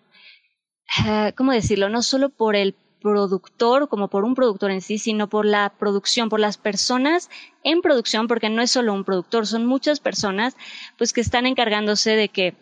uh, 1.07 1.33
¿cómo 1.37 1.53
decirlo? 1.53 1.89
No 1.89 2.03
solo 2.03 2.31
por 2.31 2.57
el 2.57 2.75
productor 3.05 3.91
como 3.91 4.09
por 4.09 4.25
un 4.25 4.35
productor 4.35 4.71
en 4.71 4.81
sí, 4.81 4.97
sino 4.97 5.29
por 5.29 5.45
la 5.45 5.75
producción, 5.79 6.31
por 6.31 6.41
las 6.41 6.57
personas 6.57 7.29
en 7.63 7.83
producción, 7.83 8.29
porque 8.29 8.49
no 8.49 8.63
es 8.63 8.71
solo 8.71 8.95
un 8.95 9.05
productor, 9.05 9.47
son 9.47 9.67
muchas 9.67 10.01
personas 10.01 10.57
pues 10.97 11.13
que 11.13 11.21
están 11.21 11.45
encargándose 11.45 12.17
de 12.17 12.31
que 12.31 12.57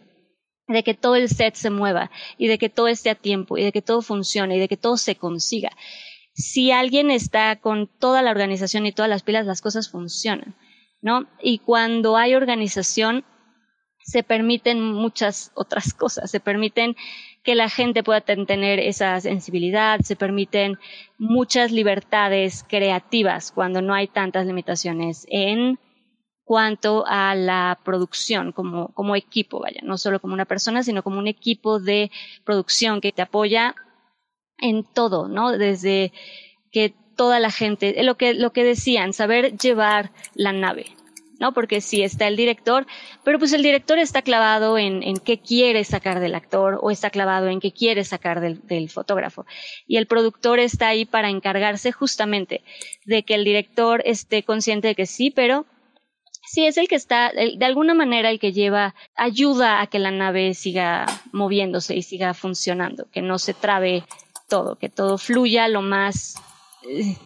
de 0.67 0.83
que 0.83 0.95
todo 0.95 1.15
el 1.15 1.29
set 1.29 1.55
se 1.55 1.71
mueva 1.71 2.11
y 2.39 2.49
de 2.49 2.59
que 2.59 2.69
todo 2.69 2.89
esté 2.89 3.11
a 3.11 3.15
tiempo 3.15 3.57
y 3.57 3.63
de 3.63 3.73
que 3.73 3.83
todo 3.83 4.03
funcione 4.03 4.57
y 4.57 4.61
de 4.61 4.69
que 4.69 4.77
todo 4.77 4.97
se 4.97 5.15
consiga. 5.15 5.71
Si 6.35 6.73
alguien 6.73 7.11
está 7.11 7.61
con 7.61 7.87
toda 7.87 8.23
la 8.23 8.31
organización 8.31 8.87
y 8.87 8.93
todas 8.93 9.09
las 9.09 9.23
pilas, 9.23 9.47
las 9.47 9.61
cosas 9.61 9.91
funcionan, 9.91 10.57
¿no? 11.03 11.29
Y 11.41 11.59
cuando 11.59 12.17
hay 12.17 12.35
organización, 12.35 13.25
se 14.05 14.23
permiten 14.25 14.83
muchas 14.83 15.53
otras 15.55 15.95
cosas, 15.95 16.31
se 16.31 16.41
permiten 16.41 16.97
que 17.43 17.55
la 17.55 17.69
gente 17.69 18.03
pueda 18.03 18.21
tener 18.21 18.79
esa 18.79 19.21
sensibilidad, 19.21 20.01
se 20.01 20.17
permiten 20.17 20.79
muchas 21.19 21.73
libertades 21.73 22.65
creativas 22.69 23.51
cuando 23.51 23.83
no 23.83 23.95
hay 23.95 24.07
tantas 24.07 24.47
limitaciones 24.47 25.27
en 25.29 25.79
cuanto 26.45 27.05
a 27.07 27.35
la 27.35 27.79
producción 27.85 28.53
como, 28.53 28.89
como 28.95 29.17
equipo, 29.17 29.61
vaya, 29.61 29.81
no 29.83 29.99
solo 29.99 30.21
como 30.21 30.35
una 30.35 30.45
persona, 30.45 30.83
sino 30.83 31.03
como 31.03 31.19
un 31.19 31.27
equipo 31.27 31.81
de 31.81 32.11
producción 32.45 33.01
que 33.01 33.13
te 33.13 33.23
apoya 33.23 33.75
en 34.59 34.85
todo, 34.85 35.29
¿no? 35.29 35.51
Desde 35.51 36.13
que 36.71 36.95
toda 37.17 37.41
la 37.41 37.51
gente, 37.51 38.03
lo 38.03 38.17
que, 38.17 38.35
lo 38.35 38.53
que 38.53 38.65
decían, 38.65 39.13
saber 39.13 39.57
llevar 39.57 40.13
la 40.35 40.53
nave, 40.53 40.87
¿no? 41.43 41.53
Porque 41.53 41.81
sí 41.81 42.03
está 42.03 42.29
el 42.29 42.37
director, 42.37 42.87
pero 43.25 43.41
pues 43.41 43.53
el 43.53 43.65
director 43.65 43.99
está 43.99 44.23
clavado 44.23 44.79
en, 44.79 45.03
en 45.03 45.17
qué 45.17 45.41
quiere 45.41 45.83
sacar 45.83 46.21
del 46.21 46.37
actor 46.37 46.79
o 46.81 46.93
está 46.93 47.11
clavado 47.11 47.49
en 47.49 47.59
qué 47.59 47.73
quiere 47.73 48.05
sacar 48.05 48.41
del, 48.41 48.65
del 48.69 48.89
fotógrafo. 48.89 49.45
Y 49.89 49.97
el 49.97 50.07
productor 50.07 50.61
está 50.61 50.87
ahí 50.87 51.05
para 51.05 51.31
encargarse 51.31 51.91
justamente 51.91 52.63
de 53.07 53.25
que 53.25 53.35
el 53.35 53.45
director 53.45 54.03
esté 54.05 54.45
consciente 54.45 54.87
de 54.87 54.95
que 54.95 55.07
sí, 55.07 55.33
pero 55.33 55.67
sí 56.47 56.65
es 56.65 56.79
el 56.79 56.87
que 56.87 56.95
está, 56.95 57.33
de 57.33 57.65
alguna 57.65 57.95
manera 57.95 58.31
el 58.31 58.39
que 58.39 58.53
lleva, 58.53 58.95
ayuda 59.17 59.81
a 59.81 59.89
que 59.89 59.99
la 59.99 60.13
nave 60.13 60.55
siga 60.55 61.07
moviéndose 61.33 61.97
y 61.97 62.03
siga 62.03 62.35
funcionando, 62.35 63.09
que 63.11 63.21
no 63.21 63.41
se 63.41 63.53
trabe 63.53 64.05
todo, 64.49 64.77
que 64.77 64.89
todo 64.89 65.19
fluya 65.19 65.67
lo 65.67 65.83
más 65.83 66.37
eh, 66.89 67.17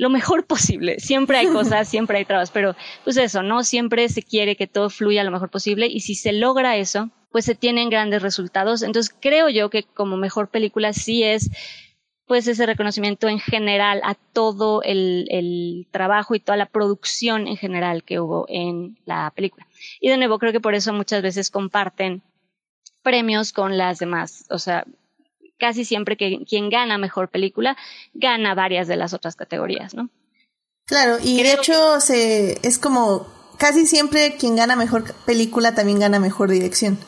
lo 0.00 0.08
mejor 0.08 0.46
posible. 0.46 0.98
Siempre 0.98 1.36
hay 1.36 1.48
cosas, 1.48 1.86
siempre 1.90 2.16
hay 2.16 2.24
trabas, 2.24 2.50
pero 2.50 2.74
pues 3.04 3.18
eso, 3.18 3.42
¿no? 3.42 3.62
Siempre 3.64 4.08
se 4.08 4.22
quiere 4.22 4.56
que 4.56 4.66
todo 4.66 4.88
fluya 4.88 5.22
lo 5.24 5.30
mejor 5.30 5.50
posible 5.50 5.88
y 5.88 6.00
si 6.00 6.14
se 6.14 6.32
logra 6.32 6.78
eso, 6.78 7.10
pues 7.30 7.44
se 7.44 7.54
tienen 7.54 7.90
grandes 7.90 8.22
resultados. 8.22 8.80
Entonces 8.80 9.14
creo 9.20 9.50
yo 9.50 9.68
que 9.68 9.82
como 9.82 10.16
mejor 10.16 10.48
película 10.48 10.94
sí 10.94 11.22
es 11.22 11.50
pues 12.24 12.46
ese 12.46 12.64
reconocimiento 12.64 13.28
en 13.28 13.40
general 13.40 14.00
a 14.02 14.14
todo 14.14 14.82
el, 14.84 15.26
el, 15.28 15.86
trabajo 15.90 16.34
y 16.34 16.40
toda 16.40 16.56
la 16.56 16.66
producción 16.66 17.46
en 17.46 17.58
general 17.58 18.02
que 18.02 18.20
hubo 18.20 18.46
en 18.48 18.96
la 19.04 19.30
película. 19.36 19.66
Y 20.00 20.08
de 20.08 20.16
nuevo, 20.16 20.38
creo 20.38 20.52
que 20.52 20.60
por 20.60 20.74
eso 20.74 20.94
muchas 20.94 21.20
veces 21.20 21.50
comparten 21.50 22.22
premios 23.02 23.52
con 23.52 23.76
las 23.76 23.98
demás. 23.98 24.46
O 24.48 24.58
sea, 24.58 24.86
casi 25.60 25.84
siempre 25.84 26.16
que 26.16 26.44
quien 26.44 26.70
gana 26.70 26.98
mejor 26.98 27.28
película 27.28 27.76
gana 28.14 28.56
varias 28.56 28.88
de 28.88 28.96
las 28.96 29.12
otras 29.14 29.36
categorías, 29.36 29.94
¿no? 29.94 30.10
Claro, 30.86 31.18
y 31.22 31.42
de 31.44 31.52
hecho 31.52 32.00
se, 32.00 32.58
es 32.66 32.78
como 32.78 33.28
casi 33.58 33.86
siempre 33.86 34.36
quien 34.36 34.56
gana 34.56 34.74
mejor 34.74 35.14
película 35.24 35.74
también 35.74 36.00
gana 36.00 36.18
mejor 36.18 36.50
dirección. 36.50 36.98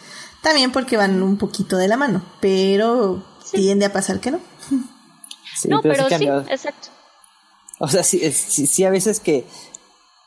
También 0.43 0.70
porque 0.70 0.97
van 0.97 1.23
un 1.23 1.39
poquito 1.39 1.77
de 1.77 1.89
la 1.89 1.97
mano, 1.97 2.24
pero 2.41 3.24
tiende 3.53 3.87
a 3.87 3.93
pasar 3.93 4.20
que 4.20 4.33
no. 4.33 4.41
no, 5.69 5.81
pero, 5.83 6.09
sí, 6.09 6.27
exacto. 6.27 6.89
O 7.79 7.89
sea, 7.89 8.03
sí, 8.03 8.31
sí, 8.31 8.85
a 8.85 8.91
veces 8.91 9.19
que, 9.19 9.45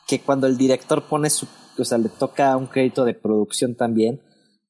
que 0.06 0.20
cuando 0.20 0.46
el 0.46 0.58
director 0.58 1.06
pone 1.08 1.30
su, 1.30 1.46
o 1.78 1.84
sea, 1.84 1.98
le 1.98 2.08
toca 2.08 2.56
un 2.56 2.66
crédito 2.66 3.04
de 3.04 3.14
producción 3.14 3.74
también, 3.74 4.20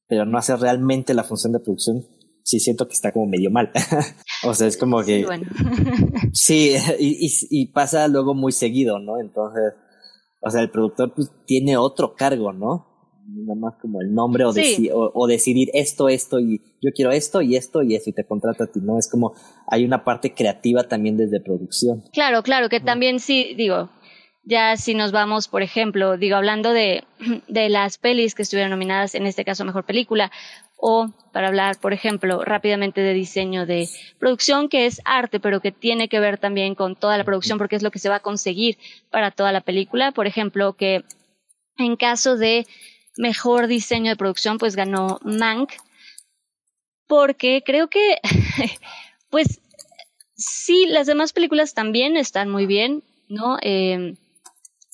pero 0.07 0.25
no 0.25 0.37
hace 0.37 0.55
realmente 0.55 1.13
la 1.13 1.23
función 1.23 1.53
de 1.53 1.59
producción, 1.59 2.05
sí 2.47 2.61
siento 2.61 2.87
que 2.87 2.93
está 2.93 3.11
como 3.11 3.25
medio 3.25 3.51
mal. 3.51 3.71
o 4.45 4.53
sea, 4.53 4.67
es 4.67 4.77
como 4.77 5.03
que... 5.03 5.27
Sí, 6.33 6.75
y, 6.99 7.29
y, 7.49 7.65
pasa 7.67 8.07
luego 8.07 8.33
muy 8.33 8.53
seguido, 8.53 8.99
¿no? 8.99 9.19
Entonces, 9.19 9.73
o 10.39 10.49
sea, 10.49 10.61
el 10.61 10.71
productor 10.71 11.13
pues 11.13 11.29
tiene 11.45 11.75
otro 11.75 12.15
cargo, 12.15 12.53
¿no? 12.53 12.87
Nada 13.27 13.59
más 13.59 13.75
como 13.81 14.01
el 14.01 14.13
nombre 14.13 14.45
o, 14.45 14.53
o, 15.13 15.27
decidir 15.27 15.69
esto, 15.73 16.07
esto 16.07 16.39
y 16.39 16.61
yo 16.81 16.91
quiero 16.95 17.11
esto 17.11 17.41
y 17.41 17.57
esto 17.57 17.83
y 17.83 17.95
eso 17.95 18.09
y 18.09 18.13
te 18.13 18.25
contrata 18.25 18.63
a 18.63 18.67
ti, 18.67 18.79
¿no? 18.81 18.97
Es 18.97 19.09
como 19.09 19.33
hay 19.67 19.83
una 19.83 20.05
parte 20.05 20.33
creativa 20.33 20.83
también 20.83 21.17
desde 21.17 21.41
producción. 21.41 22.05
Claro, 22.13 22.41
claro, 22.43 22.69
que 22.69 22.79
también 22.79 23.19
sí, 23.19 23.53
digo, 23.57 23.89
ya 24.45 24.77
si 24.77 24.95
nos 24.95 25.11
vamos, 25.11 25.49
por 25.49 25.61
ejemplo, 25.61 26.15
digo, 26.15 26.37
hablando 26.37 26.71
de, 26.71 27.03
de 27.49 27.67
las 27.67 27.97
pelis 27.97 28.33
que 28.33 28.43
estuvieron 28.43 28.71
nominadas, 28.71 29.13
en 29.15 29.27
este 29.27 29.43
caso 29.43 29.65
Mejor 29.65 29.83
Película, 29.83 30.31
o 30.77 31.11
para 31.33 31.47
hablar, 31.47 31.79
por 31.79 31.91
ejemplo, 31.91 32.45
rápidamente 32.45 33.01
de 33.01 33.13
diseño 33.13 33.65
de 33.65 33.89
producción, 34.19 34.69
que 34.69 34.85
es 34.85 35.01
arte, 35.05 35.39
pero 35.39 35.59
que 35.59 35.71
tiene 35.71 36.07
que 36.07 36.19
ver 36.19 36.37
también 36.37 36.75
con 36.75 36.95
toda 36.95 37.17
la 37.17 37.23
producción, 37.23 37.57
porque 37.57 37.75
es 37.75 37.83
lo 37.83 37.91
que 37.91 37.99
se 37.99 38.09
va 38.09 38.17
a 38.17 38.21
conseguir 38.21 38.77
para 39.09 39.31
toda 39.31 39.51
la 39.51 39.61
película. 39.61 40.11
Por 40.11 40.27
ejemplo, 40.27 40.73
que 40.73 41.03
en 41.77 41.95
caso 41.95 42.37
de 42.37 42.67
mejor 43.17 43.67
diseño 43.67 44.11
de 44.11 44.15
producción, 44.15 44.59
pues 44.59 44.75
ganó 44.75 45.19
Mank, 45.23 45.71
porque 47.07 47.63
creo 47.65 47.89
que, 47.89 48.19
pues, 49.29 49.59
sí, 50.35 50.85
las 50.87 51.07
demás 51.07 51.33
películas 51.33 51.73
también 51.73 52.17
están 52.17 52.49
muy 52.49 52.67
bien, 52.67 53.03
¿no? 53.27 53.57
Eh, 53.61 54.13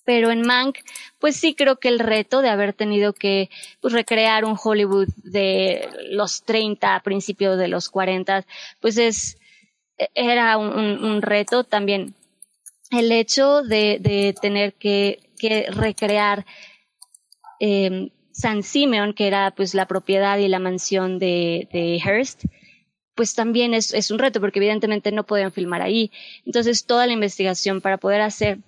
pero 0.06 0.32
en 0.32 0.42
Mank, 0.42 0.80
pues 1.20 1.36
sí 1.36 1.56
creo 1.56 1.78
que 1.78 1.88
el 1.88 2.00
reto 2.00 2.42
de 2.42 2.50
haber 2.50 2.74
tenido 2.74 3.14
que 3.14 3.50
pues, 3.82 3.94
recrear 3.94 4.46
un 4.46 4.58
Hollywood 4.62 5.08
de 5.18 5.90
los 6.10 6.44
30 6.44 6.96
a 6.96 7.04
principios 7.04 7.58
de 7.58 7.68
los 7.68 7.90
40, 7.90 8.46
pues 8.80 8.98
es, 8.98 9.38
era 10.14 10.58
un, 10.58 11.22
reto 11.22 11.64
también. 11.64 12.16
El 12.92 13.12
hecho 13.12 13.64
de, 13.64 13.98
de 14.00 14.36
tener 14.40 14.74
que, 14.74 15.30
que 15.40 15.68
recrear 15.72 16.46
eh, 17.60 18.12
San 18.32 18.64
Simeon, 18.64 19.14
que 19.14 19.28
era 19.28 19.52
pues 19.52 19.74
la 19.74 19.88
propiedad 19.88 20.38
y 20.38 20.48
la 20.48 20.60
mansión 20.60 21.20
de, 21.20 21.68
de 21.72 22.00
Hearst, 22.00 22.46
pues 23.16 23.36
también 23.36 23.74
es, 23.74 23.94
es 23.94 24.12
un 24.12 24.20
reto 24.20 24.42
porque 24.42 24.60
evidentemente 24.60 25.12
no 25.12 25.24
podían 25.24 25.52
filmar 25.52 25.82
ahí. 25.82 26.12
Entonces 26.46 26.86
toda 26.86 27.06
la 27.06 27.14
investigación 27.14 27.80
para 27.80 27.98
poder 27.98 28.22
hacer 28.22 28.60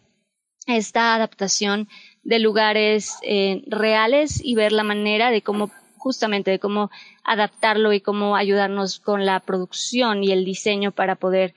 esta 0.66 1.16
adaptación 1.16 1.88
de 2.24 2.40
lugares 2.40 3.14
eh, 3.22 3.64
reales 3.68 4.40
y 4.44 4.56
ver 4.56 4.72
la 4.72 4.84
manera 4.84 5.32
de 5.32 5.42
cómo 5.42 5.72
justamente 5.98 6.52
de 6.52 6.60
cómo 6.60 6.92
adaptarlo 7.24 7.92
y 7.92 8.00
cómo 8.00 8.36
ayudarnos 8.36 9.00
con 9.00 9.26
la 9.26 9.40
producción 9.40 10.24
y 10.24 10.32
el 10.32 10.46
diseño 10.46 10.92
para 10.92 11.16
poder 11.16 11.56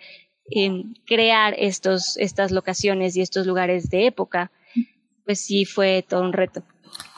eh, 0.50 0.84
crear 1.06 1.54
estos, 1.58 2.16
estas 2.16 2.50
locaciones 2.50 3.14
y 3.14 3.20
estos 3.20 3.46
lugares 3.46 3.90
de 3.90 4.06
época, 4.06 4.50
pues 5.26 5.42
sí 5.42 5.66
fue 5.66 6.02
todo 6.08 6.22
un 6.22 6.32
reto. 6.32 6.62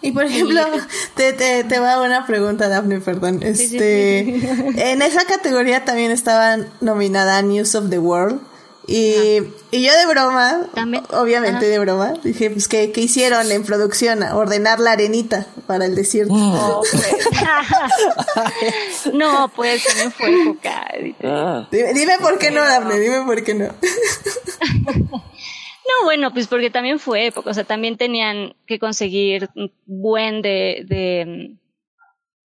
Y 0.02 0.10
por 0.10 0.24
ejemplo, 0.24 0.60
te, 1.16 1.32
te, 1.32 1.62
te 1.62 1.78
va 1.78 2.02
una 2.02 2.26
pregunta, 2.26 2.68
Daphne, 2.68 3.00
perdón. 3.00 3.40
Este, 3.44 4.20
en 4.92 5.00
esa 5.00 5.24
categoría 5.24 5.84
también 5.84 6.10
estaba 6.10 6.56
nominada 6.80 7.40
News 7.42 7.76
of 7.76 7.90
the 7.90 8.00
World. 8.00 8.40
Y, 8.92 9.38
y 9.70 9.84
yo 9.84 9.96
de 9.96 10.06
broma, 10.06 10.66
obviamente 11.10 11.66
de 11.66 11.78
broma, 11.78 12.14
dije, 12.24 12.50
pues, 12.50 12.66
¿qué, 12.66 12.90
¿qué, 12.90 13.02
hicieron 13.02 13.52
en 13.52 13.62
producción? 13.62 14.24
Ordenar 14.24 14.80
la 14.80 14.90
arenita 14.90 15.46
para 15.68 15.84
el 15.84 15.94
desierto. 15.94 16.34
Oh, 16.34 16.82
pues. 16.90 17.28
no, 19.14 19.48
pues, 19.54 19.84
no 20.02 20.10
fue 20.10 20.42
época. 20.42 20.88
Ah. 21.22 21.68
Dime, 21.70 21.94
dime, 21.94 22.18
por 22.20 22.36
qué 22.38 22.50
no, 22.50 22.62
Daphne, 22.62 22.98
dime 22.98 23.22
por 23.24 23.44
qué 23.44 23.54
no. 23.54 23.68
No, 25.90 26.04
bueno, 26.04 26.32
pues 26.32 26.46
porque 26.46 26.70
también 26.70 27.00
fue 27.00 27.26
época, 27.26 27.50
o 27.50 27.54
sea, 27.54 27.64
también 27.64 27.96
tenían 27.96 28.54
que 28.66 28.78
conseguir 28.78 29.48
buen 29.86 30.40
de, 30.40 30.84
de, 30.86 31.56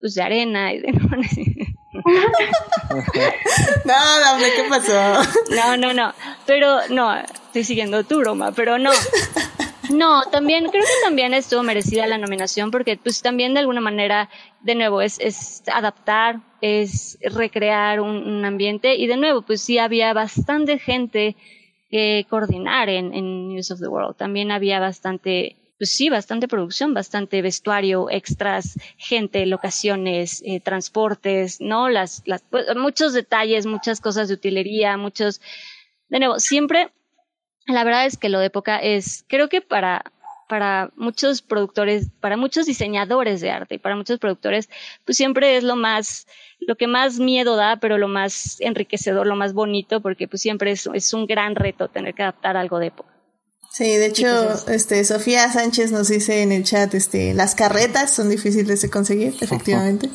pues 0.05 0.13
de 0.13 0.21
arena 0.21 0.71
y 0.71 0.81
de... 0.81 0.91
no, 0.93 1.73
¿qué 4.37 4.63
pasó? 4.69 4.93
No, 5.49 5.77
no, 5.77 5.95
no, 5.95 6.13
pero 6.45 6.87
no, 6.91 7.15
estoy 7.15 7.63
siguiendo 7.63 8.03
tu 8.03 8.19
broma, 8.19 8.51
pero 8.51 8.77
no. 8.77 8.91
No, 9.89 10.21
también 10.25 10.69
creo 10.69 10.83
que 10.83 11.03
también 11.03 11.33
estuvo 11.33 11.63
merecida 11.63 12.05
la 12.05 12.19
nominación 12.19 12.69
porque 12.69 12.97
pues 12.97 13.23
también 13.23 13.55
de 13.55 13.61
alguna 13.61 13.81
manera, 13.81 14.29
de 14.61 14.75
nuevo, 14.75 15.01
es, 15.01 15.17
es 15.19 15.63
adaptar, 15.73 16.39
es 16.61 17.17
recrear 17.23 17.99
un, 17.99 18.27
un 18.27 18.45
ambiente 18.45 18.93
y 18.97 19.07
de 19.07 19.17
nuevo, 19.17 19.41
pues 19.41 19.61
sí 19.61 19.79
había 19.79 20.13
bastante 20.13 20.77
gente 20.77 21.35
que 21.89 22.27
coordinar 22.29 22.89
en, 22.89 23.11
en 23.11 23.47
News 23.47 23.71
of 23.71 23.79
the 23.79 23.87
World. 23.87 24.17
También 24.17 24.51
había 24.51 24.79
bastante 24.79 25.55
pues 25.77 25.91
sí, 25.91 26.09
bastante 26.09 26.47
producción, 26.47 26.93
bastante 26.93 27.41
vestuario, 27.41 28.09
extras, 28.09 28.79
gente, 28.97 29.45
locaciones, 29.45 30.41
eh, 30.45 30.61
transportes, 30.61 31.59
¿no? 31.59 31.89
Las, 31.89 32.23
pues, 32.49 32.65
muchos 32.77 33.13
detalles, 33.13 33.65
muchas 33.65 33.99
cosas 33.99 34.29
de 34.29 34.35
utilería, 34.35 34.97
muchos, 34.97 35.41
de 36.09 36.19
nuevo, 36.19 36.39
siempre, 36.39 36.91
la 37.67 37.83
verdad 37.83 38.05
es 38.05 38.17
que 38.17 38.29
lo 38.29 38.39
de 38.39 38.45
época 38.45 38.77
es, 38.77 39.25
creo 39.27 39.49
que 39.49 39.61
para, 39.61 40.13
para 40.47 40.91
muchos 40.95 41.41
productores, 41.41 42.09
para 42.21 42.37
muchos 42.37 42.65
diseñadores 42.65 43.41
de 43.41 43.51
arte 43.51 43.75
y 43.75 43.79
para 43.79 43.97
muchos 43.97 44.19
productores, 44.19 44.69
pues 45.03 45.17
siempre 45.17 45.57
es 45.57 45.63
lo 45.63 45.75
más, 45.75 46.27
lo 46.59 46.75
que 46.75 46.87
más 46.87 47.19
miedo 47.19 47.57
da, 47.57 47.77
pero 47.77 47.97
lo 47.97 48.07
más 48.07 48.61
enriquecedor, 48.61 49.27
lo 49.27 49.35
más 49.35 49.53
bonito, 49.53 49.99
porque 50.01 50.27
pues 50.27 50.41
siempre 50.41 50.71
es, 50.71 50.87
es 50.93 51.13
un 51.13 51.25
gran 51.25 51.55
reto 51.55 51.89
tener 51.89 52.13
que 52.13 52.23
adaptar 52.23 52.55
algo 52.55 52.79
de 52.79 52.87
época. 52.87 53.14
Sí, 53.75 53.83
de 53.97 54.05
hecho, 54.05 54.69
este 54.69 55.03
Sofía 55.03 55.51
Sánchez 55.51 55.91
nos 55.91 56.07
dice 56.07 56.41
en 56.41 56.53
el 56.53 56.63
chat, 56.63 56.93
este, 56.93 57.33
las 57.33 57.55
carretas 57.55 58.09
son 58.09 58.29
difíciles 58.29 58.81
de 58.81 58.89
conseguir, 58.89 59.35
efectivamente. 59.41 60.09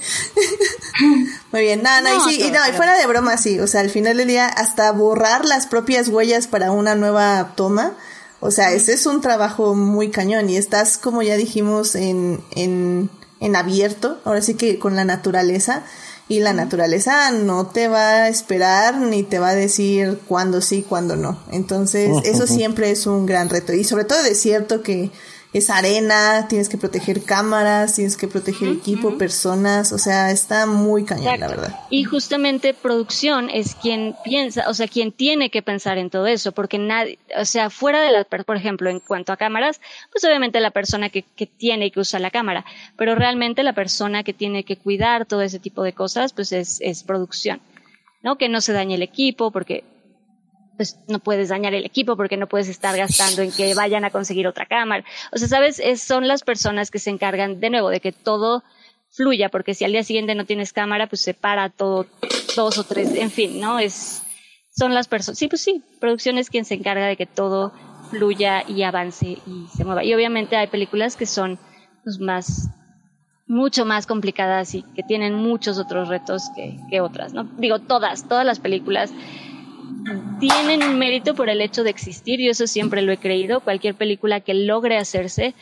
Muy 1.52 1.60
bien, 1.60 1.82
no, 1.82 2.00
no, 2.00 2.26
y, 2.26 2.36
sí, 2.36 2.42
y, 2.42 2.50
no, 2.52 2.58
y 2.66 2.72
fuera 2.72 2.96
de 2.96 3.06
broma, 3.06 3.36
sí, 3.36 3.60
o 3.60 3.66
sea, 3.66 3.82
al 3.82 3.90
final 3.90 4.16
del 4.16 4.28
día, 4.28 4.46
hasta 4.46 4.90
borrar 4.92 5.44
las 5.44 5.66
propias 5.66 6.08
huellas 6.08 6.46
para 6.46 6.72
una 6.72 6.94
nueva 6.94 7.52
toma, 7.54 7.98
o 8.40 8.50
sea, 8.50 8.72
ese 8.72 8.94
es 8.94 9.04
un 9.04 9.20
trabajo 9.20 9.74
muy 9.74 10.08
cañón 10.08 10.48
y 10.48 10.56
estás, 10.56 10.96
como 10.96 11.20
ya 11.20 11.36
dijimos, 11.36 11.96
en, 11.96 12.42
en, 12.52 13.10
en 13.40 13.56
abierto, 13.56 14.22
ahora 14.24 14.40
sí 14.40 14.54
que 14.54 14.78
con 14.78 14.96
la 14.96 15.04
naturaleza, 15.04 15.84
y 16.30 16.38
la 16.38 16.52
naturaleza 16.52 17.32
no 17.32 17.66
te 17.66 17.88
va 17.88 18.22
a 18.22 18.28
esperar 18.28 18.98
ni 18.98 19.24
te 19.24 19.40
va 19.40 19.48
a 19.48 19.54
decir 19.56 20.20
cuándo 20.28 20.60
sí, 20.60 20.86
cuándo 20.88 21.16
no. 21.16 21.36
Entonces, 21.50 22.08
eso 22.22 22.46
siempre 22.46 22.92
es 22.92 23.08
un 23.08 23.26
gran 23.26 23.48
reto. 23.48 23.72
Y 23.72 23.82
sobre 23.82 24.04
todo 24.04 24.20
es 24.20 24.40
cierto 24.40 24.80
que 24.80 25.10
es 25.52 25.68
arena, 25.68 26.46
tienes 26.48 26.68
que 26.68 26.78
proteger 26.78 27.24
cámaras, 27.24 27.94
tienes 27.96 28.16
que 28.16 28.28
proteger 28.28 28.68
equipo, 28.68 29.18
personas, 29.18 29.92
o 29.92 29.98
sea, 29.98 30.30
está 30.30 30.66
muy 30.66 31.04
cañón, 31.04 31.40
la 31.40 31.48
verdad. 31.48 31.80
Y 31.90 32.04
justamente 32.04 32.72
producción 32.72 33.50
es 33.50 33.74
quien 33.74 34.14
piensa, 34.22 34.68
o 34.68 34.74
sea, 34.74 34.86
quien 34.86 35.10
tiene 35.10 35.50
que 35.50 35.62
pensar 35.62 35.98
en 35.98 36.08
todo 36.08 36.26
eso, 36.26 36.52
porque 36.52 36.78
nadie, 36.78 37.18
o 37.36 37.44
sea, 37.44 37.68
fuera 37.68 38.00
de 38.00 38.12
la, 38.12 38.24
por 38.24 38.56
ejemplo, 38.56 38.90
en 38.90 39.00
cuanto 39.00 39.32
a 39.32 39.36
cámaras, 39.36 39.80
pues 40.12 40.22
obviamente 40.24 40.60
la 40.60 40.70
persona 40.70 41.08
que, 41.08 41.22
que 41.22 41.46
tiene 41.46 41.90
que 41.90 42.00
usar 42.00 42.20
la 42.20 42.30
cámara, 42.30 42.64
pero 42.96 43.16
realmente 43.16 43.64
la 43.64 43.72
persona 43.72 44.22
que 44.22 44.32
tiene 44.32 44.64
que 44.64 44.76
cuidar 44.76 45.26
todo 45.26 45.42
ese 45.42 45.58
tipo 45.58 45.82
de 45.82 45.92
cosas, 45.92 46.32
pues 46.32 46.52
es, 46.52 46.78
es 46.80 47.02
producción. 47.02 47.60
¿no? 48.22 48.36
Que 48.36 48.48
no 48.48 48.60
se 48.60 48.72
dañe 48.72 48.94
el 48.94 49.02
equipo, 49.02 49.50
porque 49.50 49.84
pues 50.80 50.96
no 51.08 51.18
puedes 51.18 51.50
dañar 51.50 51.74
el 51.74 51.84
equipo 51.84 52.16
porque 52.16 52.38
no 52.38 52.46
puedes 52.46 52.66
estar 52.66 52.96
gastando 52.96 53.42
en 53.42 53.52
que 53.52 53.74
vayan 53.74 54.06
a 54.06 54.10
conseguir 54.10 54.46
otra 54.46 54.64
cámara. 54.64 55.04
O 55.30 55.36
sea, 55.36 55.46
sabes, 55.46 55.78
son 56.00 56.26
las 56.26 56.42
personas 56.42 56.90
que 56.90 56.98
se 56.98 57.10
encargan 57.10 57.60
de 57.60 57.68
nuevo 57.68 57.90
de 57.90 58.00
que 58.00 58.12
todo 58.12 58.64
fluya, 59.10 59.50
porque 59.50 59.74
si 59.74 59.84
al 59.84 59.92
día 59.92 60.02
siguiente 60.04 60.34
no 60.34 60.46
tienes 60.46 60.72
cámara, 60.72 61.06
pues 61.06 61.20
se 61.20 61.34
para 61.34 61.68
todo, 61.68 62.06
dos 62.56 62.78
o 62.78 62.84
tres, 62.84 63.14
en 63.14 63.30
fin, 63.30 63.60
¿no? 63.60 63.78
Es, 63.78 64.22
son 64.70 64.94
las 64.94 65.06
personas, 65.06 65.38
sí, 65.38 65.48
pues 65.48 65.60
sí, 65.60 65.82
producción 66.00 66.38
es 66.38 66.48
quien 66.48 66.64
se 66.64 66.76
encarga 66.76 67.08
de 67.08 67.18
que 67.18 67.26
todo 67.26 67.74
fluya 68.08 68.64
y 68.66 68.82
avance 68.82 69.26
y 69.26 69.66
se 69.76 69.84
mueva. 69.84 70.02
Y 70.02 70.14
obviamente 70.14 70.56
hay 70.56 70.68
películas 70.68 71.14
que 71.14 71.26
son 71.26 71.58
pues, 72.04 72.20
más, 72.20 72.70
mucho 73.46 73.84
más 73.84 74.06
complicadas 74.06 74.74
y 74.74 74.82
que 74.94 75.02
tienen 75.02 75.34
muchos 75.34 75.78
otros 75.78 76.08
retos 76.08 76.44
que, 76.56 76.78
que 76.88 77.02
otras, 77.02 77.34
¿no? 77.34 77.44
Digo, 77.58 77.80
todas, 77.80 78.26
todas 78.26 78.46
las 78.46 78.60
películas 78.60 79.12
tienen 80.38 80.82
un 80.82 80.98
mérito 80.98 81.34
por 81.34 81.48
el 81.50 81.60
hecho 81.60 81.84
de 81.84 81.90
existir, 81.90 82.40
y 82.40 82.48
eso 82.48 82.66
siempre 82.66 83.02
lo 83.02 83.12
he 83.12 83.18
creído. 83.18 83.60
Cualquier 83.60 83.94
película 83.94 84.40
que 84.40 84.54
logre 84.54 84.96
hacerse, 84.96 85.54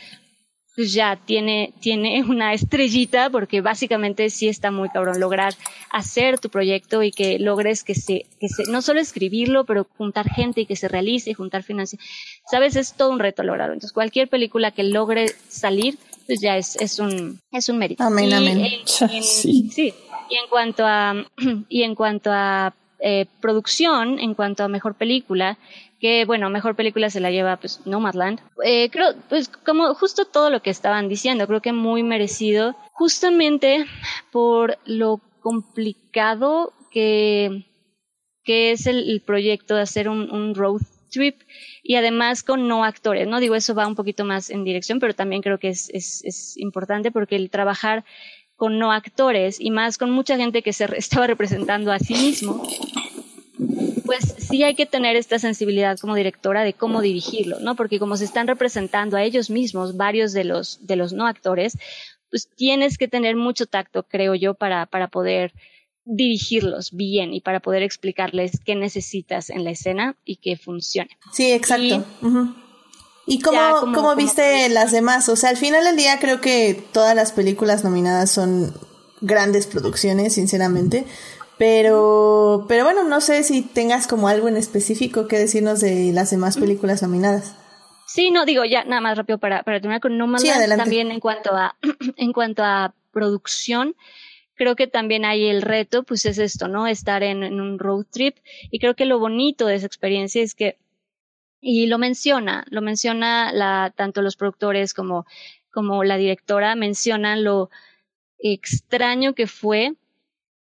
pues 0.78 0.92
ya 0.92 1.16
tiene, 1.16 1.74
tiene 1.80 2.22
una 2.22 2.54
estrellita, 2.54 3.30
porque 3.30 3.60
básicamente 3.60 4.30
sí 4.30 4.46
está 4.46 4.70
muy 4.70 4.88
cabrón 4.90 5.18
lograr 5.18 5.54
hacer 5.90 6.38
tu 6.38 6.50
proyecto 6.50 7.02
y 7.02 7.10
que 7.10 7.40
logres 7.40 7.82
que 7.82 7.96
se, 7.96 8.26
que 8.38 8.48
se, 8.48 8.70
no 8.70 8.80
solo 8.80 9.00
escribirlo, 9.00 9.64
pero 9.64 9.88
juntar 9.96 10.30
gente 10.30 10.60
y 10.60 10.66
que 10.66 10.76
se 10.76 10.86
realice, 10.86 11.34
juntar 11.34 11.64
financiación. 11.64 12.08
Sabes, 12.48 12.76
es 12.76 12.94
todo 12.94 13.10
un 13.10 13.18
reto 13.18 13.42
lograrlo. 13.42 13.74
Entonces, 13.74 13.92
cualquier 13.92 14.28
película 14.28 14.70
que 14.70 14.84
logre 14.84 15.26
salir, 15.48 15.98
pues 16.26 16.40
ya 16.40 16.56
es, 16.56 16.76
es 16.76 17.00
un, 17.00 17.40
es 17.50 17.68
un 17.68 17.78
mérito. 17.78 18.04
Amén, 18.04 18.32
amén. 18.32 18.68
sí. 18.86 19.68
sí 19.72 19.94
Y 20.30 20.36
en 20.36 20.48
cuanto 20.48 20.86
a, 20.86 21.26
y 21.68 21.82
en 21.82 21.96
cuanto 21.96 22.30
a 22.32 22.72
eh, 23.00 23.26
producción, 23.40 24.18
en 24.18 24.34
cuanto 24.34 24.64
a 24.64 24.68
mejor 24.68 24.94
película, 24.94 25.56
que 26.00 26.24
bueno, 26.24 26.50
mejor 26.50 26.74
película 26.74 27.10
se 27.10 27.20
la 27.20 27.30
lleva 27.30 27.56
pues 27.56 27.80
Nomadland. 27.86 28.40
Eh, 28.64 28.88
creo, 28.90 29.14
pues 29.28 29.48
como 29.48 29.94
justo 29.94 30.24
todo 30.24 30.50
lo 30.50 30.62
que 30.62 30.70
estaban 30.70 31.08
diciendo, 31.08 31.46
creo 31.46 31.62
que 31.62 31.72
muy 31.72 32.02
merecido, 32.02 32.76
justamente 32.92 33.84
por 34.32 34.78
lo 34.84 35.20
complicado 35.40 36.72
que, 36.90 37.66
que 38.44 38.72
es 38.72 38.86
el, 38.86 39.22
proyecto 39.24 39.76
de 39.76 39.82
hacer 39.82 40.08
un, 40.08 40.54
road 40.54 40.82
trip 41.10 41.40
y 41.82 41.94
además 41.94 42.42
con 42.42 42.68
no 42.68 42.84
actores, 42.84 43.26
¿no? 43.26 43.40
Digo, 43.40 43.54
eso 43.54 43.74
va 43.74 43.86
un 43.86 43.94
poquito 43.94 44.24
más 44.24 44.50
en 44.50 44.64
dirección, 44.64 45.00
pero 45.00 45.14
también 45.14 45.40
creo 45.40 45.58
que 45.58 45.68
es, 45.68 45.88
es 45.92 46.56
importante 46.56 47.10
porque 47.10 47.36
el 47.36 47.48
trabajar 47.48 48.04
con 48.58 48.76
no 48.78 48.90
actores 48.92 49.60
y 49.60 49.70
más 49.70 49.96
con 49.96 50.10
mucha 50.10 50.36
gente 50.36 50.62
que 50.62 50.74
se 50.74 50.84
estaba 50.98 51.26
representando 51.26 51.90
a 51.92 51.98
sí 51.98 52.12
mismo, 52.14 52.68
pues 54.04 54.34
sí 54.38 54.64
hay 54.64 54.74
que 54.74 54.84
tener 54.84 55.16
esta 55.16 55.38
sensibilidad 55.38 55.96
como 55.98 56.14
directora 56.14 56.64
de 56.64 56.74
cómo 56.74 57.00
dirigirlo, 57.00 57.60
¿no? 57.60 57.76
Porque 57.76 57.98
como 57.98 58.16
se 58.16 58.24
están 58.24 58.46
representando 58.46 59.16
a 59.16 59.22
ellos 59.22 59.48
mismos, 59.48 59.96
varios 59.96 60.32
de 60.32 60.44
los, 60.44 60.84
de 60.86 60.96
los 60.96 61.12
no 61.12 61.26
actores, 61.26 61.78
pues 62.30 62.48
tienes 62.54 62.98
que 62.98 63.08
tener 63.08 63.36
mucho 63.36 63.66
tacto, 63.66 64.02
creo 64.02 64.34
yo, 64.34 64.54
para, 64.54 64.86
para 64.86 65.08
poder 65.08 65.54
dirigirlos 66.04 66.90
bien 66.92 67.34
y 67.34 67.40
para 67.40 67.60
poder 67.60 67.82
explicarles 67.82 68.60
qué 68.64 68.74
necesitas 68.74 69.50
en 69.50 69.62
la 69.62 69.70
escena 69.70 70.16
y 70.24 70.36
que 70.36 70.56
funcione. 70.56 71.10
Sí, 71.32 71.52
exacto. 71.52 72.04
¿Y 72.22 72.67
cómo, 73.40 73.92
cómo 73.94 74.16
viste 74.16 74.68
las 74.68 74.92
demás? 74.92 75.28
O 75.28 75.36
sea, 75.36 75.50
al 75.50 75.56
final 75.56 75.84
del 75.84 75.96
día 75.96 76.18
creo 76.18 76.40
que 76.40 76.82
todas 76.92 77.14
las 77.14 77.32
películas 77.32 77.84
nominadas 77.84 78.30
son 78.30 78.74
grandes 79.20 79.66
producciones, 79.66 80.34
sinceramente. 80.34 81.04
Pero, 81.58 82.66
pero 82.68 82.84
bueno, 82.84 83.04
no 83.04 83.20
sé 83.20 83.42
si 83.42 83.62
tengas 83.62 84.06
como 84.06 84.28
algo 84.28 84.48
en 84.48 84.56
específico 84.56 85.26
que 85.26 85.38
decirnos 85.38 85.80
de 85.80 86.12
las 86.12 86.30
demás 86.30 86.56
mm. 86.56 86.60
películas 86.60 87.02
nominadas. 87.02 87.56
Sí, 88.06 88.30
no, 88.30 88.46
digo, 88.46 88.64
ya 88.64 88.84
nada 88.84 89.02
más 89.02 89.18
rápido 89.18 89.38
para, 89.38 89.62
para 89.64 89.80
terminar 89.80 90.00
con 90.00 90.16
No 90.16 90.38
sí, 90.38 90.48
también 90.76 91.10
en 91.10 91.20
cuanto 91.20 91.54
a, 91.54 91.76
en 92.16 92.32
cuanto 92.32 92.62
a 92.64 92.94
producción, 93.12 93.96
creo 94.54 94.76
que 94.76 94.86
también 94.86 95.24
hay 95.24 95.46
el 95.46 95.62
reto, 95.62 96.04
pues 96.04 96.24
es 96.26 96.38
esto, 96.38 96.68
¿no? 96.68 96.86
Estar 96.86 97.22
en, 97.22 97.42
un 97.60 97.78
road 97.78 98.06
trip. 98.10 98.36
Y 98.70 98.78
creo 98.78 98.94
que 98.94 99.04
lo 99.04 99.18
bonito 99.18 99.66
de 99.66 99.74
esa 99.74 99.86
experiencia 99.86 100.42
es 100.42 100.54
que, 100.54 100.78
y 101.60 101.86
lo 101.86 101.98
menciona, 101.98 102.64
lo 102.70 102.82
menciona 102.82 103.92
tanto 103.96 104.22
los 104.22 104.36
productores 104.36 104.94
como, 104.94 105.26
como 105.70 106.04
la 106.04 106.16
directora, 106.16 106.74
mencionan 106.74 107.44
lo 107.44 107.70
extraño 108.38 109.34
que 109.34 109.46
fue 109.46 109.94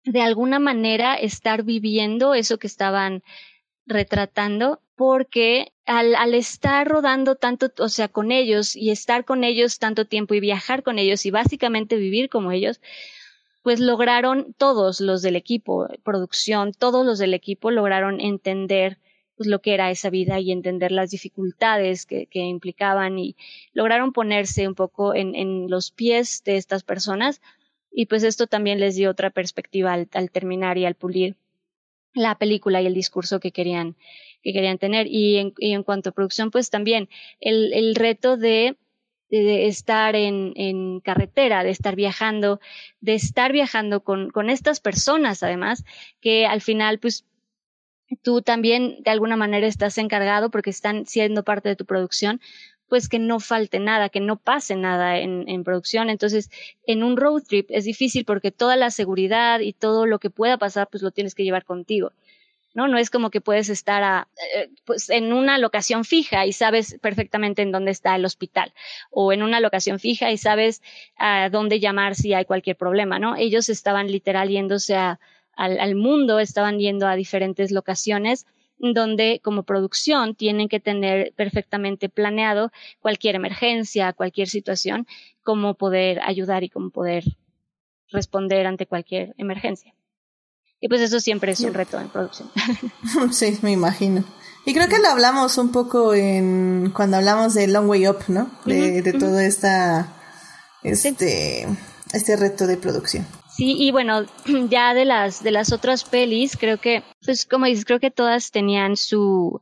de 0.06 0.22
alguna 0.22 0.60
manera 0.60 1.16
estar 1.16 1.64
viviendo 1.64 2.34
eso 2.34 2.58
que 2.58 2.68
estaban 2.68 3.24
retratando 3.86 4.82
porque 4.96 5.74
al, 5.86 6.16
al, 6.16 6.34
estar 6.34 6.88
rodando 6.88 7.36
tanto, 7.36 7.72
o 7.80 7.90
sea, 7.90 8.08
con 8.08 8.32
ellos 8.32 8.76
y 8.76 8.92
estar 8.92 9.26
con 9.26 9.44
ellos 9.44 9.80
tanto 9.80 10.06
tiempo 10.06 10.34
y 10.34 10.40
viajar 10.40 10.84
con 10.84 11.00
ellos 11.00 11.26
y 11.26 11.32
básicamente 11.32 11.96
vivir 11.96 12.30
como 12.30 12.52
ellos, 12.52 12.82
pues 13.64 13.80
lograron 13.80 14.54
todos 14.58 15.02
los 15.02 15.22
del 15.22 15.36
equipo, 15.36 15.88
producción, 16.04 16.74
todos 16.74 17.06
los 17.06 17.20
del 17.20 17.34
equipo 17.34 17.72
lograron 17.72 18.22
entender 18.22 18.98
pues, 19.40 19.48
lo 19.48 19.62
que 19.62 19.74
era 19.74 19.90
esa 19.90 20.10
vida 20.10 20.38
y 20.42 20.52
entender 20.52 20.92
las 20.92 21.12
dificultades 21.12 22.06
que, 22.06 22.28
implicaban 22.34 23.18
y 23.18 23.38
lograron 23.72 24.12
ponerse 24.12 24.68
un 24.68 24.76
poco 24.76 25.16
en, 25.16 25.70
los 25.70 25.92
pies 25.92 26.44
de 26.44 26.58
estas 26.58 26.84
personas 26.84 27.40
y 27.90 28.08
pues 28.08 28.24
esto 28.24 28.48
también 28.48 28.82
les 28.82 28.98
dio 28.98 29.10
otra 29.10 29.30
perspectiva 29.30 29.94
al, 29.94 30.30
terminar 30.30 30.78
y 30.78 30.84
al 30.84 30.96
pulir 30.96 31.38
la 32.14 32.38
película 32.38 32.82
y 32.82 32.88
el 32.88 32.94
discurso 32.94 33.40
que 33.40 33.54
querían, 33.54 33.96
que 34.44 34.52
querían 34.52 34.78
tener. 34.78 35.08
Y 35.08 35.38
en, 35.38 35.84
cuanto 35.84 36.10
a 36.10 36.14
producción, 36.14 36.52
pues 36.52 36.70
también 36.70 37.08
el, 37.40 37.96
reto 37.96 38.36
de 38.36 38.76
estar 39.30 40.18
en, 40.18 40.52
en, 40.58 41.00
carretera, 41.00 41.64
de 41.64 41.70
estar 41.70 41.96
viajando, 41.96 42.60
de 43.00 43.14
estar 43.14 43.54
viajando 43.54 44.04
con, 44.04 44.32
con 44.32 44.50
estas 44.50 44.82
personas, 44.82 45.44
además, 45.44 45.86
que 46.20 46.46
al 46.46 46.60
final, 46.60 47.00
pues, 47.00 47.26
tú 48.16 48.42
también 48.42 48.98
de 49.04 49.12
alguna 49.12 49.36
manera 49.36 49.68
estás 49.68 49.98
encargado 49.98 50.50
porque 50.50 50.70
están 50.70 51.06
siendo 51.06 51.44
parte 51.44 51.70
de 51.70 51.76
tu 51.76 51.86
producción, 51.86 52.42
pues 52.88 53.08
que 53.08 53.20
no 53.20 53.40
falte 53.40 53.80
nada, 53.80 54.10
que 54.10 54.20
no 54.20 54.38
pase 54.38 54.76
nada 54.76 55.20
en, 55.20 55.64
producción. 55.64 56.10
Entonces, 56.10 56.50
en 56.86 57.04
un 57.04 57.18
road 57.18 57.44
trip 57.44 57.68
es 57.70 57.86
difícil 57.86 58.26
porque 58.26 58.52
toda 58.52 58.76
la 58.76 58.90
seguridad 58.90 59.60
y 59.60 59.74
todo 59.74 60.06
lo 60.08 60.20
que 60.20 60.32
pueda 60.32 60.58
pasar, 60.58 60.88
pues 60.90 61.04
lo 61.04 61.12
tienes 61.12 61.36
que 61.36 61.44
llevar 61.44 61.66
contigo. 61.66 62.12
¿no? 62.74 62.88
No 62.88 62.98
es 62.98 63.10
como 63.10 63.30
que 63.30 63.42
puedes 63.42 63.70
estar 63.70 64.04
a, 64.04 64.28
eh, 64.56 64.70
pues 64.86 65.10
en 65.10 65.34
una 65.34 65.58
locación 65.58 66.04
fija 66.04 66.46
y 66.46 66.54
sabes 66.54 66.98
perfectamente 67.02 67.62
en 67.62 67.72
dónde 67.72 67.92
está 67.92 68.16
el 68.16 68.26
hospital 68.26 68.74
o 69.12 69.34
en 69.34 69.44
una 69.44 69.60
locación 69.60 70.00
fija 70.00 70.32
y 70.32 70.38
sabes 70.38 70.82
a 71.18 71.50
dónde 71.50 71.80
llamar 71.80 72.16
si 72.16 72.34
hay 72.34 72.46
cualquier 72.46 72.76
problema, 72.76 73.20
¿no? 73.20 73.36
Ellos 73.36 73.70
estaban 73.70 74.12
literal 74.12 74.50
yéndose 74.50 74.96
a, 74.96 75.20
al, 75.60 75.80
al 75.80 75.96
mundo, 75.96 76.40
estaban 76.40 76.80
yendo 76.80 77.08
a 77.08 77.16
diferentes 77.16 77.72
locaciones 77.72 78.46
donde 78.80 79.42
como 79.44 79.64
producción 79.64 80.36
tienen 80.36 80.70
que 80.70 80.80
tener 80.80 81.34
perfectamente 81.36 82.10
planeado 82.10 82.72
cualquier 83.02 83.36
emergencia, 83.36 84.14
cualquier 84.14 84.48
situación, 84.48 85.06
cómo 85.44 85.74
poder 85.74 86.22
ayudar 86.22 86.64
y 86.64 86.70
cómo 86.70 86.90
poder 86.90 87.26
responder 88.10 88.66
ante 88.66 88.88
cualquier 88.88 89.36
emergencia. 89.38 89.94
Y 90.80 90.88
pues 90.88 91.02
eso 91.02 91.20
siempre 91.20 91.52
es 91.52 91.60
un 91.60 91.74
reto 91.74 92.00
en 92.00 92.10
producción. 92.10 92.50
Sí, 93.32 93.58
me 93.62 93.72
imagino. 93.72 94.24
Y 94.66 94.74
creo 94.74 94.88
que 94.88 95.00
lo 95.00 95.10
hablamos 95.10 95.58
un 95.58 95.72
poco 95.72 96.14
en 96.14 96.92
cuando 96.96 97.18
hablamos 97.18 97.54
de 97.54 97.68
Long 97.68 97.90
Way 97.90 98.08
Up, 98.08 98.20
¿no? 98.28 98.50
De, 98.66 99.02
de 99.02 99.14
todo 99.14 99.40
esta 99.40 100.14
este 100.84 101.68
este 102.14 102.36
reto 102.38 102.66
de 102.66 102.78
producción. 102.78 103.26
Sí, 103.60 103.76
y 103.78 103.92
bueno, 103.92 104.24
ya 104.70 104.94
de 104.94 105.04
las 105.04 105.44
de 105.44 105.52
las 105.52 105.74
otras 105.74 106.06
pelis, 106.06 106.56
creo 106.56 106.78
que 106.78 107.04
pues 107.26 107.46
como 107.46 107.66
dices, 107.66 107.84
creo 107.84 108.00
que 108.00 108.10
todas 108.10 108.52
tenían 108.52 108.96
su 108.96 109.62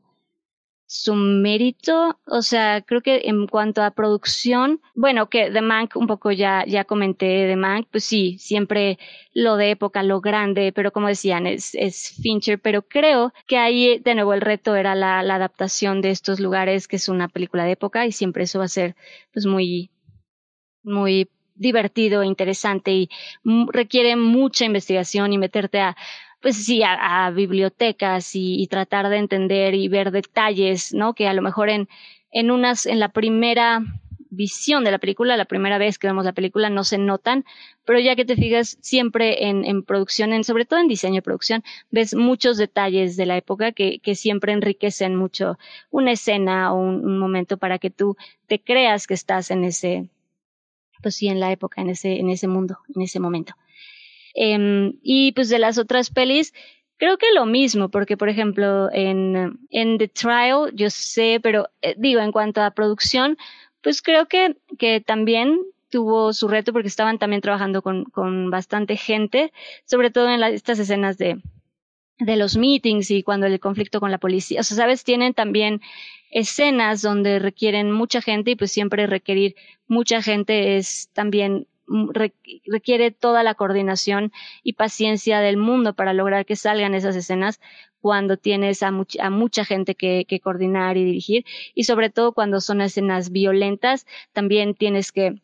su 0.86 1.16
mérito, 1.16 2.20
o 2.28 2.42
sea, 2.44 2.82
creo 2.82 3.02
que 3.02 3.24
en 3.26 3.48
cuanto 3.48 3.82
a 3.82 3.92
producción, 3.92 4.82
bueno, 4.94 5.30
que 5.30 5.50
The 5.50 5.62
Mank, 5.62 5.96
un 5.96 6.06
poco 6.06 6.32
ya, 6.32 6.64
ya 6.66 6.86
comenté 6.86 7.48
The 7.48 7.56
Mank, 7.56 7.88
pues 7.92 8.04
sí, 8.06 8.38
siempre 8.40 9.00
lo 9.34 9.58
de 9.58 9.72
época, 9.72 10.04
lo 10.04 10.22
grande, 10.22 10.72
pero 10.72 10.92
como 10.92 11.08
decían, 11.08 11.48
es, 11.48 11.74
es 11.74 12.14
Fincher, 12.22 12.60
pero 12.60 12.84
creo 12.84 13.34
que 13.48 13.58
ahí 13.58 13.98
de 14.00 14.16
nuevo 14.16 14.34
el 14.34 14.42
reto 14.42 14.76
era 14.76 14.94
la, 14.96 15.24
la 15.24 15.36
adaptación 15.36 16.02
de 16.02 16.12
estos 16.12 16.40
lugares, 16.40 16.88
que 16.88 16.98
es 16.98 17.10
una 17.10 17.28
película 17.30 17.66
de 17.66 17.72
época, 17.72 18.06
y 18.06 18.12
siempre 18.12 18.44
eso 18.44 18.60
va 18.60 18.66
a 18.66 18.70
ser 18.70 18.96
pues 19.34 19.46
muy, 19.48 19.90
muy 20.84 21.28
divertido, 21.58 22.24
interesante 22.24 22.92
y 22.92 23.10
requiere 23.72 24.16
mucha 24.16 24.66
investigación 24.66 25.34
y 25.34 25.38
meterte 25.38 25.80
a 25.80 25.96
pues 26.42 26.66
sí, 26.66 26.82
a, 26.84 27.30
bibliotecas 27.32 28.32
y, 28.36 28.68
tratar 28.68 29.10
de 29.10 29.18
entender 29.18 29.74
y 29.74 29.88
ver 29.88 30.12
detalles, 30.12 30.94
¿no? 30.94 31.14
Que 31.14 31.28
a 31.28 31.34
lo 31.34 31.42
mejor 31.42 31.70
en, 31.70 31.90
en 32.32 32.52
unas, 32.52 32.86
en 32.86 33.00
la 33.00 33.10
primera 33.10 33.82
visión 34.30 34.84
de 34.84 34.92
la 34.92 35.00
película, 35.00 35.38
la 35.38 35.46
primera 35.46 35.78
vez 35.78 35.98
que 35.98 36.08
vemos 36.08 36.26
la 36.26 36.34
película 36.34 36.70
no 36.70 36.84
se 36.84 36.98
notan, 36.98 37.46
pero 37.86 38.00
ya 38.00 38.16
que 38.16 38.26
te 38.26 38.36
fijas 38.36 38.78
siempre 38.82 39.48
en, 39.48 39.66
en 39.66 39.84
producción, 39.84 40.34
en, 40.34 40.44
sobre 40.44 40.66
todo 40.66 40.80
en 40.80 40.88
diseño 40.88 41.20
y 41.20 41.22
producción, 41.22 41.64
ves 41.92 42.14
muchos 42.14 42.58
detalles 42.58 43.18
de 43.18 43.26
la 43.26 43.38
época 43.38 43.72
que, 43.72 44.00
que 44.00 44.16
siempre 44.16 44.54
enriquecen 44.54 45.16
mucho 45.16 45.58
una 45.90 46.12
escena 46.12 46.74
o 46.74 46.78
un, 46.78 47.06
un, 47.06 47.18
momento 47.20 47.58
para 47.58 47.80
que 47.80 47.90
tú 47.90 48.16
te 48.48 48.60
creas 48.60 49.08
que 49.08 49.14
estás 49.14 49.50
en 49.50 49.64
ese, 49.64 50.10
pues 51.02 51.16
sí, 51.16 51.28
en 51.28 51.40
la 51.40 51.52
época, 51.52 51.82
en 51.82 51.90
ese, 51.90 52.20
en 52.20 52.30
ese 52.30 52.48
mundo, 52.48 52.80
en 52.96 53.02
ese 53.02 53.20
momento. 53.20 53.54
Eh, 54.36 54.94
y 55.02 55.32
pues 55.32 55.50
de 55.50 55.60
las 55.60 55.78
otras 55.78 56.10
pelis, 56.10 56.54
creo 56.98 57.18
que 57.18 57.28
lo 57.34 57.46
mismo, 57.46 57.90
porque 57.90 58.18
por 58.18 58.30
ejemplo 58.30 58.92
en, 58.92 59.60
en 59.70 59.98
The 59.98 60.08
Trial, 60.10 60.72
yo 60.74 60.90
sé, 60.90 61.40
pero 61.42 61.70
eh, 61.82 61.96
digo, 61.98 62.22
en 62.22 62.32
cuanto 62.32 62.62
a 62.62 62.72
producción, 62.72 63.38
pues 63.82 64.02
creo 64.02 64.28
que, 64.28 64.58
que 64.78 65.02
también 65.02 65.60
tuvo 65.90 66.34
su 66.34 66.48
reto 66.48 66.74
porque 66.74 66.88
estaban 66.88 67.18
también 67.18 67.42
trabajando 67.42 67.82
con, 67.82 68.06
con 68.06 68.50
bastante 68.50 68.98
gente, 68.98 69.54
sobre 69.86 70.12
todo 70.12 70.30
en 70.30 70.40
la, 70.40 70.50
estas 70.50 70.80
escenas 70.80 71.18
de, 71.18 71.42
de 72.20 72.36
los 72.36 72.58
meetings 72.58 73.12
y 73.12 73.24
cuando 73.24 73.46
el 73.46 73.60
conflicto 73.60 74.00
con 74.00 74.12
la 74.12 74.18
policía. 74.18 74.62
O 74.62 74.64
sea, 74.64 74.78
sabes, 74.78 75.04
tienen 75.04 75.34
también 75.34 75.82
escenas 76.32 77.02
donde 77.02 77.40
requieren 77.40 77.92
mucha 77.92 78.22
gente 78.22 78.52
y 78.52 78.56
pues 78.56 78.72
siempre 78.72 79.08
requerir 79.08 79.56
mucha 79.88 80.22
gente 80.22 80.78
es 80.78 81.10
también 81.14 81.68
requiere 82.66 83.12
toda 83.12 83.44
la 83.44 83.56
coordinación 83.56 84.34
y 84.62 84.74
paciencia 84.74 85.40
del 85.40 85.56
mundo 85.56 85.94
para 85.94 86.14
lograr 86.14 86.46
que 86.46 86.58
salgan 86.58 86.94
esas 86.94 87.16
escenas 87.16 87.62
cuando 88.02 88.36
tienes 88.36 88.84
a, 88.84 88.92
much 88.92 89.16
a 89.22 89.30
mucha 89.30 89.64
gente 89.64 89.96
que, 89.96 90.26
coordinar 90.44 90.98
y 90.98 91.06
dirigir 91.06 91.46
y 91.76 91.86
sobre 91.86 92.10
todo 92.10 92.34
cuando 92.34 92.60
son 92.60 92.82
escenas 92.82 93.32
violentas 93.32 94.06
también 94.34 94.76
tienes 94.76 95.14
que 95.14 95.42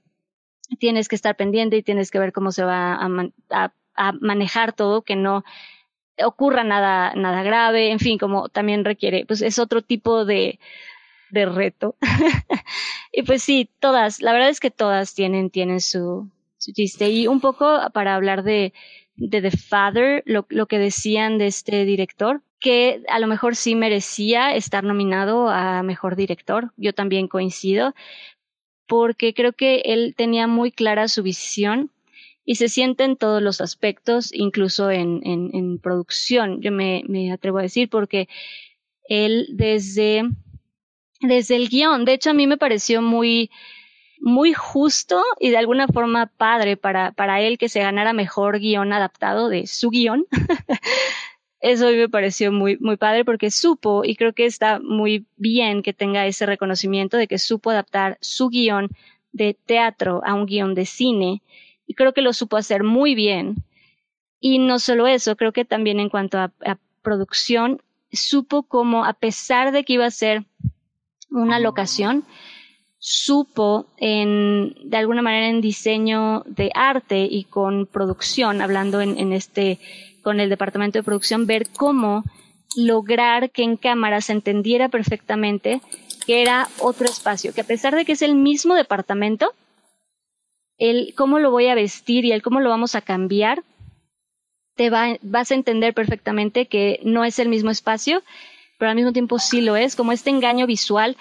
tienes 0.80 1.08
que 1.08 1.16
estar 1.16 1.38
pendiente 1.38 1.78
y 1.78 1.84
tienes 1.84 2.12
que 2.12 2.20
ver 2.20 2.34
cómo 2.34 2.52
se 2.52 2.64
va 2.66 2.96
a 2.96 4.14
manejar 4.20 4.74
todo, 4.74 5.04
que 5.04 5.16
no 5.16 5.44
ocurra 6.24 6.64
nada, 6.64 7.14
nada 7.16 7.44
grave, 7.44 7.92
en 7.92 8.00
fin, 8.00 8.18
como 8.18 8.50
también 8.50 8.86
requiere, 8.86 9.26
pues 9.26 9.42
es 9.42 9.60
otro 9.60 9.82
tipo 9.82 10.26
de, 10.26 10.60
de 11.32 11.46
reto. 11.46 11.96
y 13.12 13.24
pues 13.24 13.44
sí, 13.44 13.70
todas, 13.80 14.22
la 14.22 14.34
verdad 14.34 14.50
es 14.50 14.60
que 14.60 14.72
todas 14.72 15.14
tienen, 15.16 15.50
tienen 15.50 15.82
su, 15.82 16.30
su 16.58 16.72
chiste. 16.74 17.10
Y 17.10 17.28
un 17.28 17.42
poco 17.42 17.80
para 17.94 18.16
hablar 18.16 18.44
de, 18.44 18.74
de 19.16 19.42
The 19.42 19.52
Father, 19.52 20.24
lo, 20.26 20.46
lo 20.50 20.68
que 20.68 20.80
decían 20.80 21.38
de 21.38 21.48
este 21.48 21.86
director, 21.86 22.42
que 22.60 23.04
a 23.10 23.20
lo 23.20 23.28
mejor 23.28 23.56
sí 23.56 23.76
merecía 23.76 24.56
estar 24.56 24.84
nominado 24.84 25.50
a 25.50 25.84
mejor 25.84 26.16
director. 26.16 26.72
Yo 26.78 26.94
también 26.94 27.28
coincido, 27.28 27.94
porque 28.88 29.34
creo 29.34 29.54
que 29.54 29.82
él 29.86 30.14
tenía 30.16 30.48
muy 30.48 30.72
clara 30.72 31.08
su 31.08 31.24
visión 31.24 31.92
y 32.46 32.56
se 32.56 32.68
siente 32.68 33.04
en 33.04 33.16
todos 33.16 33.42
los 33.42 33.62
aspectos, 33.62 34.34
incluso 34.34 34.92
en, 34.92 35.22
en, 35.24 35.80
producción, 35.80 36.62
yo 36.62 36.72
me, 36.72 37.04
me, 37.08 37.32
atrevo 37.32 37.60
a 37.60 37.64
decir, 37.64 37.90
porque 37.90 38.28
él 39.08 39.48
desde, 39.52 40.24
desde 41.22 41.56
el 41.56 41.70
guion, 41.70 42.06
de 42.06 42.14
hecho 42.14 42.32
a 42.32 42.34
mí 42.34 42.48
me 42.48 42.58
pareció 42.58 43.02
muy, 43.02 43.50
muy 44.20 44.54
justo 44.54 45.24
y 45.40 45.50
de 45.50 45.58
alguna 45.58 45.88
forma 45.88 46.28
padre 46.38 46.76
para, 46.78 47.12
para 47.12 47.42
él 47.42 47.58
que 47.58 47.70
se 47.70 47.80
ganara 47.80 48.14
mejor 48.14 48.60
guion 48.60 48.92
adaptado 48.94 49.50
de 49.50 49.68
su 49.68 49.90
guion. 49.90 50.26
Eso 51.62 51.88
a 51.88 51.92
mí 51.92 51.98
me 51.98 52.10
pareció 52.10 52.52
muy, 52.52 52.78
muy 52.80 52.98
padre 52.98 53.24
porque 53.24 53.50
supo, 53.50 54.04
y 54.04 54.18
creo 54.18 54.34
que 54.34 54.46
está 54.46 54.80
muy 54.80 55.26
bien 55.38 55.82
que 55.82 55.94
tenga 55.94 56.28
ese 56.28 56.46
reconocimiento 56.46 57.16
de 57.16 57.28
que 57.28 57.38
supo 57.38 57.70
adaptar 57.70 58.18
su 58.20 58.50
guion 58.50 58.90
de 59.32 59.58
teatro 59.66 60.22
a 60.26 60.34
un 60.34 60.46
guion 60.46 60.76
de 60.76 60.86
cine 60.86 61.42
y 61.86 61.94
creo 61.96 62.14
que 62.14 62.22
lo 62.22 62.34
supo 62.34 62.58
hacer 62.58 62.84
muy 62.84 63.16
bien. 63.16 63.56
Y 64.40 64.60
no 64.60 64.80
solo 64.80 65.08
eso, 65.08 65.36
creo 65.36 65.54
que 65.54 65.66
también 65.66 66.00
en 66.00 66.10
cuanto 66.10 66.38
a, 66.38 66.52
producción, 67.02 67.82
supo 68.14 68.64
como, 68.64 69.04
a 69.04 69.12
pesar 69.12 69.74
de 69.74 69.84
que 69.84 69.94
iba 69.94 70.06
a 70.06 70.12
ser 70.12 70.46
una 71.30 71.60
locación, 71.60 72.24
supo 72.98 73.88
en, 73.98 74.74
de 74.86 74.96
alguna 74.96 75.22
manera 75.22 75.50
en 75.50 75.60
diseño 75.60 76.44
de 76.46 76.72
arte 76.74 77.28
y 77.30 77.44
con 77.44 77.86
producción, 77.86 78.62
hablando 78.62 79.02
en 79.02 79.34
este, 79.34 79.80
con 80.22 80.40
el 80.40 80.50
departamento 80.50 80.98
de 80.98 81.04
producción, 81.04 81.46
ver 81.46 81.68
cómo 81.76 82.24
lograr 82.76 83.52
que 83.52 83.64
en 83.64 83.78
cámara 83.78 84.22
se 84.22 84.34
entendiera 84.34 84.90
perfectamente 84.90 85.82
que 86.26 86.42
era 86.42 86.70
otro 86.80 87.06
espacio, 87.06 87.54
que 87.54 87.62
a 87.62 87.66
pesar 87.66 87.96
de 87.96 88.06
que 88.06 88.14
es 88.14 88.22
el 88.22 88.36
mismo 88.36 88.76
departamento, 88.76 89.54
el 90.78 91.14
cómo 91.16 91.40
lo 91.40 91.52
voy 91.52 91.68
a 91.68 91.76
vestir 91.76 92.26
y 92.26 92.32
el 92.32 92.42
cómo 92.42 92.60
lo 92.60 92.70
vamos 92.70 92.96
a 92.96 93.02
cambiar, 93.02 93.64
te 94.76 94.90
va, 94.90 95.18
vas 95.22 95.52
a 95.52 95.56
entender 95.56 95.94
perfectamente 95.94 96.68
que 96.68 97.00
no 97.04 97.24
es 97.24 97.40
el 97.40 97.50
mismo 97.50 97.70
espacio, 97.70 98.24
pero 98.80 98.90
al 98.90 98.96
mismo 98.96 99.14
tiempo 99.14 99.40
sí 99.40 99.62
lo 99.62 99.76
es, 99.76 99.96
como 99.96 100.12
este 100.12 100.30
engaño 100.30 100.66
visual 100.66 101.18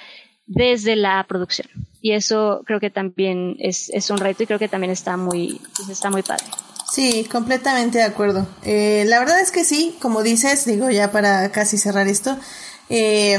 desde 0.46 0.96
la 0.96 1.24
producción. 1.28 1.68
Y 2.00 2.12
eso 2.12 2.62
creo 2.66 2.80
que 2.80 2.90
también 2.90 3.56
es, 3.58 3.90
es 3.90 4.10
un 4.10 4.18
reto 4.18 4.42
y 4.42 4.46
creo 4.46 4.58
que 4.58 4.68
también 4.68 4.90
está 4.90 5.16
muy, 5.16 5.60
pues 5.76 5.88
está 5.88 6.10
muy 6.10 6.22
padre. 6.22 6.44
Sí, 6.92 7.26
completamente 7.30 7.98
de 7.98 8.04
acuerdo. 8.04 8.46
Eh, 8.64 9.04
la 9.06 9.18
verdad 9.18 9.40
es 9.40 9.50
que 9.50 9.64
sí, 9.64 9.96
como 10.00 10.22
dices, 10.22 10.66
digo 10.66 10.90
ya 10.90 11.10
para 11.10 11.50
casi 11.50 11.78
cerrar 11.78 12.06
esto, 12.06 12.36
eh, 12.90 13.38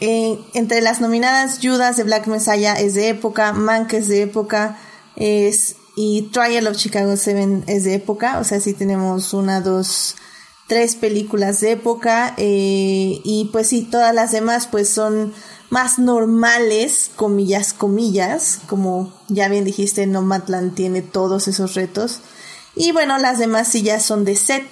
eh, 0.00 0.38
entre 0.54 0.80
las 0.80 1.00
nominadas, 1.00 1.58
Judas 1.62 1.96
de 1.96 2.04
Black 2.04 2.26
Messiah 2.28 2.74
es 2.74 2.94
de 2.94 3.08
época, 3.08 3.52
Mank 3.52 3.92
es 3.92 4.08
de 4.08 4.22
época, 4.22 4.78
es, 5.18 5.76
y 5.96 6.22
Trial 6.32 6.66
of 6.68 6.76
Chicago 6.76 7.16
7 7.16 7.64
es 7.66 7.84
de 7.84 7.94
época, 7.94 8.38
o 8.38 8.44
sea, 8.44 8.60
sí 8.60 8.72
tenemos 8.72 9.34
una, 9.34 9.60
dos, 9.60 10.14
tres 10.68 10.94
películas 10.94 11.60
de 11.60 11.72
época, 11.72 12.34
eh, 12.36 13.20
y 13.24 13.50
pues 13.52 13.68
sí, 13.68 13.82
todas 13.82 14.14
las 14.14 14.32
demás 14.32 14.68
pues 14.70 14.88
son 14.88 15.34
más 15.70 15.98
normales, 15.98 17.10
comillas, 17.16 17.72
comillas, 17.72 18.60
como 18.68 19.12
ya 19.28 19.48
bien 19.48 19.64
dijiste, 19.64 20.06
Nomadland 20.06 20.74
tiene 20.74 21.02
todos 21.02 21.48
esos 21.48 21.74
retos, 21.74 22.20
y 22.76 22.92
bueno, 22.92 23.18
las 23.18 23.38
demás 23.38 23.68
sí 23.68 23.82
ya 23.82 23.98
son 23.98 24.24
de 24.24 24.36
set, 24.36 24.64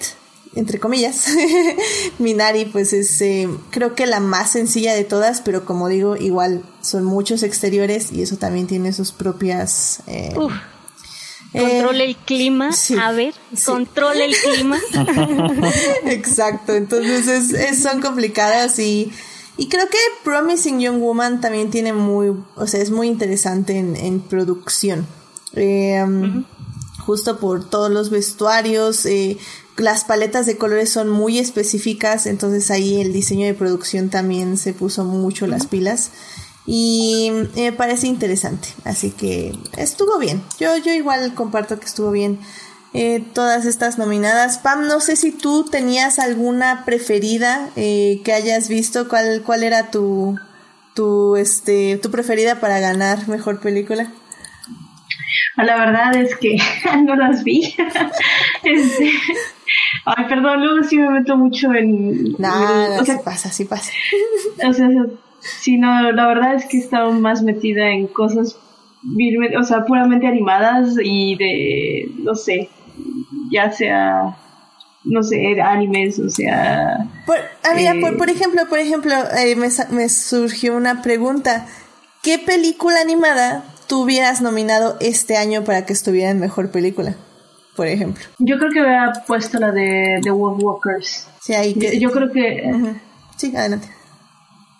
entre 0.57 0.79
comillas. 0.79 1.25
Minari 2.19 2.65
pues 2.65 2.93
es 2.93 3.21
eh, 3.21 3.49
creo 3.69 3.95
que 3.95 4.05
la 4.05 4.19
más 4.19 4.51
sencilla 4.51 4.93
de 4.93 5.03
todas, 5.03 5.41
pero 5.41 5.65
como 5.65 5.87
digo, 5.87 6.15
igual 6.15 6.63
son 6.81 7.03
muchos 7.03 7.43
exteriores 7.43 8.11
y 8.11 8.21
eso 8.21 8.37
también 8.37 8.67
tiene 8.67 8.93
sus 8.93 9.11
propias... 9.11 10.01
Eh, 10.07 10.33
Controle 11.53 12.03
el 12.03 12.17
clima, 12.17 12.69
a 13.01 13.11
ver, 13.13 13.33
controle 13.65 14.25
el 14.25 14.35
clima. 14.35 14.77
Exacto, 16.05 16.73
entonces 16.75 17.53
es, 17.53 17.81
son 17.81 18.01
complicadas 18.01 18.77
y, 18.79 19.11
y 19.55 19.69
creo 19.69 19.87
que 19.87 19.97
Promising 20.23 20.81
Young 20.81 20.99
Woman 20.99 21.39
también 21.39 21.71
tiene 21.71 21.93
muy, 21.93 22.35
o 22.55 22.67
sea, 22.67 22.81
es 22.81 22.91
muy 22.91 23.07
interesante 23.07 23.77
en, 23.77 23.95
en 23.95 24.19
producción. 24.19 25.07
Eh, 25.53 26.03
um, 26.03 26.43
justo 27.07 27.39
por 27.39 27.63
todos 27.63 27.89
los 27.89 28.09
vestuarios, 28.09 29.05
eh, 29.05 29.37
las 29.77 30.03
paletas 30.03 30.45
de 30.45 30.57
colores 30.57 30.91
son 30.91 31.09
muy 31.09 31.39
específicas, 31.39 32.25
entonces 32.25 32.69
ahí 32.69 32.99
el 32.99 33.13
diseño 33.13 33.45
de 33.45 33.53
producción 33.53 34.09
también 34.09 34.57
se 34.57 34.73
puso 34.73 35.05
mucho 35.05 35.47
las 35.47 35.67
pilas 35.67 36.11
y 36.65 37.31
me 37.55 37.71
parece 37.71 38.07
interesante, 38.07 38.67
así 38.83 39.11
que 39.11 39.57
estuvo 39.77 40.19
bien. 40.19 40.43
Yo, 40.59 40.75
yo 40.75 40.91
igual 40.91 41.33
comparto 41.33 41.79
que 41.79 41.85
estuvo 41.85 42.11
bien. 42.11 42.39
Eh, 42.93 43.23
todas 43.33 43.65
estas 43.65 43.97
nominadas. 43.97 44.57
Pam, 44.57 44.87
no 44.87 44.99
sé 44.99 45.15
si 45.15 45.31
tú 45.31 45.65
tenías 45.65 46.19
alguna 46.19 46.83
preferida 46.83 47.69
eh, 47.75 48.21
que 48.25 48.33
hayas 48.33 48.67
visto, 48.69 49.07
cuál, 49.07 49.43
cuál 49.45 49.63
era 49.63 49.91
tu, 49.91 50.37
tu, 50.93 51.35
este, 51.35 51.97
tu 51.97 52.11
preferida 52.11 52.59
para 52.59 52.79
ganar 52.79 53.27
mejor 53.29 53.59
película. 53.59 54.11
La 55.57 55.77
verdad 55.77 56.15
es 56.15 56.35
que 56.35 56.57
no 57.05 57.15
las 57.15 57.43
vi. 57.43 57.75
Este, 58.63 59.11
ay, 60.05 60.25
perdón, 60.27 60.61
luego 60.61 60.83
sí 60.83 60.97
me 60.97 61.09
meto 61.09 61.37
mucho 61.37 61.73
en... 61.73 62.33
Nada, 62.37 62.97
no, 62.97 63.05
sí 63.05 63.11
pasa, 63.23 63.49
sí 63.49 63.65
pasa. 63.65 63.91
O 64.67 64.73
sea, 64.73 64.89
sí, 65.39 65.77
no, 65.77 66.11
la 66.11 66.27
verdad 66.27 66.55
es 66.55 66.65
que 66.65 66.77
he 66.77 66.79
estado 66.79 67.11
más 67.13 67.43
metida 67.43 67.89
en 67.89 68.07
cosas, 68.07 68.59
o 69.57 69.63
sea, 69.63 69.85
puramente 69.85 70.27
animadas 70.27 70.95
y 71.01 71.35
de, 71.35 72.11
no 72.17 72.35
sé, 72.35 72.69
ya 73.51 73.71
sea 73.71 74.35
no 75.07 75.23
sé, 75.23 75.61
animes, 75.61 76.19
o 76.19 76.29
sea... 76.29 77.07
Por, 77.25 77.37
ah, 77.37 77.73
mira, 77.75 77.93
por, 78.01 78.13
eh, 78.13 78.17
por, 78.17 78.29
ejemplo, 78.29 78.67
por 78.67 78.79
ejemplo, 78.79 79.13
eh, 79.37 79.55
me, 79.55 79.69
me, 79.91 80.09
surgió 80.09 80.75
una 80.75 81.01
pregunta. 81.01 81.65
¿Qué 82.21 82.39
película 82.39 82.99
animada 82.99 83.63
tú 83.87 84.03
hubieras 84.03 84.41
nominado 84.41 84.97
este 84.99 85.37
año 85.37 85.63
para 85.63 85.85
que 85.85 85.93
estuviera 85.93 86.29
en 86.31 86.39
mejor 86.39 86.71
película? 86.71 87.15
Por 87.75 87.87
ejemplo. 87.87 88.23
Yo 88.39 88.57
creo 88.57 88.71
que 88.71 88.81
hubiera 88.81 89.13
puesto 89.27 89.59
la 89.59 89.71
de 89.71 90.19
The 90.23 90.31
Wolf 90.31 90.63
Walkers. 90.63 91.27
Sí, 91.41 91.53
ahí 91.53 91.73
que... 91.73 91.99
Yo 91.99 92.11
creo 92.11 92.31
que... 92.31 92.95
Sí, 93.37 93.55
adelante. 93.55 93.87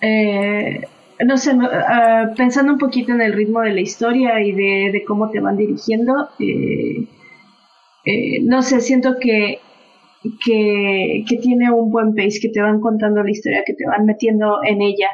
Eh, 0.01 0.81
no 1.25 1.37
sé, 1.37 1.53
uh, 1.53 2.35
pensando 2.35 2.73
un 2.73 2.79
poquito 2.79 3.11
en 3.11 3.21
el 3.21 3.33
ritmo 3.33 3.61
de 3.61 3.73
la 3.73 3.81
historia 3.81 4.39
y 4.41 4.51
de, 4.51 4.91
de 4.91 5.03
cómo 5.05 5.29
te 5.29 5.39
van 5.39 5.57
dirigiendo, 5.57 6.29
eh, 6.39 7.07
eh, 8.05 8.41
no 8.43 8.61
sé, 8.61 8.81
siento 8.81 9.17
que, 9.19 9.59
que, 10.45 11.23
que, 11.27 11.37
tiene 11.37 11.71
un 11.71 11.91
buen 11.91 12.13
pace, 12.15 12.39
que 12.39 12.49
te 12.49 12.61
van 12.61 12.79
contando 12.79 13.23
la 13.23 13.31
historia, 13.31 13.63
que 13.65 13.73
te 13.73 13.85
van 13.87 14.05
metiendo 14.05 14.59
en 14.63 14.81
ella. 14.81 15.09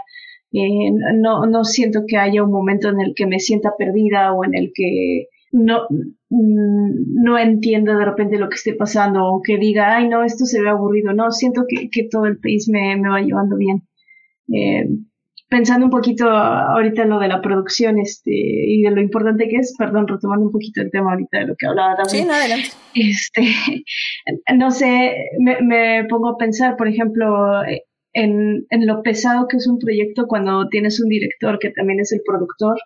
Eh, 0.53 0.91
no, 1.15 1.45
no 1.47 1.63
siento 1.63 2.03
que 2.07 2.17
haya 2.17 2.43
un 2.43 2.51
momento 2.51 2.89
en 2.89 3.01
el 3.01 3.13
que 3.15 3.25
me 3.25 3.39
sienta 3.39 3.71
perdida 3.77 4.33
o 4.33 4.45
en 4.45 4.53
el 4.53 4.71
que 4.73 5.27
no, 5.51 5.87
mm, 6.29 7.23
no 7.23 7.37
entienda 7.37 7.97
de 7.97 8.05
repente 8.05 8.37
lo 8.37 8.49
que 8.49 8.55
esté 8.55 8.73
pasando 8.73 9.25
o 9.25 9.41
que 9.41 9.57
diga, 9.57 9.95
ay, 9.95 10.09
no, 10.09 10.23
esto 10.23 10.45
se 10.45 10.61
ve 10.61 10.69
aburrido. 10.69 11.13
No, 11.13 11.31
siento 11.31 11.63
que, 11.67 11.89
que 11.89 12.07
todo 12.09 12.25
el 12.25 12.39
país 12.39 12.69
me, 12.69 12.95
me 12.97 13.09
va 13.09 13.21
llevando 13.21 13.55
bien. 13.57 13.83
Eh, 14.53 14.87
pensando 15.49 15.85
un 15.85 15.91
poquito 15.91 16.27
ahorita 16.29 17.03
en 17.03 17.09
lo 17.09 17.19
de 17.19 17.27
la 17.27 17.41
producción 17.41 17.99
este, 17.99 18.31
y 18.31 18.81
de 18.81 18.89
lo 18.89 19.01
importante 19.01 19.47
que 19.47 19.57
es, 19.57 19.75
perdón, 19.77 20.07
retomando 20.07 20.47
un 20.47 20.51
poquito 20.51 20.81
el 20.81 20.89
tema 20.89 21.11
ahorita 21.11 21.39
de 21.39 21.45
lo 21.45 21.55
que 21.55 21.67
hablaba 21.67 21.95
también. 21.95 22.23
Sí, 22.23 22.27
no, 22.27 22.33
adelante. 22.33 22.69
Este, 22.95 23.85
no 24.57 24.71
sé, 24.71 25.15
me, 25.39 25.61
me 25.61 26.05
pongo 26.05 26.29
a 26.29 26.37
pensar, 26.37 26.75
por 26.75 26.87
ejemplo, 26.87 27.61
en, 28.13 28.65
en 28.69 28.87
lo 28.87 29.01
pesado 29.01 29.47
que 29.47 29.57
es 29.57 29.67
un 29.67 29.79
proyecto 29.79 30.27
cuando 30.27 30.67
tienes 30.69 31.01
un 31.01 31.09
director 31.09 31.59
que 31.59 31.71
también 31.71 31.99
es 31.99 32.11
el 32.11 32.21
productor 32.25 32.77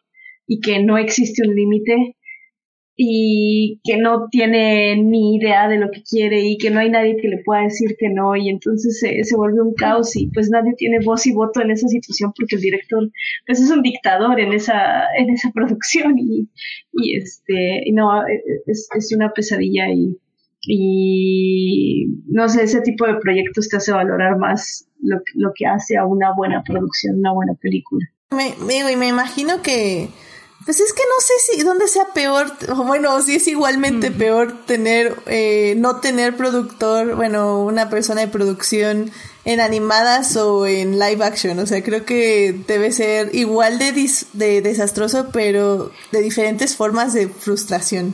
y 0.47 0.59
que 0.59 0.83
no 0.83 0.97
existe 0.97 1.47
un 1.47 1.55
límite 1.55 2.15
y 2.99 3.79
que 3.83 3.97
no 3.97 4.27
tiene 4.31 4.95
ni 4.97 5.35
idea 5.35 5.67
de 5.67 5.77
lo 5.77 5.91
que 5.91 6.01
quiere 6.01 6.41
y 6.41 6.57
que 6.57 6.71
no 6.71 6.79
hay 6.79 6.89
nadie 6.89 7.17
que 7.21 7.27
le 7.27 7.43
pueda 7.45 7.61
decir 7.61 7.95
que 7.99 8.09
no 8.09 8.35
y 8.35 8.49
entonces 8.49 8.99
se, 8.99 9.23
se 9.23 9.37
vuelve 9.37 9.61
un 9.61 9.75
caos 9.75 10.15
y 10.15 10.27
pues 10.31 10.49
nadie 10.49 10.73
tiene 10.75 10.97
voz 11.05 11.27
y 11.27 11.33
voto 11.33 11.61
en 11.61 11.69
esa 11.69 11.87
situación 11.87 12.33
porque 12.35 12.55
el 12.55 12.61
director 12.61 13.07
pues 13.45 13.61
es 13.61 13.69
un 13.69 13.83
dictador 13.83 14.39
en 14.39 14.51
esa 14.51 15.03
en 15.15 15.29
esa 15.29 15.51
producción 15.53 16.17
y, 16.17 16.49
y 16.93 17.17
este 17.17 17.83
y 17.85 17.91
no 17.91 18.25
es, 18.65 18.89
es 18.95 19.13
una 19.13 19.31
pesadilla 19.31 19.91
y 19.93 20.17
y 20.69 22.07
no 22.27 22.49
sé, 22.49 22.63
ese 22.63 22.81
tipo 22.81 23.05
de 23.05 23.15
proyectos 23.15 23.69
te 23.69 23.77
hace 23.77 23.91
valorar 23.91 24.37
más 24.37 24.86
lo, 25.01 25.17
lo 25.35 25.51
que 25.55 25.65
hace 25.65 25.97
a 25.97 26.05
una 26.05 26.33
buena 26.35 26.63
producción, 26.63 27.19
una 27.19 27.33
buena 27.33 27.53
película. 27.55 28.05
Me, 28.31 28.55
me, 28.59 28.95
me 28.97 29.07
imagino 29.07 29.61
que 29.61 30.09
pues 30.67 30.81
es 30.81 30.91
que 30.91 31.03
no 31.03 31.21
sé 31.21 31.33
si 31.55 31.63
dónde 31.63 31.87
sea 31.87 32.07
peor, 32.13 32.51
o 32.69 32.83
bueno, 32.83 33.21
si 33.21 33.35
es 33.35 33.47
igualmente 33.47 34.11
peor 34.11 34.65
tener, 34.65 35.15
eh, 35.27 35.75
no 35.77 36.01
tener 36.01 36.35
productor, 36.35 37.15
bueno, 37.15 37.63
una 37.63 37.89
persona 37.89 38.19
de 38.19 38.27
producción 38.27 39.09
en 39.45 39.61
animadas 39.61 40.35
o 40.35 40.67
en 40.67 40.99
live 40.99 41.23
action. 41.23 41.57
O 41.59 41.65
sea, 41.65 41.81
creo 41.81 42.03
que 42.03 42.53
debe 42.67 42.91
ser 42.91 43.33
igual 43.33 43.79
de, 43.79 43.93
de 44.33 44.61
desastroso, 44.61 45.29
pero 45.31 45.89
de 46.11 46.21
diferentes 46.21 46.75
formas 46.75 47.13
de 47.13 47.29
frustración. 47.29 48.13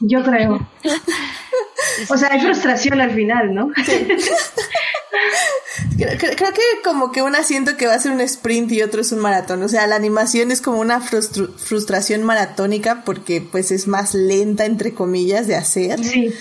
Yo 0.00 0.22
creo. 0.22 0.66
o 2.08 2.16
sea, 2.16 2.28
hay 2.32 2.40
frustración 2.40 3.00
al 3.00 3.12
final, 3.12 3.54
¿no? 3.54 3.70
Creo, 5.96 6.18
que 6.52 6.62
como 6.84 7.10
que 7.10 7.22
un 7.22 7.34
asiento 7.34 7.76
que 7.78 7.86
va 7.86 7.94
a 7.94 7.98
ser 7.98 8.12
un 8.12 8.20
sprint 8.20 8.70
y 8.72 8.82
otro 8.82 9.00
es 9.00 9.12
un 9.12 9.18
maratón. 9.18 9.62
O 9.62 9.68
sea, 9.68 9.86
la 9.86 9.96
animación 9.96 10.50
es 10.50 10.60
como 10.60 10.78
una 10.80 11.00
frustración 11.00 12.22
maratónica 12.22 13.02
porque 13.04 13.40
pues 13.40 13.72
es 13.72 13.86
más 13.86 14.14
lenta, 14.14 14.66
entre 14.66 14.92
comillas, 14.92 15.46
de 15.46 15.56
hacer. 15.56 16.04
Sí. 16.04 16.34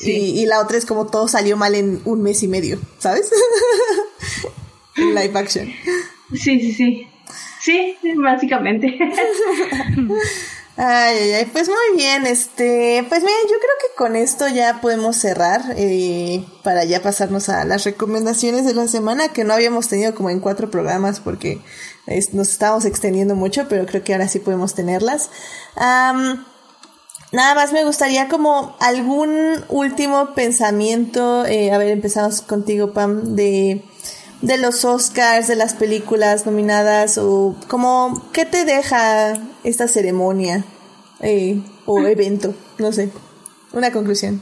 Y, 0.00 0.46
la 0.46 0.60
otra 0.60 0.78
es 0.78 0.86
como 0.86 1.06
todo 1.06 1.26
salió 1.26 1.56
mal 1.56 1.74
en 1.74 2.00
un 2.04 2.22
mes 2.22 2.44
y 2.44 2.48
medio, 2.48 2.78
¿sabes? 2.98 3.28
live 4.96 5.32
action. 5.36 5.72
Sí, 6.32 6.60
sí, 6.60 6.72
sí. 6.72 7.08
Sí, 7.60 7.96
básicamente. 8.16 8.98
Ay, 10.76 11.18
ay, 11.18 11.32
ay, 11.32 11.44
pues 11.52 11.68
muy 11.68 11.96
bien, 11.98 12.26
este, 12.26 13.04
pues 13.06 13.20
miren, 13.20 13.42
yo 13.42 13.56
creo 13.58 13.76
que 13.78 13.94
con 13.94 14.16
esto 14.16 14.48
ya 14.48 14.80
podemos 14.80 15.16
cerrar 15.16 15.60
eh, 15.76 16.46
para 16.62 16.84
ya 16.84 17.02
pasarnos 17.02 17.50
a 17.50 17.66
las 17.66 17.84
recomendaciones 17.84 18.64
de 18.64 18.72
la 18.72 18.88
semana 18.88 19.28
que 19.28 19.44
no 19.44 19.52
habíamos 19.52 19.88
tenido 19.88 20.14
como 20.14 20.30
en 20.30 20.40
cuatro 20.40 20.70
programas 20.70 21.20
porque 21.20 21.60
nos 22.32 22.48
estábamos 22.48 22.86
extendiendo 22.86 23.34
mucho, 23.34 23.68
pero 23.68 23.84
creo 23.84 24.02
que 24.02 24.14
ahora 24.14 24.28
sí 24.28 24.38
podemos 24.38 24.74
tenerlas. 24.74 25.28
nada 25.76 27.54
más 27.54 27.72
me 27.74 27.84
gustaría 27.84 28.28
como 28.28 28.74
algún 28.80 29.62
último 29.68 30.32
pensamiento, 30.34 31.44
eh, 31.44 31.70
a 31.70 31.76
ver, 31.76 31.88
empezamos 31.88 32.40
contigo, 32.40 32.94
Pam, 32.94 33.36
de 33.36 33.84
de 34.42 34.58
los 34.58 34.84
Oscars, 34.84 35.48
de 35.48 35.56
las 35.56 35.74
películas 35.74 36.44
nominadas 36.46 37.16
o 37.16 37.56
como 37.68 38.30
qué 38.32 38.44
te 38.44 38.64
deja 38.64 39.34
esta 39.64 39.88
ceremonia 39.88 40.64
eh, 41.20 41.60
o 41.86 42.00
evento, 42.06 42.54
no 42.78 42.92
sé, 42.92 43.10
una 43.72 43.90
conclusión. 43.90 44.40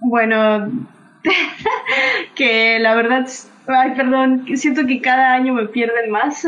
Bueno, 0.00 0.88
que 2.34 2.78
la 2.80 2.94
verdad, 2.94 3.28
ay, 3.66 3.92
perdón, 3.94 4.46
siento 4.56 4.86
que 4.86 5.00
cada 5.00 5.34
año 5.34 5.54
me 5.54 5.68
pierden 5.68 6.10
más. 6.10 6.44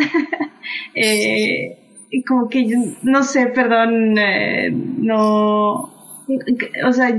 eh, 0.95 1.79
como 2.27 2.49
que, 2.49 2.67
no 3.03 3.23
sé, 3.23 3.47
perdón, 3.49 4.17
eh, 4.19 4.71
no, 4.71 5.96
o 6.85 6.93
sea, 6.93 7.17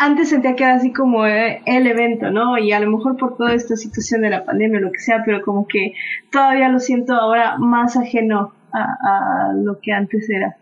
antes 0.00 0.28
sentía 0.28 0.54
que 0.54 0.64
era 0.64 0.74
así 0.74 0.92
como 0.92 1.26
eh, 1.26 1.62
el 1.66 1.86
evento, 1.86 2.30
¿no? 2.30 2.58
Y 2.58 2.72
a 2.72 2.80
lo 2.80 2.90
mejor 2.90 3.16
por 3.16 3.36
toda 3.36 3.54
esta 3.54 3.76
situación 3.76 4.22
de 4.22 4.30
la 4.30 4.44
pandemia 4.44 4.78
o 4.78 4.82
lo 4.82 4.92
que 4.92 5.00
sea, 5.00 5.22
pero 5.24 5.42
como 5.42 5.66
que 5.66 5.94
todavía 6.30 6.68
lo 6.68 6.78
siento 6.78 7.14
ahora 7.14 7.56
más 7.58 7.96
ajeno 7.96 8.52
a, 8.72 9.52
lo 9.54 9.80
que 9.80 9.92
antes 9.92 10.28
era. 10.30 10.56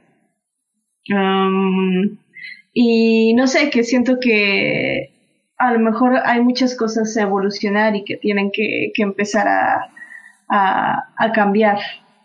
y 2.73 3.35
no 3.35 3.47
sé, 3.47 3.71
que 3.71 3.83
siento 3.83 4.19
que 4.21 5.11
a 5.59 5.73
lo 5.73 5.81
mejor 5.81 6.19
hay 6.25 6.41
muchas 6.43 6.77
cosas 6.77 7.17
a 7.17 7.23
evolucionar 7.23 7.97
y 7.97 8.05
que 8.05 8.17
tienen 8.17 8.51
que, 8.53 8.93
empezar 8.97 9.47
a 9.49 11.33
cambiar 11.35 11.79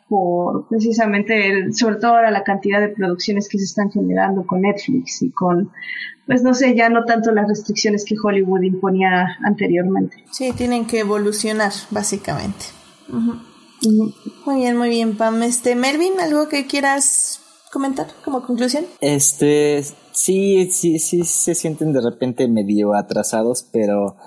por 0.10 0.68
precisamente, 0.68 1.72
sobre 1.72 1.98
todo 1.98 2.16
ahora 2.16 2.32
la 2.32 2.44
cantidad 2.44 2.82
de 2.82 2.90
producciones 2.90 3.48
que 3.48 3.60
se 3.60 3.66
están 3.66 3.92
generando 3.92 4.46
con 4.46 4.62
Netflix 4.62 5.22
y 5.22 5.32
con, 5.32 5.72
pues 6.26 6.42
no 6.42 6.54
sé, 6.54 6.76
ya 6.76 6.90
no 6.90 7.06
tanto 7.06 7.32
las 7.32 7.48
restricciones 7.48 8.04
que 8.04 8.16
Hollywood 8.22 8.64
imponía 8.64 9.38
anteriormente. 9.46 10.26
Sí, 10.32 10.52
tienen 10.52 10.86
que 10.86 11.00
evolucionar, 11.02 11.72
básicamente. 11.92 12.66
Muy 14.46 14.58
bien, 14.58 14.78
muy 14.78 14.90
bien, 14.90 15.16
Pam. 15.16 15.42
Este, 15.44 15.76
Melvin, 15.76 16.20
¿algo 16.20 16.50
que 16.50 16.66
quieras 16.66 17.42
comentar 17.72 18.08
como 18.26 18.42
conclusión? 18.42 18.86
Este, 19.02 19.84
sí, 20.12 20.70
sí, 20.72 21.00
sí 21.00 21.24
se 21.24 21.54
sienten 21.56 21.94
de 21.94 22.02
repente 22.02 22.48
medio 22.48 22.96
atrasados, 22.96 23.70
pero... 23.72 24.18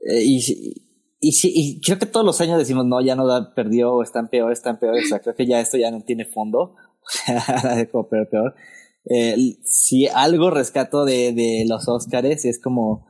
Eh, 0.00 0.22
y, 0.24 0.89
y 1.20 1.32
sí, 1.32 1.52
y 1.54 1.80
creo 1.82 1.98
que 1.98 2.06
todos 2.06 2.24
los 2.24 2.40
años 2.40 2.58
decimos, 2.58 2.86
no, 2.86 3.00
ya 3.02 3.14
no 3.14 3.26
da, 3.26 3.54
perdió, 3.54 4.02
están 4.02 4.28
peor, 4.28 4.50
están 4.52 4.78
peor, 4.78 4.94
o 4.94 5.06
sea, 5.06 5.20
creo 5.20 5.34
que 5.34 5.46
ya 5.46 5.60
esto 5.60 5.76
ya 5.76 5.90
no 5.90 6.00
tiene 6.00 6.24
fondo, 6.24 6.76
como 7.92 8.08
peor, 8.08 8.28
peor. 8.30 8.54
Eh, 9.04 9.58
si 9.64 10.06
algo 10.08 10.50
rescato 10.50 11.04
de, 11.04 11.32
de 11.32 11.64
los 11.68 11.88
Óscares 11.88 12.46
es 12.46 12.58
como, 12.58 13.06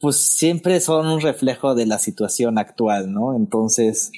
pues 0.00 0.16
siempre 0.16 0.80
son 0.80 1.06
un 1.06 1.20
reflejo 1.20 1.74
de 1.76 1.86
la 1.86 1.98
situación 1.98 2.58
actual, 2.58 3.12
¿no? 3.12 3.36
Entonces, 3.36 4.10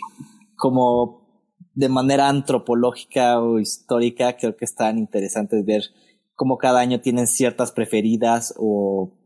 como 0.57 1.29
de 1.75 1.89
manera 1.89 2.29
antropológica 2.29 3.41
o 3.41 3.59
histórica, 3.59 4.37
creo 4.37 4.57
que 4.57 4.65
están 4.65 4.99
interesantes 4.99 5.65
ver 5.65 5.83
cómo 6.35 6.57
cada 6.57 6.81
año 6.81 7.01
tienen 7.01 7.27
ciertas 7.27 7.73
preferidas 7.73 8.55
o 8.57 9.18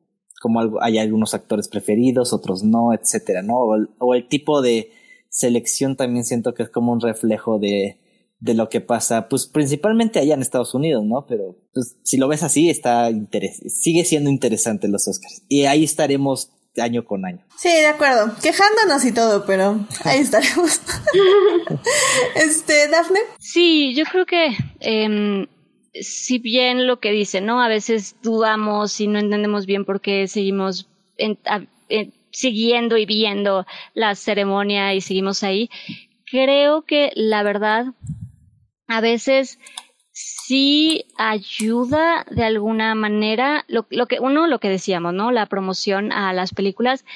como 0.42 0.80
hay 0.80 0.98
algunos 0.98 1.34
actores 1.34 1.68
preferidos, 1.68 2.32
otros 2.32 2.64
no, 2.64 2.92
etcétera, 2.92 3.42
¿no? 3.42 3.58
O 3.98 4.14
el, 4.14 4.26
tipo 4.26 4.60
de 4.60 4.90
selección 5.28 5.96
también 5.96 6.24
siento 6.24 6.52
que 6.52 6.64
es 6.64 6.68
como 6.68 6.92
un 6.92 7.00
reflejo 7.00 7.60
de, 7.60 8.00
de 8.40 8.54
lo 8.54 8.68
que 8.68 8.80
pasa, 8.80 9.28
pues 9.28 9.46
principalmente 9.46 10.18
allá 10.18 10.34
en 10.34 10.42
Estados 10.42 10.74
Unidos, 10.74 11.04
¿no? 11.04 11.26
Pero 11.28 11.56
pues, 11.72 11.96
si 12.02 12.16
lo 12.16 12.26
ves 12.26 12.42
así, 12.42 12.68
está 12.68 13.08
sigue 13.68 14.04
siendo 14.04 14.30
interesante 14.30 14.88
los 14.88 15.06
Oscars. 15.06 15.44
Y 15.48 15.66
ahí 15.66 15.84
estaremos 15.84 16.50
año 16.76 17.04
con 17.04 17.24
año. 17.24 17.46
Sí, 17.56 17.68
de 17.68 17.86
acuerdo. 17.86 18.34
Quejándonos 18.42 19.04
y 19.04 19.12
todo, 19.12 19.44
pero 19.46 19.86
ahí 20.02 20.18
estaremos. 20.18 20.80
este, 22.34 22.88
Dafne. 22.88 23.20
Sí, 23.38 23.94
yo 23.94 24.04
creo 24.10 24.26
que 24.26 24.56
eh, 24.80 25.46
si 25.94 26.38
bien 26.38 26.86
lo 26.86 27.00
que 27.00 27.12
dice, 27.12 27.40
¿no? 27.40 27.62
A 27.62 27.68
veces 27.68 28.16
dudamos 28.22 29.00
y 29.00 29.06
no 29.06 29.18
entendemos 29.18 29.66
bien 29.66 29.84
por 29.84 30.00
qué 30.00 30.26
seguimos 30.26 30.88
siguiendo 32.30 32.96
y 32.96 33.06
viendo 33.06 33.66
la 33.94 34.14
ceremonia 34.14 34.94
y 34.94 35.00
seguimos 35.00 35.42
ahí. 35.42 35.70
Creo 36.24 36.82
que 36.82 37.12
la 37.14 37.42
verdad, 37.42 37.86
a 38.86 39.00
veces 39.00 39.58
sí 40.12 41.04
ayuda 41.16 42.26
de 42.30 42.44
alguna 42.44 42.94
manera 42.94 43.64
lo, 43.68 43.86
lo 43.90 44.06
que 44.06 44.20
uno 44.20 44.46
lo 44.46 44.58
que 44.58 44.68
decíamos 44.68 45.14
no 45.14 45.32
la 45.32 45.46
promoción 45.46 46.12
a 46.12 46.34
las 46.34 46.52
películas 46.52 47.06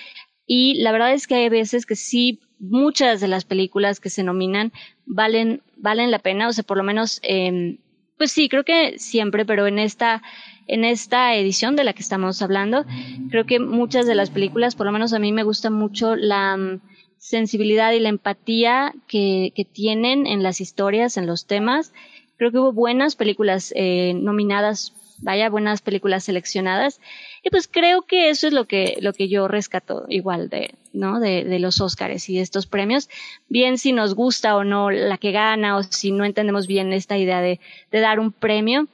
y 0.47 0.81
la 0.81 0.93
verdad 0.93 1.13
es 1.13 1.27
que 1.27 1.35
hay 1.35 1.49
veces 1.51 1.85
que 1.85 1.95
sí 1.95 2.41
muchas 2.59 3.21
de 3.21 3.29
las 3.29 3.45
películas 3.45 4.01
que 4.01 4.09
se 4.09 4.23
nominan 4.23 4.73
valen 5.05 5.61
valen 5.77 6.11
la 6.11 6.21
pena 6.21 6.49
o 6.49 6.53
sea 6.55 6.65
por 6.65 6.79
lo 6.79 6.85
menos 6.85 7.21
eh, 7.23 7.77
pues 8.17 8.33
sí, 8.33 8.49
creo 8.49 8.65
que 8.65 8.99
siempre, 8.99 9.45
pero 9.45 9.67
en 9.67 9.79
esta, 9.79 10.23
en 10.67 10.85
esta 10.85 11.35
edición 11.35 11.77
de 11.77 11.85
la 11.85 11.93
que 11.93 12.03
estamos 12.03 12.41
hablando, 12.43 12.85
creo 13.31 13.47
que 13.47 13.61
muchas 13.61 14.07
de 14.07 14.15
las 14.15 14.31
películas, 14.31 14.75
por 14.75 14.87
lo 14.87 14.93
menos 14.93 15.13
a 15.13 15.19
mí 15.19 15.33
me 15.33 15.43
gusta 15.43 15.71
mucho 15.71 16.17
la 16.17 16.57
mm, 16.57 16.81
sensibilidad 17.19 17.93
y 17.93 18.01
la 18.01 18.09
empatía 18.09 18.95
que, 19.07 19.53
que 19.55 19.65
tienen 19.65 20.27
en 20.27 20.43
las 20.43 20.61
historias, 20.61 21.17
en 21.17 21.27
los 21.27 21.47
temas. 21.47 21.93
Creo 22.37 22.53
que 22.53 22.59
hubo 22.59 22.73
buenas 22.73 23.17
películas 23.17 23.73
eh, 23.77 24.15
nominadas, 24.15 24.93
vaya, 25.19 25.49
buenas 25.49 25.83
películas 25.83 26.25
seleccionadas. 26.25 27.01
Y 27.47 27.51
pues 27.51 27.69
creo 27.69 28.03
que 28.03 28.29
eso 28.29 28.49
es 28.49 28.53
lo 28.53 28.65
que, 28.65 28.97
lo 29.01 29.13
que 29.13 29.29
yo 29.29 29.47
rescato 29.47 30.05
igual 30.09 30.49
de, 30.49 30.75
¿no? 30.93 31.21
De, 31.21 31.45
de 31.45 31.61
los 31.61 31.81
Óscares 31.81 32.29
y 32.29 32.35
de 32.35 32.41
estos 32.41 32.67
premios. 32.67 33.09
Bien 33.49 33.79
si 33.79 33.93
nos 33.93 34.17
gusta 34.17 34.57
o 34.57 34.65
no 34.65 34.91
la 34.91 35.17
que 35.17 35.31
gana 35.31 35.77
o 35.77 35.85
si 35.85 36.11
no 36.11 36.25
entendemos 36.25 36.67
bien 36.67 36.93
esta 36.93 37.17
idea 37.17 37.41
de, 37.41 37.61
de 37.93 38.01
dar 38.01 38.19
un 38.19 38.33
premio, 38.33 38.89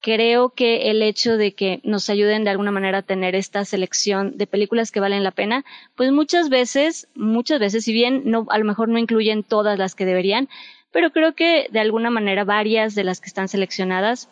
creo 0.00 0.48
que 0.48 0.90
el 0.90 1.02
hecho 1.02 1.36
de 1.36 1.52
que 1.52 1.78
nos 1.84 2.10
ayuden 2.10 2.42
de 2.42 2.50
alguna 2.50 2.72
manera 2.72 2.98
a 2.98 3.02
tener 3.02 3.36
esta 3.36 3.64
selección 3.64 4.36
de 4.38 4.48
películas 4.48 4.90
que 4.90 4.98
valen 4.98 5.22
la 5.22 5.30
pena, 5.30 5.64
pues 5.94 6.10
muchas 6.10 6.48
veces, 6.48 7.06
muchas 7.14 7.60
veces, 7.60 7.84
si 7.84 7.92
bien 7.92 8.22
no, 8.24 8.44
a 8.50 8.58
lo 8.58 8.64
mejor 8.64 8.88
no 8.88 8.98
incluyen 8.98 9.44
todas 9.44 9.78
las 9.78 9.94
que 9.94 10.04
deberían, 10.04 10.48
pero 10.90 11.12
creo 11.12 11.36
que 11.36 11.68
de 11.70 11.78
alguna 11.78 12.10
manera 12.10 12.42
varias 12.42 12.96
de 12.96 13.04
las 13.04 13.20
que 13.20 13.28
están 13.28 13.46
seleccionadas 13.46 14.28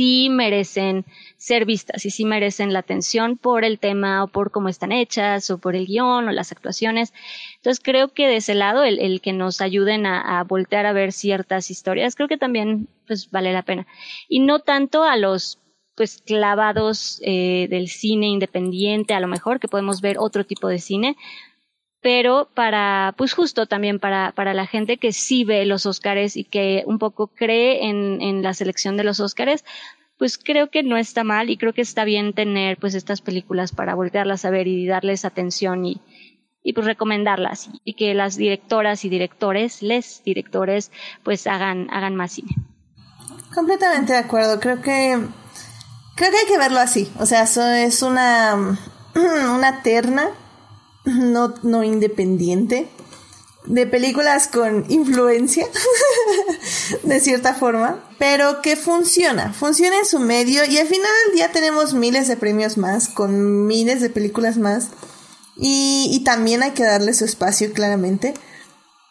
sí 0.00 0.30
merecen 0.30 1.04
ser 1.36 1.66
vistas 1.66 2.06
y 2.06 2.10
sí 2.10 2.24
merecen 2.24 2.72
la 2.72 2.78
atención 2.78 3.36
por 3.36 3.66
el 3.66 3.78
tema 3.78 4.24
o 4.24 4.28
por 4.28 4.50
cómo 4.50 4.70
están 4.70 4.92
hechas 4.92 5.50
o 5.50 5.58
por 5.58 5.76
el 5.76 5.86
guion 5.86 6.26
o 6.26 6.32
las 6.32 6.52
actuaciones. 6.52 7.12
Entonces 7.56 7.84
creo 7.84 8.08
que 8.08 8.26
de 8.26 8.36
ese 8.36 8.54
lado 8.54 8.82
el, 8.82 8.98
el 8.98 9.20
que 9.20 9.34
nos 9.34 9.60
ayuden 9.60 10.06
a, 10.06 10.38
a, 10.38 10.44
voltear 10.44 10.86
a 10.86 10.94
ver 10.94 11.12
ciertas 11.12 11.70
historias 11.70 12.14
creo 12.14 12.28
que 12.28 12.38
también 12.38 12.88
pues 13.06 13.30
vale 13.30 13.52
la 13.52 13.60
pena. 13.60 13.86
Y 14.26 14.40
no 14.40 14.60
tanto 14.60 15.04
a 15.04 15.18
los 15.18 15.58
pues 15.96 16.22
clavados 16.24 17.20
eh, 17.22 17.66
del 17.68 17.88
cine 17.88 18.28
independiente, 18.28 19.12
a 19.12 19.20
lo 19.20 19.28
mejor 19.28 19.60
que 19.60 19.68
podemos 19.68 20.00
ver 20.00 20.16
otro 20.18 20.46
tipo 20.46 20.68
de 20.68 20.78
cine, 20.78 21.18
pero 22.02 22.48
para, 22.54 23.14
pues 23.16 23.34
justo 23.34 23.66
también 23.66 23.98
para, 23.98 24.32
para 24.32 24.54
la 24.54 24.66
gente 24.66 24.96
que 24.96 25.12
sí 25.12 25.44
ve 25.44 25.66
los 25.66 25.86
Óscares 25.86 26.36
y 26.36 26.44
que 26.44 26.82
un 26.86 26.98
poco 26.98 27.28
cree 27.28 27.88
en, 27.88 28.22
en 28.22 28.42
la 28.42 28.54
selección 28.54 28.96
de 28.96 29.04
los 29.04 29.20
Óscares, 29.20 29.64
pues 30.18 30.38
creo 30.38 30.70
que 30.70 30.82
no 30.82 30.96
está 30.96 31.24
mal 31.24 31.50
y 31.50 31.56
creo 31.56 31.72
que 31.72 31.82
está 31.82 32.04
bien 32.04 32.34
tener 32.34 32.78
pues 32.78 32.94
estas 32.94 33.20
películas 33.20 33.72
para 33.72 33.94
voltearlas 33.94 34.44
a 34.44 34.50
ver 34.50 34.66
y 34.66 34.86
darles 34.86 35.24
atención 35.24 35.84
y, 35.84 36.00
y 36.62 36.72
pues 36.72 36.86
recomendarlas 36.86 37.70
y 37.84 37.94
que 37.94 38.14
las 38.14 38.36
directoras 38.36 39.04
y 39.04 39.08
directores, 39.08 39.82
les 39.82 40.22
directores, 40.24 40.90
pues 41.22 41.46
hagan, 41.46 41.88
hagan 41.90 42.16
más 42.16 42.32
cine. 42.32 42.54
Completamente 43.54 44.12
de 44.12 44.18
acuerdo, 44.18 44.60
creo 44.60 44.80
que 44.80 45.18
creo 46.16 46.30
que 46.30 46.36
hay 46.36 46.46
que 46.46 46.58
verlo 46.58 46.80
así, 46.80 47.10
o 47.18 47.26
sea, 47.26 47.42
eso 47.42 47.66
es 47.66 48.02
una 48.02 48.78
una 49.14 49.82
terna 49.82 50.28
no, 51.04 51.54
no 51.62 51.84
independiente 51.84 52.88
de 53.66 53.86
películas 53.86 54.48
con 54.48 54.86
influencia, 54.88 55.66
de 57.02 57.20
cierta 57.20 57.54
forma, 57.54 58.02
pero 58.18 58.62
que 58.62 58.76
funciona, 58.76 59.52
funciona 59.52 59.98
en 59.98 60.06
su 60.06 60.18
medio 60.18 60.64
y 60.64 60.78
al 60.78 60.86
final 60.86 61.10
del 61.26 61.36
día 61.36 61.52
tenemos 61.52 61.92
miles 61.94 62.26
de 62.26 62.36
premios 62.36 62.78
más, 62.78 63.08
con 63.08 63.66
miles 63.66 64.00
de 64.00 64.10
películas 64.10 64.56
más 64.56 64.88
y, 65.56 66.22
también 66.24 66.62
hay 66.62 66.70
que 66.70 66.84
darle 66.84 67.12
su 67.12 67.26
espacio 67.26 67.72
claramente. 67.72 68.32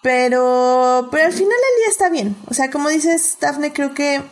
Pero, 0.02 1.10
pero 1.12 1.26
al 1.26 1.34
final 1.34 1.52
el 1.52 1.82
día 1.82 1.90
está 1.90 2.10
bien. 2.10 2.36
O 2.48 2.54
sea, 2.54 2.72
como 2.72 2.90
dices, 2.90 3.38
Daphne, 3.40 3.74
creo 3.74 3.94
que 3.94 4.24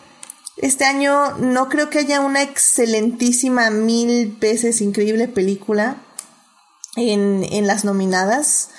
este 0.56 0.86
año 0.86 1.38
no 1.38 1.70
creo 1.70 1.90
que 1.90 2.00
haya 2.00 2.22
una 2.22 2.42
excelentísima 2.42 3.70
mil 3.70 4.36
veces 4.40 4.82
increíble 4.82 5.28
película 5.28 5.98
en, 6.98 7.45
en 7.49 7.68
las 7.68 7.86
nominadas. 7.86 8.69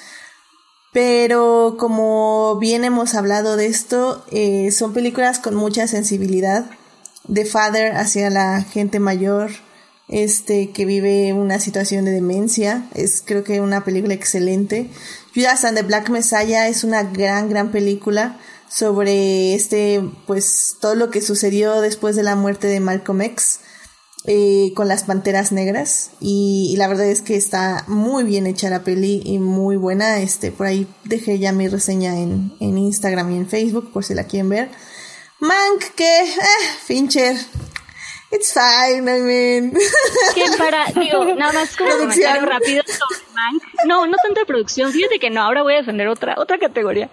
Pero 0.92 1.76
como 1.78 2.56
bien 2.58 2.84
hemos 2.84 3.14
hablado 3.14 3.56
de 3.56 3.66
esto, 3.66 4.24
eh, 4.30 4.70
son 4.72 4.92
películas 4.92 5.38
con 5.38 5.54
mucha 5.54 5.86
sensibilidad. 5.86 6.66
de 7.28 7.44
Father 7.44 7.94
hacia 7.94 8.30
la 8.30 8.62
gente 8.62 9.00
mayor, 9.00 9.50
este 10.08 10.70
que 10.70 10.86
vive 10.86 11.34
una 11.34 11.60
situación 11.60 12.06
de 12.06 12.10
demencia. 12.10 12.88
Es 12.94 13.22
creo 13.24 13.44
que 13.44 13.60
una 13.60 13.84
película 13.84 14.14
excelente. 14.14 14.90
Judas 15.34 15.64
and 15.64 15.76
the 15.76 15.84
Black 15.84 16.08
Messiah 16.08 16.68
es 16.68 16.84
una 16.84 17.02
gran, 17.02 17.50
gran 17.50 17.70
película 17.70 18.38
sobre 18.68 19.54
este, 19.54 20.02
pues, 20.26 20.76
todo 20.80 20.94
lo 20.94 21.10
que 21.10 21.20
sucedió 21.20 21.80
después 21.80 22.16
de 22.16 22.22
la 22.22 22.34
muerte 22.34 22.66
de 22.66 22.80
Malcolm 22.80 23.20
X. 23.22 23.60
Eh, 24.30 24.74
con 24.74 24.88
las 24.88 25.04
panteras 25.04 25.52
negras 25.52 26.10
y, 26.20 26.74
la 26.76 26.86
verdad 26.86 27.06
es 27.06 27.22
que 27.22 27.34
está 27.34 27.84
muy 27.88 28.24
bien 28.24 28.46
hecha 28.46 28.68
la 28.68 28.84
peli 28.84 29.22
y 29.24 29.38
muy 29.38 29.76
buena 29.76 30.18
este 30.18 30.52
por 30.52 30.66
ahí 30.66 30.86
dejé 31.04 31.38
ya 31.38 31.50
mi 31.52 31.66
reseña 31.66 32.14
en, 32.18 32.52
en 32.60 32.76
Instagram 32.76 33.32
y 33.32 33.36
en 33.38 33.48
Facebook 33.48 33.90
por 33.90 34.04
si 34.04 34.12
la 34.12 34.24
quieren 34.24 34.50
ver 34.50 34.68
Mank 35.40 35.94
que 35.96 36.24
eh, 36.24 36.36
Fincher 36.84 37.36
It's 38.30 38.52
fine, 38.52 39.08
I 39.08 39.20
mean. 39.22 39.72
Que 40.34 40.44
para, 40.58 40.84
digo, 40.92 41.24
nada 41.34 41.52
más 41.54 41.74
como 41.74 41.90
comentario 41.96 42.44
rápido 42.44 42.82
sobre 42.86 43.20
Mank. 43.32 43.62
No, 43.86 44.06
no 44.06 44.16
tanto 44.22 44.40
de 44.40 44.46
producción. 44.46 44.92
Fíjate 44.92 45.18
que 45.18 45.30
no, 45.30 45.40
ahora 45.40 45.62
voy 45.62 45.72
a 45.72 45.76
defender 45.78 46.08
otra, 46.08 46.34
otra 46.36 46.58
categoría. 46.58 47.08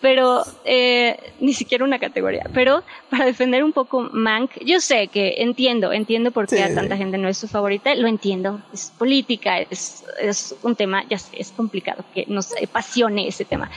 Pero, 0.00 0.44
eh, 0.64 1.18
ni 1.40 1.52
siquiera 1.52 1.84
una 1.84 1.98
categoría. 1.98 2.44
Pero, 2.54 2.84
para 3.10 3.24
defender 3.24 3.64
un 3.64 3.72
poco 3.72 4.08
Mank, 4.12 4.52
yo 4.64 4.80
sé 4.80 5.08
que 5.08 5.36
entiendo, 5.38 5.92
entiendo 5.92 6.30
por 6.30 6.46
qué 6.46 6.62
a 6.62 6.74
tanta 6.74 6.96
gente 6.96 7.18
no 7.18 7.28
es 7.28 7.38
su 7.38 7.48
favorita. 7.48 7.94
Lo 7.94 8.06
entiendo. 8.06 8.62
Es 8.72 8.92
política, 8.96 9.58
es, 9.58 10.04
es 10.20 10.54
un 10.62 10.76
tema, 10.76 11.04
ya 11.08 11.18
sé, 11.18 11.40
es 11.40 11.50
complicado 11.50 12.04
que 12.14 12.24
nos 12.28 12.54
apasione 12.62 13.26
ese 13.26 13.44
tema. 13.44 13.70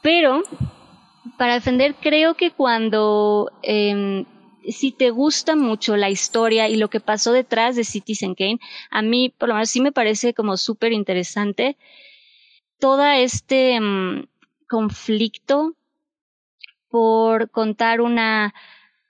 Pero, 0.00 0.42
para 1.36 1.54
defender, 1.54 1.94
creo 2.00 2.34
que 2.34 2.50
cuando 2.50 3.52
eh, 3.62 4.24
si 4.68 4.92
te 4.92 5.10
gusta 5.10 5.56
mucho 5.56 5.96
la 5.96 6.10
historia 6.10 6.68
y 6.68 6.76
lo 6.76 6.88
que 6.88 7.00
pasó 7.00 7.32
detrás 7.32 7.76
de 7.76 7.84
Citizen 7.84 8.34
Kane, 8.34 8.60
a 8.90 9.02
mí 9.02 9.32
por 9.36 9.48
lo 9.48 9.54
menos 9.54 9.70
sí 9.70 9.80
me 9.80 9.92
parece 9.92 10.34
como 10.34 10.56
súper 10.56 10.92
interesante 10.92 11.76
todo 12.78 13.04
este 13.04 13.80
mm, 13.80 14.26
conflicto 14.74 15.76
por 16.88 17.48
contar 17.50 18.00
una, 18.00 18.52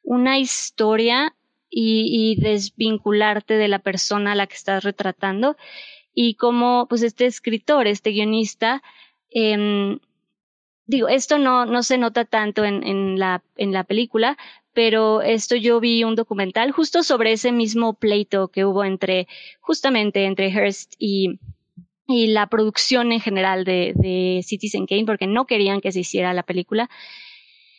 una 0.03 0.39
historia 0.39 1.35
y, 1.71 2.37
desvincularte 2.39 3.55
de 3.55 3.69
la 3.69 3.79
persona 3.79 4.33
a 4.33 4.35
la 4.35 4.47
que 4.47 4.57
estás 4.57 4.85
retratando. 4.85 5.57
Y 6.13 6.35
cómo 6.35 6.87
pues 6.87 7.03
este 7.03 7.25
escritor, 7.25 7.87
este 7.87 8.11
guionista, 8.11 8.83
eh, 9.31 9.99
digo, 10.85 11.09
esto 11.09 11.39
no, 11.39 11.65
no 11.65 11.83
se 11.83 11.97
nota 11.97 12.27
tanto 12.27 12.63
en, 12.67 12.87
en, 12.87 13.19
la, 13.19 13.43
en 13.57 13.73
la 13.73 13.85
película, 13.85 14.37
pero 14.75 15.23
esto 15.23 15.57
yo 15.57 15.81
vi 15.81 16.05
un 16.05 16.15
documental 16.15 16.73
justo 16.73 17.03
sobre 17.03 17.33
ese 17.33 17.53
mismo 17.53 17.95
pleito 17.95 18.49
que 18.49 18.67
hubo 18.67 18.85
entre, 18.85 19.29
justamente 19.61 20.27
entre 20.27 20.51
Hearst 20.51 20.93
y, 20.99 21.39
y 22.07 22.29
la 22.29 22.47
producción 22.49 23.13
en 23.13 23.21
general 23.21 23.65
de, 23.65 23.93
de 23.97 24.43
Citizen 24.45 24.87
Kane, 24.87 25.07
porque 25.07 25.27
no 25.27 25.47
querían 25.47 25.81
que 25.81 25.93
se 25.93 26.01
hiciera 26.01 26.35
la 26.35 26.43
película. 26.43 26.91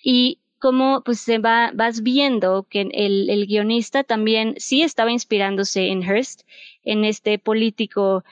Y 0.03 0.39
como 0.59 1.01
pues 1.03 1.19
se 1.19 1.37
va, 1.37 1.71
vas 1.73 2.01
viendo 2.01 2.67
que 2.69 2.81
el 2.91 3.45
guionista 3.47 4.03
también 4.03 4.55
sí 4.57 4.81
estaba 4.81 5.11
inspirándose 5.11 5.89
en 5.89 6.01
Hearst, 6.03 6.41
en 6.83 7.05
este 7.05 7.37
político 7.37 8.23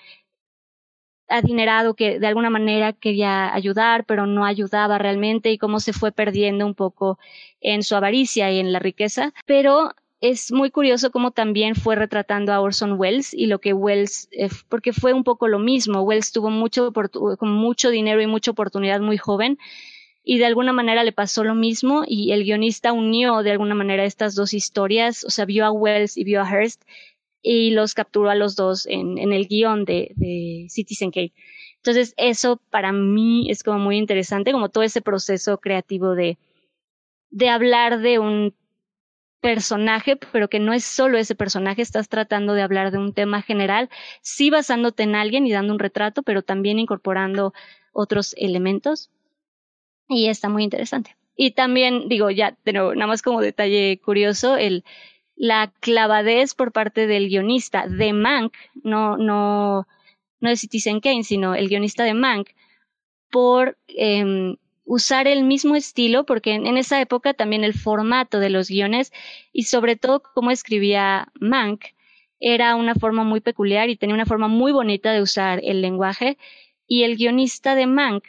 adinerado 1.27 1.95
que 1.95 2.19
de 2.19 2.27
alguna 2.27 2.49
manera 2.49 2.93
quería 2.93 3.53
ayudar, 3.53 4.05
pero 4.05 4.25
no 4.25 4.45
ayudaba 4.45 4.97
realmente 4.97 5.51
y 5.51 5.57
cómo 5.57 5.79
se 5.79 5.93
fue 5.93 6.11
perdiendo 6.11 6.65
un 6.65 6.75
poco 6.75 7.17
en 7.61 7.83
su 7.83 7.95
avaricia 7.95 8.51
y 8.51 8.59
en 8.59 8.71
la 8.71 8.79
riqueza. 8.79 9.33
Pero 9.45 9.93
es 10.23 10.53
muy 10.53 10.71
curioso 10.71 11.11
cómo 11.11 11.31
también 11.31 11.75
fue 11.75 11.97
retratando 11.97 12.53
a 12.53 12.61
Orson 12.61 12.93
Welles 12.97 13.33
y 13.33 13.47
lo 13.47 13.59
que 13.59 13.73
Welles, 13.73 14.29
eh, 14.31 14.47
porque 14.69 14.93
fue 14.93 15.11
un 15.11 15.25
poco 15.25 15.49
lo 15.49 15.59
mismo. 15.59 15.99
Welles 15.99 16.31
tuvo 16.31 16.49
mucho, 16.49 16.93
con 16.93 17.51
mucho 17.51 17.89
dinero 17.89 18.21
y 18.21 18.27
mucha 18.27 18.51
oportunidad 18.51 19.01
muy 19.01 19.17
joven 19.17 19.57
y 20.23 20.37
de 20.37 20.45
alguna 20.45 20.71
manera 20.71 21.03
le 21.03 21.11
pasó 21.11 21.43
lo 21.43 21.55
mismo 21.55 22.05
y 22.07 22.31
el 22.31 22.45
guionista 22.45 22.93
unió 22.93 23.43
de 23.43 23.51
alguna 23.51 23.75
manera 23.75 24.05
estas 24.05 24.33
dos 24.33 24.53
historias, 24.53 25.25
o 25.25 25.29
sea, 25.29 25.43
vio 25.43 25.65
a 25.65 25.71
Wells 25.73 26.15
y 26.15 26.23
vio 26.23 26.41
a 26.41 26.49
Hearst 26.49 26.83
y 27.41 27.71
los 27.71 27.93
capturó 27.93 28.29
a 28.29 28.35
los 28.35 28.55
dos 28.55 28.85
en, 28.85 29.17
en 29.17 29.33
el 29.33 29.49
guion 29.49 29.83
de, 29.83 30.13
de 30.15 30.67
Citizen 30.69 31.11
Kane. 31.11 31.33
Entonces, 31.75 32.13
eso 32.15 32.61
para 32.69 32.93
mí 32.93 33.51
es 33.51 33.61
como 33.61 33.77
muy 33.77 33.97
interesante, 33.97 34.53
como 34.53 34.69
todo 34.69 34.85
ese 34.85 35.01
proceso 35.01 35.57
creativo 35.57 36.15
de, 36.15 36.37
de 37.29 37.49
hablar 37.49 37.99
de 37.99 38.19
un 38.19 38.53
personaje, 39.43 40.15
pero 40.15 40.47
que 40.47 40.59
no 40.61 40.71
es 40.71 40.85
solo 40.85 41.17
ese 41.17 41.35
personaje, 41.35 41.81
estás 41.81 42.07
tratando 42.07 42.53
de 42.53 42.61
hablar 42.61 42.91
de 42.91 42.97
un 42.97 43.13
tema 43.13 43.41
general, 43.41 43.89
sí 44.21 44.49
basándote 44.49 45.03
en 45.03 45.15
alguien 45.15 45.45
y 45.45 45.51
dando 45.51 45.73
un 45.73 45.79
retrato, 45.79 46.23
pero 46.23 46.43
también 46.43 46.79
incorporando 46.79 47.53
otros 47.91 48.33
elementos. 48.37 49.11
Y 50.07 50.29
está 50.29 50.47
muy 50.47 50.63
interesante. 50.63 51.17
Y 51.35 51.51
también, 51.51 52.07
digo, 52.07 52.29
ya, 52.31 52.57
de 52.63 52.71
nada 52.71 53.05
más 53.05 53.21
como 53.21 53.41
detalle 53.41 53.99
curioso, 53.99 54.55
el, 54.55 54.85
la 55.35 55.73
clavadez 55.81 56.55
por 56.55 56.71
parte 56.71 57.05
del 57.05 57.27
guionista 57.27 57.85
de 57.85 58.13
Mank, 58.13 58.53
no, 58.81 59.17
no, 59.17 59.87
no 60.39 60.49
de 60.49 60.55
Citizen 60.55 61.01
Kane, 61.01 61.25
sino 61.25 61.53
el 61.53 61.67
guionista 61.67 62.05
de 62.05 62.13
Mank, 62.13 62.51
por 63.29 63.77
eh, 63.89 64.55
usar 64.85 65.27
el 65.27 65.43
mismo 65.43 65.75
estilo, 65.75 66.25
porque 66.25 66.53
en, 66.53 66.77
esa 66.77 66.99
época 67.01 67.33
también 67.33 67.63
el 67.63 67.73
formato 67.73 68.39
de 68.39 68.49
los 68.49 68.69
guiones 68.69 69.11
y 69.51 69.63
sobre 69.63 69.95
todo 69.95 70.21
cómo 70.21 70.51
escribía 70.51 71.31
Mank 71.39 71.85
era 72.39 72.75
una 72.75 72.95
forma 72.95 73.23
muy 73.23 73.39
peculiar 73.39 73.89
y 73.89 73.95
tenía 73.95 74.15
una 74.15 74.25
forma 74.25 74.47
muy 74.47 74.71
bonita 74.71 75.13
de 75.13 75.21
usar 75.21 75.61
el 75.63 75.81
lenguaje. 75.81 76.37
Y 76.87 77.03
el 77.03 77.15
guionista 77.15 77.75
de 77.75 77.87
Mank 77.87 78.25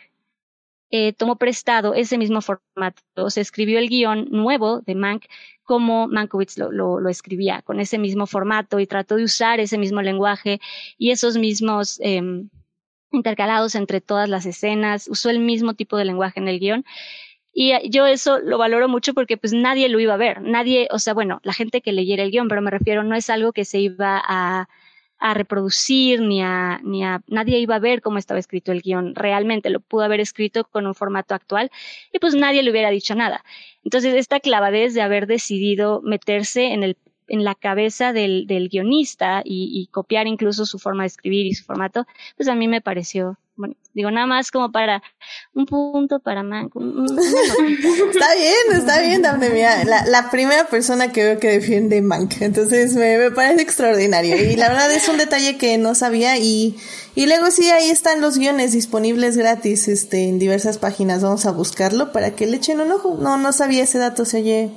eh, 0.91 1.13
tomó 1.13 1.37
prestado 1.37 1.95
ese 1.95 2.17
mismo 2.19 2.41
formato, 2.41 3.29
se 3.29 3.41
escribió 3.41 3.81
el 3.81 3.89
guion 3.89 4.29
nuevo 4.31 4.81
de 4.81 4.95
Mank 4.95 5.25
como 5.65 6.07
Mankiewicz 6.07 6.57
lo, 6.59 7.09
escribía, 7.09 7.63
con 7.63 7.81
ese 7.81 7.99
mismo 7.99 8.27
formato 8.27 8.79
y 8.79 8.87
trató 8.87 9.17
de 9.17 9.25
usar 9.25 9.59
ese 9.59 9.79
mismo 9.79 10.03
lenguaje 10.03 10.61
y 10.97 11.11
esos 11.11 11.37
mismos 11.37 11.99
eh, 12.01 12.23
intercalados 13.15 13.75
entre 13.75 14.01
todas 14.01 14.29
las 14.29 14.47
escenas, 14.47 15.09
usó 15.09 15.31
el 15.31 15.41
mismo 15.41 15.75
tipo 15.75 15.97
de 15.97 16.05
lenguaje 16.05 16.41
en 16.41 16.49
el 16.49 16.61
guion. 16.61 16.85
Y 17.53 17.73
yo 17.91 18.07
eso 18.07 18.41
lo 18.41 18.59
valoro 18.59 18.89
mucho 18.89 19.15
porque 19.15 19.37
pues 19.37 19.53
nadie 19.53 19.89
lo 19.89 20.01
iba 20.01 20.15
a 20.15 20.17
ver, 20.19 20.43
nadie, 20.43 20.89
o 20.91 20.99
sea, 20.99 21.15
bueno, 21.15 21.41
la 21.45 21.53
gente 21.53 21.83
que 21.83 21.93
leyera 21.93 22.25
el 22.25 22.33
guion, 22.33 22.49
pero 22.49 22.61
me 22.63 22.71
refiero, 22.71 23.05
no 23.05 23.15
es 23.15 23.31
algo 23.31 23.53
que 23.53 23.65
se 23.65 23.79
iba 23.79 24.21
a, 24.27 24.69
a 25.19 25.35
reproducir 25.35 26.21
ni 26.21 26.43
a, 26.43 26.81
ni 26.83 27.05
a, 27.05 27.23
nadie 27.29 27.59
iba 27.59 27.77
a 27.77 27.79
ver 27.79 28.03
cómo 28.03 28.19
estaba 28.19 28.41
escrito 28.41 28.73
el 28.73 28.83
guion 28.83 29.15
realmente, 29.15 29.71
lo 29.71 29.81
pudo 29.81 30.03
haber 30.03 30.21
escrito 30.21 30.65
con 30.65 30.87
un 30.87 30.95
formato 30.95 31.35
actual 31.35 31.71
y 32.13 32.19
pues 32.19 32.35
nadie 32.35 32.63
le 32.63 32.71
hubiera 32.71 32.91
dicho 32.91 33.15
nada. 33.15 33.45
Entonces, 33.85 34.15
esta 34.15 34.41
clavadez 34.41 34.95
de 34.95 35.03
haber 35.03 35.27
decidido 35.27 36.03
meterse 36.03 36.73
en 36.73 36.83
el 36.83 36.97
en 37.29 37.45
la 37.45 37.55
cabeza 37.55 38.13
del, 38.13 38.47
del 38.47 38.69
guionista 38.69 39.43
y, 39.45 39.71
y, 39.73 39.87
copiar 39.89 40.27
incluso 40.27 40.67
su 40.67 40.79
forma 40.79 41.05
de 41.05 41.09
escribir 41.09 41.47
y 41.47 41.55
su 41.55 41.65
formato, 41.65 42.07
pues 42.37 42.49
a 42.49 42.55
mí 42.55 42.69
me 42.69 42.81
pareció 42.81 43.39
bonito. 43.57 43.81
Digo, 43.95 44.11
nada 44.11 44.27
más 44.27 44.51
como 44.51 44.73
para 44.73 45.03
un 45.55 45.67
punto 45.67 46.19
para 46.19 46.43
Mank. 46.43 46.75
está 46.77 48.35
bien, 48.35 48.81
está 48.81 49.01
bien, 49.01 49.23
Daphne. 49.23 49.51
Mira, 49.51 49.85
la, 49.85 50.05
la, 50.07 50.31
primera 50.31 50.67
persona 50.67 51.13
que 51.13 51.23
veo 51.23 51.39
que 51.39 51.49
defiende 51.49 52.03
Mank. 52.03 52.41
Entonces 52.43 52.95
me, 52.95 53.17
me, 53.19 53.31
parece 53.31 53.63
extraordinario. 53.63 54.37
Y 54.37 54.57
la 54.57 54.69
verdad 54.69 54.93
es 54.93 55.09
un 55.09 55.17
detalle 55.17 55.57
que 55.57 55.79
no 55.79 55.95
sabía. 55.95 56.37
Y, 56.39 56.77
y 57.15 57.27
luego 57.27 57.51
sí, 57.53 57.71
ahí 57.71 57.89
están 57.89 58.21
los 58.21 58.37
guiones 58.37 58.73
disponibles 58.73 59.37
gratis 59.37 59.87
este, 59.87 60.29
en 60.29 60.41
diversas 60.41 60.79
páginas. 60.79 61.23
Vamos 61.23 61.47
a 61.47 61.53
buscarlo 61.53 62.11
para 62.11 62.35
que 62.35 62.47
le 62.47 62.57
echen 62.57 62.81
un 62.81 62.91
ojo. 62.91 63.17
No, 63.21 63.39
no 63.39 63.53
sabía 63.53 63.85
ese 63.85 63.99
dato. 63.99 64.25
Se 64.25 64.39
oye 64.39 64.71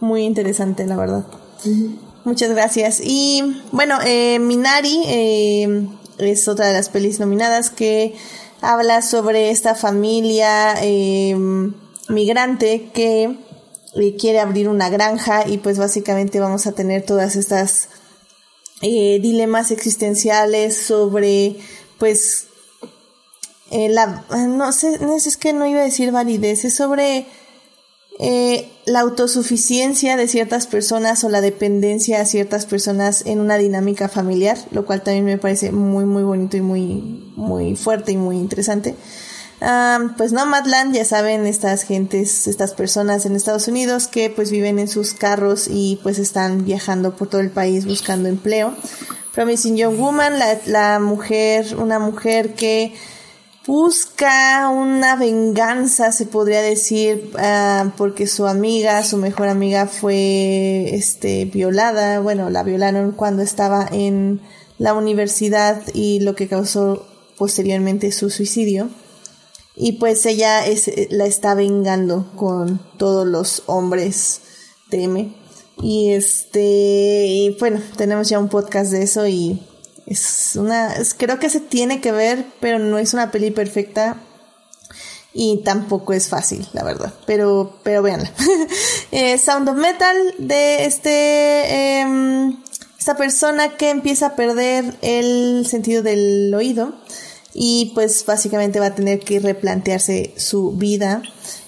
muy 0.00 0.22
interesante, 0.22 0.86
la 0.86 0.96
verdad. 0.96 1.26
Muchas 2.24 2.50
gracias. 2.50 3.00
Y 3.02 3.42
bueno, 3.72 3.98
eh, 4.04 4.38
Minari 4.38 5.02
eh, 5.06 5.88
es 6.18 6.46
otra 6.46 6.68
de 6.68 6.72
las 6.72 6.88
pelis 6.88 7.18
nominadas 7.18 7.70
que 7.70 8.14
habla 8.60 9.02
sobre 9.02 9.50
esta 9.50 9.74
familia 9.74 10.74
eh, 10.82 11.36
migrante 12.08 12.90
que 12.94 13.36
eh, 13.94 14.16
quiere 14.16 14.38
abrir 14.38 14.68
una 14.68 14.88
granja 14.88 15.48
y 15.48 15.58
pues 15.58 15.78
básicamente 15.78 16.38
vamos 16.38 16.66
a 16.66 16.72
tener 16.72 17.04
todas 17.04 17.34
estas 17.36 17.88
dilemas 18.80 19.70
existenciales 19.70 20.76
sobre 20.76 21.56
pues 21.98 22.48
la 23.70 24.24
no 24.48 24.72
sé 24.72 24.98
es 25.14 25.36
que 25.36 25.52
no 25.52 25.66
iba 25.66 25.82
a 25.82 25.84
decir 25.84 26.10
validez 26.10 26.64
es 26.64 26.74
sobre 26.74 27.26
eh, 28.18 28.70
la 28.84 29.00
autosuficiencia 29.00 30.16
de 30.16 30.28
ciertas 30.28 30.66
personas 30.66 31.24
o 31.24 31.28
la 31.28 31.40
dependencia 31.40 32.20
a 32.20 32.26
ciertas 32.26 32.66
personas 32.66 33.24
en 33.26 33.40
una 33.40 33.58
dinámica 33.58 34.08
familiar, 34.08 34.58
lo 34.70 34.84
cual 34.84 35.02
también 35.02 35.24
me 35.24 35.38
parece 35.38 35.72
muy, 35.72 36.04
muy 36.04 36.22
bonito 36.22 36.56
y 36.56 36.60
muy, 36.60 37.32
muy 37.36 37.76
fuerte 37.76 38.12
y 38.12 38.16
muy 38.16 38.36
interesante. 38.36 38.94
Pues 40.16 40.32
Nomadland, 40.32 40.92
ya 40.92 41.04
saben, 41.04 41.46
estas 41.46 41.84
gentes, 41.84 42.48
estas 42.48 42.74
personas 42.74 43.26
en 43.26 43.36
Estados 43.36 43.68
Unidos 43.68 44.08
que 44.08 44.28
pues 44.28 44.50
viven 44.50 44.80
en 44.80 44.88
sus 44.88 45.14
carros 45.14 45.68
y 45.70 46.00
pues 46.02 46.18
están 46.18 46.64
viajando 46.64 47.14
por 47.14 47.28
todo 47.28 47.40
el 47.40 47.50
país 47.50 47.86
buscando 47.86 48.28
empleo. 48.28 48.74
Promising 49.32 49.76
Young 49.76 49.98
Woman, 49.98 50.38
la, 50.38 50.58
la 50.66 50.98
mujer, 50.98 51.76
una 51.76 52.00
mujer 52.00 52.54
que 52.54 52.94
busca 53.66 54.68
una 54.68 55.16
venganza, 55.16 56.12
se 56.12 56.26
podría 56.26 56.62
decir, 56.62 57.30
uh, 57.34 57.90
porque 57.96 58.26
su 58.26 58.46
amiga, 58.46 59.02
su 59.04 59.16
mejor 59.16 59.48
amiga 59.48 59.86
fue 59.86 60.94
este 60.94 61.44
violada, 61.44 62.20
bueno, 62.20 62.50
la 62.50 62.62
violaron 62.62 63.12
cuando 63.12 63.42
estaba 63.42 63.88
en 63.90 64.40
la 64.78 64.94
universidad 64.94 65.82
y 65.94 66.20
lo 66.20 66.34
que 66.34 66.48
causó 66.48 67.06
posteriormente 67.38 68.12
su 68.12 68.30
suicidio. 68.30 68.88
Y 69.74 69.92
pues 69.92 70.26
ella 70.26 70.66
es, 70.66 70.90
la 71.10 71.24
está 71.24 71.54
vengando 71.54 72.30
con 72.36 72.80
todos 72.98 73.26
los 73.26 73.62
hombres 73.66 74.40
teme. 74.90 75.34
Y 75.80 76.10
este, 76.10 77.26
y 77.26 77.56
bueno, 77.58 77.80
tenemos 77.96 78.28
ya 78.28 78.38
un 78.38 78.48
podcast 78.48 78.92
de 78.92 79.02
eso 79.02 79.26
y 79.26 79.62
es 80.06 80.56
una, 80.56 80.94
creo 81.16 81.38
que 81.38 81.48
se 81.48 81.60
tiene 81.60 82.00
que 82.00 82.12
ver, 82.12 82.46
pero 82.60 82.78
no 82.78 82.98
es 82.98 83.14
una 83.14 83.30
peli 83.30 83.50
perfecta 83.50 84.16
y 85.34 85.62
tampoco 85.64 86.12
es 86.12 86.28
fácil, 86.28 86.66
la 86.72 86.84
verdad. 86.84 87.12
Pero, 87.26 87.78
pero 87.82 88.02
véanla. 88.02 88.30
eh, 89.12 89.38
Sound 89.38 89.68
of 89.68 89.76
Metal 89.76 90.16
de 90.38 90.84
este, 90.84 92.00
eh, 92.00 92.56
esta 92.98 93.16
persona 93.16 93.76
que 93.76 93.90
empieza 93.90 94.26
a 94.26 94.36
perder 94.36 94.96
el 95.02 95.66
sentido 95.66 96.02
del 96.02 96.52
oído 96.54 96.94
y 97.54 97.92
pues 97.94 98.24
básicamente 98.24 98.80
va 98.80 98.86
a 98.86 98.94
tener 98.94 99.20
que 99.20 99.40
replantearse 99.40 100.34
su 100.36 100.72
vida 100.72 101.22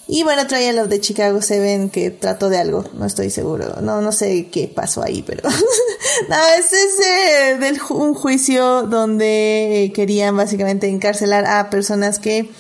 y 0.07 0.23
bueno, 0.23 0.47
traía 0.47 0.73
lo 0.73 0.87
de 0.87 1.01
Chicago 1.01 1.41
Seven 1.41 1.89
que 1.89 2.11
trató 2.11 2.51
de 2.51 2.59
algo, 2.59 2.85
no 2.95 3.07
estoy 3.07 3.31
seguro, 3.31 3.81
no, 3.81 4.01
no 4.01 4.13
sé 4.13 4.49
qué 4.51 4.69
pasó 4.69 5.03
ahí, 5.03 5.23
pero 5.23 5.49
no, 6.29 6.37
es 6.59 6.73
ese 6.73 7.59
del 7.59 7.81
un 7.91 8.15
juicio 8.15 8.83
donde 8.83 9.93
querían 9.95 10.37
básicamente 10.37 10.89
encarcelar 10.89 11.47
a 11.47 11.71
personas 11.71 12.19
que 12.19 12.51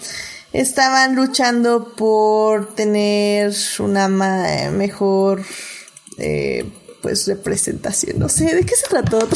estaban 0.52 1.14
luchando 1.16 1.94
por 1.94 2.74
tener 2.74 3.52
una 3.78 4.08
mejor 4.08 5.42
eh, 6.16 6.64
pues 7.04 7.28
representación. 7.28 8.18
No 8.18 8.30
sé, 8.30 8.54
¿de 8.54 8.64
qué 8.64 8.74
se 8.74 8.88
trató? 8.88 9.18
no 9.20 9.28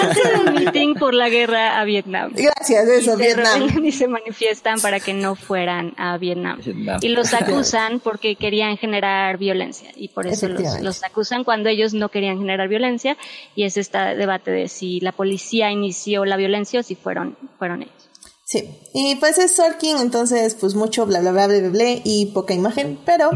Hacen 0.00 0.48
un 0.48 0.54
meeting 0.54 0.94
por 0.94 1.12
la 1.12 1.28
guerra 1.28 1.78
a 1.78 1.84
Vietnam. 1.84 2.32
Gracias, 2.34 2.88
eso, 2.88 3.18
Vietnam. 3.18 3.84
Y 3.84 3.92
se 3.92 4.08
manifiestan 4.08 4.80
para 4.80 4.98
que 4.98 5.12
no 5.12 5.34
fueran 5.34 5.92
a 5.98 6.16
Vietnam. 6.16 6.58
Y 7.02 7.10
los 7.10 7.34
acusan 7.40 8.00
porque 8.00 8.36
querían 8.36 8.78
generar 8.78 9.36
violencia. 9.36 9.90
Y 9.94 10.08
por 10.08 10.26
eso 10.26 10.48
los, 10.48 10.80
los, 10.80 11.04
acusan 11.04 11.44
cuando 11.44 11.68
ellos 11.68 11.92
no 11.92 12.08
querían 12.08 12.38
generar 12.38 12.68
violencia. 12.68 13.18
Y 13.54 13.64
es 13.64 13.76
este 13.76 13.98
debate 13.98 14.50
de 14.50 14.68
si 14.68 15.00
la 15.00 15.12
policía 15.12 15.70
inició 15.70 16.24
la 16.24 16.38
violencia 16.38 16.80
o 16.80 16.82
si 16.82 16.94
fueron, 16.94 17.36
fueron 17.58 17.82
ellos. 17.82 18.09
Sí, 18.50 18.68
y 18.92 19.14
pues 19.14 19.38
es 19.38 19.54
Sorkin, 19.54 19.98
entonces 19.98 20.56
pues 20.58 20.74
mucho 20.74 21.06
bla 21.06 21.20
bla 21.20 21.30
bla 21.30 21.46
bla 21.46 21.68
bla, 21.68 21.84
y 22.02 22.32
poca 22.34 22.52
imagen, 22.52 22.98
pero 23.06 23.30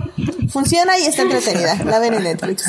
funciona 0.51 0.99
y 0.99 1.07
está 1.07 1.23
entretenida, 1.23 1.77
la 1.85 2.01
ven 2.01 2.15
en 2.15 2.25
Netflix. 2.25 2.65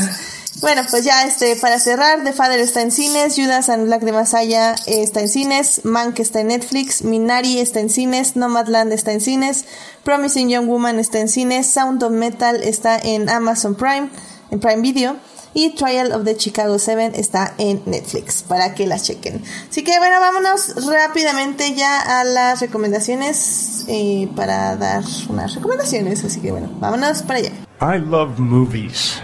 Bueno, 0.61 0.83
pues 0.91 1.03
ya 1.03 1.25
este, 1.25 1.55
para 1.55 1.79
cerrar, 1.79 2.23
The 2.23 2.33
Father 2.33 2.59
está 2.59 2.83
en 2.83 2.91
cines, 2.91 3.33
Judas 3.35 3.69
and 3.69 3.85
Black 3.87 4.03
de 4.03 4.11
Masaya 4.11 4.75
está 4.85 5.21
en 5.21 5.29
cines, 5.29 5.85
Mank 5.85 6.19
está 6.19 6.41
en 6.41 6.49
Netflix, 6.49 7.01
Minari 7.03 7.57
está 7.57 7.79
en 7.79 7.89
cines, 7.89 8.35
Nomadland 8.35 8.93
está 8.93 9.11
en 9.11 9.21
cines, 9.21 9.65
Promising 10.03 10.47
Young 10.47 10.67
Woman 10.67 10.99
está 10.99 11.19
en 11.21 11.29
cines, 11.29 11.65
Sound 11.65 12.03
of 12.03 12.11
Metal 12.11 12.61
está 12.61 12.95
en 12.99 13.27
Amazon 13.27 13.73
Prime, 13.73 14.11
en 14.51 14.59
Prime 14.59 14.81
Video, 14.83 15.15
y 15.55 15.69
Trial 15.69 16.11
of 16.11 16.25
the 16.25 16.35
Chicago 16.35 16.77
7 16.77 17.13
está 17.15 17.55
en 17.57 17.81
Netflix 17.85 18.43
para 18.43 18.75
que 18.75 18.85
las 18.85 19.03
chequen. 19.03 19.41
Así 19.69 19.85
que 19.85 19.97
bueno, 19.97 20.19
vámonos 20.19 20.85
rápidamente 20.85 21.73
ya 21.73 22.19
a 22.19 22.25
las 22.25 22.59
recomendaciones 22.59 23.85
eh, 23.87 24.27
para 24.35 24.75
dar 24.75 25.03
unas 25.29 25.55
recomendaciones. 25.55 26.25
Así 26.25 26.41
que 26.41 26.51
bueno, 26.51 26.69
vámonos 26.79 27.23
para 27.23 27.39
allá. 27.39 27.51
I 27.81 27.99
love 28.05 28.37
movies. 28.37 29.21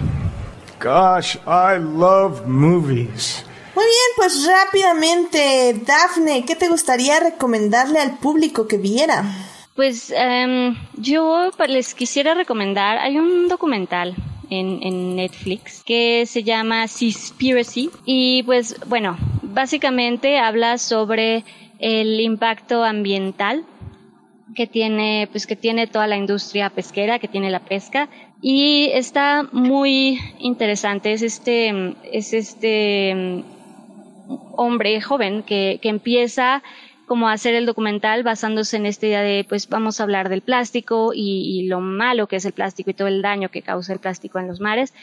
Gosh, 0.81 1.35
I 1.45 1.77
love 1.77 2.47
movies. 2.47 3.43
Muy 3.75 3.85
bien, 3.85 4.11
pues 4.15 4.47
rápidamente, 4.47 5.81
Dafne, 5.85 6.45
¿qué 6.45 6.55
te 6.55 6.69
gustaría 6.69 7.19
recomendarle 7.19 7.99
al 7.99 8.17
público 8.19 8.67
que 8.67 8.77
viera? 8.77 9.23
Pues 9.75 10.11
um, 10.11 10.75
yo 10.93 11.51
les 11.67 11.93
quisiera 11.93 12.33
recomendar, 12.35 12.99
hay 12.99 13.17
un 13.17 13.47
documental 13.49 14.15
en, 14.51 15.15
Netflix 15.15 15.83
que 15.83 16.25
se 16.25 16.43
llama 16.43 16.87
Seaspiracy. 16.87 17.89
Y 18.05 18.43
pues 18.43 18.75
bueno, 18.87 19.17
básicamente 19.41 20.37
habla 20.37 20.77
sobre 20.77 21.43
el 21.79 22.19
impacto 22.19 22.83
ambiental 22.83 23.65
que 24.53 24.67
tiene 24.67 25.29
pues 25.31 25.47
que 25.47 25.55
tiene 25.55 25.87
toda 25.87 26.07
la 26.07 26.17
industria 26.17 26.69
pesquera 26.69 27.19
que 27.19 27.27
tiene 27.27 27.49
la 27.49 27.61
pesca. 27.61 28.09
Y 28.41 28.89
está 28.93 29.47
muy 29.51 30.19
interesante. 30.39 31.13
Es 31.13 31.21
este 31.21 31.95
es 32.11 32.33
este 32.33 33.15
mm, 33.15 33.43
hombre 34.57 34.99
joven 35.01 35.43
que, 35.43 35.79
que 35.81 35.89
empieza 35.89 36.61
como 37.11 37.27
hacer 37.27 37.55
el 37.55 37.65
documental 37.65 38.23
basándose 38.23 38.77
en 38.77 38.85
esta 38.85 39.05
idea 39.05 39.21
de, 39.21 39.43
pues 39.43 39.67
vamos 39.67 39.99
a 39.99 40.03
hablar 40.03 40.29
del 40.29 40.39
plástico 40.39 41.11
y, 41.13 41.67
lo 41.67 41.81
malo 41.81 42.27
que 42.27 42.37
es 42.37 42.45
el 42.45 42.53
plástico 42.53 42.89
y 42.89 42.93
todo 42.93 43.09
el 43.09 43.21
daño 43.21 43.49
que 43.49 43.61
causa 43.61 43.91
el 43.91 43.99
plástico 43.99 44.39
en 44.39 44.47
los 44.47 44.61
mares. 44.61 44.93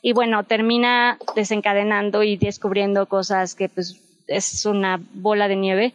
Y 0.00 0.14
bueno, 0.14 0.44
termina 0.44 1.18
desencadenando 1.36 2.22
y 2.22 2.38
descubriendo 2.38 3.04
cosas 3.04 3.54
que 3.54 3.68
pues 3.68 4.00
es 4.28 4.64
una 4.64 4.98
bola 5.12 5.46
de 5.46 5.56
nieve 5.56 5.92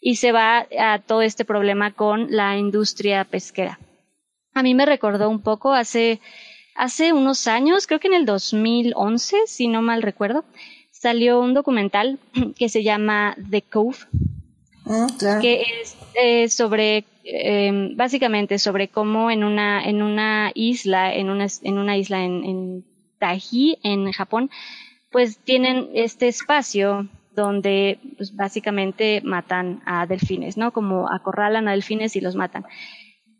y 0.00 0.16
se 0.16 0.32
va 0.32 0.66
a 0.76 0.98
todo 0.98 1.22
este 1.22 1.44
problema 1.44 1.92
con 1.92 2.26
la 2.34 2.58
industria 2.58 3.22
pesquera. 3.22 3.78
A 4.54 4.64
mí 4.64 4.74
me 4.74 4.86
recordó 4.86 5.30
un 5.30 5.40
poco 5.40 5.72
hace, 5.72 6.18
hace 6.74 7.12
unos 7.12 7.46
años, 7.46 7.86
creo 7.86 8.00
que 8.00 8.08
en 8.08 8.14
el 8.14 8.26
2011, 8.26 9.36
si 9.46 9.68
no 9.68 9.82
mal 9.82 10.02
recuerdo, 10.02 10.44
salió 10.90 11.38
un 11.38 11.54
documental 11.54 12.18
que 12.58 12.68
se 12.68 12.82
llama 12.82 13.36
The 13.48 13.62
Cove, 13.62 13.98
Ah, 14.86 15.06
que 15.40 15.62
es 15.62 15.96
eh, 16.14 16.48
sobre, 16.48 17.04
eh, 17.24 17.90
básicamente 17.94 18.58
sobre 18.58 18.88
cómo 18.88 19.30
en 19.30 19.44
una, 19.44 19.84
en 19.84 20.02
una 20.02 20.50
isla, 20.54 21.14
en 21.14 21.30
una, 21.30 21.46
en 21.62 21.78
una 21.78 21.96
isla 21.96 22.24
en, 22.24 22.44
en 22.44 22.84
Taiji, 23.18 23.78
en 23.82 24.10
Japón, 24.12 24.50
pues 25.10 25.38
tienen 25.38 25.88
este 25.94 26.28
espacio 26.28 27.08
donde 27.34 27.98
pues, 28.16 28.34
básicamente 28.34 29.20
matan 29.24 29.82
a 29.86 30.06
delfines, 30.06 30.56
¿no? 30.56 30.72
Como 30.72 31.10
acorralan 31.10 31.68
a 31.68 31.72
delfines 31.72 32.16
y 32.16 32.20
los 32.20 32.34
matan. 32.34 32.64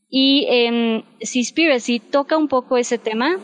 Y 0.09 0.47
eh, 0.48 1.05
Seaspiracy 1.20 1.98
toca 1.98 2.36
un 2.36 2.48
poco 2.48 2.77
ese 2.77 2.98
tema 2.98 3.39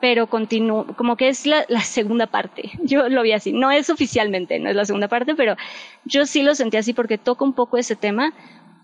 pero 0.00 0.28
continúo, 0.28 0.86
como 0.96 1.16
que 1.16 1.28
es 1.28 1.46
la, 1.46 1.64
la, 1.68 1.82
segunda 1.82 2.26
parte. 2.26 2.70
Yo 2.82 3.08
lo 3.08 3.22
vi 3.22 3.32
así. 3.32 3.52
No 3.52 3.70
es 3.70 3.90
oficialmente, 3.90 4.58
no 4.58 4.70
es 4.70 4.76
la 4.76 4.84
segunda 4.84 5.08
parte, 5.08 5.34
pero 5.34 5.56
yo 6.04 6.26
sí 6.26 6.42
lo 6.42 6.54
sentí 6.54 6.76
así 6.76 6.92
porque 6.92 7.18
toca 7.18 7.44
un 7.44 7.52
poco 7.52 7.76
ese 7.76 7.96
tema, 7.96 8.32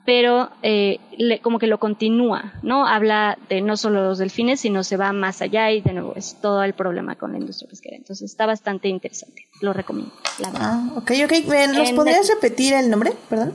pero 0.04 0.50
eh, 0.62 1.00
le, 1.16 1.40
como 1.40 1.58
que 1.58 1.66
lo 1.66 1.78
continúa, 1.78 2.54
¿no? 2.62 2.86
Habla 2.86 3.38
de 3.48 3.60
no 3.60 3.76
solo 3.76 4.04
los 4.04 4.18
delfines, 4.18 4.60
sino 4.60 4.84
se 4.84 4.96
va 4.96 5.12
más 5.12 5.42
allá 5.42 5.70
y 5.72 5.80
de 5.80 5.92
nuevo 5.94 6.14
es 6.14 6.40
todo 6.40 6.62
el 6.62 6.74
problema 6.74 7.16
con 7.16 7.32
la 7.32 7.38
industria 7.38 7.68
pesquera. 7.68 7.96
Entonces 7.96 8.30
está 8.30 8.46
bastante 8.46 8.88
interesante. 8.88 9.48
Lo 9.60 9.72
recomiendo. 9.72 10.12
La. 10.38 10.52
Ah, 10.54 10.90
ok, 10.96 11.10
ok. 11.24 11.32
¿Nos 11.74 11.92
podrías 11.92 12.28
repetir 12.28 12.74
el 12.74 12.88
nombre? 12.88 13.12
Perdón. 13.28 13.54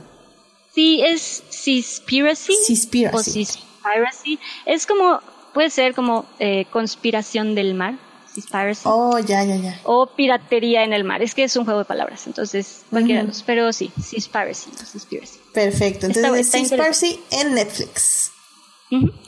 Sí, 0.74 1.02
es 1.04 1.42
Seaspiracy. 1.48 2.54
Seaspiracy. 2.54 3.16
O 3.16 3.22
Seaspiracy. 3.22 4.38
Es 4.66 4.86
como 4.86 5.20
puede 5.52 5.70
ser 5.70 5.94
como 5.94 6.26
eh, 6.38 6.66
conspiración 6.70 7.54
del 7.54 7.74
mar, 7.74 7.94
Seaspiracy. 8.34 8.82
Oh, 8.84 9.18
ya, 9.18 9.44
ya, 9.44 9.56
ya. 9.56 9.80
O 9.84 10.06
piratería 10.06 10.84
en 10.84 10.92
el 10.92 11.04
mar. 11.04 11.22
Es 11.22 11.34
que 11.34 11.44
es 11.44 11.54
un 11.56 11.64
juego 11.64 11.80
de 11.80 11.84
palabras, 11.84 12.26
entonces 12.26 12.84
cualquiera 12.90 13.22
de 13.22 13.28
los. 13.28 13.42
Pero 13.42 13.72
sí, 13.72 13.92
Seaspiracy, 14.00 14.70
no 14.70 14.86
Seaspiracy. 14.86 15.38
Perfecto, 15.52 16.06
entonces 16.06 16.48
Seaspiracy 16.48 17.20
en 17.30 17.54
Netflix. 17.54 18.32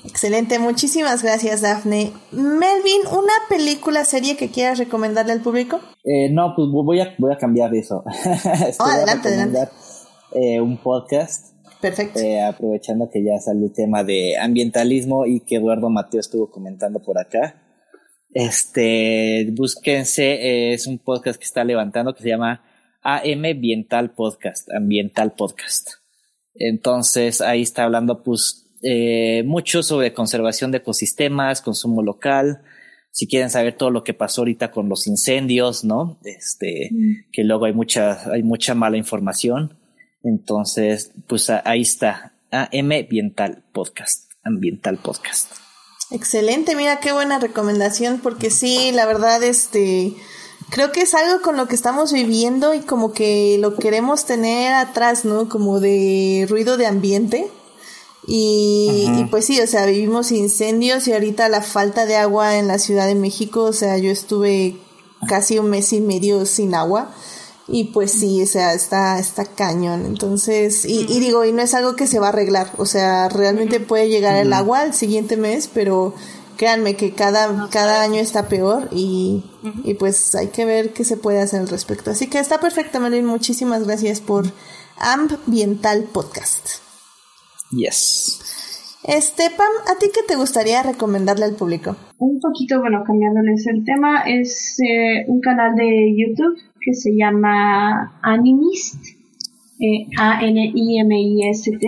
Excelente, 0.04 0.58
muchísimas 0.58 1.22
gracias 1.22 1.62
Daphne. 1.62 2.12
Melvin, 2.32 3.00
¿una 3.10 3.32
película, 3.48 4.04
serie 4.04 4.36
que 4.36 4.50
quieras 4.50 4.78
recomendarle 4.78 5.32
al 5.32 5.40
público? 5.40 5.80
Eh, 6.04 6.30
no, 6.30 6.52
pues 6.54 6.68
voy 6.70 7.00
a, 7.00 7.14
voy 7.18 7.32
a 7.32 7.38
cambiar 7.38 7.74
eso. 7.74 8.04
oh, 8.78 8.84
adelante, 8.84 9.28
adelante. 9.28 9.68
Eh, 10.32 10.60
un 10.60 10.76
podcast 10.76 11.53
Perfecto. 11.84 12.18
Eh, 12.18 12.40
aprovechando 12.40 13.10
que 13.12 13.22
ya 13.22 13.38
salió 13.38 13.66
el 13.66 13.74
tema 13.74 14.04
de 14.04 14.38
ambientalismo 14.38 15.26
y 15.26 15.40
que 15.40 15.56
Eduardo 15.56 15.90
Mateo 15.90 16.18
estuvo 16.18 16.50
comentando 16.50 17.02
por 17.02 17.18
acá. 17.18 17.62
Este, 18.32 19.50
búsquense, 19.52 20.32
eh, 20.32 20.72
es 20.72 20.86
un 20.86 20.98
podcast 20.98 21.38
que 21.38 21.44
está 21.44 21.62
levantando 21.62 22.14
que 22.14 22.22
se 22.22 22.30
llama 22.30 22.64
AM 23.02 23.44
Ambiental 23.44 24.14
Podcast, 24.14 24.72
Ambiental 24.72 25.34
Podcast. 25.34 25.90
Entonces 26.54 27.42
ahí 27.42 27.60
está 27.60 27.84
hablando 27.84 28.22
pues 28.22 28.74
eh, 28.82 29.42
mucho 29.44 29.82
sobre 29.82 30.14
conservación 30.14 30.70
de 30.70 30.78
ecosistemas, 30.78 31.60
consumo 31.60 32.02
local, 32.02 32.62
si 33.10 33.28
quieren 33.28 33.50
saber 33.50 33.76
todo 33.76 33.90
lo 33.90 34.04
que 34.04 34.14
pasó 34.14 34.40
ahorita 34.40 34.70
con 34.70 34.88
los 34.88 35.06
incendios, 35.06 35.84
¿no? 35.84 36.18
Este, 36.24 36.88
mm. 36.90 37.30
que 37.30 37.44
luego 37.44 37.66
hay 37.66 37.74
mucha, 37.74 38.32
hay 38.32 38.42
mucha 38.42 38.74
mala 38.74 38.96
información. 38.96 39.83
Entonces, 40.24 41.12
pues 41.28 41.50
ahí 41.50 41.82
está, 41.82 42.32
AM 42.50 42.92
Ambiental 42.92 43.62
Podcast, 43.72 44.32
Ambiental 44.42 44.96
Podcast. 44.96 45.52
Excelente, 46.10 46.74
mira 46.74 46.98
qué 47.00 47.12
buena 47.12 47.38
recomendación, 47.38 48.20
porque 48.22 48.50
sí, 48.50 48.90
la 48.92 49.04
verdad, 49.04 49.42
este, 49.42 50.14
creo 50.70 50.92
que 50.92 51.02
es 51.02 51.14
algo 51.14 51.42
con 51.42 51.56
lo 51.56 51.68
que 51.68 51.74
estamos 51.74 52.12
viviendo 52.12 52.72
y 52.72 52.80
como 52.80 53.12
que 53.12 53.58
lo 53.60 53.76
queremos 53.76 54.24
tener 54.24 54.72
atrás, 54.72 55.24
¿no? 55.26 55.48
Como 55.48 55.78
de 55.80 56.46
ruido 56.48 56.76
de 56.78 56.86
ambiente. 56.86 57.50
Y, 58.26 59.06
y, 59.18 59.24
pues 59.26 59.44
sí, 59.44 59.60
o 59.60 59.66
sea, 59.66 59.84
vivimos 59.84 60.32
incendios 60.32 61.06
y 61.06 61.12
ahorita 61.12 61.50
la 61.50 61.60
falta 61.60 62.06
de 62.06 62.16
agua 62.16 62.56
en 62.56 62.68
la 62.68 62.78
Ciudad 62.78 63.06
de 63.06 63.14
México, 63.14 63.64
o 63.64 63.72
sea, 63.74 63.98
yo 63.98 64.10
estuve 64.10 64.78
casi 65.28 65.58
un 65.58 65.68
mes 65.68 65.92
y 65.92 66.00
medio 66.00 66.46
sin 66.46 66.74
agua. 66.74 67.14
Y 67.66 67.84
pues 67.84 68.12
sí, 68.12 68.42
o 68.42 68.46
sea, 68.46 68.74
está, 68.74 69.18
está 69.18 69.46
cañón. 69.46 70.04
Entonces, 70.04 70.84
y, 70.84 71.06
y, 71.08 71.20
digo, 71.20 71.44
y 71.44 71.52
no 71.52 71.62
es 71.62 71.74
algo 71.74 71.96
que 71.96 72.06
se 72.06 72.18
va 72.18 72.26
a 72.26 72.28
arreglar. 72.30 72.68
O 72.76 72.84
sea, 72.84 73.28
realmente 73.28 73.80
puede 73.80 74.08
llegar 74.08 74.36
el 74.36 74.52
agua 74.52 74.84
el 74.84 74.92
siguiente 74.92 75.36
mes, 75.36 75.68
pero 75.72 76.14
créanme 76.56 76.94
que 76.94 77.12
cada, 77.12 77.68
cada 77.70 78.02
año 78.02 78.20
está 78.20 78.48
peor 78.48 78.88
y, 78.92 79.44
y 79.82 79.94
pues 79.94 80.34
hay 80.34 80.48
que 80.48 80.64
ver 80.64 80.92
qué 80.92 81.04
se 81.04 81.16
puede 81.16 81.40
hacer 81.40 81.60
al 81.60 81.68
respecto. 81.68 82.10
Así 82.10 82.28
que 82.28 82.38
está 82.38 82.60
perfecto, 82.60 83.00
Melvin. 83.00 83.26
Muchísimas 83.26 83.84
gracias 83.84 84.20
por 84.20 84.44
Ambiental 84.98 86.04
Podcast. 86.12 86.68
Yes. 87.70 88.40
Este, 89.04 89.50
Pam, 89.50 89.68
¿a 89.86 89.98
ti 89.98 90.06
qué 90.14 90.22
te 90.26 90.36
gustaría 90.36 90.82
recomendarle 90.82 91.44
al 91.44 91.56
público? 91.56 91.94
Un 92.18 92.40
poquito, 92.40 92.80
bueno, 92.80 93.02
cambiándoles 93.06 93.66
el 93.66 93.84
tema, 93.84 94.22
es 94.22 94.78
eh, 94.80 95.24
un 95.28 95.40
canal 95.40 95.74
de 95.74 96.14
YouTube 96.16 96.58
que 96.84 96.94
se 96.94 97.16
llama 97.16 98.18
Animist, 98.22 99.02
eh, 99.80 100.06
A-N-I-M-I-S-T. 100.18 101.86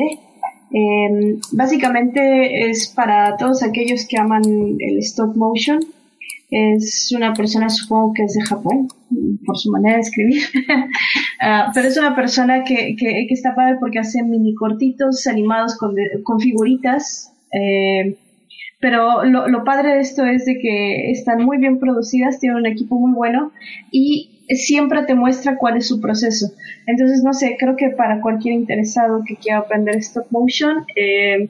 Em, 0.73 1.41
básicamente 1.53 2.69
es 2.69 2.89
para 2.89 3.37
todos 3.37 3.63
aquellos 3.63 4.07
que 4.07 4.19
aman 4.19 4.43
el 4.79 4.99
stop 4.99 5.37
motion. 5.37 5.81
Es 6.51 7.13
una 7.17 7.35
persona, 7.35 7.69
supongo 7.69 8.13
que 8.15 8.23
es 8.25 8.35
de 8.35 8.45
Japón, 8.45 8.89
por 9.45 9.59
su 9.59 9.71
manera 9.71 9.97
de 9.97 10.03
escribir. 10.03 10.43
uh, 10.55 11.71
pero 11.75 11.89
es 11.89 11.97
una 11.97 12.15
persona 12.15 12.65
que, 12.65 12.95
que, 12.97 13.27
está 13.31 13.55
padre 13.55 13.77
porque 13.81 13.99
hace 13.99 14.23
mini 14.23 14.55
cortitos 14.55 15.27
animados 15.27 15.77
con, 15.77 15.95
con 16.23 16.41
figuritas. 16.41 17.33
Eh, 17.53 18.17
pero 18.81 19.25
lo, 19.25 19.49
lo, 19.49 19.65
padre 19.65 19.95
de 19.95 20.01
esto 20.01 20.25
es 20.25 20.45
de 20.45 20.59
que 20.59 21.11
están 21.11 21.45
muy 21.45 21.59
bien 21.59 21.79
producidas, 21.79 22.39
tienen 22.39 22.59
un 22.59 22.67
equipo 22.67 22.99
muy 22.99 23.13
bueno 23.13 23.51
y 23.91 24.36
siempre 24.49 25.05
te 25.05 25.15
muestra 25.15 25.57
cuál 25.57 25.77
es 25.77 25.89
su 25.89 26.01
proceso. 26.01 26.53
Entonces, 26.87 27.23
no 27.25 27.33
sé, 27.33 27.57
creo 27.59 27.77
que 27.77 27.91
para 27.91 28.21
cualquier 28.21 28.55
interesado 28.55 29.23
que 29.27 29.37
quiera 29.37 29.59
aprender 29.59 29.97
stop 29.97 30.27
motion, 30.31 30.85
eh, 30.95 31.49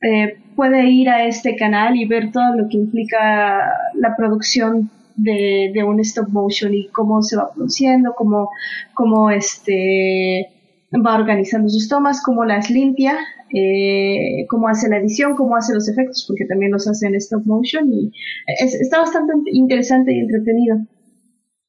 eh, 0.00 0.38
puede 0.54 0.88
ir 0.88 1.08
a 1.08 1.24
este 1.26 1.56
canal 1.56 1.96
y 1.96 2.06
ver 2.06 2.30
todo 2.30 2.54
lo 2.54 2.68
que 2.68 2.76
implica 2.76 3.72
la 3.94 4.16
producción 4.16 4.90
de, 5.16 5.72
de 5.74 5.82
un 5.82 5.98
stop 6.00 6.28
motion 6.28 6.72
y 6.72 6.88
cómo 6.88 7.22
se 7.22 7.36
va 7.36 7.52
produciendo, 7.52 8.14
cómo, 8.16 8.50
cómo 8.94 9.30
este, 9.30 10.48
va 10.94 11.16
organizando 11.16 11.68
sus 11.68 11.88
tomas, 11.88 12.22
cómo 12.22 12.44
las 12.44 12.70
limpia, 12.70 13.16
eh, 13.52 14.46
cómo 14.48 14.68
hace 14.68 14.88
la 14.88 14.98
edición, 14.98 15.34
cómo 15.34 15.56
hace 15.56 15.74
los 15.74 15.88
efectos, 15.88 16.24
porque 16.28 16.44
también 16.44 16.72
los 16.72 16.86
hace 16.86 17.06
en 17.06 17.16
stop 17.16 17.44
motion 17.46 17.92
y 17.92 18.12
es, 18.46 18.74
está 18.74 19.00
bastante 19.00 19.32
interesante 19.52 20.14
y 20.14 20.20
entretenido. 20.20 20.78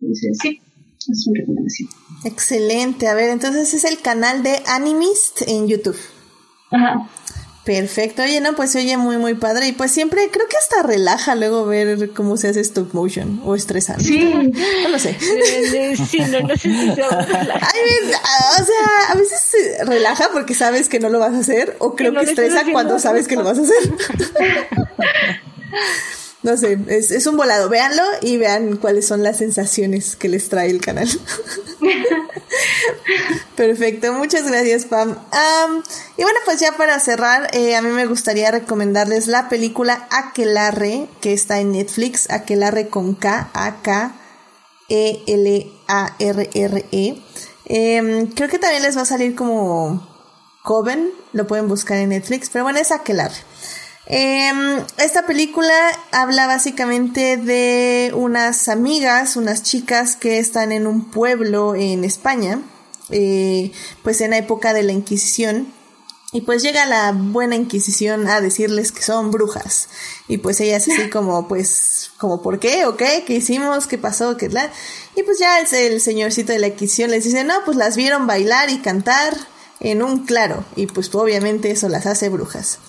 Entonces, 0.01 0.37
sí, 0.41 0.61
es 0.97 1.27
mi 1.31 1.39
recomendación. 1.39 1.89
Excelente. 2.25 3.07
A 3.07 3.13
ver, 3.13 3.29
entonces 3.29 3.73
es 3.73 3.83
el 3.83 3.99
canal 3.99 4.43
de 4.43 4.61
Animist 4.67 5.43
en 5.47 5.67
YouTube. 5.67 5.97
Ajá. 6.71 7.09
Perfecto, 7.65 8.23
oye, 8.23 8.41
no, 8.41 8.55
pues 8.55 8.71
se 8.71 8.79
oye 8.79 8.97
muy, 8.97 9.17
muy 9.17 9.35
padre. 9.35 9.67
Y 9.67 9.73
pues 9.73 9.91
siempre 9.91 10.27
creo 10.31 10.47
que 10.47 10.57
hasta 10.57 10.81
relaja 10.81 11.35
luego 11.35 11.67
ver 11.67 12.11
cómo 12.13 12.35
se 12.35 12.47
hace 12.47 12.61
stop 12.61 12.95
motion 12.95 13.41
o 13.45 13.53
estresante. 13.53 14.05
Sí. 14.05 14.23
No 14.23 14.89
lo 14.89 14.97
sé. 14.97 15.15
Sí, 15.19 16.19
no, 16.31 16.39
no 16.47 16.57
sé 16.57 16.69
si 16.69 16.95
se 16.95 17.03
O 17.03 17.05
sea, 17.05 17.27
a 19.09 19.15
veces 19.15 19.39
se 19.39 19.85
relaja 19.85 20.29
porque 20.33 20.55
sabes 20.55 20.89
que 20.89 20.99
no 20.99 21.09
lo 21.09 21.19
vas 21.19 21.33
a 21.33 21.39
hacer, 21.39 21.75
o 21.77 21.95
creo 21.95 22.11
que, 22.13 22.21
que 22.21 22.31
estresa 22.31 22.63
cuando 22.71 22.97
sabes 22.97 23.27
que 23.27 23.35
lo 23.35 23.43
vas 23.43 23.59
a 23.59 23.61
hacer. 23.61 23.93
No 26.41 26.55
sé, 26.55 26.79
es, 26.87 27.11
es 27.11 27.27
un 27.27 27.35
volado. 27.35 27.67
Véanlo 27.67 28.03
y 28.21 28.37
vean 28.37 28.77
cuáles 28.77 29.05
son 29.05 29.23
las 29.23 29.37
sensaciones 29.37 30.15
que 30.15 30.29
les 30.29 30.47
trae 30.47 30.69
el 30.69 30.79
canal. 30.79 31.09
Perfecto, 33.55 34.13
muchas 34.13 34.47
gracias, 34.47 34.85
Pam. 34.85 35.09
Um, 35.09 35.83
y 36.17 36.23
bueno, 36.23 36.39
pues 36.45 36.61
ya 36.61 36.77
para 36.77 36.97
cerrar, 36.99 37.53
eh, 37.53 37.75
a 37.75 37.81
mí 37.81 37.89
me 37.89 38.05
gustaría 38.05 38.51
recomendarles 38.51 39.27
la 39.27 39.49
película 39.49 40.07
Aquelarre, 40.11 41.09
que 41.19 41.33
está 41.33 41.59
en 41.59 41.73
Netflix, 41.73 42.29
Aquelarre 42.29 42.87
con 42.87 43.15
K, 43.15 43.49
A-K-E-L-A-R-R-E. 43.53 44.13
Eh, 47.65 48.29
creo 48.35 48.49
que 48.49 48.59
también 48.59 48.83
les 48.83 48.97
va 48.97 49.01
a 49.01 49.05
salir 49.05 49.35
como 49.35 50.07
Coven, 50.63 51.11
lo 51.33 51.47
pueden 51.47 51.67
buscar 51.67 51.97
en 51.97 52.09
Netflix, 52.09 52.49
pero 52.49 52.63
bueno, 52.63 52.79
es 52.79 52.91
Aquelarre. 52.91 53.35
Eh, 54.11 54.51
esta 54.97 55.27
película 55.27 55.71
habla 56.11 56.47
básicamente 56.47 57.37
de 57.37 58.11
unas 58.15 58.67
amigas, 58.67 59.35
unas 59.35 59.61
chicas 59.61 60.15
que 60.15 60.39
están 60.39 60.71
en 60.71 60.87
un 60.87 61.11
pueblo 61.11 61.75
en 61.75 62.03
España, 62.03 62.59
eh, 63.11 63.71
pues 64.01 64.19
en 64.21 64.31
la 64.31 64.39
época 64.39 64.73
de 64.73 64.81
la 64.81 64.93
Inquisición. 64.93 65.71
Y 66.31 66.41
pues 66.41 66.63
llega 66.63 66.87
la 66.87 67.11
buena 67.11 67.55
Inquisición 67.55 68.27
a 68.27 68.41
decirles 68.41 68.91
que 68.91 69.03
son 69.03 69.29
brujas. 69.29 69.89
Y 70.27 70.37
pues 70.37 70.59
ellas 70.59 70.87
así 70.87 71.09
como, 71.11 71.47
pues, 71.47 72.11
como, 72.17 72.41
¿por 72.41 72.59
qué? 72.59 72.87
¿O 72.87 72.97
qué? 72.97 73.23
¿Qué 73.27 73.35
hicimos? 73.35 73.85
¿Qué 73.85 73.99
pasó? 73.99 74.37
¿Qué 74.37 74.49
tal? 74.49 74.71
Y 75.15 75.21
pues 75.21 75.37
ya 75.37 75.59
el, 75.59 75.67
el 75.71 76.01
señorcito 76.01 76.51
de 76.51 76.59
la 76.59 76.67
Inquisición 76.67 77.11
les 77.11 77.25
dice, 77.25 77.43
no, 77.43 77.53
pues 77.63 77.77
las 77.77 77.95
vieron 77.95 78.25
bailar 78.25 78.71
y 78.71 78.79
cantar 78.79 79.37
en 79.79 80.01
un 80.01 80.25
claro. 80.25 80.63
Y 80.75 80.87
pues 80.87 81.13
obviamente 81.13 81.69
eso 81.69 81.89
las 81.89 82.07
hace 82.07 82.29
brujas. 82.29 82.79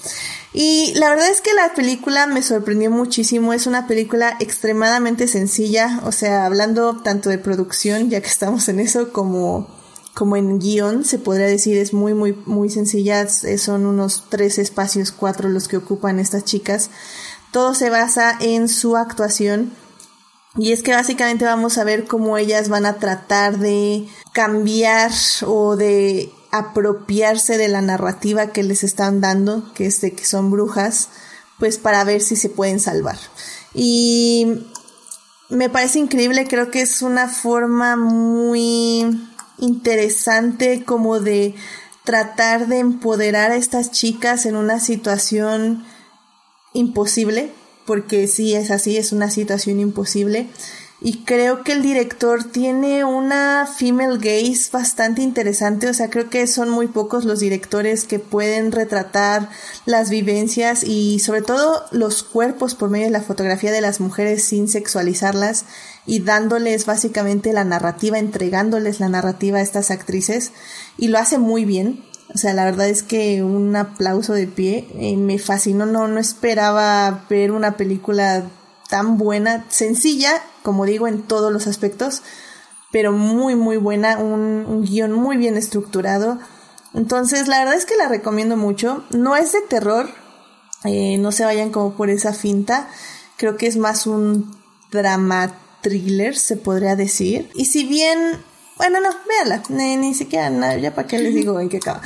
Y 0.52 0.92
la 0.94 1.10
verdad 1.10 1.30
es 1.30 1.40
que 1.40 1.54
la 1.54 1.74
película 1.74 2.26
me 2.26 2.42
sorprendió 2.42 2.90
muchísimo. 2.90 3.52
Es 3.52 3.66
una 3.66 3.86
película 3.86 4.36
extremadamente 4.40 5.28
sencilla. 5.28 6.00
O 6.04 6.12
sea, 6.12 6.44
hablando 6.44 7.02
tanto 7.02 7.30
de 7.30 7.38
producción, 7.38 8.10
ya 8.10 8.20
que 8.20 8.28
estamos 8.28 8.68
en 8.68 8.80
eso, 8.80 9.12
como, 9.12 9.68
como 10.14 10.36
en 10.36 10.58
guion, 10.58 11.04
se 11.04 11.18
podría 11.18 11.46
decir, 11.46 11.76
es 11.76 11.92
muy, 11.92 12.14
muy, 12.14 12.32
muy 12.46 12.68
sencilla. 12.68 13.28
Son 13.28 13.86
unos 13.86 14.24
tres 14.28 14.58
espacios, 14.58 15.12
cuatro 15.12 15.48
los 15.48 15.68
que 15.68 15.76
ocupan 15.76 16.18
estas 16.18 16.44
chicas. 16.44 16.90
todo 17.52 17.74
se 17.74 17.90
basa 17.90 18.36
en 18.40 18.68
su 18.68 18.96
actuación. 18.96 19.72
Y 20.56 20.72
es 20.72 20.82
que 20.82 20.92
básicamente 20.92 21.44
vamos 21.44 21.78
a 21.78 21.84
ver 21.84 22.06
cómo 22.08 22.36
ellas 22.36 22.68
van 22.68 22.84
a 22.84 22.98
tratar 22.98 23.58
de 23.58 24.08
cambiar 24.32 25.12
o 25.46 25.76
de 25.76 26.32
apropiarse 26.50 27.58
de 27.58 27.68
la 27.68 27.80
narrativa 27.80 28.48
que 28.48 28.62
les 28.62 28.84
están 28.84 29.20
dando, 29.20 29.72
que 29.74 29.86
es 29.86 30.00
de 30.00 30.12
que 30.12 30.24
son 30.24 30.50
brujas, 30.50 31.08
pues 31.58 31.78
para 31.78 32.04
ver 32.04 32.22
si 32.22 32.36
se 32.36 32.48
pueden 32.48 32.80
salvar. 32.80 33.18
Y 33.74 34.66
me 35.48 35.68
parece 35.68 35.98
increíble, 35.98 36.46
creo 36.48 36.70
que 36.70 36.80
es 36.80 37.02
una 37.02 37.28
forma 37.28 37.96
muy 37.96 39.04
interesante 39.58 40.84
como 40.84 41.20
de 41.20 41.54
tratar 42.04 42.66
de 42.66 42.78
empoderar 42.78 43.52
a 43.52 43.56
estas 43.56 43.90
chicas 43.90 44.46
en 44.46 44.56
una 44.56 44.80
situación 44.80 45.84
imposible, 46.72 47.52
porque 47.86 48.26
sí 48.26 48.54
es 48.54 48.70
así, 48.70 48.96
es 48.96 49.12
una 49.12 49.30
situación 49.30 49.80
imposible. 49.80 50.48
Y 51.02 51.24
creo 51.24 51.64
que 51.64 51.72
el 51.72 51.80
director 51.80 52.44
tiene 52.44 53.04
una 53.04 53.66
female 53.66 54.18
gaze 54.18 54.68
bastante 54.70 55.22
interesante, 55.22 55.88
o 55.88 55.94
sea, 55.94 56.10
creo 56.10 56.28
que 56.28 56.46
son 56.46 56.68
muy 56.68 56.88
pocos 56.88 57.24
los 57.24 57.40
directores 57.40 58.04
que 58.04 58.18
pueden 58.18 58.70
retratar 58.70 59.48
las 59.86 60.10
vivencias 60.10 60.84
y 60.84 61.18
sobre 61.20 61.40
todo 61.40 61.84
los 61.90 62.22
cuerpos 62.22 62.74
por 62.74 62.90
medio 62.90 63.06
de 63.06 63.12
la 63.12 63.22
fotografía 63.22 63.72
de 63.72 63.80
las 63.80 63.98
mujeres 63.98 64.44
sin 64.44 64.68
sexualizarlas 64.68 65.64
y 66.04 66.20
dándoles 66.20 66.84
básicamente 66.84 67.54
la 67.54 67.64
narrativa, 67.64 68.18
entregándoles 68.18 69.00
la 69.00 69.08
narrativa 69.08 69.58
a 69.58 69.62
estas 69.62 69.90
actrices 69.90 70.52
y 70.98 71.08
lo 71.08 71.18
hace 71.18 71.38
muy 71.38 71.64
bien. 71.64 72.04
O 72.34 72.38
sea, 72.38 72.52
la 72.52 72.64
verdad 72.64 72.88
es 72.88 73.02
que 73.02 73.42
un 73.42 73.74
aplauso 73.74 74.34
de 74.34 74.46
pie. 74.46 74.86
Eh, 74.94 75.16
me 75.16 75.38
fascinó, 75.38 75.86
no, 75.86 76.06
no 76.08 76.20
esperaba 76.20 77.24
ver 77.28 77.50
una 77.50 77.76
película 77.76 78.44
tan 78.88 79.18
buena, 79.18 79.66
sencilla, 79.68 80.42
como 80.62 80.84
digo, 80.84 81.08
en 81.08 81.22
todos 81.22 81.52
los 81.52 81.66
aspectos, 81.66 82.22
pero 82.92 83.12
muy, 83.12 83.54
muy 83.54 83.76
buena, 83.76 84.18
un, 84.18 84.84
guion 84.84 85.12
muy 85.12 85.36
bien 85.36 85.56
estructurado. 85.56 86.38
Entonces, 86.94 87.48
la 87.48 87.60
verdad 87.60 87.74
es 87.74 87.86
que 87.86 87.96
la 87.96 88.08
recomiendo 88.08 88.56
mucho. 88.56 89.04
No 89.10 89.36
es 89.36 89.52
de 89.52 89.60
terror, 89.62 90.08
eh, 90.84 91.18
no 91.18 91.32
se 91.32 91.44
vayan 91.44 91.70
como 91.70 91.94
por 91.94 92.10
esa 92.10 92.32
finta. 92.32 92.88
Creo 93.36 93.56
que 93.56 93.66
es 93.66 93.76
más 93.76 94.06
un 94.06 94.56
drama 94.90 95.52
thriller, 95.82 96.36
se 96.36 96.56
podría 96.56 96.96
decir. 96.96 97.50
Y 97.54 97.66
si 97.66 97.84
bien 97.84 98.42
bueno, 98.80 98.98
no, 98.98 99.10
véanla, 99.28 99.62
ni, 99.68 99.98
ni 99.98 100.14
siquiera, 100.14 100.78
ya 100.78 100.94
para 100.94 101.06
qué 101.06 101.18
les 101.18 101.34
digo 101.34 101.60
en 101.60 101.68
qué 101.68 101.76
acaba. 101.76 102.00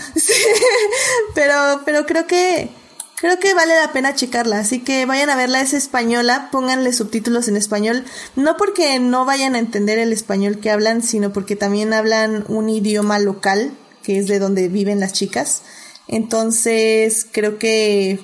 pero, 1.36 1.82
pero 1.84 2.04
creo 2.04 2.26
que 2.26 2.68
creo 3.16 3.38
que 3.38 3.54
vale 3.54 3.74
la 3.74 3.92
pena 3.92 4.14
checarla, 4.14 4.58
así 4.58 4.80
que 4.80 5.06
vayan 5.06 5.30
a 5.30 5.36
verla, 5.36 5.60
es 5.60 5.72
española, 5.72 6.48
pónganle 6.50 6.92
subtítulos 6.92 7.48
en 7.48 7.56
español, 7.56 8.04
no 8.36 8.56
porque 8.56 8.98
no 8.98 9.24
vayan 9.24 9.54
a 9.54 9.58
entender 9.58 9.98
el 9.98 10.12
español 10.12 10.60
que 10.60 10.70
hablan, 10.70 11.02
sino 11.02 11.32
porque 11.32 11.56
también 11.56 11.92
hablan 11.92 12.44
un 12.48 12.68
idioma 12.68 13.18
local, 13.18 13.76
que 14.02 14.18
es 14.18 14.26
de 14.26 14.38
donde 14.38 14.68
viven 14.68 15.00
las 15.00 15.12
chicas. 15.12 15.62
Entonces, 16.06 17.26
creo 17.30 17.58
que 17.58 18.20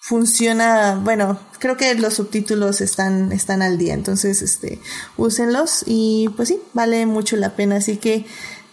funciona, 0.00 1.00
bueno, 1.02 1.38
creo 1.58 1.76
que 1.76 1.94
los 1.94 2.14
subtítulos 2.14 2.80
están, 2.80 3.30
están 3.30 3.62
al 3.62 3.78
día, 3.78 3.94
entonces, 3.94 4.42
este, 4.42 4.80
úsenlos 5.16 5.84
y 5.86 6.28
pues 6.36 6.48
sí, 6.48 6.60
vale 6.72 7.06
mucho 7.06 7.36
la 7.36 7.54
pena, 7.54 7.76
así 7.76 7.98
que 7.98 8.26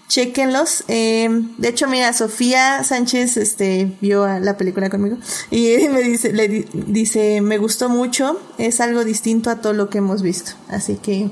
chequenlos. 0.09 0.83
Eh, 0.89 1.29
de 1.57 1.69
hecho, 1.69 1.87
mira, 1.87 2.11
Sofía 2.11 2.83
Sánchez 2.83 3.37
este, 3.37 3.95
vio 4.01 4.27
la 4.27 4.57
película 4.57 4.89
conmigo 4.89 5.17
y 5.49 5.87
me 5.89 6.01
dice, 6.01 6.33
le 6.33 6.67
dice, 6.73 7.39
me 7.39 7.57
gustó 7.57 7.87
mucho, 7.87 8.41
es 8.57 8.81
algo 8.81 9.05
distinto 9.05 9.49
a 9.49 9.61
todo 9.61 9.71
lo 9.71 9.89
que 9.89 9.99
hemos 9.99 10.21
visto. 10.21 10.51
Así 10.67 10.97
que 10.97 11.29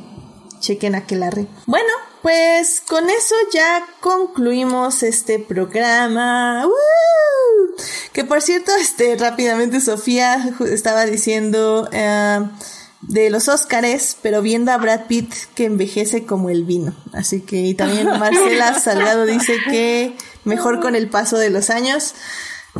chequen 0.59 0.95
Aquelarre. 0.95 1.47
Bueno, 1.65 1.89
pues 2.21 2.81
con 2.87 3.09
eso 3.09 3.35
ya 3.51 3.85
concluimos 3.99 5.03
este 5.03 5.39
programa. 5.39 6.65
Que 8.13 8.23
por 8.23 8.41
cierto, 8.41 8.71
este, 8.79 9.17
rápidamente 9.17 9.81
Sofía 9.81 10.53
estaba 10.71 11.05
diciendo... 11.05 11.89
Eh, 11.91 12.39
de 13.01 13.29
los 13.29 13.47
Óscares, 13.47 14.17
pero 14.21 14.41
viendo 14.41 14.71
a 14.71 14.77
Brad 14.77 15.05
Pitt 15.07 15.33
que 15.55 15.65
envejece 15.65 16.25
como 16.25 16.49
el 16.49 16.63
vino. 16.63 16.95
Así 17.13 17.41
que 17.41 17.57
y 17.57 17.73
también 17.73 18.07
Marcela 18.19 18.79
Salgado 18.79 19.25
dice 19.25 19.57
que 19.69 20.15
mejor 20.43 20.79
con 20.79 20.95
el 20.95 21.09
paso 21.09 21.37
de 21.37 21.49
los 21.49 21.69
años. 21.69 22.15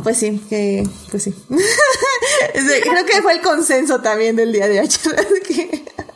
Pues 0.02 0.18
sí, 0.18 0.40
que 0.48 0.88
pues 1.10 1.24
sí. 1.24 1.34
Creo 2.52 3.06
que 3.06 3.22
fue 3.22 3.32
el 3.34 3.40
consenso 3.40 4.00
también 4.00 4.36
del 4.36 4.52
día 4.52 4.68
de 4.68 4.80
ayer. 4.80 5.00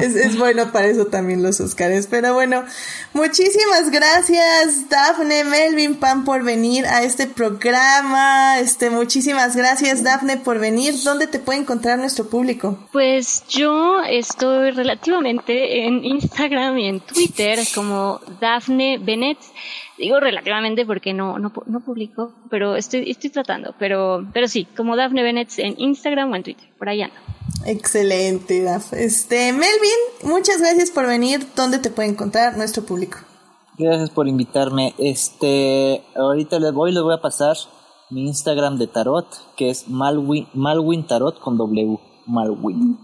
es, 0.00 0.38
bueno 0.38 0.72
para 0.72 0.86
eso 0.86 1.06
también 1.06 1.42
los 1.42 1.60
Oscars. 1.60 2.06
Pero 2.06 2.34
bueno, 2.34 2.64
muchísimas 3.12 3.90
gracias, 3.90 4.88
Dafne, 4.88 5.44
Melvin, 5.44 5.96
Pan, 5.96 6.24
por 6.24 6.42
venir 6.42 6.86
a 6.86 7.02
este 7.02 7.26
programa. 7.26 8.58
Este, 8.58 8.90
muchísimas 8.90 9.56
gracias, 9.56 10.02
Dafne, 10.02 10.36
por 10.38 10.58
venir. 10.58 10.94
¿Dónde 11.04 11.26
te 11.26 11.38
puede 11.38 11.60
encontrar 11.60 11.98
nuestro 11.98 12.28
público? 12.28 12.78
Pues 12.92 13.44
yo 13.48 14.02
estoy 14.02 14.70
relativamente 14.70 15.86
en 15.86 16.04
Instagram 16.04 16.78
y 16.78 16.88
en 16.88 17.00
Twitter 17.00 17.58
como 17.74 18.20
Dafne 18.40 18.98
Bennett. 18.98 19.38
Digo 20.02 20.18
relativamente 20.18 20.84
porque 20.84 21.14
no, 21.14 21.38
no, 21.38 21.52
no 21.66 21.78
publico, 21.78 22.34
pero 22.50 22.74
estoy, 22.74 23.08
estoy 23.08 23.30
tratando. 23.30 23.72
Pero, 23.78 24.26
pero 24.32 24.48
sí, 24.48 24.64
como 24.76 24.96
Dafne 24.96 25.22
Bennett 25.22 25.48
en 25.58 25.76
Instagram 25.78 26.32
o 26.32 26.34
en 26.34 26.42
Twitter, 26.42 26.68
por 26.76 26.88
allá. 26.88 27.12
Excelente, 27.66 28.64
Daf. 28.64 28.94
Este, 28.94 29.52
Melvin, 29.52 30.00
muchas 30.24 30.58
gracias 30.58 30.90
por 30.90 31.06
venir. 31.06 31.46
¿Dónde 31.54 31.78
te 31.78 31.90
puede 31.90 32.08
encontrar 32.08 32.56
nuestro 32.56 32.82
público? 32.82 33.18
Gracias 33.78 34.10
por 34.10 34.26
invitarme. 34.26 34.92
Este, 34.98 36.02
ahorita 36.16 36.58
les 36.58 36.72
voy, 36.72 36.90
les 36.90 37.04
voy 37.04 37.14
a 37.14 37.20
pasar 37.20 37.56
mi 38.10 38.26
Instagram 38.26 38.78
de 38.78 38.88
tarot, 38.88 39.54
que 39.54 39.70
es 39.70 39.86
Malwin, 39.86 40.48
Malwin 40.52 41.06
Tarot 41.06 41.38
con 41.38 41.56
W. 41.56 41.96
Malwin. 42.26 42.98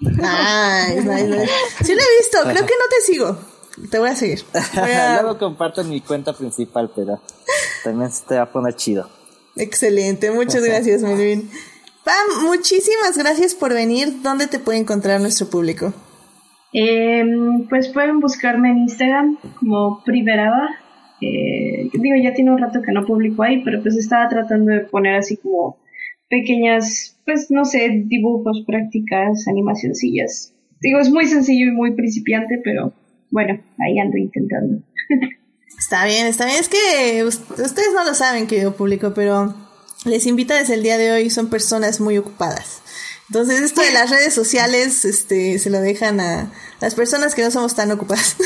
Nice, 0.00 1.04
nice, 1.04 1.26
nice. 1.26 1.52
Sí 1.82 1.94
lo 1.94 2.02
he 2.02 2.18
visto, 2.18 2.38
creo 2.42 2.66
que 2.66 2.74
no 2.74 2.88
te 2.90 3.00
sigo. 3.00 3.53
Te 3.90 3.98
voy 3.98 4.10
a 4.10 4.16
seguir. 4.16 4.40
Luego 5.22 5.38
comparto 5.38 5.80
en 5.80 5.90
mi 5.90 6.00
cuenta 6.00 6.32
principal, 6.32 6.90
pero 6.94 7.20
también 7.82 8.10
se 8.10 8.24
te 8.24 8.36
va 8.36 8.42
a 8.42 8.52
poner 8.52 8.74
chido. 8.76 9.08
Excelente, 9.56 10.30
muchas 10.30 10.64
gracias, 10.64 11.02
Melvin. 11.02 11.50
Pam, 12.04 12.44
muchísimas 12.44 13.16
gracias 13.16 13.54
por 13.54 13.72
venir. 13.72 14.22
¿Dónde 14.22 14.46
te 14.46 14.58
puede 14.58 14.78
encontrar 14.78 15.20
nuestro 15.20 15.48
público? 15.48 15.92
Em, 16.72 17.66
pues 17.68 17.88
pueden 17.88 18.20
buscarme 18.20 18.70
en 18.70 18.78
Instagram 18.78 19.38
como 19.58 20.02
Priveraba. 20.04 20.68
Eh, 21.20 21.88
digo, 21.92 22.16
ya 22.22 22.34
tiene 22.34 22.50
un 22.50 22.58
rato 22.58 22.82
que 22.82 22.92
no 22.92 23.06
publico 23.06 23.42
ahí, 23.42 23.62
pero 23.64 23.80
pues 23.80 23.96
estaba 23.96 24.28
tratando 24.28 24.72
de 24.72 24.80
poner 24.80 25.14
así 25.14 25.36
como 25.36 25.78
pequeñas, 26.28 27.16
pues 27.24 27.50
no 27.50 27.64
sé, 27.64 28.02
dibujos, 28.06 28.64
prácticas, 28.66 29.46
animacioncillas. 29.46 30.52
Digo, 30.80 30.98
es 30.98 31.10
muy 31.10 31.26
sencillo 31.26 31.66
y 31.66 31.70
muy 31.70 31.94
principiante, 31.94 32.60
pero 32.62 32.92
bueno, 33.34 33.60
ahí 33.84 33.98
ando 33.98 34.16
intentando. 34.16 34.80
Está 35.76 36.04
bien, 36.04 36.28
está 36.28 36.46
bien. 36.46 36.58
Es 36.60 36.68
que 36.68 37.24
ustedes 37.24 37.92
no 37.92 38.04
lo 38.04 38.14
saben, 38.14 38.46
querido 38.46 38.76
público, 38.76 39.12
pero 39.12 39.52
les 40.04 40.26
invita 40.26 40.54
desde 40.54 40.74
el 40.74 40.84
día 40.84 40.98
de 40.98 41.10
hoy 41.10 41.30
son 41.30 41.50
personas 41.50 41.98
muy 41.98 42.16
ocupadas. 42.16 42.80
Entonces, 43.28 43.60
esto 43.60 43.82
de 43.82 43.90
las 43.90 44.10
redes 44.10 44.32
sociales, 44.34 45.04
este, 45.04 45.58
se 45.58 45.68
lo 45.68 45.80
dejan 45.80 46.20
a 46.20 46.52
las 46.80 46.94
personas 46.94 47.34
que 47.34 47.42
no 47.42 47.50
somos 47.50 47.74
tan 47.74 47.90
ocupadas. 47.90 48.36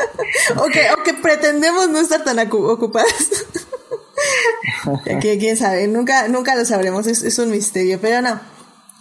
o, 0.56 0.64
que, 0.68 0.88
o 0.98 1.02
que 1.02 1.12
pretendemos 1.12 1.90
no 1.90 2.00
estar 2.00 2.24
tan 2.24 2.38
ocupadas. 2.38 3.44
que 5.20 5.36
quién 5.38 5.58
sabe, 5.58 5.88
nunca, 5.88 6.26
nunca 6.28 6.56
lo 6.56 6.64
sabremos, 6.64 7.06
es, 7.06 7.22
es 7.22 7.38
un 7.38 7.50
misterio, 7.50 8.00
pero 8.00 8.22
no. 8.22 8.40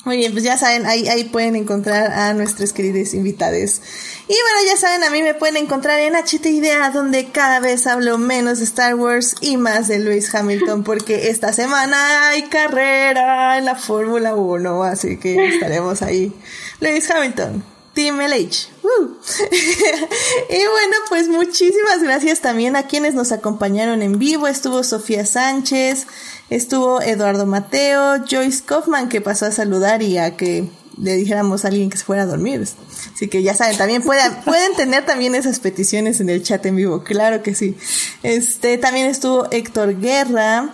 Muy 0.07 0.15
bien, 0.15 0.31
pues 0.31 0.45
ya 0.45 0.55
saben, 0.55 0.85
ahí, 0.85 1.05
ahí 1.09 1.25
pueden 1.25 1.57
encontrar 1.57 2.13
a 2.13 2.33
nuestros 2.33 2.71
queridos 2.71 3.13
invitados. 3.13 3.81
Y 4.29 4.31
bueno, 4.31 4.57
ya 4.65 4.77
saben, 4.77 5.03
a 5.03 5.09
mí 5.09 5.21
me 5.21 5.33
pueden 5.33 5.57
encontrar 5.57 5.99
en 5.99 6.13
HT 6.15 6.45
Idea, 6.45 6.91
donde 6.91 7.25
cada 7.25 7.59
vez 7.59 7.85
hablo 7.87 8.17
menos 8.17 8.59
de 8.59 8.63
Star 8.63 8.95
Wars 8.95 9.35
y 9.41 9.57
más 9.57 9.89
de 9.89 9.99
Lewis 9.99 10.33
Hamilton, 10.33 10.85
porque 10.85 11.27
esta 11.27 11.51
semana 11.51 12.29
hay 12.29 12.43
carrera 12.43 13.57
en 13.57 13.65
la 13.65 13.75
Fórmula 13.75 14.33
1, 14.33 14.83
así 14.83 15.17
que 15.17 15.45
estaremos 15.49 16.01
ahí. 16.01 16.31
Lewis 16.79 17.11
Hamilton, 17.11 17.61
Team 17.93 18.21
LH. 18.21 18.76
y 20.49 20.55
bueno, 20.55 20.95
pues 21.09 21.27
muchísimas 21.27 22.01
gracias 22.01 22.41
también 22.41 22.75
a 22.75 22.87
quienes 22.87 23.13
nos 23.13 23.31
acompañaron 23.31 24.01
en 24.01 24.19
vivo. 24.19 24.47
Estuvo 24.47 24.83
Sofía 24.83 25.25
Sánchez, 25.25 26.07
Estuvo 26.49 27.01
Eduardo 27.01 27.45
Mateo, 27.45 28.23
Joyce 28.29 28.63
Kaufman 28.65 29.09
que 29.09 29.19
pasó 29.19 29.47
a 29.47 29.51
saludar 29.51 30.01
y 30.01 30.17
a 30.17 30.37
que 30.37 30.69
le 30.97 31.15
dijéramos 31.15 31.65
a 31.65 31.67
alguien 31.67 31.89
que 31.89 31.97
se 31.97 32.05
fuera 32.05 32.23
a 32.23 32.25
dormir. 32.25 32.65
Así 33.13 33.27
que 33.27 33.43
ya 33.43 33.53
saben, 33.53 33.77
también 33.77 34.01
pueden, 34.01 34.33
pueden 34.45 34.75
tener 34.75 35.05
también 35.05 35.35
esas 35.35 35.59
peticiones 35.59 36.21
en 36.21 36.29
el 36.29 36.43
chat 36.43 36.65
en 36.65 36.77
vivo, 36.77 37.03
claro 37.03 37.43
que 37.43 37.53
sí. 37.53 37.75
Este, 38.23 38.77
también 38.77 39.07
estuvo 39.07 39.47
Héctor 39.51 39.99
Guerra, 39.99 40.73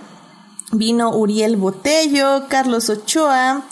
vino 0.72 1.16
Uriel 1.16 1.58
Botello, 1.58 2.48
Carlos 2.50 2.90
Ochoa, 2.90 3.64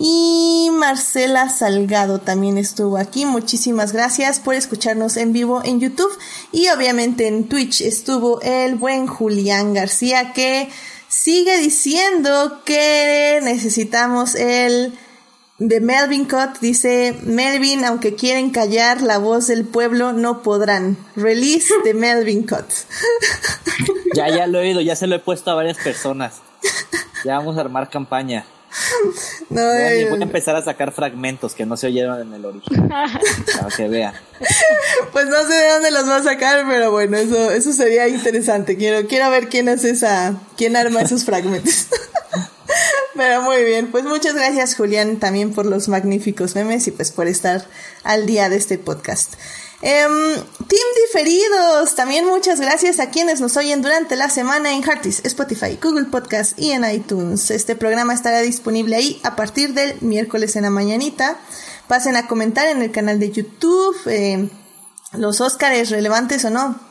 Y 0.00 0.68
Marcela 0.70 1.48
Salgado 1.48 2.20
también 2.20 2.56
estuvo 2.56 2.98
aquí. 2.98 3.26
Muchísimas 3.26 3.92
gracias 3.92 4.38
por 4.38 4.54
escucharnos 4.54 5.16
en 5.16 5.32
vivo 5.32 5.60
en 5.64 5.80
YouTube. 5.80 6.16
Y 6.52 6.68
obviamente 6.68 7.26
en 7.26 7.48
Twitch 7.48 7.80
estuvo 7.80 8.40
el 8.42 8.76
buen 8.76 9.08
Julián 9.08 9.74
García 9.74 10.32
que 10.32 10.68
sigue 11.08 11.58
diciendo 11.58 12.60
que 12.64 13.40
necesitamos 13.42 14.36
el 14.36 14.96
de 15.58 15.80
Melvin 15.80 16.26
Cott. 16.26 16.60
Dice 16.60 17.18
Melvin, 17.24 17.84
aunque 17.84 18.14
quieren 18.14 18.50
callar 18.50 19.02
la 19.02 19.18
voz 19.18 19.48
del 19.48 19.64
pueblo, 19.64 20.12
no 20.12 20.44
podrán. 20.44 20.96
Release 21.16 21.74
de 21.82 21.94
Melvin 21.94 22.44
Cott. 22.46 22.66
Ya, 24.14 24.28
ya 24.28 24.46
lo 24.48 24.58
he 24.58 24.62
oído, 24.62 24.80
ya 24.80 24.96
se 24.96 25.06
lo 25.06 25.14
he 25.14 25.18
puesto 25.20 25.50
a 25.50 25.54
varias 25.54 25.76
personas. 25.76 26.40
Ya 27.24 27.36
vamos 27.36 27.56
a 27.56 27.60
armar 27.60 27.88
campaña. 27.88 28.46
No, 29.50 29.62
voy, 29.62 29.80
a, 29.80 30.22
empezar 30.22 30.56
a 30.56 30.62
sacar 30.62 30.92
fragmentos 30.92 31.54
que 31.54 31.64
no 31.64 31.76
se 31.76 31.86
oyeron 31.86 32.20
en 32.20 32.34
el 32.34 32.44
original. 32.44 32.88
para 33.56 33.74
que 33.74 33.88
vean. 33.88 34.14
Pues 35.12 35.26
no 35.26 35.42
sé 35.42 35.54
de 35.54 35.68
dónde 35.70 35.90
los 35.90 36.08
va 36.08 36.16
a 36.16 36.22
sacar, 36.22 36.66
pero 36.68 36.90
bueno, 36.90 37.16
eso, 37.16 37.50
eso 37.50 37.72
sería 37.72 38.08
interesante. 38.08 38.76
Quiero, 38.76 39.08
quiero 39.08 39.30
ver 39.30 39.48
quién 39.48 39.68
hace 39.68 39.90
esa, 39.90 40.34
quién 40.56 40.76
arma 40.76 41.00
esos 41.00 41.24
fragmentos. 41.24 41.88
Pero 43.16 43.42
muy 43.42 43.64
bien, 43.64 43.90
pues 43.90 44.04
muchas 44.04 44.34
gracias 44.34 44.76
Julián 44.76 45.18
también 45.18 45.52
por 45.52 45.66
los 45.66 45.88
magníficos 45.88 46.54
memes 46.54 46.86
y 46.86 46.92
pues 46.92 47.10
por 47.10 47.26
estar 47.26 47.66
al 48.04 48.26
día 48.26 48.48
de 48.48 48.56
este 48.56 48.78
podcast. 48.78 49.34
Em, 49.80 50.34
team 50.34 50.88
diferidos, 51.06 51.94
también 51.94 52.26
muchas 52.26 52.60
gracias 52.60 52.98
a 52.98 53.10
quienes 53.10 53.40
nos 53.40 53.56
oyen 53.56 53.80
durante 53.80 54.16
la 54.16 54.28
semana 54.28 54.72
en 54.72 54.82
Heartis, 54.82 55.20
Spotify, 55.24 55.78
Google 55.80 56.06
Podcast 56.06 56.58
y 56.58 56.72
en 56.72 56.84
iTunes. 56.90 57.52
Este 57.52 57.76
programa 57.76 58.12
estará 58.12 58.40
disponible 58.40 58.96
ahí 58.96 59.20
a 59.22 59.36
partir 59.36 59.74
del 59.74 59.96
miércoles 60.00 60.56
en 60.56 60.64
la 60.64 60.70
mañanita. 60.70 61.38
Pasen 61.86 62.16
a 62.16 62.26
comentar 62.26 62.66
en 62.66 62.82
el 62.82 62.90
canal 62.90 63.20
de 63.20 63.30
YouTube 63.30 63.96
eh, 64.06 64.50
los 65.12 65.40
Óscares 65.40 65.90
relevantes 65.90 66.44
o 66.44 66.50
no. 66.50 66.87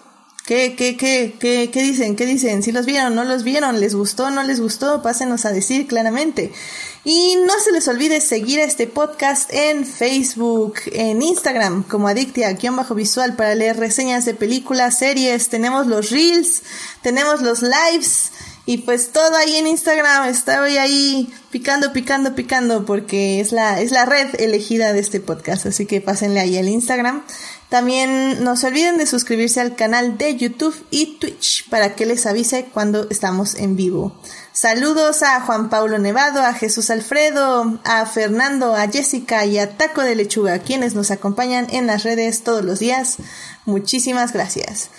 ¿Qué, 0.48 0.76
qué, 0.78 0.96
qué, 0.96 1.36
qué, 1.38 1.70
qué 1.74 1.84
dicen? 1.84 2.16
¿Qué 2.16 2.26
dicen? 2.26 2.64
¿Si 2.64 2.72
los 2.72 2.86
vieron? 2.86 3.14
¿No 3.16 3.26
los 3.26 3.44
vieron? 3.44 3.82
¿Les 3.82 3.94
gustó? 3.94 4.30
¿No 4.32 4.44
les 4.44 4.62
gustó? 4.62 5.02
Pásenos 5.02 5.44
a 5.44 5.52
decir 5.52 5.88
claramente. 5.88 6.54
Y 7.04 7.36
no 7.46 7.52
se 7.62 7.74
les 7.74 7.86
olvide 7.90 8.22
seguir 8.22 8.62
este 8.62 8.88
podcast 8.88 9.52
en 9.54 9.86
Facebook, 9.86 10.76
en 10.94 11.22
Instagram 11.22 11.84
como 11.84 12.08
Adictia-visual 12.08 13.36
para 13.36 13.56
leer 13.56 13.76
reseñas 13.76 14.24
de 14.24 14.36
películas, 14.36 14.98
series, 14.98 15.50
tenemos 15.50 15.86
los 15.86 16.12
reels, 16.12 16.64
tenemos 17.02 17.42
los 17.42 17.62
lives 17.62 18.32
y 18.66 18.80
pues 18.80 19.14
todo 19.14 19.36
ahí 19.38 19.56
en 19.56 19.68
Instagram, 19.68 20.28
estoy 20.28 20.76
ahí 20.76 21.34
picando, 21.52 21.94
picando, 21.94 22.36
picando 22.36 22.86
porque 22.86 23.40
es 23.40 23.54
la, 23.54 23.80
es 23.80 23.92
la 23.92 24.06
red 24.06 24.28
elegida 24.40 24.92
de 24.92 25.00
este 25.00 25.22
podcast, 25.22 25.66
así 25.66 25.86
que 25.86 26.02
pásenle 26.02 26.42
ahí 26.42 26.58
al 26.58 26.68
Instagram. 26.68 27.24
También 27.70 28.46
no 28.46 28.56
se 28.56 28.68
olviden 28.68 28.98
de 28.98 29.06
suscribirse 29.06 29.60
al 29.60 29.76
canal 29.76 30.18
de 30.18 30.38
YouTube 30.38 30.76
y 30.90 31.18
Twitch 31.18 31.70
para 31.70 31.96
que 31.96 32.06
les 32.06 32.26
avise 32.26 32.70
cuando 32.74 33.08
estamos 33.10 33.56
en 33.56 33.76
vivo. 33.76 34.18
Saludos 34.54 35.22
a 35.22 35.42
Juan 35.42 35.70
Paulo 35.70 36.00
Nevado, 36.00 36.42
a 36.42 36.54
Jesús 36.54 36.90
Alfredo, 36.90 37.80
a 37.84 38.06
Fernando, 38.06 38.74
a 38.74 38.88
Jessica 38.88 39.46
y 39.46 39.60
a 39.60 39.78
Taco 39.78 40.02
de 40.02 40.16
Lechuga, 40.16 40.60
quienes 40.60 40.96
nos 40.96 41.12
acompañan 41.12 41.68
en 41.70 41.88
las 41.88 42.04
redes 42.04 42.44
todos 42.44 42.64
los 42.64 42.80
días. 42.80 43.18
Muchísimas 43.66 44.32
gracias. 44.32 44.90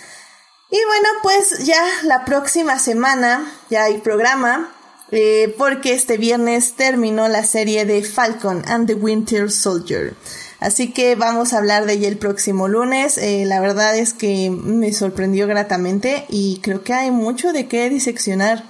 Y 0.69 0.77
bueno, 0.85 1.09
pues 1.23 1.65
ya 1.65 1.83
la 2.03 2.23
próxima 2.23 2.77
semana 2.77 3.51
ya 3.71 3.85
hay 3.85 3.97
programa, 3.97 4.71
eh, 5.09 5.55
porque 5.57 5.93
este 5.93 6.17
viernes 6.17 6.75
terminó 6.75 7.27
la 7.27 7.43
serie 7.43 7.85
de 7.85 8.03
Falcon 8.03 8.63
and 8.67 8.85
the 8.85 8.93
Winter 8.93 9.51
Soldier. 9.51 10.13
Así 10.59 10.91
que 10.91 11.15
vamos 11.15 11.53
a 11.53 11.57
hablar 11.57 11.85
de 11.85 11.93
ella 11.93 12.07
el 12.07 12.17
próximo 12.17 12.67
lunes. 12.67 13.17
Eh, 13.17 13.45
la 13.45 13.61
verdad 13.61 13.97
es 13.97 14.13
que 14.13 14.49
me 14.49 14.91
sorprendió 14.91 15.47
gratamente 15.47 16.25
y 16.29 16.59
creo 16.61 16.83
que 16.83 16.93
hay 16.93 17.11
mucho 17.11 17.53
de 17.53 17.67
qué 17.67 17.89
diseccionar. 17.89 18.63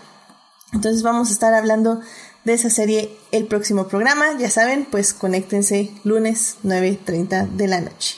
Entonces 0.72 1.02
vamos 1.02 1.30
a 1.30 1.34
estar 1.34 1.53
hablando 1.53 1.99
de 2.44 2.53
esa 2.53 2.70
serie 2.70 3.18
el 3.32 3.48
próximo 3.48 3.88
programa. 3.88 4.38
Ya 4.38 4.52
saben, 4.52 4.86
pues 4.90 5.14
conéctense 5.14 5.91
lunes 6.03 6.57
9.30 6.64 7.49
de 7.49 7.68
la 7.68 7.82
noche. 7.82 8.18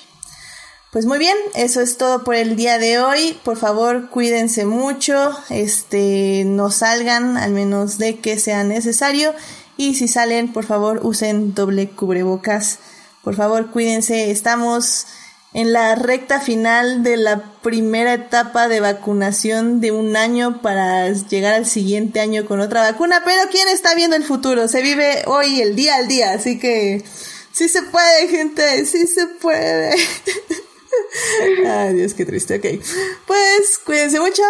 Pues 0.91 1.05
muy 1.05 1.19
bien, 1.19 1.37
eso 1.55 1.79
es 1.79 1.95
todo 1.95 2.25
por 2.25 2.35
el 2.35 2.57
día 2.57 2.77
de 2.77 2.99
hoy. 2.99 3.39
Por 3.45 3.55
favor, 3.55 4.09
cuídense 4.09 4.65
mucho, 4.65 5.31
este, 5.49 6.43
no 6.45 6.69
salgan 6.69 7.37
al 7.37 7.51
menos 7.53 7.97
de 7.97 8.19
que 8.19 8.37
sea 8.37 8.65
necesario 8.65 9.33
y 9.77 9.95
si 9.95 10.09
salen, 10.09 10.51
por 10.51 10.65
favor, 10.65 10.99
usen 11.03 11.53
doble 11.53 11.89
cubrebocas 11.89 12.79
por 13.23 13.35
favor, 13.35 13.71
cuídense. 13.71 14.31
Estamos 14.31 15.07
en 15.53 15.73
la 15.73 15.95
recta 15.95 16.39
final 16.39 17.03
de 17.03 17.17
la 17.17 17.43
primera 17.61 18.13
etapa 18.13 18.67
de 18.67 18.79
vacunación 18.79 19.81
de 19.81 19.91
un 19.91 20.15
año 20.15 20.61
para 20.61 21.09
llegar 21.11 21.53
al 21.53 21.65
siguiente 21.65 22.19
año 22.19 22.45
con 22.45 22.61
otra 22.61 22.81
vacuna. 22.81 23.21
Pero 23.25 23.41
¿quién 23.51 23.67
está 23.67 23.93
viendo 23.95 24.15
el 24.15 24.23
futuro? 24.23 24.67
Se 24.67 24.81
vive 24.81 25.23
hoy 25.27 25.61
el 25.61 25.75
día 25.75 25.95
al 25.97 26.07
día, 26.07 26.33
así 26.33 26.57
que 26.57 27.03
sí 27.51 27.67
se 27.67 27.83
puede, 27.83 28.27
gente, 28.29 28.85
sí 28.85 29.07
se 29.07 29.27
puede. 29.27 29.93
Ay, 31.67 31.95
Dios, 31.95 32.13
qué 32.13 32.25
triste. 32.25 32.55
Ok, 32.55 32.83
pues 33.27 33.77
cuídense 33.85 34.19
mucho. 34.19 34.43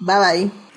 Bye 0.00 0.18
bye. 0.18 0.67